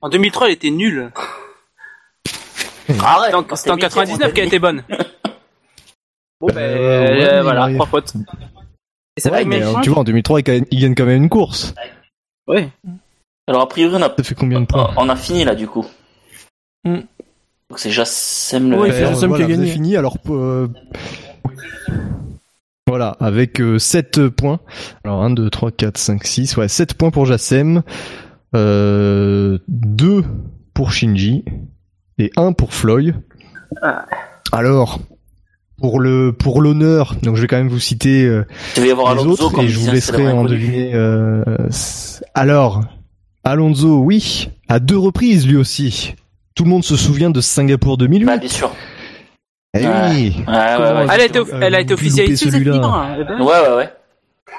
[0.00, 1.10] En 2003, elle était nulle.
[3.00, 4.82] Arrête, C'était en- quand C'était en t'es huitième, 99 qu'elle était bonne.
[6.40, 8.12] Bon, ben, Euh, ouais, euh, voilà, il trois fautes.
[9.16, 11.74] Et ça Ouais, mais, points tu vois, en 2003, il, gagne- quand même une course.
[12.48, 12.68] Ouais.
[13.46, 15.68] Alors, a priori, on a, Ça fait combien de points on a fini là, du
[15.68, 15.86] coup.
[16.84, 16.96] Hmm.
[17.70, 18.78] Donc, c'est Jassem le.
[18.78, 19.70] Ouais, Ben, c'est Jassem voilà, qui a gagné.
[19.70, 20.18] fini, alors...
[20.28, 20.68] euh,
[22.86, 24.60] Voilà, avec 7 points.
[25.04, 26.56] Alors 1, 2, 3, 4, 5, 6.
[26.58, 27.82] Ouais, 7 points pour Jassem.
[28.54, 30.22] Euh, 2
[30.74, 31.44] pour Shinji.
[32.18, 33.14] Et 1 pour Floyd.
[33.82, 34.04] Ah.
[34.52, 35.00] Alors,
[35.78, 38.46] pour le pour l'honneur, donc je vais quand même vous citer euh,
[38.76, 40.94] les autres comme et je vous laisserai en deviner.
[40.94, 41.42] euh,
[42.34, 42.82] alors,
[43.42, 46.14] Alonso, oui, à deux reprises lui aussi.
[46.54, 48.26] Tout le monde se souvient de Singapour 2008.
[48.26, 48.70] Bah, bien sûr.
[49.74, 50.34] Eh oui.
[50.46, 51.06] Ouais, ouais, ouais.
[51.12, 52.72] Elle a été, elle a été officialisée cette celui-là.
[52.74, 52.94] libre.
[52.94, 53.16] hein.
[53.40, 53.88] Ouais, ouais, ouais.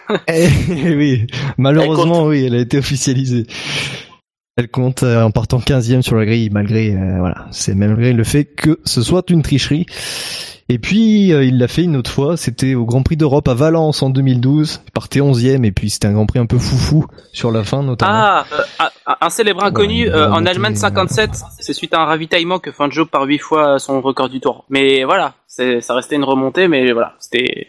[0.28, 1.28] Eh oui,
[1.58, 3.46] malheureusement, oui, elle a été officialisée.
[4.58, 8.24] Elle compte euh, en partant 15e sur la grille, malgré euh, voilà, c'est malgré le
[8.24, 9.86] fait que ce soit une tricherie.
[10.68, 13.54] Et puis euh, il l'a fait une autre fois, c'était au Grand Prix d'Europe à
[13.54, 14.82] Valence en 2012.
[14.88, 17.84] Il partait 11e et puis c'était un Grand Prix un peu foufou sur la fin
[17.84, 18.12] notamment.
[18.16, 18.46] Ah,
[18.80, 18.90] euh,
[19.22, 21.30] un- célèbre inconnu Ouais, euh, en Allemagne euh, 57,
[21.60, 24.66] c'est suite à un ravitaillement que Fangio par 8 fois son record du tour.
[24.70, 27.68] Mais voilà, c'est ça restait une remontée, mais voilà, c'était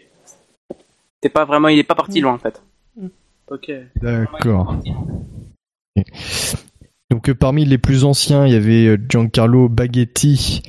[1.21, 2.63] c'était pas vraiment, il est pas parti loin en fait.
[3.51, 3.71] Ok.
[4.03, 4.75] D'accord.
[7.11, 10.63] Donc parmi les plus anciens, il y avait Giancarlo Baghetti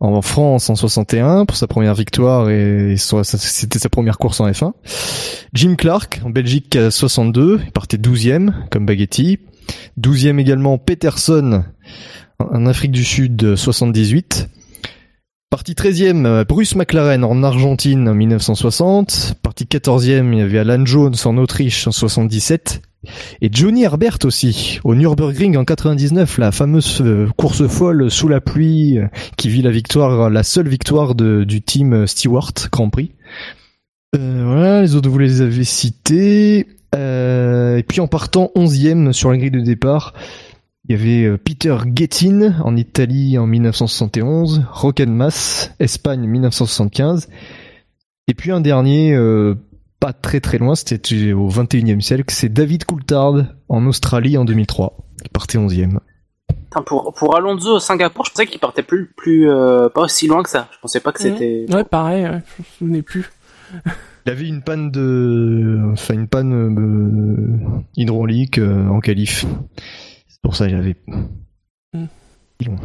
[0.00, 4.72] en France en 61 pour sa première victoire et c'était sa première course en F1.
[5.52, 9.38] Jim Clark en Belgique à 62, il partait 12e comme Baghetti.
[10.00, 11.64] 12e également Peterson
[12.38, 14.48] en Afrique du Sud euh, 78.
[15.50, 19.34] Parti 13e, euh, Bruce McLaren en Argentine en 1960.
[19.42, 22.82] Parti 14e, il y avait Alan Jones en Autriche en 77.
[23.40, 28.40] Et Johnny Herbert aussi, au Nürburgring en 99, la fameuse euh, course folle sous la
[28.40, 33.10] pluie euh, qui vit la victoire, la seule victoire du team Stewart Grand Prix.
[34.12, 36.68] Voilà, les autres vous les avez cités.
[36.94, 40.14] Et puis en partant 11e sur la grille de départ,
[40.90, 47.28] il y avait euh, Peter Gettin en Italie en 1971, Rockenmass, Espagne 1975.
[48.26, 49.54] Et puis un dernier, euh,
[50.00, 54.96] pas très très loin, c'était au 21e siècle, c'est David Coulthard en Australie en 2003.
[55.22, 56.00] Il partait 11e.
[56.48, 60.26] Putain, pour pour Alonso au Singapour, je pensais qu'il partait plus plus euh, pas aussi
[60.26, 60.68] loin que ça.
[60.72, 61.32] Je pensais pas que Mhm.
[61.38, 61.66] c'était.
[61.72, 63.30] Ouais, pareil, ouais, je me souvenais plus.
[64.26, 69.46] Il avait une panne de, enfin une panne euh, hydraulique euh, en qualif.
[70.42, 70.96] C'est pour ça qu'il avait.
[71.92, 72.04] Mm.
[72.66, 72.76] Long.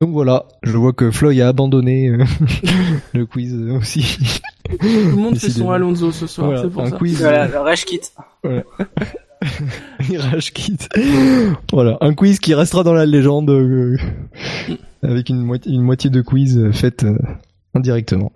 [0.00, 2.24] Donc voilà, je vois que Floyd a abandonné euh,
[3.14, 4.40] le quiz euh, aussi.
[4.68, 5.70] Tout le monde fait son.
[5.70, 6.96] Alonso ce soir, Voilà, c'est pour un ça.
[6.96, 7.20] quiz.
[7.20, 8.00] Voilà, le rage kit.
[10.18, 10.78] Rage Kit.
[11.72, 13.96] voilà, un quiz qui restera dans la légende euh,
[15.02, 17.18] avec une moitié, une moitié de quiz euh, faite euh,
[17.74, 18.32] indirectement.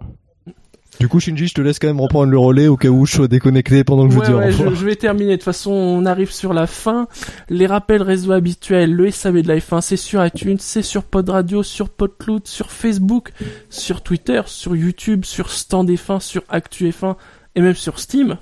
[0.99, 3.15] Du coup, Shinji, je te laisse quand même reprendre le relais au cas où je
[3.16, 4.75] sois déconnecté pendant que je Ouais, dis au je, revoir.
[4.75, 5.33] je vais terminer.
[5.33, 7.07] De toute façon, on arrive sur la fin.
[7.50, 11.28] Les rappels réseau habituels, le SAV de la F1, c'est sur iTunes, c'est sur Pod
[11.28, 13.33] Radio, sur PodCloud, sur Facebook,
[13.68, 17.16] sur Twitter, sur YouTube, sur Stand F1, sur Actu F1
[17.55, 18.39] et même sur Steam.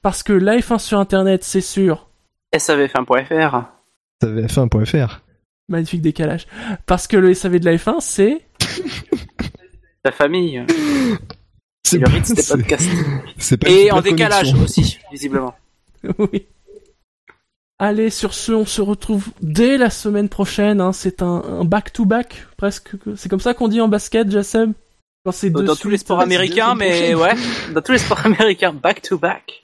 [0.00, 2.08] Parce que la F1 sur Internet, c'est sur
[2.54, 3.64] SAVF1.fr.
[4.22, 5.20] Ça VF1.fr.
[5.68, 6.46] Magnifique décalage.
[6.86, 8.40] Parce que le SAV de la F1, c'est...
[10.06, 10.64] Ta famille.
[11.84, 12.88] C'est Le pas- rythme des c'est- podcasts.
[13.38, 14.62] c'est pas une Et en décalage connexion.
[14.64, 15.52] aussi, visiblement.
[16.18, 16.46] oui.
[17.80, 20.80] Allez, sur ce, on se retrouve dès la semaine prochaine.
[20.80, 20.92] hein.
[20.92, 22.90] C'est un back-to-back, presque.
[23.16, 24.74] C'est comme ça qu'on dit en basket, Jassem?
[25.24, 27.34] Quand c'est deux Dans tous les sports américains, mais ouais.
[27.74, 29.60] Dans tous les sports américains, back to back.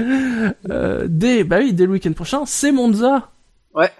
[0.00, 3.30] Euh, dès, bah oui, dès le week-end prochain, c'est Monza.
[3.74, 3.92] Ouais.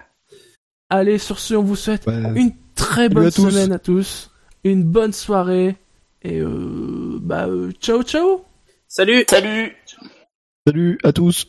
[0.89, 2.21] Allez, sur ce, on vous souhaite Ouais.
[2.35, 3.49] une très bonne à tous.
[3.49, 4.29] semaine à tous,
[4.65, 5.77] une bonne soirée,
[6.25, 8.43] et euh, bah, euh, ciao ciao.
[8.87, 9.25] Salut.
[9.29, 9.75] Salut.
[10.65, 11.47] Salut à tous.